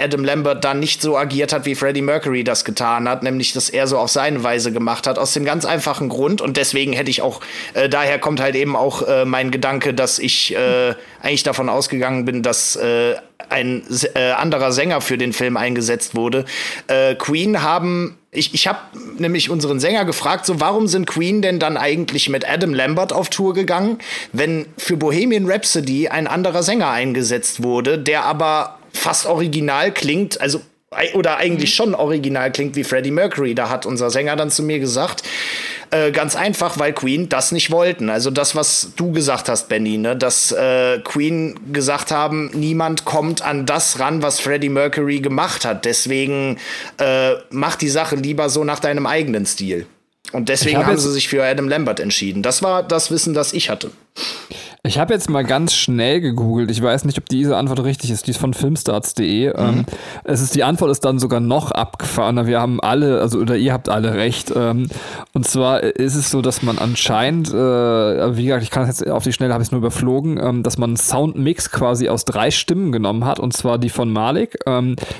Adam 0.00 0.24
Lambert 0.24 0.64
da 0.64 0.74
nicht 0.74 1.02
so 1.02 1.16
agiert 1.16 1.52
hat, 1.52 1.64
wie 1.64 1.74
Freddie 1.74 2.02
Mercury 2.02 2.44
das 2.44 2.64
getan 2.64 3.08
hat, 3.08 3.22
nämlich 3.22 3.52
dass 3.52 3.70
er 3.70 3.86
so 3.86 3.98
auf 3.98 4.10
seine 4.10 4.42
Weise 4.42 4.72
gemacht 4.72 5.06
hat, 5.06 5.18
aus 5.18 5.32
dem 5.32 5.44
ganz 5.44 5.64
einfachen 5.64 6.08
Grund 6.08 6.40
und 6.40 6.56
deswegen 6.56 6.92
hätte 6.92 7.10
ich 7.10 7.22
auch, 7.22 7.40
äh, 7.74 7.88
daher 7.88 8.18
kommt 8.18 8.40
halt 8.40 8.54
eben 8.54 8.76
auch 8.76 9.06
äh, 9.06 9.24
mein 9.24 9.50
Gedanke, 9.50 9.94
dass 9.94 10.18
ich 10.18 10.54
äh, 10.54 10.94
eigentlich 11.22 11.42
davon 11.42 11.68
ausgegangen 11.68 12.24
bin, 12.24 12.42
dass 12.42 12.76
äh, 12.76 13.16
ein 13.48 13.82
äh, 14.14 14.32
anderer 14.32 14.72
Sänger 14.72 15.00
für 15.00 15.16
den 15.16 15.32
Film 15.32 15.56
eingesetzt 15.56 16.14
wurde. 16.14 16.44
Äh, 16.88 17.14
Queen 17.14 17.62
haben 17.62 18.18
ich, 18.30 18.52
ich 18.52 18.66
habe 18.68 18.78
nämlich 19.16 19.48
unseren 19.48 19.80
Sänger 19.80 20.04
gefragt, 20.04 20.44
so 20.44 20.60
warum 20.60 20.86
sind 20.86 21.06
Queen 21.06 21.40
denn 21.40 21.58
dann 21.58 21.78
eigentlich 21.78 22.28
mit 22.28 22.48
Adam 22.48 22.74
Lambert 22.74 23.12
auf 23.12 23.30
Tour 23.30 23.54
gegangen, 23.54 23.98
wenn 24.32 24.66
für 24.76 24.98
Bohemian 24.98 25.50
Rhapsody 25.50 26.08
ein 26.08 26.26
anderer 26.26 26.62
Sänger 26.62 26.90
eingesetzt 26.90 27.62
wurde, 27.62 27.98
der 27.98 28.26
aber 28.26 28.77
fast 28.98 29.26
original 29.26 29.92
klingt, 29.92 30.40
also 30.40 30.60
oder 31.14 31.36
eigentlich 31.36 31.74
schon 31.74 31.94
original 31.94 32.50
klingt 32.50 32.74
wie 32.74 32.84
Freddie 32.84 33.10
Mercury. 33.10 33.54
Da 33.54 33.68
hat 33.68 33.84
unser 33.84 34.10
Sänger 34.10 34.36
dann 34.36 34.50
zu 34.50 34.62
mir 34.62 34.78
gesagt, 34.78 35.22
äh, 35.90 36.12
ganz 36.12 36.34
einfach, 36.34 36.78
weil 36.78 36.92
Queen 36.92 37.28
das 37.28 37.52
nicht 37.52 37.70
wollten. 37.70 38.08
Also 38.08 38.30
das, 38.30 38.54
was 38.54 38.92
du 38.96 39.12
gesagt 39.12 39.48
hast, 39.48 39.68
Benny, 39.68 39.98
ne? 39.98 40.16
dass 40.16 40.50
äh, 40.52 40.98
Queen 41.00 41.58
gesagt 41.72 42.10
haben, 42.10 42.50
niemand 42.54 43.04
kommt 43.04 43.42
an 43.42 43.66
das 43.66 44.00
ran, 44.00 44.22
was 44.22 44.40
Freddie 44.40 44.70
Mercury 44.70 45.20
gemacht 45.20 45.64
hat. 45.64 45.84
Deswegen 45.84 46.58
äh, 46.98 47.34
mach 47.50 47.76
die 47.76 47.88
Sache 47.88 48.16
lieber 48.16 48.48
so 48.48 48.64
nach 48.64 48.80
deinem 48.80 49.06
eigenen 49.06 49.44
Stil. 49.44 49.86
Und 50.32 50.48
deswegen 50.48 50.78
hab 50.78 50.86
haben 50.86 50.98
sie 50.98 51.12
sich 51.12 51.28
für 51.28 51.42
Adam 51.44 51.68
Lambert 51.68 52.00
entschieden. 52.00 52.42
Das 52.42 52.62
war 52.62 52.82
das 52.82 53.10
Wissen, 53.10 53.32
das 53.32 53.52
ich 53.52 53.70
hatte. 53.70 53.90
Ich 54.84 54.98
habe 54.98 55.12
jetzt 55.12 55.28
mal 55.28 55.44
ganz 55.44 55.74
schnell 55.74 56.20
gegoogelt. 56.20 56.70
Ich 56.70 56.80
weiß 56.80 57.04
nicht, 57.04 57.18
ob 57.18 57.28
diese 57.28 57.56
Antwort 57.56 57.82
richtig 57.82 58.10
ist. 58.10 58.26
Die 58.26 58.30
ist 58.30 58.40
von 58.40 58.54
filmstarts.de. 58.54 59.48
Mhm. 59.48 59.54
Ähm, 59.58 59.84
es 60.22 60.40
ist 60.40 60.54
die 60.54 60.62
Antwort 60.62 60.92
ist 60.92 61.04
dann 61.04 61.18
sogar 61.18 61.40
noch 61.40 61.72
abgefahrener. 61.72 62.46
Wir 62.46 62.60
haben 62.60 62.80
alle, 62.80 63.20
also 63.20 63.40
oder 63.40 63.56
ihr 63.56 63.72
habt 63.72 63.88
alle 63.88 64.14
recht. 64.14 64.52
Ähm, 64.54 64.88
und 65.34 65.46
zwar 65.46 65.82
ist 65.82 66.14
es 66.14 66.30
so, 66.30 66.42
dass 66.42 66.62
man 66.62 66.78
anscheinend, 66.78 67.48
äh, 67.48 68.36
wie 68.36 68.46
gesagt, 68.46 68.62
ich 68.62 68.70
kann 68.70 68.88
es 68.88 69.00
jetzt 69.00 69.10
auf 69.10 69.24
die 69.24 69.32
Schnelle 69.32 69.52
habe 69.52 69.62
ich 69.62 69.68
es 69.68 69.72
nur 69.72 69.80
überflogen, 69.80 70.38
ähm, 70.40 70.62
dass 70.62 70.78
man 70.78 70.90
einen 70.90 70.96
Soundmix 70.96 71.70
quasi 71.70 72.08
aus 72.08 72.24
drei 72.24 72.52
Stimmen 72.52 72.92
genommen 72.92 73.24
hat. 73.24 73.40
Und 73.40 73.52
zwar 73.52 73.78
die 73.78 73.90
von 73.90 74.10
Malik, 74.10 74.58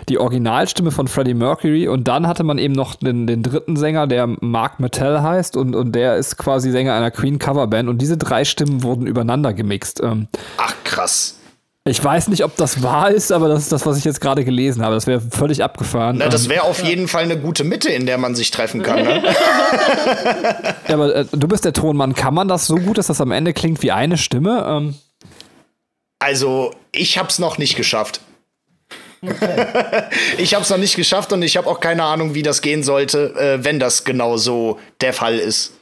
die 0.08 0.18
Originalstimme 0.18 0.90
von 0.90 1.08
Freddie 1.08 1.34
Mercury 1.34 1.88
und 1.88 2.06
dann 2.08 2.26
hatte 2.26 2.44
man 2.44 2.58
eben 2.58 2.74
noch 2.74 2.94
den, 2.96 3.26
den 3.26 3.42
dritten 3.42 3.76
Sänger, 3.76 4.06
der 4.06 4.26
Mark 4.26 4.80
Mattel 4.80 5.22
heißt 5.22 5.56
und, 5.56 5.74
und 5.74 5.92
der 5.94 6.16
ist 6.16 6.36
quasi 6.36 6.70
Sänger 6.70 6.94
einer 6.94 7.10
Queen 7.10 7.38
Coverband. 7.38 7.88
Und 7.88 8.00
diese 8.00 8.16
drei 8.16 8.44
Stimmen 8.44 8.82
wurden 8.89 9.06
übereinander 9.06 9.52
gemixt. 9.52 10.01
Ähm, 10.02 10.28
Ach, 10.56 10.74
krass. 10.85 11.39
Ich 11.89 12.02
weiß 12.02 12.28
nicht, 12.28 12.44
ob 12.44 12.56
das 12.56 12.82
wahr 12.82 13.10
ist, 13.10 13.32
aber 13.32 13.48
das 13.48 13.62
ist 13.62 13.73
das, 13.73 13.86
was 13.86 13.97
ich 13.97 14.05
jetzt 14.05 14.20
gerade 14.20 14.44
gelesen 14.44 14.85
habe. 14.85 14.94
Das 14.94 15.06
wäre 15.06 15.20
völlig 15.20 15.62
abgefahren. 15.62 16.16
Na, 16.19 16.28
das 16.28 16.44
ähm, 16.44 16.51
wäre 16.51 16.62
auf 16.65 16.85
jeden 16.85 17.09
Fall 17.09 17.23
eine 17.23 17.39
gute 17.39 17.65
Mitte, 17.65 17.89
in 17.89 18.05
der 18.05 18.19
man 18.19 18.35
sich 18.35 18.51
treffen 18.51 18.82
kann. 18.82 19.05
Ne? 19.05 19.23
ja, 20.89 20.94
aber 20.94 21.15
äh, 21.15 21.24
du 21.32 21.48
bist 21.48 21.65
der 21.65 21.73
Tonmann. 21.73 22.15
Kann 22.15 22.35
man 22.35 22.48
das 22.48 22.66
so 22.66 22.77
gut, 22.77 22.98
dass 22.98 23.06
das 23.06 23.20
am 23.20 23.32
Ende 23.32 23.55
klingt 23.55 23.82
wie 23.82 23.93
eine 23.93 24.19
Stimme? 24.19 24.66
Ähm 24.69 24.94
also, 26.19 26.74
ich 26.93 27.16
habe 27.16 27.28
es 27.28 27.39
noch 27.39 27.56
nicht 27.56 27.77
geschafft. 27.77 28.20
Okay. 29.23 29.66
ich 30.39 30.55
habe 30.55 30.65
es 30.65 30.70
noch 30.70 30.78
nicht 30.78 30.97
geschafft 30.97 31.32
und 31.32 31.43
ich 31.43 31.56
habe 31.56 31.69
auch 31.69 31.81
keine 31.81 32.05
Ahnung, 32.05 32.35
wie 32.35 32.43
das 32.43 32.60
gehen 32.60 32.82
sollte, 32.82 33.35
äh, 33.35 33.65
wenn 33.65 33.78
das 33.78 34.05
genau 34.05 34.36
so 34.36 34.78
der 35.01 35.12
Fall 35.12 35.39
ist. 35.39 35.73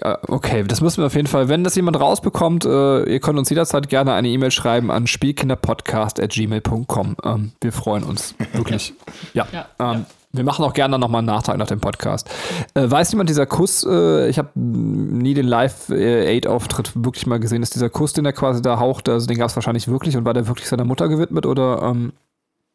Äh, 0.00 0.16
okay, 0.28 0.64
das 0.66 0.80
müssen 0.80 1.02
wir 1.02 1.06
auf 1.06 1.14
jeden 1.14 1.26
Fall. 1.26 1.48
Wenn 1.48 1.64
das 1.64 1.74
jemand 1.74 1.98
rausbekommt, 1.98 2.64
äh, 2.64 3.02
ihr 3.04 3.18
könnt 3.20 3.38
uns 3.38 3.50
jederzeit 3.50 3.88
gerne 3.88 4.12
eine 4.14 4.28
E-Mail 4.28 4.52
schreiben 4.52 4.90
an 4.90 5.06
spielkinderpodcast.gmail.com. 5.06 7.16
Ähm, 7.24 7.52
wir 7.60 7.72
freuen 7.72 8.04
uns. 8.04 8.34
Wirklich. 8.52 8.94
ja. 9.34 9.46
ja, 9.52 9.66
ähm, 9.80 10.00
ja. 10.00 10.06
Wir 10.30 10.44
machen 10.44 10.62
auch 10.64 10.74
gerne 10.74 10.98
nochmal 10.98 11.20
einen 11.20 11.26
Nachtrag 11.26 11.56
nach 11.56 11.66
dem 11.66 11.80
Podcast. 11.80 12.28
Äh, 12.74 12.90
weiß 12.90 13.12
jemand, 13.12 13.30
dieser 13.30 13.46
Kuss, 13.46 13.82
äh, 13.88 14.28
ich 14.28 14.38
habe 14.38 14.50
nie 14.54 15.32
den 15.32 15.46
Live-Aid-Auftritt 15.46 16.92
wirklich 16.94 17.26
mal 17.26 17.40
gesehen, 17.40 17.62
ist 17.62 17.74
dieser 17.74 17.88
Kuss, 17.88 18.12
den 18.12 18.26
er 18.26 18.34
quasi 18.34 18.60
da 18.60 18.78
hauchte, 18.78 19.12
also 19.12 19.26
den 19.26 19.38
gab 19.38 19.48
es 19.48 19.56
wahrscheinlich 19.56 19.88
wirklich 19.88 20.18
und 20.18 20.26
war 20.26 20.34
der 20.34 20.46
wirklich 20.46 20.68
seiner 20.68 20.84
Mutter 20.84 21.08
gewidmet 21.08 21.46
oder? 21.46 21.80
Ähm? 21.82 22.12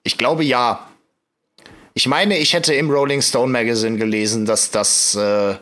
Ich 0.03 0.17
glaube 0.17 0.43
ja. 0.43 0.79
Ich 1.93 2.07
meine, 2.07 2.39
ich 2.39 2.53
hätte 2.53 2.73
im 2.73 2.89
Rolling 2.89 3.21
Stone 3.21 3.51
Magazine 3.51 3.99
gelesen, 3.99 4.47
dass 4.47 4.71
das 4.71 5.13
äh, 5.13 5.53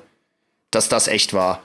dass 0.71 0.89
das 0.89 1.07
echt 1.07 1.33
war. 1.33 1.61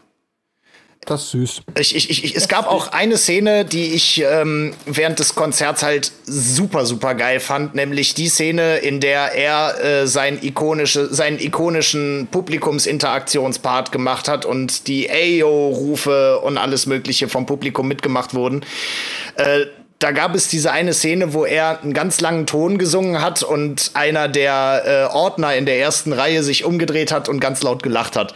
Das 1.07 1.23
ist 1.23 1.31
süß. 1.31 1.63
Ich, 1.79 1.95
ich, 1.95 2.25
ich, 2.25 2.37
es 2.37 2.49
gab 2.49 2.67
auch 2.67 2.89
eine 2.89 3.17
Szene, 3.17 3.65
die 3.65 3.95
ich 3.95 4.25
ähm, 4.29 4.75
während 4.87 5.21
des 5.21 5.37
Konzerts 5.37 5.85
halt 5.85 6.11
super, 6.25 6.85
super 6.85 7.15
geil 7.15 7.39
fand, 7.39 7.77
nämlich 7.77 8.15
die 8.15 8.29
Szene, 8.29 8.79
in 8.79 8.99
der 8.99 9.33
er 9.33 9.85
äh, 9.85 10.07
sein 10.09 10.43
ikonische, 10.43 11.13
seinen 11.15 11.39
ikonischen 11.39 12.27
Publikumsinteraktionspart 12.33 13.93
gemacht 13.93 14.27
hat 14.27 14.45
und 14.45 14.89
die 14.89 15.09
Ayo-Rufe 15.09 16.41
und 16.41 16.59
alles 16.59 16.87
Mögliche 16.87 17.29
vom 17.29 17.47
Publikum 17.47 17.87
mitgemacht 17.87 18.35
wurden. 18.35 18.65
Äh, 19.37 19.67
da 20.01 20.11
gab 20.11 20.35
es 20.35 20.49
diese 20.49 20.73
eine 20.73 20.93
Szene, 20.93 21.33
wo 21.33 21.45
er 21.45 21.81
einen 21.83 21.95
ganz 21.95 22.21
langen 22.21 22.47
Ton 22.47 22.79
gesungen 22.79 23.23
hat 23.23 23.45
und 23.45 23.93
einer 23.95 24.29
der 24.29 24.83
äh, 24.85 25.15
Ordner 25.15 25.55
in 25.55 25.67
der 25.67 25.79
ersten 25.79 26.13
Reihe 26.13 26.43
sich 26.43 26.65
umgedreht 26.65 27.13
hat 27.13 27.29
und 27.29 27.39
ganz 27.39 27.63
laut 27.63 27.83
gelacht 27.83 28.17
hat. 28.17 28.35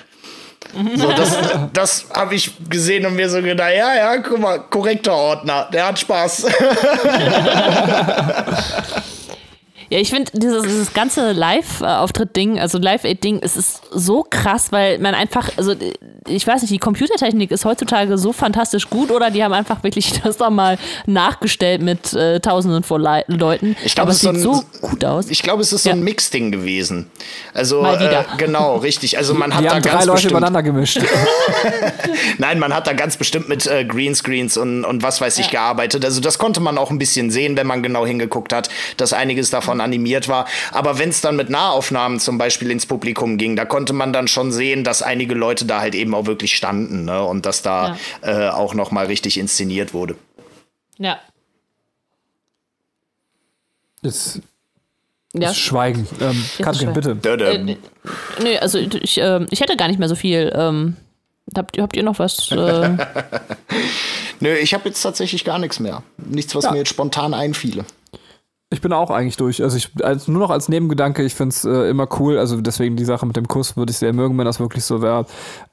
So, 0.97 1.13
das 1.13 1.37
das 1.73 2.07
habe 2.15 2.35
ich 2.35 2.53
gesehen 2.69 3.07
und 3.07 3.17
mir 3.17 3.29
so 3.29 3.43
gedacht, 3.43 3.73
ja, 3.77 3.95
ja, 3.95 4.17
guck 4.19 4.39
mal, 4.39 4.59
korrekter 4.59 5.15
Ordner, 5.15 5.69
der 5.73 5.87
hat 5.87 5.99
Spaß. 5.99 6.47
Ja, 9.91 9.99
ich 9.99 10.11
finde 10.11 10.31
dieses, 10.35 10.63
dieses 10.63 10.93
ganze 10.93 11.33
Live-Auftritt-Ding, 11.33 12.61
also 12.61 12.79
Live-Aid-Ding, 12.79 13.41
es 13.43 13.57
ist 13.57 13.83
so 13.91 14.25
krass, 14.29 14.71
weil 14.71 15.01
man 15.01 15.17
einfach, 15.17 15.51
also 15.57 15.75
ich 16.29 16.47
weiß 16.47 16.63
nicht, 16.63 16.73
die 16.73 16.79
Computertechnik 16.79 17.51
ist 17.51 17.65
heutzutage 17.65 18.17
so 18.17 18.33
fantastisch 18.33 18.89
gut 18.89 19.11
oder 19.11 19.33
die 19.33 19.43
haben 19.43 19.53
einfach 19.53 19.83
wirklich 19.83 20.13
das 20.23 20.37
da 20.37 20.49
mal 20.49 20.79
nachgestellt 21.07 21.83
mit 21.83 22.13
äh, 22.13 22.39
Tausenden 22.39 22.85
von 22.85 23.03
Le 23.03 23.25
Leuten. 23.27 23.77
Ich 23.85 23.97
glaube, 23.97 24.13
es 24.13 24.21
sieht 24.21 24.37
so, 24.37 24.53
ein, 24.53 24.57
so 24.61 24.65
gut 24.81 25.05
aus. 25.05 25.29
Ich 25.29 25.43
glaube, 25.43 25.63
es 25.63 25.73
ist 25.73 25.83
so 25.83 25.89
ja. 25.89 25.97
ein 25.97 26.05
Mix-Ding 26.05 26.53
gewesen. 26.53 27.11
Also 27.53 27.85
äh, 27.85 28.25
genau, 28.37 28.77
richtig. 28.77 29.19
Also 29.19 29.35
man 29.35 29.53
hat 29.53 29.63
die 29.63 29.67
da 29.67 29.75
haben 29.75 29.83
ganz 29.83 29.97
drei 29.97 30.05
Leute 30.05 30.13
bestimmt, 30.13 30.31
übereinander 30.31 30.63
gemischt. 30.63 31.01
Nein, 32.39 32.61
man 32.61 32.73
hat 32.73 32.87
da 32.87 32.93
ganz 32.93 33.17
bestimmt 33.17 33.49
mit 33.49 33.67
äh, 33.67 33.85
Greenscreens 33.85 34.57
und, 34.57 34.85
und 34.85 35.03
was 35.03 35.21
weiß 35.21 35.39
ich 35.39 35.47
ja. 35.47 35.53
gearbeitet. 35.53 36.05
Also 36.05 36.21
das 36.21 36.39
konnte 36.39 36.61
man 36.61 36.79
auch 36.79 36.91
ein 36.91 36.99
bisschen 36.99 37.33
sehen, 37.33 37.57
wenn 37.57 37.67
man 37.67 37.83
genau 37.83 38.07
hingeguckt 38.07 38.53
hat, 38.53 38.69
dass 38.97 39.13
einiges 39.13 39.51
davon 39.51 39.80
animiert 39.81 40.29
war. 40.29 40.47
Aber 40.73 40.99
wenn 40.99 41.09
es 41.09 41.21
dann 41.21 41.37
mit 41.37 41.51
Nahaufnahmen 41.51 42.21
zum 42.21 42.39
Beispiel 42.39 42.71
ins 42.71 42.87
Publikum 42.87 43.39
ging, 43.39 43.57
da 43.57 43.65
konnte 43.65 43.93
man 43.93 44.13
dann 44.13 44.29
schon 44.29 44.53
sehen, 44.53 44.85
dass 44.85 45.03
einige 45.03 45.35
Leute 45.35 45.65
da 45.65 45.81
halt 45.81 45.95
eben 45.95 46.15
auch 46.15 46.27
wirklich 46.27 46.57
standen 46.57 47.05
ne? 47.05 47.23
und 47.23 47.47
dass 47.47 47.63
da 47.63 47.97
ja. 48.23 48.49
äh, 48.49 48.51
auch 48.51 48.75
noch 48.75 48.91
mal 48.91 49.07
richtig 49.07 49.39
inszeniert 49.39 49.95
wurde. 49.95 50.17
Ja. 50.99 51.19
Jetzt 54.03 54.41
ja. 55.33 55.55
Schweigen. 55.55 56.07
Ähm, 56.21 56.45
Katrin, 56.59 56.93
bitte. 56.93 57.17
Äh, 57.23 57.77
nö, 58.43 58.57
also 58.61 58.79
ich, 58.79 59.21
äh, 59.21 59.47
ich 59.51 59.61
hätte 59.61 59.77
gar 59.77 59.89
nicht 59.89 59.99
mehr 59.99 60.09
so 60.09 60.17
viel. 60.17 60.53
Ähm, 60.55 60.97
habt, 61.57 61.79
habt 61.79 61.97
ihr 61.97 62.03
noch 62.03 62.19
was? 62.19 62.51
Äh? 62.51 62.91
Nö, 64.41 64.55
ich 64.55 64.75
habe 64.75 64.89
jetzt 64.89 65.03
tatsächlich 65.03 65.45
gar 65.45 65.59
nichts 65.59 65.79
mehr. 65.79 66.03
Nichts, 66.17 66.55
was 66.55 66.65
ja. 66.65 66.73
mir 66.73 66.79
jetzt 66.79 66.89
spontan 66.89 67.35
einfiele. 67.35 67.85
Ich 68.73 68.81
bin 68.81 68.93
auch 68.93 69.11
eigentlich 69.11 69.37
durch. 69.37 69.65
Also 69.65 69.77
ich 69.77 69.91
als, 70.05 70.29
nur 70.29 70.39
noch 70.41 70.51
als 70.51 70.69
Nebengedanke, 70.69 71.25
ich 71.25 71.35
finde 71.35 71.53
es 71.53 71.65
äh, 71.65 71.91
immer 71.91 72.07
cool. 72.21 72.39
Also 72.39 72.61
deswegen 72.61 72.95
die 72.95 73.05
Sache 73.05 73.27
mit 73.27 73.37
dem 73.37 73.49
Kuss 73.49 73.77
würde 73.77 73.91
ich 73.91 73.99
sehr 73.99 74.13
mögen, 74.13 74.39
wenn 74.39 74.45
das 74.45 74.61
wirklich 74.61 74.85
so 74.85 75.03
wäre. 75.03 75.27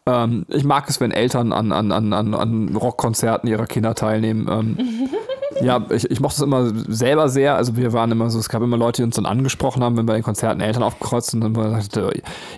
Ähm, 0.08 0.48
ich 0.50 0.64
mag 0.64 0.90
es, 0.90 1.00
wenn 1.00 1.12
Eltern 1.12 1.54
an, 1.54 1.72
an, 1.72 1.92
an, 1.92 2.34
an 2.34 2.76
Rockkonzerten 2.76 3.48
ihrer 3.48 3.68
Kinder 3.68 3.94
teilnehmen. 3.94 4.48
Ähm, 4.50 4.78
Ja, 5.62 5.86
ich, 5.90 6.10
ich 6.10 6.20
mochte 6.20 6.36
es 6.38 6.42
immer 6.42 6.72
selber 6.88 7.30
sehr. 7.30 7.56
Also 7.56 7.76
wir 7.76 7.92
waren 7.94 8.12
immer 8.12 8.30
so, 8.30 8.40
es 8.40 8.50
gab 8.50 8.62
immer 8.62 8.78
Leute, 8.78 9.02
die 9.02 9.06
uns 9.06 9.16
dann 9.16 9.26
angesprochen 9.26 9.84
haben, 9.84 9.98
wenn 9.98 10.06
bei 10.06 10.14
den 10.14 10.24
Konzerten 10.24 10.62
Eltern 10.62 10.84
aufgekreuzt 10.84 11.32
sind 11.32 11.44
und 11.44 11.56
dann 11.56 11.82
sagte, 11.82 12.12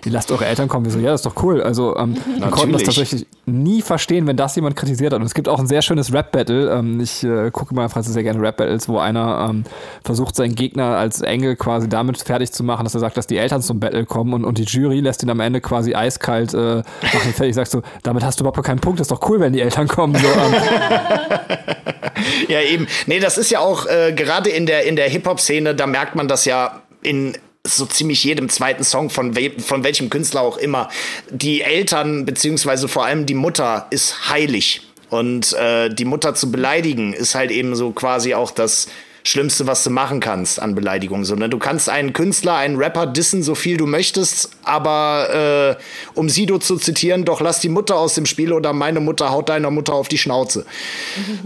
ihr 0.04 0.12
lasst 0.12 0.30
eure 0.30 0.46
Eltern 0.46 0.68
kommen. 0.68 0.84
Wir 0.84 0.92
so, 0.92 0.98
ja, 0.98 1.10
das 1.10 1.24
ist 1.24 1.26
doch 1.26 1.42
cool. 1.42 1.62
Also 1.62 1.96
ähm, 1.96 2.16
wir 2.38 2.48
konnten 2.48 2.72
das 2.72 2.82
tatsächlich 2.82 3.26
nie 3.46 3.82
verstehen, 3.82 4.26
wenn 4.26 4.36
das 4.36 4.54
jemand 4.56 4.76
kritisiert 4.76 5.12
hat. 5.12 5.20
Und 5.20 5.26
es 5.26 5.34
gibt 5.34 5.48
auch 5.48 5.58
ein 5.58 5.66
sehr 5.66 5.82
schönes 5.82 6.12
Rap-Battle. 6.12 6.70
Ähm, 6.70 7.00
ich 7.00 7.24
äh, 7.24 7.50
gucke 7.50 7.74
mal 7.74 7.88
Französisch 7.88 8.10
sehr 8.20 8.22
gerne 8.22 8.40
Rap-Battles, 8.40 8.88
wo 8.88 8.98
einer 8.98 9.48
ähm, 9.48 9.64
versucht, 10.04 10.36
seinen 10.36 10.54
Gegner 10.54 10.96
als 10.96 11.22
Engel 11.22 11.56
quasi 11.56 11.88
damit 11.88 12.18
fertig 12.18 12.52
zu 12.52 12.62
machen, 12.62 12.84
dass 12.84 12.94
er 12.94 13.00
sagt, 13.00 13.16
dass 13.16 13.26
die 13.26 13.38
Eltern 13.38 13.62
zum 13.62 13.80
Battle 13.80 14.04
kommen 14.04 14.34
und, 14.34 14.44
und 14.44 14.58
die 14.58 14.64
Jury 14.64 15.00
lässt 15.00 15.22
ihn 15.22 15.30
am 15.30 15.40
Ende 15.40 15.60
quasi 15.60 15.94
eiskalt 15.94 16.52
äh, 16.54 16.82
machen 17.02 17.32
fertig. 17.34 17.54
Sagt 17.54 17.70
so, 17.70 17.82
damit 18.02 18.22
hast 18.24 18.40
du 18.40 18.44
überhaupt 18.44 18.62
keinen 18.64 18.80
Punkt, 18.80 19.00
das 19.00 19.06
ist 19.06 19.12
doch 19.12 19.28
cool, 19.28 19.40
wenn 19.40 19.52
die 19.52 19.60
Eltern 19.60 19.88
kommen. 19.88 20.14
So, 20.14 20.26
ähm. 20.26 20.54
ja, 22.48 22.60
eben. 22.60 22.86
Nee, 23.06 23.20
das 23.20 23.38
ist 23.38 23.50
ja 23.50 23.60
auch 23.60 23.86
äh, 23.86 24.12
gerade 24.12 24.50
in 24.50 24.66
der, 24.66 24.84
in 24.84 24.96
der 24.96 25.08
Hip-Hop-Szene, 25.08 25.74
da 25.74 25.86
merkt 25.86 26.14
man 26.14 26.28
das 26.28 26.44
ja 26.44 26.82
in 27.02 27.36
so 27.64 27.86
ziemlich 27.86 28.24
jedem 28.24 28.48
zweiten 28.48 28.84
Song 28.84 29.10
von, 29.10 29.36
we 29.36 29.52
von 29.58 29.84
welchem 29.84 30.10
Künstler 30.10 30.40
auch 30.40 30.56
immer. 30.56 30.88
Die 31.30 31.62
Eltern, 31.62 32.24
beziehungsweise 32.24 32.88
vor 32.88 33.04
allem 33.04 33.26
die 33.26 33.34
Mutter, 33.34 33.86
ist 33.90 34.30
heilig. 34.30 34.82
Und 35.10 35.52
äh, 35.54 35.92
die 35.92 36.04
Mutter 36.04 36.34
zu 36.34 36.50
beleidigen, 36.50 37.12
ist 37.12 37.34
halt 37.34 37.50
eben 37.50 37.74
so 37.74 37.90
quasi 37.90 38.34
auch 38.34 38.50
das 38.52 38.86
Schlimmste, 39.24 39.66
was 39.66 39.84
du 39.84 39.90
machen 39.90 40.20
kannst 40.20 40.60
an 40.60 40.74
Beleidigungen. 40.74 41.24
So, 41.24 41.34
ne? 41.34 41.48
Du 41.48 41.58
kannst 41.58 41.88
einen 41.88 42.12
Künstler, 42.12 42.56
einen 42.56 42.76
Rapper 42.76 43.06
dissen, 43.06 43.42
so 43.42 43.54
viel 43.54 43.76
du 43.76 43.86
möchtest, 43.86 44.50
aber 44.62 45.76
äh, 45.78 45.82
um 46.14 46.28
Sido 46.28 46.58
zu 46.58 46.76
zitieren, 46.76 47.24
doch 47.24 47.40
lass 47.40 47.60
die 47.60 47.68
Mutter 47.68 47.96
aus 47.96 48.14
dem 48.14 48.26
Spiel 48.26 48.52
oder 48.52 48.72
meine 48.72 49.00
Mutter 49.00 49.30
haut 49.30 49.48
deiner 49.48 49.70
Mutter 49.70 49.94
auf 49.94 50.08
die 50.08 50.18
Schnauze. 50.18 50.64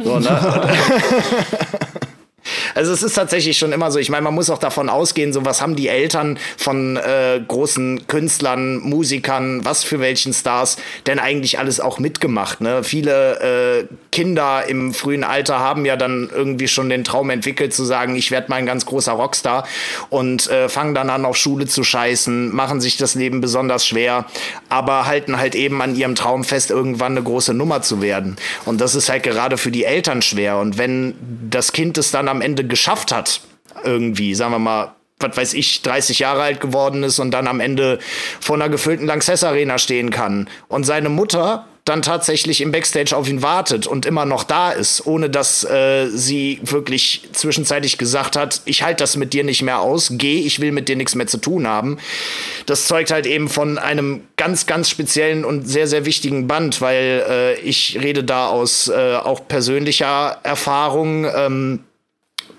So, 0.02 0.18
ne? 0.18 0.70
Also 2.74 2.92
es 2.92 3.02
ist 3.02 3.14
tatsächlich 3.14 3.56
schon 3.56 3.72
immer 3.72 3.90
so. 3.90 3.98
Ich 3.98 4.10
meine, 4.10 4.22
man 4.22 4.34
muss 4.34 4.50
auch 4.50 4.58
davon 4.58 4.88
ausgehen, 4.88 5.32
so 5.32 5.44
was 5.44 5.62
haben 5.62 5.76
die 5.76 5.88
Eltern 5.88 6.38
von 6.56 6.96
äh, 6.96 7.40
großen 7.46 8.06
Künstlern, 8.06 8.78
Musikern, 8.78 9.64
was 9.64 9.84
für 9.84 10.00
welchen 10.00 10.32
Stars 10.32 10.76
denn 11.06 11.18
eigentlich 11.18 11.58
alles 11.58 11.80
auch 11.80 11.98
mitgemacht. 11.98 12.60
Ne? 12.60 12.84
Viele 12.84 13.86
äh, 13.88 13.94
Kinder 14.14 14.64
im 14.68 14.94
frühen 14.94 15.24
Alter 15.24 15.58
haben 15.58 15.84
ja 15.84 15.96
dann 15.96 16.30
irgendwie 16.32 16.68
schon 16.68 16.88
den 16.88 17.02
Traum 17.02 17.30
entwickelt 17.30 17.74
zu 17.74 17.84
sagen, 17.84 18.14
ich 18.14 18.30
werde 18.30 18.48
mal 18.48 18.56
ein 18.56 18.64
ganz 18.64 18.86
großer 18.86 19.10
Rockstar 19.10 19.66
und 20.08 20.48
äh, 20.48 20.68
fangen 20.68 20.94
dann 20.94 21.10
an 21.10 21.24
auf 21.24 21.36
Schule 21.36 21.66
zu 21.66 21.82
scheißen, 21.82 22.54
machen 22.54 22.80
sich 22.80 22.96
das 22.96 23.16
Leben 23.16 23.40
besonders 23.40 23.84
schwer, 23.84 24.26
aber 24.68 25.06
halten 25.06 25.36
halt 25.36 25.56
eben 25.56 25.82
an 25.82 25.96
ihrem 25.96 26.14
Traum 26.14 26.44
fest, 26.44 26.70
irgendwann 26.70 27.14
eine 27.14 27.24
große 27.24 27.54
Nummer 27.54 27.82
zu 27.82 28.02
werden. 28.02 28.36
Und 28.64 28.80
das 28.80 28.94
ist 28.94 29.08
halt 29.08 29.24
gerade 29.24 29.58
für 29.58 29.72
die 29.72 29.82
Eltern 29.82 30.22
schwer. 30.22 30.58
Und 30.58 30.78
wenn 30.78 31.16
das 31.50 31.72
Kind 31.72 31.98
es 31.98 32.12
dann 32.12 32.28
am 32.28 32.40
Ende 32.40 32.64
geschafft 32.64 33.10
hat, 33.10 33.40
irgendwie, 33.82 34.36
sagen 34.36 34.52
wir 34.52 34.60
mal, 34.60 34.94
was 35.18 35.36
weiß 35.36 35.54
ich, 35.54 35.82
30 35.82 36.20
Jahre 36.20 36.42
alt 36.42 36.60
geworden 36.60 37.02
ist 37.02 37.18
und 37.18 37.32
dann 37.32 37.48
am 37.48 37.58
Ende 37.58 37.98
vor 38.40 38.54
einer 38.54 38.68
gefüllten 38.68 39.06
Lanxess 39.08 39.42
Arena 39.42 39.78
stehen 39.78 40.10
kann 40.10 40.48
und 40.68 40.84
seine 40.84 41.08
Mutter 41.08 41.66
dann 41.84 42.00
tatsächlich 42.00 42.62
im 42.62 42.72
Backstage 42.72 43.14
auf 43.14 43.28
ihn 43.28 43.42
wartet 43.42 43.86
und 43.86 44.06
immer 44.06 44.24
noch 44.24 44.42
da 44.44 44.72
ist, 44.72 45.06
ohne 45.06 45.28
dass 45.28 45.64
äh, 45.64 46.08
sie 46.08 46.58
wirklich 46.62 47.28
zwischenzeitlich 47.32 47.98
gesagt 47.98 48.36
hat, 48.36 48.62
ich 48.64 48.82
halte 48.82 49.02
das 49.02 49.16
mit 49.16 49.34
dir 49.34 49.44
nicht 49.44 49.60
mehr 49.60 49.80
aus, 49.80 50.08
geh, 50.12 50.38
ich 50.40 50.60
will 50.60 50.72
mit 50.72 50.88
dir 50.88 50.96
nichts 50.96 51.14
mehr 51.14 51.26
zu 51.26 51.36
tun 51.36 51.68
haben. 51.68 51.98
Das 52.64 52.86
zeugt 52.86 53.10
halt 53.10 53.26
eben 53.26 53.50
von 53.50 53.76
einem 53.76 54.22
ganz, 54.38 54.64
ganz 54.64 54.88
speziellen 54.88 55.44
und 55.44 55.68
sehr, 55.68 55.86
sehr 55.86 56.06
wichtigen 56.06 56.48
Band, 56.48 56.80
weil 56.80 57.22
äh, 57.28 57.60
ich 57.60 57.98
rede 58.00 58.24
da 58.24 58.48
aus 58.48 58.88
äh, 58.88 59.16
auch 59.16 59.46
persönlicher 59.46 60.38
Erfahrung. 60.42 61.26
Ähm, 61.26 61.80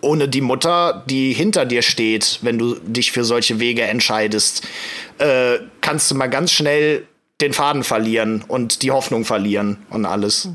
ohne 0.01 0.27
die 0.27 0.41
Mutter, 0.41 1.03
die 1.09 1.33
hinter 1.33 1.65
dir 1.65 1.81
steht, 1.81 2.37
wenn 2.43 2.59
du 2.59 2.75
dich 2.75 3.11
für 3.11 3.23
solche 3.23 3.59
Wege 3.59 3.81
entscheidest, 3.81 4.63
äh, 5.17 5.57
kannst 5.81 6.11
du 6.11 6.15
mal 6.15 6.27
ganz 6.27 6.51
schnell 6.51 7.07
den 7.41 7.53
Faden 7.53 7.83
verlieren 7.83 8.43
und 8.47 8.81
die 8.81 8.91
Hoffnung 8.91 9.25
verlieren 9.25 9.77
und 9.89 10.05
alles. 10.05 10.49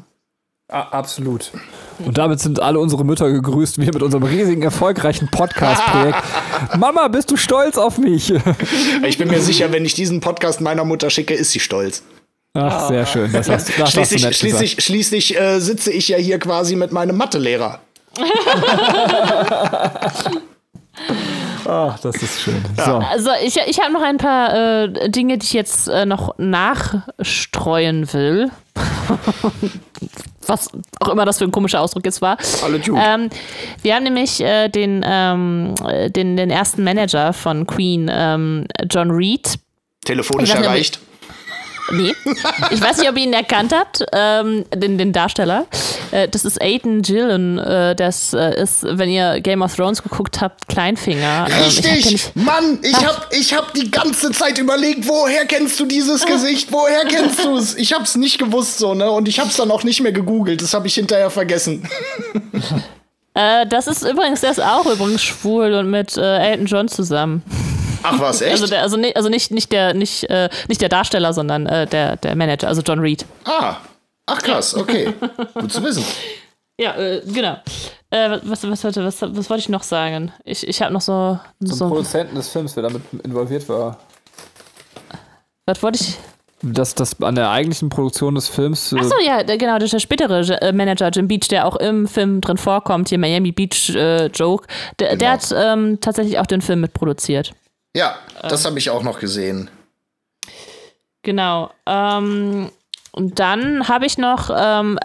absolut. 0.69 1.53
Und 1.99 2.17
damit 2.17 2.41
sind 2.41 2.61
alle 2.61 2.79
unsere 2.79 3.05
Mütter 3.05 3.31
gegrüßt, 3.31 3.79
wir 3.79 3.87
mit 3.87 4.03
unserem 4.03 4.23
riesigen, 4.23 4.63
erfolgreichen 4.63 5.29
Podcast-Projekt. 5.29 6.23
Mama, 6.79 7.09
bist 7.09 7.31
du 7.31 7.37
stolz 7.37 7.77
auf 7.77 7.99
mich? 7.99 8.33
ich 9.07 9.19
bin 9.19 9.29
mir 9.29 9.41
sicher, 9.41 9.73
wenn 9.73 9.85
ich 9.85 9.95
diesen 9.95 10.21
Podcast 10.21 10.61
meiner 10.61 10.85
Mutter 10.85 11.11
schicke, 11.11 11.35
ist 11.35 11.53
sie 11.53 11.61
stolz. 11.61 12.03
Ach, 12.55 12.89
sehr 12.89 13.07
schön. 13.07 13.31
Das 13.33 13.49
hast, 13.49 13.79
das 13.79 13.93
schließlich 13.93 14.27
hast 14.27 14.39
schließlich, 14.39 14.83
schließlich 14.83 15.39
äh, 15.39 15.61
sitze 15.61 15.93
ich 15.93 16.09
ja 16.09 16.17
hier 16.17 16.39
quasi 16.39 16.75
mit 16.75 16.91
meinem 16.91 17.17
Mathelehrer. 17.17 17.81
Ach, 21.67 21.99
das 22.01 22.17
ist 22.17 22.41
schön. 22.41 22.63
So. 22.77 22.97
Also 22.97 23.31
ich, 23.45 23.57
ich 23.67 23.81
habe 23.81 23.93
noch 23.93 24.03
ein 24.03 24.17
paar 24.17 24.85
äh, 24.85 25.11
Dinge, 25.11 25.39
die 25.39 25.45
ich 25.45 25.53
jetzt 25.53 25.89
äh, 25.89 26.07
noch 26.07 26.37
nachstreuen 26.39 28.13
will. 28.13 28.51
Was 30.47 30.69
auch 31.01 31.09
immer 31.09 31.25
das 31.25 31.39
für 31.39 31.45
ein 31.45 31.53
komischer 31.53 31.81
Ausdruck 31.81 32.05
jetzt 32.05 32.23
war. 32.23 32.37
Alle 32.65 32.79
ähm, 32.79 33.31
wir 33.83 33.95
haben 33.95 34.05
nämlich 34.05 34.41
äh, 34.41 34.69
den, 34.69 35.05
ähm, 35.07 35.75
den, 36.09 36.37
den 36.37 36.51
ersten 36.51 36.83
Manager 36.83 37.33
von 37.33 37.67
Queen, 37.67 38.11
ähm, 38.13 38.67
John 38.91 39.11
Reed. 39.11 39.59
Telefonisch 40.05 40.51
erreicht. 40.51 41.01
Nee. 41.91 42.15
Ich 42.71 42.81
weiß 42.81 42.99
nicht, 42.99 43.09
ob 43.09 43.17
ihr 43.17 43.25
ihn 43.25 43.33
erkannt 43.33 43.75
habt, 43.75 44.05
ähm, 44.13 44.65
den, 44.75 44.99
den 44.99 45.13
Darsteller. 45.13 45.67
Äh, 46.11 46.29
das 46.29 46.45
ist 46.45 46.61
Aiden 46.61 47.03
Gillen. 47.03 47.59
Äh, 47.59 47.97
das 47.97 48.33
äh, 48.33 48.61
ist, 48.61 48.85
wenn 48.85 49.11
ihr 49.11 49.41
Game 49.41 49.63
of 49.63 49.75
Thrones 49.75 50.03
geguckt 50.03 50.41
habt, 50.41 50.69
Kleinfinger. 50.69 51.47
Ähm, 51.51 51.65
Richtig! 51.65 52.15
Ich 52.15 52.31
Mann, 52.35 52.79
ich 52.83 52.97
hab, 53.05 53.29
ich 53.33 53.55
hab 53.55 53.75
die 53.75 53.91
ganze 53.91 54.31
Zeit 54.33 54.59
überlegt, 54.59 55.07
woher 55.09 55.45
kennst 55.47 55.79
du 55.81 55.87
dieses 55.87 56.25
Gesicht? 56.25 56.73
Woher 56.73 57.05
kennst 57.05 57.45
du 57.45 57.57
es? 57.57 57.75
Ich 57.77 57.93
hab's 57.93 58.17
nicht 58.17 58.39
gewusst 58.39 58.79
so, 58.79 58.95
ne? 58.95 59.11
Und 59.11 59.29
ich 59.29 59.41
hab's 59.41 59.57
dann 59.57 59.71
auch 59.71 59.85
nicht 59.85 60.01
mehr 60.01 60.13
gegoogelt. 60.13 60.63
Das 60.63 60.75
habe 60.75 60.87
ich 60.87 60.95
hinterher 60.95 61.31
vergessen. 61.31 61.89
Äh, 63.35 63.67
das 63.67 63.87
ist 63.87 64.03
übrigens, 64.03 64.41
der 64.41 64.51
ist 64.51 64.63
auch 64.63 64.87
übrigens 64.87 65.23
schwul 65.23 65.73
und 65.75 65.91
mit 65.91 66.17
äh, 66.17 66.39
Elton 66.39 66.67
John 66.67 66.89
zusammen. 66.89 67.43
Ach 68.03 68.19
was, 68.19 68.41
echt? 68.41 68.53
Also, 68.53 68.67
der, 68.67 68.83
also, 68.83 68.99
also 69.15 69.29
nicht, 69.29 69.51
nicht, 69.51 69.73
der, 69.73 69.95
nicht, 69.95 70.25
äh, 70.31 70.49
nicht 70.69 70.81
der 70.81 70.89
Darsteller, 70.89 71.33
sondern 71.33 71.67
äh, 71.67 71.87
der, 71.87 72.17
der 72.17 72.37
Manager, 72.37 72.69
also 72.69 72.83
John 72.83 73.01
Reed. 73.01 73.25
Ah, 73.45 73.77
ach 74.27 74.43
krass, 74.43 74.75
okay. 74.75 75.13
Gut 75.55 75.73
zu 75.73 75.83
wissen. 75.83 76.05
Ja, 76.81 76.97
äh, 76.97 77.23
genau. 77.27 77.59
Äh, 78.11 78.39
was, 78.43 78.65
was, 78.65 78.85
was, 78.85 78.97
was, 78.97 79.23
was 79.23 79.51
wollte 79.51 79.61
ich 79.61 79.69
noch 79.69 79.83
sagen? 79.83 80.33
Ich, 80.45 80.67
ich 80.67 80.81
habe 80.81 80.93
noch 80.93 81.03
so. 81.03 81.39
Zum 81.65 81.77
so 81.77 81.89
Produzenten 81.89 82.35
des 82.35 82.49
Films, 82.49 82.75
wer 82.75 82.85
damit 82.85 83.03
involviert 83.23 83.69
war. 83.69 83.99
Was 85.67 85.83
wollte 85.83 86.03
ich? 86.03 86.17
Dass 86.63 86.95
das 86.95 87.21
an 87.23 87.37
der 87.37 87.51
eigentlichen 87.51 87.89
Produktion 87.89 88.35
des 88.35 88.49
Films. 88.49 88.93
Äh 88.93 88.99
Achso, 88.99 89.15
ja, 89.25 89.43
genau, 89.43 89.75
das 89.77 89.85
ist 89.85 89.93
der 89.93 89.99
spätere 90.01 90.41
äh, 90.61 90.73
Manager 90.73 91.09
Jim 91.09 91.29
Beach, 91.29 91.49
der 91.49 91.67
auch 91.67 91.77
im 91.77 92.07
Film 92.07 92.41
drin 92.41 92.59
vorkommt, 92.59 93.09
hier 93.09 93.19
Miami 93.19 93.53
Beach 93.53 93.95
äh, 93.95 94.27
Joke. 94.27 94.67
Der, 94.99 95.17
genau. 95.17 95.19
der 95.19 95.31
hat 95.33 95.55
ähm, 95.57 95.99
tatsächlich 96.01 96.39
auch 96.39 96.47
den 96.47 96.61
Film 96.61 96.81
mitproduziert. 96.81 97.53
Ja, 97.95 98.19
das 98.43 98.65
ähm, 98.65 98.71
habe 98.71 98.79
ich 98.79 98.91
auch 98.91 99.03
noch 99.03 99.19
gesehen. 99.19 99.71
Genau. 101.23 101.71
Ähm, 101.87 102.71
und 103.13 103.39
dann 103.41 103.89
habe 103.89 104.07
ich 104.07 104.19
noch 104.19 104.51
ähm, 104.57 104.99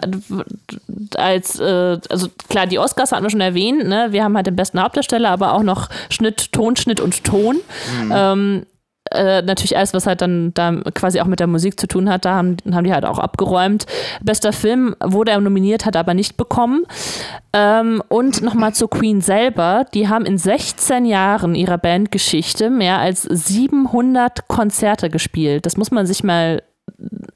als, 1.16 1.58
äh, 1.58 1.98
also 2.08 2.28
klar, 2.48 2.66
die 2.66 2.78
Oscars 2.78 3.12
hatten 3.12 3.24
wir 3.24 3.30
schon 3.30 3.40
erwähnt, 3.40 3.86
ne? 3.86 4.08
Wir 4.10 4.22
haben 4.22 4.36
halt 4.36 4.46
den 4.46 4.56
besten 4.56 4.80
Hauptdarsteller, 4.80 5.30
aber 5.30 5.54
auch 5.54 5.62
noch 5.62 5.88
Schnitt, 6.08 6.52
Tonschnitt 6.52 7.00
und 7.00 7.24
Ton. 7.24 7.56
Mhm. 8.00 8.12
Ähm, 8.14 8.66
äh, 9.12 9.42
natürlich 9.42 9.76
alles, 9.76 9.94
was 9.94 10.06
halt 10.06 10.20
dann 10.20 10.52
da 10.54 10.80
quasi 10.94 11.20
auch 11.20 11.26
mit 11.26 11.40
der 11.40 11.46
Musik 11.46 11.78
zu 11.78 11.86
tun 11.86 12.08
hat, 12.08 12.24
da 12.24 12.34
haben, 12.34 12.56
haben 12.72 12.84
die 12.84 12.92
halt 12.92 13.04
auch 13.04 13.18
abgeräumt. 13.18 13.86
Bester 14.22 14.52
Film 14.52 14.94
wurde 15.02 15.32
er 15.32 15.40
nominiert, 15.40 15.86
hat 15.86 15.96
aber 15.96 16.14
nicht 16.14 16.36
bekommen. 16.36 16.84
Ähm, 17.52 18.02
und 18.08 18.42
nochmal 18.42 18.74
zur 18.74 18.90
Queen 18.90 19.20
selber, 19.20 19.86
die 19.94 20.08
haben 20.08 20.24
in 20.24 20.38
16 20.38 21.04
Jahren 21.04 21.54
ihrer 21.54 21.78
Bandgeschichte 21.78 22.70
mehr 22.70 22.98
als 22.98 23.22
700 23.22 24.48
Konzerte 24.48 25.10
gespielt. 25.10 25.66
Das 25.66 25.76
muss 25.76 25.90
man 25.90 26.06
sich 26.06 26.24
mal 26.24 26.62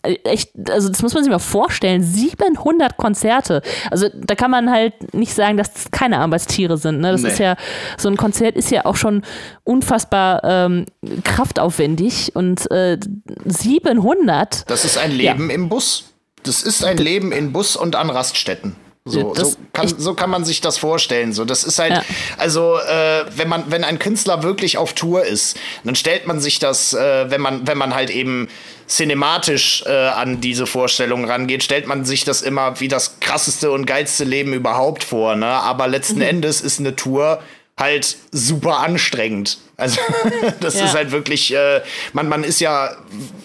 echt, 0.02 0.52
also 0.70 0.89
das 0.89 1.02
muss 1.02 1.14
man 1.14 1.22
sich 1.22 1.31
mal 1.31 1.39
vorstellen, 1.39 2.02
700 2.02 2.97
Konzerte. 2.97 3.62
Also 3.90 4.09
da 4.14 4.35
kann 4.35 4.51
man 4.51 4.70
halt 4.70 5.14
nicht 5.14 5.35
sagen, 5.35 5.56
dass 5.56 5.72
das 5.72 5.90
keine 5.90 6.18
Arbeitstiere 6.18 6.78
sind. 6.78 7.01
Ne? 7.01 7.12
Das 7.12 7.22
nee. 7.22 7.28
ist 7.28 7.39
ja, 7.39 7.56
so 7.98 8.09
ein 8.09 8.16
Konzert 8.16 8.56
ist 8.56 8.70
ja 8.70 8.85
auch 8.86 8.97
schon 8.97 9.22
unfassbar 9.64 10.43
ähm, 10.44 10.86
kraftaufwendig 11.24 12.35
und 12.35 12.70
äh, 12.70 12.98
700. 13.44 14.70
Das 14.70 14.85
ist 14.85 14.97
ein 14.97 15.12
Leben 15.12 15.48
ja. 15.48 15.55
im 15.55 15.68
Bus. 15.68 16.05
Das 16.43 16.62
ist 16.62 16.85
ein 16.85 16.97
Leben 16.97 17.32
in 17.32 17.52
Bus 17.52 17.77
und 17.77 17.97
an 17.97 18.09
Raststätten. 18.09 18.77
So, 19.06 19.35
so, 19.35 19.55
kann, 19.72 19.89
so 19.89 20.14
kann 20.14 20.28
man 20.28 20.44
sich 20.44 20.60
das 20.60 20.77
vorstellen. 20.77 21.32
So, 21.32 21.47
das 21.47 21.64
ist 21.64 21.78
halt, 21.78 21.93
ja. 21.93 22.02
also 22.36 22.77
äh, 22.78 23.24
wenn 23.35 23.48
man, 23.48 23.64
wenn 23.68 23.82
ein 23.82 23.98
Künstler 23.98 24.43
wirklich 24.43 24.77
auf 24.77 24.93
Tour 24.93 25.24
ist, 25.24 25.56
dann 25.85 25.94
stellt 25.94 26.27
man 26.27 26.39
sich 26.39 26.59
das, 26.59 26.93
äh, 26.93 27.31
wenn 27.31 27.40
man, 27.40 27.66
wenn 27.66 27.78
man 27.78 27.94
halt 27.94 28.10
eben 28.10 28.48
cinematisch 28.90 29.84
äh, 29.86 29.90
an 29.90 30.40
diese 30.40 30.66
Vorstellung 30.66 31.24
rangeht, 31.24 31.62
stellt 31.62 31.86
man 31.86 32.04
sich 32.04 32.24
das 32.24 32.42
immer 32.42 32.80
wie 32.80 32.88
das 32.88 33.20
krasseste 33.20 33.70
und 33.70 33.86
geilste 33.86 34.24
Leben 34.24 34.52
überhaupt 34.52 35.04
vor. 35.04 35.36
Ne? 35.36 35.46
Aber 35.46 35.86
letzten 35.86 36.16
mhm. 36.16 36.22
Endes 36.22 36.60
ist 36.60 36.80
eine 36.80 36.96
Tour 36.96 37.40
halt 37.78 38.16
super 38.32 38.80
anstrengend. 38.80 39.58
Also 39.76 40.00
das 40.60 40.74
ja. 40.78 40.86
ist 40.86 40.94
halt 40.94 41.12
wirklich, 41.12 41.54
äh, 41.54 41.80
man, 42.12 42.28
man 42.28 42.42
ist 42.44 42.60
ja 42.60 42.96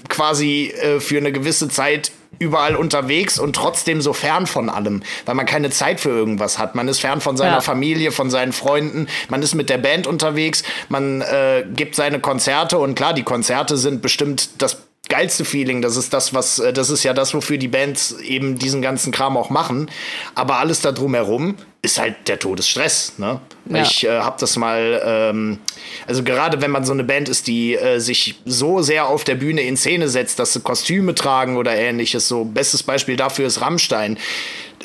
quasi 0.10 0.74
äh, 0.82 1.00
für 1.00 1.18
eine 1.18 1.32
gewisse 1.32 1.70
Zeit 1.70 2.12
überall 2.40 2.76
unterwegs 2.76 3.40
und 3.40 3.56
trotzdem 3.56 4.02
so 4.02 4.12
fern 4.12 4.46
von 4.46 4.70
allem, 4.70 5.04
weil 5.26 5.36
man 5.36 5.46
keine 5.46 5.70
Zeit 5.70 6.02
für 6.02 6.10
irgendwas 6.10 6.58
hat. 6.58 6.76
Man 6.76 6.88
ist 6.88 7.00
fern 7.00 7.22
von 7.22 7.38
seiner 7.38 7.56
ja. 7.56 7.62
Familie, 7.62 8.12
von 8.12 8.30
seinen 8.30 8.52
Freunden, 8.52 9.08
man 9.30 9.42
ist 9.42 9.56
mit 9.56 9.70
der 9.70 9.78
Band 9.78 10.06
unterwegs, 10.06 10.64
man 10.90 11.22
äh, 11.22 11.66
gibt 11.74 11.96
seine 11.96 12.20
Konzerte 12.20 12.78
und 12.78 12.96
klar, 12.96 13.14
die 13.14 13.24
Konzerte 13.24 13.78
sind 13.78 14.02
bestimmt 14.02 14.50
das 14.58 14.85
geilste 15.10 15.46
Feeling. 15.46 15.82
Das 15.82 15.96
ist 15.96 16.14
das, 16.14 16.34
was, 16.34 16.60
äh, 16.60 16.74
das 16.74 16.90
ist 16.90 17.04
ja 17.04 17.14
das, 17.14 17.34
wofür 17.34 17.58
die 17.58 17.68
Bands 17.68 18.14
eben 18.20 18.58
diesen 18.58 18.82
ganzen 18.82 19.12
Kram 19.12 19.38
auch 19.38 19.50
machen. 19.50 19.90
Aber 20.36 20.60
alles 20.60 20.82
da 20.82 20.92
drumherum 20.92 21.56
ist 21.86 22.00
halt 22.00 22.16
der 22.28 22.40
Todesstress. 22.40 23.14
Ne? 23.18 23.40
Ja. 23.70 23.82
Ich 23.82 24.04
äh, 24.04 24.20
habe 24.20 24.38
das 24.40 24.58
mal, 24.58 25.02
ähm, 25.06 25.60
also 26.08 26.24
gerade 26.24 26.62
wenn 26.62 26.72
man 26.72 26.84
so 26.84 26.94
eine 26.94 27.04
Band 27.04 27.30
ist, 27.30 27.48
die 27.48 27.76
äh, 27.76 28.00
sich 28.00 28.36
so 28.46 28.82
sehr 28.82 29.08
auf 29.08 29.24
der 29.24 29.36
Bühne 29.36 29.62
in 29.62 29.78
Szene 29.78 30.10
setzt, 30.10 30.40
dass 30.40 30.54
sie 30.54 30.60
Kostüme 30.60 31.16
tragen 31.16 31.58
oder 31.58 31.76
ähnliches, 31.76 32.28
so 32.28 32.44
bestes 32.44 32.84
Beispiel 32.84 33.16
dafür 33.16 33.48
ist 33.48 33.62
Rammstein. 33.62 34.18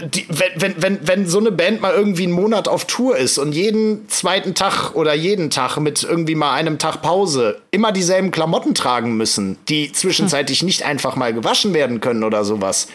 Die, 0.03 0.25
wenn, 0.29 0.53
wenn, 0.57 0.83
wenn, 0.83 1.09
wenn 1.09 1.27
so 1.27 1.41
eine 1.41 1.51
Band 1.51 1.81
mal 1.81 1.93
irgendwie 1.93 2.23
einen 2.23 2.33
Monat 2.33 2.69
auf 2.69 2.85
Tour 2.87 3.17
ist 3.17 3.39
und 3.39 3.53
jeden 3.53 4.09
zweiten 4.09 4.55
Tag 4.55 4.95
oder 4.95 5.15
jeden 5.15 5.51
Tag 5.51 5.79
mit 5.79 6.05
irgendwie 6.05 6.37
mal 6.37 6.55
einem 6.55 6.79
Tag 6.79 7.03
Pause 7.03 7.61
immer 7.71 7.91
dieselben 7.93 8.31
Klamotten 8.31 8.75
tragen 8.75 9.17
müssen, 9.17 9.59
die 9.69 9.91
zwischenzeitlich 9.93 10.63
nicht 10.63 10.85
einfach 10.85 11.17
mal 11.17 11.35
gewaschen 11.35 11.75
werden 11.75 12.01
können 12.01 12.25
oder 12.25 12.45
sowas, 12.45 12.87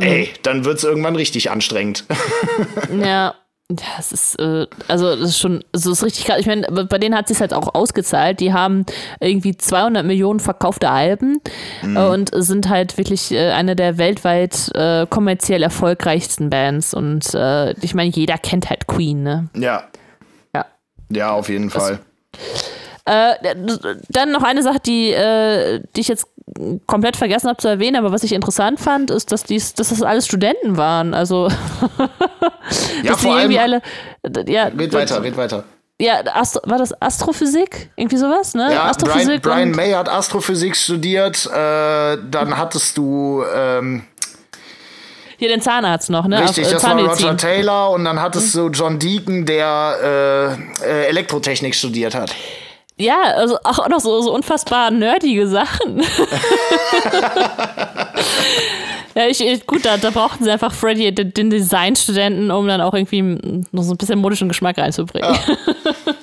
ey, 0.00 0.28
dann 0.42 0.64
wird's 0.64 0.84
irgendwann 0.84 1.16
richtig 1.16 1.50
anstrengend. 1.50 2.04
Ja. 3.02 3.34
Das 3.96 4.10
ist, 4.10 4.34
äh, 4.40 4.66
also 4.88 5.14
das 5.14 5.28
ist 5.28 5.38
schon, 5.38 5.62
das 5.70 5.86
ist 5.86 6.02
richtig 6.02 6.24
krass. 6.24 6.40
Ich 6.40 6.46
meine, 6.46 6.66
bei 6.72 6.98
denen 6.98 7.14
hat 7.14 7.28
sich 7.28 7.38
halt 7.38 7.54
auch 7.54 7.72
ausgezahlt. 7.72 8.40
Die 8.40 8.52
haben 8.52 8.84
irgendwie 9.20 9.56
200 9.56 10.04
Millionen 10.04 10.40
verkaufte 10.40 10.90
Alben 10.90 11.40
Mhm. 11.80 11.96
äh, 11.96 12.00
und 12.08 12.30
sind 12.34 12.68
halt 12.68 12.98
wirklich 12.98 13.30
äh, 13.30 13.52
eine 13.52 13.76
der 13.76 13.96
weltweit 13.96 14.72
äh, 14.74 15.06
kommerziell 15.08 15.62
erfolgreichsten 15.62 16.50
Bands. 16.50 16.94
Und 16.94 17.32
äh, 17.32 17.70
ich 17.80 17.94
meine, 17.94 18.10
jeder 18.10 18.38
kennt 18.38 18.70
halt 18.70 18.88
Queen, 18.88 19.22
ne? 19.22 19.48
ja. 19.54 19.84
Ja. 20.52 20.66
Ja, 21.08 21.30
auf 21.30 21.48
jeden 21.48 21.70
Fall. 21.70 22.00
Äh, 23.04 23.34
dann 24.08 24.32
noch 24.32 24.42
eine 24.42 24.64
Sache, 24.64 24.80
die, 24.84 25.14
die 25.94 26.00
ich 26.00 26.08
jetzt 26.08 26.26
komplett 26.86 27.16
vergessen 27.16 27.48
habe 27.48 27.58
zu 27.58 27.68
erwähnen, 27.68 27.96
aber 27.96 28.12
was 28.12 28.22
ich 28.22 28.32
interessant 28.32 28.80
fand, 28.80 29.10
ist, 29.10 29.32
dass, 29.32 29.44
dies, 29.44 29.74
dass 29.74 29.90
das 29.90 30.02
alles 30.02 30.26
Studenten 30.26 30.76
waren. 30.76 31.14
Also, 31.14 31.48
Ja, 33.02 33.12
dass 33.12 33.18
die 33.20 33.24
vor 33.26 33.34
allem. 33.34 33.50
irgendwie 33.50 33.58
alle. 33.58 33.82
Ja, 34.46 34.64
Red 34.66 34.92
weiter, 34.92 35.22
red 35.22 35.36
weiter. 35.36 35.64
Ja, 36.00 36.22
Astro, 36.32 36.62
war 36.64 36.78
das 36.78 36.94
Astrophysik? 37.02 37.90
Irgendwie 37.94 38.16
sowas, 38.16 38.54
ne? 38.54 38.62
Ja, 38.62 38.68
Brian, 38.68 38.86
Astrophysik 38.88 39.42
Brian 39.42 39.68
und, 39.68 39.76
May 39.76 39.92
hat 39.92 40.08
Astrophysik 40.08 40.74
studiert. 40.74 41.44
Äh, 41.46 42.16
dann 42.30 42.56
hattest 42.56 42.96
du 42.96 43.44
ähm, 43.54 44.04
hier 45.36 45.48
den 45.48 45.60
Zahnarzt 45.60 46.08
noch, 46.08 46.26
ne? 46.26 46.40
richtig, 46.42 46.64
Auf, 46.64 46.70
äh, 46.70 46.74
das 46.74 46.84
war. 46.84 46.98
Roger 46.98 47.36
Taylor 47.36 47.90
und 47.90 48.04
dann 48.04 48.20
hattest 48.20 48.54
du 48.54 48.68
John 48.68 48.98
Deacon, 48.98 49.44
der 49.44 50.58
äh, 50.82 50.84
äh, 50.84 51.06
Elektrotechnik 51.08 51.74
studiert 51.74 52.14
hat. 52.14 52.34
Ja, 53.00 53.22
also 53.34 53.56
auch 53.64 53.88
noch 53.88 54.00
so, 54.00 54.20
so 54.20 54.32
unfassbar 54.34 54.90
nerdige 54.90 55.48
Sachen. 55.48 56.00
ja, 59.14 59.26
ich, 59.26 59.40
ich, 59.40 59.66
gut, 59.66 59.86
da, 59.86 59.96
da 59.96 60.10
brauchten 60.10 60.44
sie 60.44 60.50
einfach 60.50 60.72
Freddy, 60.72 61.10
den, 61.14 61.32
den 61.32 61.48
Designstudenten, 61.48 62.50
um 62.50 62.66
dann 62.68 62.82
auch 62.82 62.92
irgendwie 62.92 63.22
noch 63.72 63.82
so 63.82 63.92
ein 63.92 63.96
bisschen 63.96 64.18
modischen 64.18 64.48
Geschmack 64.48 64.76
reinzubringen. 64.76 65.34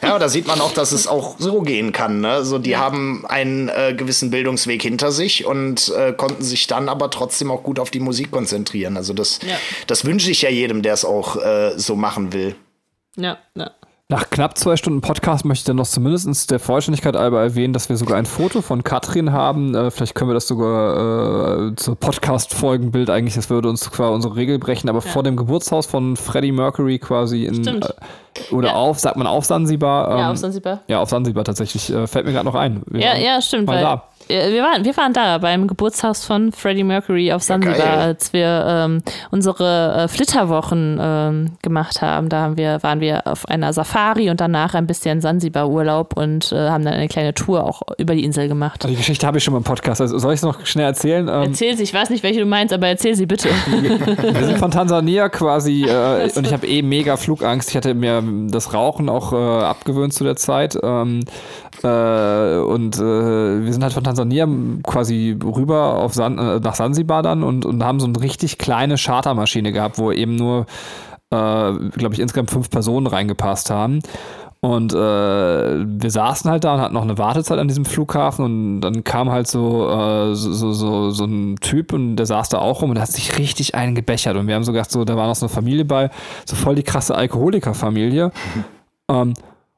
Ja, 0.03 0.19
da 0.19 0.29
sieht 0.29 0.45
man 0.45 0.61
auch, 0.61 0.71
dass 0.71 0.91
es 0.91 1.07
auch 1.07 1.37
so 1.39 1.61
gehen 1.61 1.91
kann. 1.93 2.21
Ne? 2.21 2.45
So, 2.45 2.59
die 2.59 2.77
haben 2.77 3.25
einen 3.27 3.69
äh, 3.69 3.95
gewissen 3.97 4.29
Bildungsweg 4.29 4.81
hinter 4.83 5.11
sich 5.11 5.45
und 5.45 5.91
äh, 5.97 6.13
konnten 6.13 6.43
sich 6.43 6.67
dann 6.67 6.89
aber 6.89 7.09
trotzdem 7.09 7.49
auch 7.49 7.63
gut 7.63 7.79
auf 7.79 7.89
die 7.89 7.99
Musik 7.99 8.29
konzentrieren. 8.31 8.97
Also 8.97 9.13
das, 9.13 9.39
Ja. 9.41 9.55
das 9.87 10.05
wünsche 10.05 10.29
ich 10.29 10.43
ja 10.43 10.49
jedem, 10.49 10.83
der 10.83 10.93
es 10.93 11.05
auch 11.05 11.37
äh, 11.37 11.71
so 11.77 11.95
machen 11.95 12.33
will. 12.33 12.55
Ja, 13.15 13.39
ja. 13.55 13.71
Nach 14.09 14.29
knapp 14.29 14.57
zwei 14.57 14.77
Stunden 14.77 15.01
Podcast 15.01 15.43
möchte 15.43 15.63
ich 15.63 15.65
dann 15.65 15.75
noch 15.75 15.85
zumindest 15.85 16.49
der 16.49 16.59
Vollständigkeit 16.59 17.17
halber 17.17 17.41
erwähnen, 17.41 17.73
dass 17.73 17.89
wir 17.89 17.97
sogar 17.97 18.17
ein 18.17 18.25
Foto 18.25 18.61
von 18.61 18.81
Katrin 18.81 19.33
haben. 19.33 19.75
Äh, 19.75 19.91
vielleicht 19.91 20.15
können 20.15 20.29
wir 20.29 20.33
das 20.33 20.47
sogar 20.47 21.67
äh, 21.71 21.75
zur 21.75 21.97
Podcast-Folgenbild 21.97 23.09
eigentlich, 23.09 23.33
das 23.35 23.49
würde 23.49 23.67
uns 23.67 23.91
quasi 23.91 24.13
unsere 24.13 24.37
Regel 24.37 24.59
brechen, 24.59 24.87
aber 24.87 25.01
vor 25.01 25.23
dem 25.23 25.35
Geburtshaus 25.35 25.87
von 25.87 26.15
Freddie 26.15 26.53
Mercury 26.53 26.99
quasi 26.99 27.43
in 27.43 27.55
Stimmt. 27.55 27.83
äh, 28.49 28.53
oder 28.53 28.69
Ja. 28.69 28.73
auf, 28.75 28.97
sagt 28.97 29.17
man 29.17 29.27
auf 29.27 29.43
Sansibar? 29.43 30.09
Ja, 30.09 30.25
ähm, 30.27 30.31
auf 30.31 30.37
Sansibar. 30.37 30.79
Ja, 30.87 31.01
auf 31.01 31.09
Sansibar 31.09 31.43
tatsächlich. 31.43 31.91
Äh, 31.91 32.07
fällt 32.07 32.25
mir 32.25 32.31
gerade 32.31 32.45
noch 32.45 32.55
ein. 32.55 32.83
Wir 32.85 33.01
Ja, 33.01 33.17
ja, 33.17 33.41
stimmt. 33.41 33.67
Mal 33.67 33.75
Weil, 33.75 33.81
da. 33.81 34.03
Ja, 34.29 34.49
wir, 34.49 34.61
waren, 34.61 34.83
wir 34.83 34.95
waren 34.97 35.13
da 35.13 35.37
beim 35.37 35.67
Geburtshaus 35.67 36.25
von 36.25 36.51
Freddie 36.51 36.83
Mercury 36.83 37.31
auf 37.31 37.43
Sansibar, 37.43 37.77
geil. 37.77 37.97
als 37.99 38.33
wir 38.33 38.65
ähm, 38.67 39.01
unsere 39.31 40.03
äh, 40.03 40.07
Flitterwochen 40.07 40.97
ähm, 40.99 41.51
gemacht 41.61 42.01
haben. 42.01 42.29
Da 42.29 42.41
haben 42.41 42.57
wir, 42.57 42.83
waren 42.83 42.99
wir 42.99 43.25
auf 43.25 43.47
einer 43.47 43.71
Safari 43.73 44.29
und 44.29 44.41
danach 44.41 44.73
ein 44.73 44.87
bisschen 44.87 45.21
Sansibar-Urlaub 45.21 46.17
und 46.17 46.51
äh, 46.51 46.69
haben 46.69 46.83
dann 46.83 46.93
eine 46.93 47.07
kleine 47.07 47.33
Tour 47.33 47.63
auch 47.63 47.81
über 47.97 48.15
die 48.15 48.23
Insel 48.23 48.47
gemacht. 48.47 48.85
Die 48.87 48.95
Geschichte 48.95 49.25
habe 49.25 49.37
ich 49.37 49.43
schon 49.43 49.53
mal 49.53 49.59
im 49.59 49.63
Podcast. 49.63 50.01
Also 50.01 50.17
soll 50.17 50.33
ich 50.33 50.39
es 50.39 50.43
noch 50.43 50.65
schnell 50.65 50.85
erzählen? 50.85 51.27
Ähm, 51.27 51.43
Erzähl 51.43 51.77
sie, 51.77 51.83
ich 51.83 51.93
weiß 51.93 52.09
nicht, 52.09 52.23
welche 52.23 52.41
du 52.41 52.45
meinst, 52.45 52.73
aber 52.73 52.87
erzähl 52.87 53.15
sie 53.15 53.25
bitte. 53.25 53.49
Wir 53.67 54.45
sind 54.45 54.57
von 54.57 54.71
Tansania 54.71 55.29
quasi 55.29 55.85
äh, 55.85 56.29
und 56.35 56.45
ich 56.45 56.53
habe 56.53 56.67
eh 56.67 56.81
mega 56.81 57.17
Flugangst. 57.17 57.69
Ich 57.69 57.77
hatte 57.77 57.93
mir 57.93 58.23
das 58.49 58.73
Rauchen 58.73 59.09
auch 59.09 59.31
äh, 59.31 59.35
abgewöhnt 59.35 60.13
zu 60.13 60.23
der 60.23 60.35
Zeit. 60.35 60.77
Äh, 61.83 62.57
und 62.59 62.97
äh, 62.97 63.63
wir 63.63 63.71
sind 63.71 63.83
halt 63.83 63.93
von 63.93 64.03
Tansania 64.03 64.47
quasi 64.83 65.37
rüber 65.43 65.95
auf 65.95 66.13
San, 66.13 66.37
äh, 66.37 66.59
nach 66.59 66.75
Sansibar 66.75 67.21
dann 67.21 67.43
und, 67.43 67.65
und 67.65 67.83
haben 67.83 67.99
so 67.99 68.07
eine 68.07 68.19
richtig 68.19 68.57
kleine 68.57 68.95
Chartermaschine 68.95 69.71
gehabt, 69.71 69.99
wo 69.99 70.11
eben 70.11 70.35
nur, 70.35 70.65
äh, 71.29 71.73
glaube 71.73 72.13
ich, 72.13 72.19
insgesamt 72.19 72.51
fünf 72.51 72.69
Personen 72.69 73.07
reingepasst 73.07 73.69
haben. 73.69 74.01
Und 74.59 74.91
äh, 74.91 74.97
wir 74.97 76.09
saßen 76.09 76.49
halt 76.49 76.63
da 76.63 76.73
und 76.73 76.81
hatten 76.81 76.95
noch 76.95 77.03
eine 77.03 77.19
Wartezeit 77.19 77.59
an 77.59 77.67
diesem 77.67 77.85
Flughafen 77.85 78.43
und 78.43 78.81
dann 78.81 79.03
kam 79.03 79.29
halt 79.29 79.47
so, 79.47 79.87
äh, 79.87 80.33
so, 80.33 80.51
so, 80.51 80.73
so, 80.73 81.11
so 81.11 81.25
ein 81.25 81.57
Typ 81.61 81.93
und 81.93 82.15
der 82.15 82.25
saß 82.25 82.49
da 82.49 82.57
auch 82.57 82.81
rum 82.81 82.89
und 82.89 82.99
hat 82.99 83.11
sich 83.11 83.37
richtig 83.37 83.75
einen 83.75 83.93
gebechert. 83.93 84.35
Und 84.35 84.47
wir 84.47 84.55
haben 84.55 84.63
so 84.63 84.71
gedacht, 84.71 84.91
so, 84.91 85.05
da 85.05 85.15
war 85.15 85.27
noch 85.27 85.35
so 85.35 85.45
eine 85.45 85.53
Familie 85.53 85.85
bei, 85.85 86.09
so 86.45 86.55
voll 86.55 86.73
die 86.73 86.83
krasse 86.83 87.13
Alkoholikerfamilie. 87.13 88.31
ähm, 89.09 89.33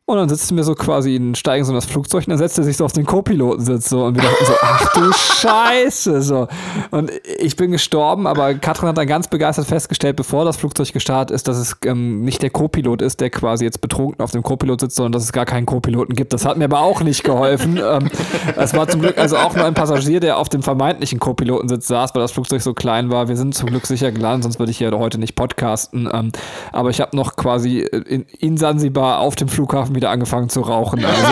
und 0.09 0.17
dann 0.17 0.29
sitzen 0.29 0.57
wir 0.57 0.63
so 0.63 0.75
quasi, 0.75 1.19
steigen 1.35 1.65
so 1.65 1.71
in 1.71 1.75
das 1.75 1.85
Flugzeug 1.85 2.25
und 2.25 2.31
dann 2.31 2.37
setzt 2.39 2.57
er 2.57 2.63
sich 2.63 2.77
so 2.77 2.85
auf 2.85 2.93
den 2.93 3.05
Co-Pilotensitz 3.05 3.89
so 3.89 4.05
und 4.05 4.15
wir 4.15 4.23
dachten 4.23 4.45
so, 4.45 4.53
ach 4.61 4.93
du 4.93 5.11
Scheiße, 5.39 6.21
so. 6.21 6.47
Und 6.91 7.11
ich 7.39 7.55
bin 7.55 7.71
gestorben, 7.71 8.25
aber 8.25 8.55
Katrin 8.55 8.89
hat 8.89 8.97
dann 8.97 9.07
ganz 9.07 9.27
begeistert 9.27 9.67
festgestellt, 9.67 10.15
bevor 10.15 10.45
das 10.45 10.57
Flugzeug 10.57 10.91
gestartet 10.93 11.35
ist, 11.35 11.47
dass 11.47 11.57
es 11.57 11.77
ähm, 11.85 12.21
nicht 12.21 12.41
der 12.41 12.49
Co-Pilot 12.49 13.01
ist, 13.01 13.21
der 13.21 13.29
quasi 13.29 13.65
jetzt 13.65 13.81
betrunken 13.81 14.23
auf 14.23 14.31
dem 14.31 14.41
Co-Pilot 14.41 14.81
sitzt, 14.81 14.95
sondern 14.95 15.11
dass 15.11 15.23
es 15.23 15.31
gar 15.31 15.45
keinen 15.45 15.65
Co-Piloten 15.65 16.15
gibt. 16.15 16.33
Das 16.33 16.45
hat 16.45 16.57
mir 16.57 16.65
aber 16.65 16.81
auch 16.81 17.01
nicht 17.01 17.23
geholfen. 17.23 17.77
ähm, 17.83 18.09
es 18.55 18.73
war 18.73 18.87
zum 18.87 19.01
Glück 19.01 19.17
also 19.17 19.37
auch 19.37 19.55
nur 19.55 19.65
ein 19.65 19.75
Passagier, 19.75 20.19
der 20.19 20.37
auf 20.37 20.49
dem 20.49 20.63
vermeintlichen 20.63 21.19
Co-Pilotensitz 21.19 21.87
saß, 21.87 22.15
weil 22.15 22.21
das 22.21 22.31
Flugzeug 22.31 22.61
so 22.61 22.73
klein 22.73 23.11
war. 23.11 23.27
Wir 23.27 23.37
sind 23.37 23.53
zum 23.53 23.69
Glück 23.69 23.85
sicher 23.85 24.11
gelandet, 24.11 24.43
sonst 24.43 24.59
würde 24.59 24.71
ich 24.71 24.79
hier 24.79 24.91
heute 24.91 25.19
nicht 25.19 25.35
podcasten. 25.35 26.09
Ähm, 26.11 26.31
aber 26.71 26.89
ich 26.89 26.99
habe 26.99 27.15
noch 27.15 27.35
quasi 27.35 27.79
in, 27.79 28.25
in 28.39 28.57
Sansibar 28.57 29.19
auf 29.19 29.35
dem 29.35 29.47
Flughafen 29.47 29.98
wieder 29.99 30.11
angefangen 30.11 30.49
zu 30.49 30.61
rauchen. 30.61 31.03
Also, 31.03 31.19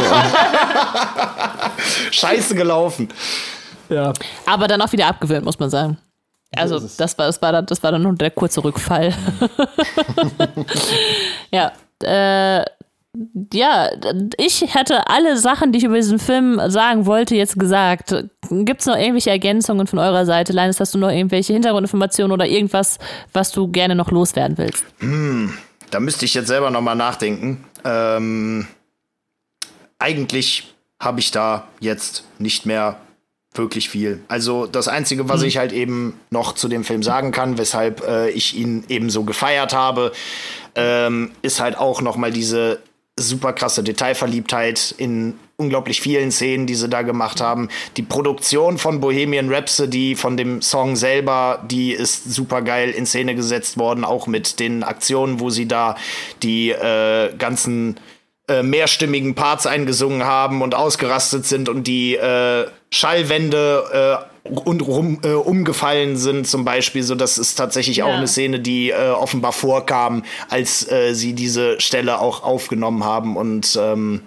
Scheiße 2.11 2.55
gelaufen. 2.55 3.09
ja. 3.89 4.13
Aber 4.45 4.67
dann 4.67 4.81
auch 4.81 4.91
wieder 4.91 5.07
abgewöhnt, 5.07 5.45
muss 5.45 5.59
man 5.59 5.69
sagen. 5.69 5.97
Also 6.55 6.79
das 6.79 7.17
war, 7.17 7.27
das 7.27 7.41
war 7.41 7.51
dann, 7.51 7.65
das 7.65 7.83
war 7.83 7.91
dann 7.91 8.03
nur 8.03 8.13
der 8.13 8.31
kurze 8.31 8.63
Rückfall. 8.63 9.13
ja, 11.51 11.71
äh, 12.03 12.63
ja, 13.53 13.89
ich 14.37 14.73
hätte 14.73 15.07
alle 15.07 15.37
Sachen, 15.37 15.71
die 15.71 15.79
ich 15.79 15.85
über 15.85 15.95
diesen 15.95 16.19
Film 16.19 16.61
sagen 16.67 17.05
wollte, 17.05 17.35
jetzt 17.35 17.57
gesagt. 17.57 18.13
Gibt 18.49 18.81
es 18.81 18.87
noch 18.87 18.95
irgendwelche 18.95 19.31
Ergänzungen 19.31 19.87
von 19.87 19.99
eurer 19.99 20.25
Seite? 20.25 20.53
Linus, 20.53 20.79
hast 20.79 20.93
du 20.93 20.99
noch 20.99 21.09
irgendwelche 21.09 21.53
Hintergrundinformationen 21.53 22.31
oder 22.31 22.45
irgendwas, 22.45 22.99
was 23.33 23.51
du 23.51 23.67
gerne 23.69 23.95
noch 23.95 24.11
loswerden 24.11 24.57
willst? 24.57 24.85
Da 25.89 25.99
müsste 25.99 26.25
ich 26.25 26.33
jetzt 26.33 26.47
selber 26.47 26.69
noch 26.69 26.81
mal 26.81 26.95
nachdenken. 26.95 27.63
Ähm, 27.87 28.67
eigentlich 29.97 30.75
habe 30.99 31.19
ich 31.19 31.31
da 31.31 31.67
jetzt 31.79 32.25
nicht 32.37 32.65
mehr 32.65 32.99
wirklich 33.53 33.89
viel. 33.89 34.21
Also 34.27 34.67
das 34.67 34.87
Einzige, 34.87 35.29
was 35.29 35.41
ich 35.41 35.57
halt 35.57 35.71
eben 35.71 36.19
noch 36.29 36.53
zu 36.53 36.67
dem 36.67 36.83
Film 36.83 37.01
sagen 37.01 37.31
kann, 37.31 37.57
weshalb 37.57 38.05
äh, 38.05 38.29
ich 38.29 38.55
ihn 38.55 38.83
eben 38.89 39.09
so 39.09 39.23
gefeiert 39.23 39.73
habe, 39.73 40.11
ähm, 40.75 41.31
ist 41.41 41.59
halt 41.59 41.77
auch 41.77 42.01
noch 42.01 42.17
mal 42.17 42.31
diese 42.31 42.79
super 43.15 43.53
krasse 43.53 43.83
Detailverliebtheit 43.83 44.93
in 44.97 45.39
unglaublich 45.61 46.01
vielen 46.01 46.31
Szenen, 46.31 46.67
die 46.67 46.75
sie 46.75 46.87
da 46.87 47.01
gemacht 47.01 47.41
haben. 47.41 47.69
Die 47.97 48.03
Produktion 48.03 48.77
von 48.77 48.99
Bohemian 48.99 49.51
Rhapsody, 49.51 50.15
von 50.15 50.37
dem 50.37 50.61
Song 50.61 50.95
selber, 50.95 51.63
die 51.67 51.93
ist 51.93 52.31
super 52.31 52.61
geil 52.61 52.91
in 52.91 53.07
Szene 53.07 53.33
gesetzt 53.33 53.77
worden, 53.79 54.05
auch 54.05 54.27
mit 54.27 54.59
den 54.59 54.83
Aktionen, 54.83 55.39
wo 55.39 55.49
sie 55.49 55.67
da 55.67 55.95
die 56.43 56.69
äh, 56.69 57.33
ganzen 57.37 57.99
äh, 58.47 58.61
mehrstimmigen 58.61 59.33
Parts 59.33 59.65
eingesungen 59.65 60.25
haben 60.25 60.61
und 60.61 60.75
ausgerastet 60.75 61.47
sind 61.47 61.69
und 61.69 61.87
die 61.87 62.15
äh, 62.15 62.67
Schallwände 62.91 64.27
äh, 64.45 64.49
und 64.59 64.81
rum, 64.83 65.19
äh, 65.23 65.29
umgefallen 65.33 66.17
sind 66.17 66.47
zum 66.47 66.65
Beispiel. 66.65 67.01
So, 67.01 67.15
das 67.15 67.39
ist 67.39 67.55
tatsächlich 67.55 68.03
auch 68.03 68.09
Ja. 68.09 68.17
eine 68.17 68.27
Szene, 68.27 68.59
die 68.59 68.91
äh, 68.91 69.09
offenbar 69.09 69.53
vorkam, 69.53 70.23
als 70.49 70.89
äh, 70.91 71.15
sie 71.15 71.33
diese 71.33 71.81
Stelle 71.81 72.19
auch 72.21 72.43
aufgenommen 72.43 73.03
haben 73.03 73.35
und 73.35 73.75
ähm, 73.81 74.21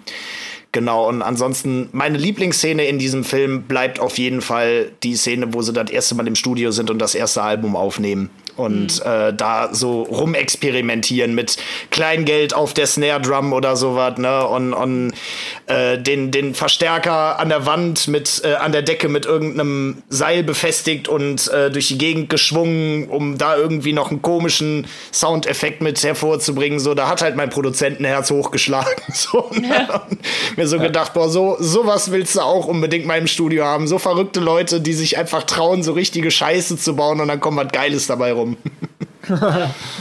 Genau, 0.73 1.09
und 1.09 1.21
ansonsten, 1.21 1.89
meine 1.91 2.17
Lieblingsszene 2.17 2.85
in 2.85 2.97
diesem 2.97 3.25
Film 3.25 3.63
bleibt 3.63 3.99
auf 3.99 4.17
jeden 4.17 4.41
Fall 4.41 4.91
die 5.03 5.15
Szene, 5.15 5.53
wo 5.53 5.61
sie 5.61 5.73
das 5.73 5.89
erste 5.89 6.15
Mal 6.15 6.27
im 6.27 6.35
Studio 6.35 6.71
sind 6.71 6.89
und 6.89 6.99
das 6.99 7.13
erste 7.13 7.41
Album 7.41 7.75
aufnehmen. 7.75 8.29
Und 8.61 9.03
mhm. 9.03 9.11
äh, 9.11 9.33
da 9.33 9.69
so 9.73 10.03
rumexperimentieren 10.03 11.35
mit 11.35 11.57
Kleingeld 11.89 12.53
auf 12.53 12.73
der 12.73 12.87
Snare 12.87 13.21
Drum 13.21 13.53
oder 13.53 13.75
sowas, 13.75 14.17
ne? 14.17 14.47
Und, 14.47 14.73
und 14.73 15.13
äh, 15.67 15.97
den, 15.97 16.31
den 16.31 16.55
Verstärker 16.55 17.39
an 17.39 17.49
der 17.49 17.65
Wand 17.65 18.07
mit, 18.07 18.41
äh, 18.43 18.53
an 18.55 18.71
der 18.71 18.81
Decke 18.81 19.09
mit 19.09 19.25
irgendeinem 19.25 20.03
Seil 20.09 20.43
befestigt 20.43 21.07
und 21.07 21.51
äh, 21.51 21.69
durch 21.69 21.87
die 21.87 21.97
Gegend 21.97 22.29
geschwungen, 22.29 23.09
um 23.09 23.37
da 23.37 23.55
irgendwie 23.57 23.93
noch 23.93 24.09
einen 24.11 24.21
komischen 24.21 24.87
Soundeffekt 25.11 25.81
mit 25.81 26.03
hervorzubringen. 26.03 26.79
So, 26.79 26.93
da 26.93 27.07
hat 27.07 27.21
halt 27.21 27.35
mein 27.35 27.49
Produzentenherz 27.49 28.31
hochgeschlagen. 28.31 28.91
So, 29.13 29.51
ne? 29.51 29.67
ja. 29.67 30.07
Mir 30.55 30.67
so 30.67 30.77
ja. 30.77 30.83
gedacht, 30.83 31.13
boah, 31.13 31.29
so 31.29 31.57
sowas 31.59 32.11
willst 32.11 32.35
du 32.35 32.41
auch 32.41 32.65
unbedingt 32.65 33.05
mal 33.05 33.17
im 33.17 33.27
Studio 33.27 33.65
haben. 33.65 33.87
So 33.87 33.99
verrückte 33.99 34.39
Leute, 34.39 34.81
die 34.81 34.93
sich 34.93 35.17
einfach 35.17 35.43
trauen, 35.43 35.83
so 35.83 35.93
richtige 35.93 36.31
Scheiße 36.31 36.77
zu 36.77 36.95
bauen 36.95 37.19
und 37.19 37.27
dann 37.27 37.39
kommt 37.39 37.57
was 37.57 37.71
Geiles 37.71 38.07
dabei 38.07 38.31
rum. 38.31 38.50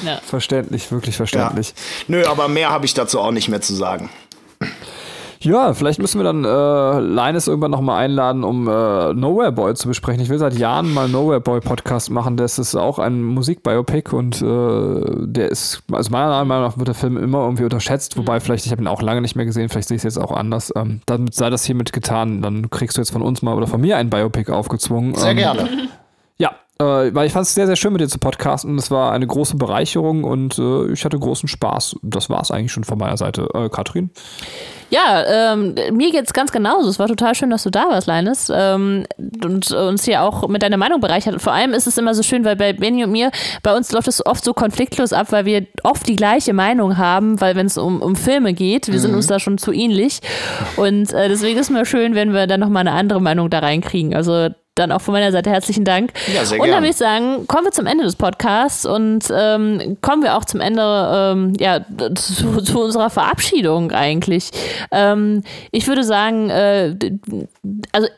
ja. 0.04 0.20
Verständlich, 0.24 0.90
wirklich 0.90 1.16
verständlich. 1.16 1.74
Ja. 1.76 2.04
Nö, 2.08 2.26
aber 2.26 2.48
mehr 2.48 2.70
habe 2.70 2.86
ich 2.86 2.94
dazu 2.94 3.20
auch 3.20 3.32
nicht 3.32 3.48
mehr 3.48 3.60
zu 3.60 3.74
sagen. 3.74 4.10
Ja, 5.42 5.72
vielleicht 5.72 5.98
müssen 5.98 6.18
wir 6.18 6.24
dann 6.24 6.44
äh, 6.44 7.00
Linus 7.00 7.48
irgendwann 7.48 7.70
nochmal 7.70 8.04
einladen, 8.04 8.44
um 8.44 8.68
äh, 8.68 9.14
Nowhere 9.14 9.52
Boy 9.52 9.72
zu 9.72 9.88
besprechen. 9.88 10.22
Ich 10.22 10.28
will 10.28 10.38
seit 10.38 10.52
Jahren 10.58 10.92
mal 10.92 11.08
Nowhere 11.08 11.40
Boy 11.40 11.60
Podcast 11.60 12.10
machen. 12.10 12.36
Das 12.36 12.58
ist 12.58 12.74
auch 12.74 12.98
ein 12.98 13.22
Musikbiopic 13.22 14.12
und 14.12 14.42
äh, 14.42 15.26
der 15.26 15.48
ist, 15.48 15.82
also 15.92 16.10
meiner 16.10 16.44
Meinung 16.44 16.64
nach 16.64 16.76
wird 16.76 16.88
der 16.88 16.94
Film 16.94 17.16
immer 17.16 17.38
irgendwie 17.44 17.64
unterschätzt, 17.64 18.18
wobei 18.18 18.34
mhm. 18.34 18.40
vielleicht, 18.42 18.66
ich 18.66 18.72
habe 18.72 18.82
ihn 18.82 18.86
auch 18.86 19.00
lange 19.00 19.22
nicht 19.22 19.34
mehr 19.34 19.46
gesehen, 19.46 19.70
vielleicht 19.70 19.88
sehe 19.88 19.96
ich 19.96 20.04
es 20.04 20.14
jetzt 20.14 20.22
auch 20.22 20.32
anders. 20.32 20.74
Ähm, 20.76 21.00
damit 21.06 21.34
sei 21.34 21.48
das 21.48 21.64
hiermit 21.64 21.94
getan. 21.94 22.42
Dann 22.42 22.68
kriegst 22.68 22.98
du 22.98 23.00
jetzt 23.00 23.10
von 23.10 23.22
uns 23.22 23.40
mal 23.40 23.54
oder 23.54 23.66
von 23.66 23.80
mir 23.80 23.96
ein 23.96 24.10
Biopic 24.10 24.52
aufgezwungen. 24.52 25.14
Sehr 25.14 25.30
ähm, 25.30 25.36
gerne. 25.38 25.68
Äh, 26.80 27.14
weil 27.14 27.26
ich 27.26 27.32
fand 27.32 27.46
es 27.46 27.54
sehr, 27.54 27.66
sehr 27.66 27.76
schön 27.76 27.92
mit 27.92 28.00
dir 28.00 28.08
zu 28.08 28.18
podcasten. 28.18 28.78
Es 28.78 28.90
war 28.90 29.12
eine 29.12 29.26
große 29.26 29.56
Bereicherung 29.56 30.24
und 30.24 30.58
äh, 30.58 30.90
ich 30.92 31.04
hatte 31.04 31.18
großen 31.18 31.46
Spaß. 31.46 31.96
Das 32.02 32.30
war 32.30 32.40
es 32.40 32.50
eigentlich 32.50 32.72
schon 32.72 32.84
von 32.84 32.96
meiner 32.96 33.18
Seite. 33.18 33.48
Äh, 33.52 33.68
Katrin? 33.68 34.10
Ja, 34.88 35.52
ähm, 35.52 35.74
mir 35.92 36.10
geht's 36.10 36.32
ganz 36.32 36.50
genauso. 36.50 36.88
Es 36.88 36.98
war 36.98 37.06
total 37.06 37.34
schön, 37.34 37.50
dass 37.50 37.62
du 37.64 37.70
da 37.70 37.90
warst, 37.90 38.06
Leines. 38.06 38.50
Ähm, 38.52 39.04
und 39.44 39.70
uns 39.70 40.04
hier 40.04 40.22
auch 40.22 40.48
mit 40.48 40.62
deiner 40.62 40.78
Meinung 40.78 41.00
bereichert. 41.00 41.40
Vor 41.42 41.52
allem 41.52 41.74
ist 41.74 41.86
es 41.86 41.98
immer 41.98 42.14
so 42.14 42.22
schön, 42.22 42.46
weil 42.46 42.56
bei 42.56 42.72
Benny 42.72 43.04
und 43.04 43.12
mir, 43.12 43.30
bei 43.62 43.76
uns 43.76 43.92
läuft 43.92 44.08
es 44.08 44.24
oft 44.24 44.42
so 44.42 44.54
konfliktlos 44.54 45.12
ab, 45.12 45.28
weil 45.30 45.44
wir 45.44 45.66
oft 45.82 46.08
die 46.08 46.16
gleiche 46.16 46.54
Meinung 46.54 46.96
haben, 46.96 47.40
weil 47.42 47.56
wenn 47.56 47.66
es 47.66 47.76
um, 47.76 48.00
um 48.00 48.16
Filme 48.16 48.54
geht, 48.54 48.88
wir 48.88 48.94
mhm. 48.94 48.98
sind 48.98 49.14
uns 49.14 49.26
da 49.26 49.38
schon 49.38 49.58
zu 49.58 49.70
ähnlich. 49.70 50.20
Und 50.76 51.12
äh, 51.12 51.28
deswegen 51.28 51.58
ist 51.58 51.66
es 51.66 51.70
mir 51.70 51.84
schön, 51.84 52.14
wenn 52.14 52.32
wir 52.32 52.46
dann 52.46 52.60
nochmal 52.60 52.80
eine 52.80 52.92
andere 52.92 53.20
Meinung 53.20 53.50
da 53.50 53.58
reinkriegen. 53.60 54.14
Also 54.14 54.48
dann 54.74 54.92
auch 54.92 55.00
von 55.00 55.12
meiner 55.12 55.32
Seite 55.32 55.50
herzlichen 55.50 55.84
Dank. 55.84 56.12
Ja, 56.32 56.44
sehr 56.44 56.60
und 56.60 56.68
dann 56.68 56.78
würde 56.78 56.90
ich 56.90 56.96
sagen, 56.96 57.46
kommen 57.46 57.64
wir 57.64 57.72
zum 57.72 57.86
Ende 57.86 58.04
des 58.04 58.16
Podcasts 58.16 58.86
und 58.86 59.24
ähm, 59.32 59.98
kommen 60.00 60.22
wir 60.22 60.36
auch 60.36 60.44
zum 60.44 60.60
Ende 60.60 60.82
ähm, 60.82 61.52
ja, 61.58 61.80
zu, 62.14 62.62
zu, 62.62 62.80
unserer 62.80 63.10
Verabschiedung 63.10 63.90
eigentlich. 63.90 64.50
Ähm, 64.92 65.42
ich 65.72 65.88
würde 65.88 66.04
sagen, 66.04 66.50
äh, 66.50 66.94
also 67.92 68.08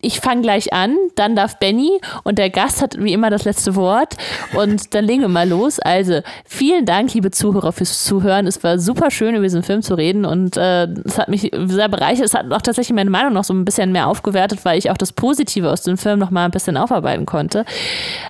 ich 0.00 0.20
fange 0.20 0.42
gleich 0.42 0.72
an, 0.72 0.96
dann 1.16 1.34
darf 1.34 1.58
Benny 1.58 2.00
und 2.22 2.38
der 2.38 2.50
Gast 2.50 2.80
hat 2.80 3.02
wie 3.02 3.12
immer 3.12 3.30
das 3.30 3.44
letzte 3.44 3.74
Wort 3.74 4.16
und 4.54 4.94
dann 4.94 5.04
legen 5.04 5.22
wir 5.22 5.28
mal 5.28 5.48
los. 5.48 5.80
Also 5.80 6.20
vielen 6.44 6.86
Dank, 6.86 7.12
liebe 7.12 7.32
Zuhörer, 7.32 7.72
fürs 7.72 8.04
Zuhören. 8.04 8.46
Es 8.46 8.62
war 8.62 8.78
super 8.78 9.10
schön, 9.10 9.34
über 9.34 9.44
diesen 9.44 9.64
Film 9.64 9.82
zu 9.82 9.94
reden 9.94 10.24
und 10.24 10.56
äh, 10.56 10.84
es 11.04 11.18
hat 11.18 11.28
mich 11.28 11.50
sehr 11.52 11.88
bereichert. 11.88 12.24
Es 12.24 12.34
hat 12.34 12.50
auch 12.52 12.62
tatsächlich 12.62 12.94
meine 12.94 13.10
Meinung 13.10 13.32
noch 13.32 13.44
so 13.44 13.52
ein 13.52 13.64
bisschen 13.64 13.90
mehr 13.90 14.06
aufgewertet, 14.06 14.60
weil 14.64 14.78
ich 14.78 14.90
auch 14.90 14.96
das 14.96 15.12
Positive 15.12 15.70
aus 15.70 15.87
dem 15.88 15.98
Film 15.98 16.18
noch 16.18 16.30
mal 16.30 16.44
ein 16.44 16.50
bisschen 16.50 16.76
aufarbeiten 16.76 17.26
konnte. 17.26 17.64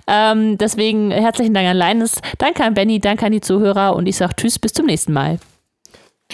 Ähm, 0.07 0.57
deswegen 0.57 1.11
herzlichen 1.11 1.53
Dank 1.53 1.67
an 1.67 1.77
Leines, 1.77 2.21
danke 2.37 2.63
an 2.63 2.73
Benny, 2.73 2.99
danke 2.99 3.25
an 3.25 3.31
die 3.31 3.41
Zuhörer 3.41 3.95
und 3.95 4.07
ich 4.07 4.17
sage 4.17 4.35
Tschüss, 4.35 4.59
bis 4.59 4.73
zum 4.73 4.85
nächsten 4.85 5.13
Mal. 5.13 5.39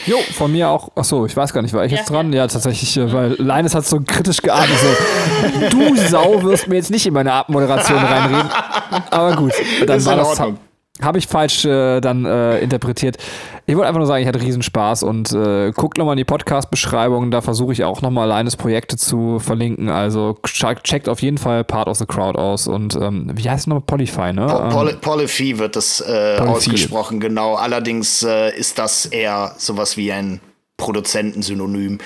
Jo, 0.05 0.17
von 0.33 0.51
mir 0.51 0.69
auch. 0.69 0.89
Achso, 0.95 1.25
ich 1.25 1.35
weiß 1.35 1.53
gar 1.53 1.61
nicht, 1.61 1.73
war 1.73 1.85
ich 1.85 1.91
ja. 1.91 1.99
jetzt 1.99 2.09
dran? 2.09 2.31
Ja, 2.33 2.47
tatsächlich, 2.47 2.97
äh, 2.97 3.11
weil 3.13 3.35
Leines 3.39 3.73
hat 3.73 3.85
so 3.85 4.01
kritisch 4.05 4.41
geatmet. 4.41 4.77
So, 4.77 5.69
du 5.69 5.95
Sau 5.95 6.43
wirst 6.43 6.67
mir 6.67 6.75
jetzt 6.75 6.91
nicht 6.91 7.07
in 7.07 7.13
meine 7.13 7.31
Abmoderation 7.31 7.97
reinreden. 7.97 8.49
Aber 9.09 9.35
gut, 9.37 9.53
dann 9.87 10.05
war 10.05 10.15
das. 10.17 10.41
Habe 11.01 11.17
ich 11.17 11.27
falsch 11.27 11.65
äh, 11.65 11.99
dann 11.99 12.23
äh, 12.23 12.59
interpretiert. 12.59 13.17
Ich 13.65 13.75
wollte 13.75 13.87
einfach 13.87 13.99
nur 13.99 14.07
sagen, 14.07 14.21
ich 14.21 14.27
hatte 14.29 14.41
Riesenspaß 14.41 15.03
und 15.03 15.29
äh, 15.33 15.71
guckt 15.71 15.97
nochmal 15.97 16.13
in 16.13 16.19
die 16.19 16.23
Podcast-Beschreibung. 16.25 17.31
Da 17.31 17.41
versuche 17.41 17.73
ich 17.73 17.83
auch 17.83 18.01
nochmal 18.01 18.29
Leines 18.29 18.55
Projekte 18.55 18.95
zu 18.95 19.39
verlinken. 19.39 19.89
Also 19.89 20.37
checkt 20.45 21.09
auf 21.09 21.21
jeden 21.21 21.37
Fall 21.37 21.65
Part 21.65 21.89
of 21.89 21.97
the 21.97 22.05
Crowd 22.05 22.39
aus. 22.39 22.67
Und 22.67 22.95
ähm, 22.95 23.29
wie 23.35 23.49
heißt 23.49 23.61
es 23.61 23.67
nochmal? 23.67 23.83
Polyfy, 23.85 24.31
ne? 24.31 24.47
Po 24.47 24.69
Poly 24.69 24.91
ähm, 24.91 25.01
Polyphy 25.01 25.59
wird 25.59 25.75
das 25.75 25.99
äh, 25.99 26.37
ausgesprochen, 26.39 27.19
genau. 27.19 27.55
Allerdings 27.55 28.23
äh, 28.23 28.55
ist 28.55 28.79
das 28.79 29.05
eher 29.05 29.53
sowas 29.57 29.97
wie 29.97 30.13
ein 30.13 30.39
Produzentensynonym. 30.77 31.97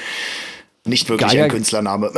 Nicht 0.85 1.09
wirklich 1.09 1.31
Geil, 1.31 1.43
ein 1.43 1.49
Künstlername. 1.51 2.11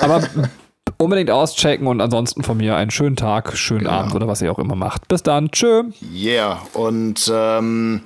Aber 0.00 0.22
unbedingt 0.98 1.30
auschecken 1.30 1.86
und 1.86 2.00
ansonsten 2.00 2.42
von 2.42 2.56
mir 2.56 2.76
einen 2.76 2.90
schönen 2.90 3.16
Tag, 3.16 3.56
schönen 3.56 3.80
genau. 3.80 3.92
Abend 3.92 4.14
oder 4.14 4.28
was 4.28 4.42
ihr 4.42 4.50
auch 4.50 4.58
immer 4.58 4.76
macht. 4.76 5.08
Bis 5.08 5.22
dann. 5.22 5.50
Tschö. 5.50 5.84
Yeah. 6.14 6.60
Und 6.72 7.30
ähm, 7.32 8.02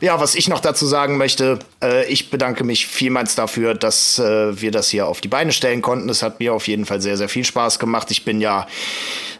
ja, 0.00 0.20
was 0.20 0.34
ich 0.34 0.48
noch 0.48 0.60
dazu 0.60 0.86
sagen 0.86 1.16
möchte, 1.16 1.58
äh, 1.82 2.06
ich 2.10 2.30
bedanke 2.30 2.64
mich 2.64 2.86
vielmals 2.86 3.34
dafür, 3.34 3.74
dass 3.74 4.18
äh, 4.18 4.60
wir 4.60 4.70
das 4.70 4.88
hier 4.88 5.06
auf 5.06 5.20
die 5.20 5.28
Beine 5.28 5.52
stellen 5.52 5.82
konnten. 5.82 6.08
Es 6.08 6.22
hat 6.22 6.40
mir 6.40 6.54
auf 6.54 6.68
jeden 6.68 6.86
Fall 6.86 7.00
sehr, 7.00 7.16
sehr 7.16 7.28
viel 7.28 7.44
Spaß 7.44 7.78
gemacht. 7.78 8.10
Ich 8.10 8.24
bin 8.24 8.40
ja 8.40 8.66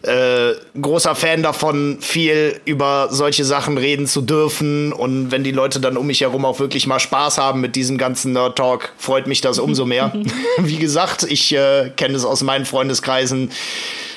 äh, 0.03 0.53
großer 0.79 1.15
Fan 1.15 1.43
davon, 1.43 1.97
viel 2.01 2.59
über 2.65 3.09
solche 3.11 3.45
Sachen 3.45 3.77
reden 3.77 4.07
zu 4.07 4.21
dürfen. 4.21 4.93
Und 4.93 5.31
wenn 5.31 5.43
die 5.43 5.51
Leute 5.51 5.79
dann 5.79 5.97
um 5.97 6.07
mich 6.07 6.21
herum 6.21 6.45
auch 6.45 6.59
wirklich 6.59 6.87
mal 6.87 6.99
Spaß 6.99 7.37
haben 7.37 7.61
mit 7.61 7.75
diesem 7.75 7.97
ganzen 7.97 8.33
Nerd 8.33 8.57
Talk, 8.57 8.93
freut 8.97 9.27
mich 9.27 9.41
das 9.41 9.59
umso 9.59 9.85
mehr. 9.85 10.11
Wie 10.57 10.77
gesagt, 10.77 11.23
ich 11.23 11.53
äh, 11.53 11.91
kenne 11.95 12.15
es 12.15 12.25
aus 12.25 12.41
meinen 12.41 12.65
Freundeskreisen 12.65 13.51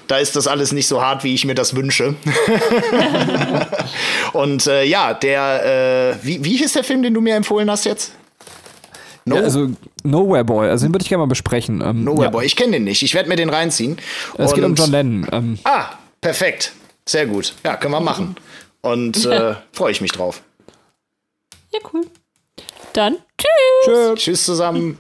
da 0.07 0.19
ist 0.19 0.37
das 0.37 0.47
alles 0.47 0.73
nicht 0.73 0.87
so 0.87 1.03
hart, 1.03 1.25
wie 1.25 1.35
ich 1.35 1.45
mir 1.45 1.55
das 1.55 1.75
wünsche. 1.75 2.15
und 4.33 4.67
äh, 4.67 4.85
ja, 4.85 5.15
der, 5.15 6.17
äh, 6.21 6.25
wie, 6.25 6.45
wie 6.45 6.57
hieß 6.57 6.73
der 6.75 6.85
Film, 6.85 7.03
den 7.03 7.15
du 7.15 7.21
mir 7.21 7.35
empfohlen 7.37 7.71
hast 7.71 7.85
jetzt? 7.85 8.13
No? 9.25 9.37
Ja, 9.37 9.43
also 9.43 9.71
Nowhere 10.03 10.45
Boy, 10.45 10.69
also 10.69 10.87
den 10.87 10.93
würde 10.93 11.03
ich 11.03 11.09
gerne 11.09 11.23
mal 11.23 11.29
besprechen. 11.29 11.81
Ähm, 11.81 12.05
Nowhere 12.05 12.25
ja. 12.25 12.31
Boy, 12.31 12.45
ich 12.45 12.57
kenne 12.57 12.73
den 12.73 12.85
nicht. 12.85 13.03
Ich 13.03 13.15
werde 13.15 13.29
mir 13.29 13.37
den 13.37 13.49
reinziehen. 13.49 13.97
Es 14.37 14.51
und 14.51 14.55
geht 14.57 14.65
um 14.65 14.75
John 14.75 14.91
Lennon. 14.91 15.27
Ähm. 15.33 15.59
Ah, 15.65 15.87
perfekt. 16.21 16.73
Sehr 17.07 17.27
gut. 17.27 17.55
Ja, 17.65 17.77
können 17.77 17.95
wir 17.95 18.01
machen. 18.01 18.37
Und 18.83 19.25
äh, 19.25 19.55
freue 19.73 19.93
ich 19.93 20.01
mich 20.01 20.13
drauf. 20.13 20.43
Ja, 21.73 21.81
cool. 21.93 22.07
Dann 22.93 23.17
tschüss. 23.39 24.15
Tschüss 24.17 24.45
zusammen. 24.45 24.99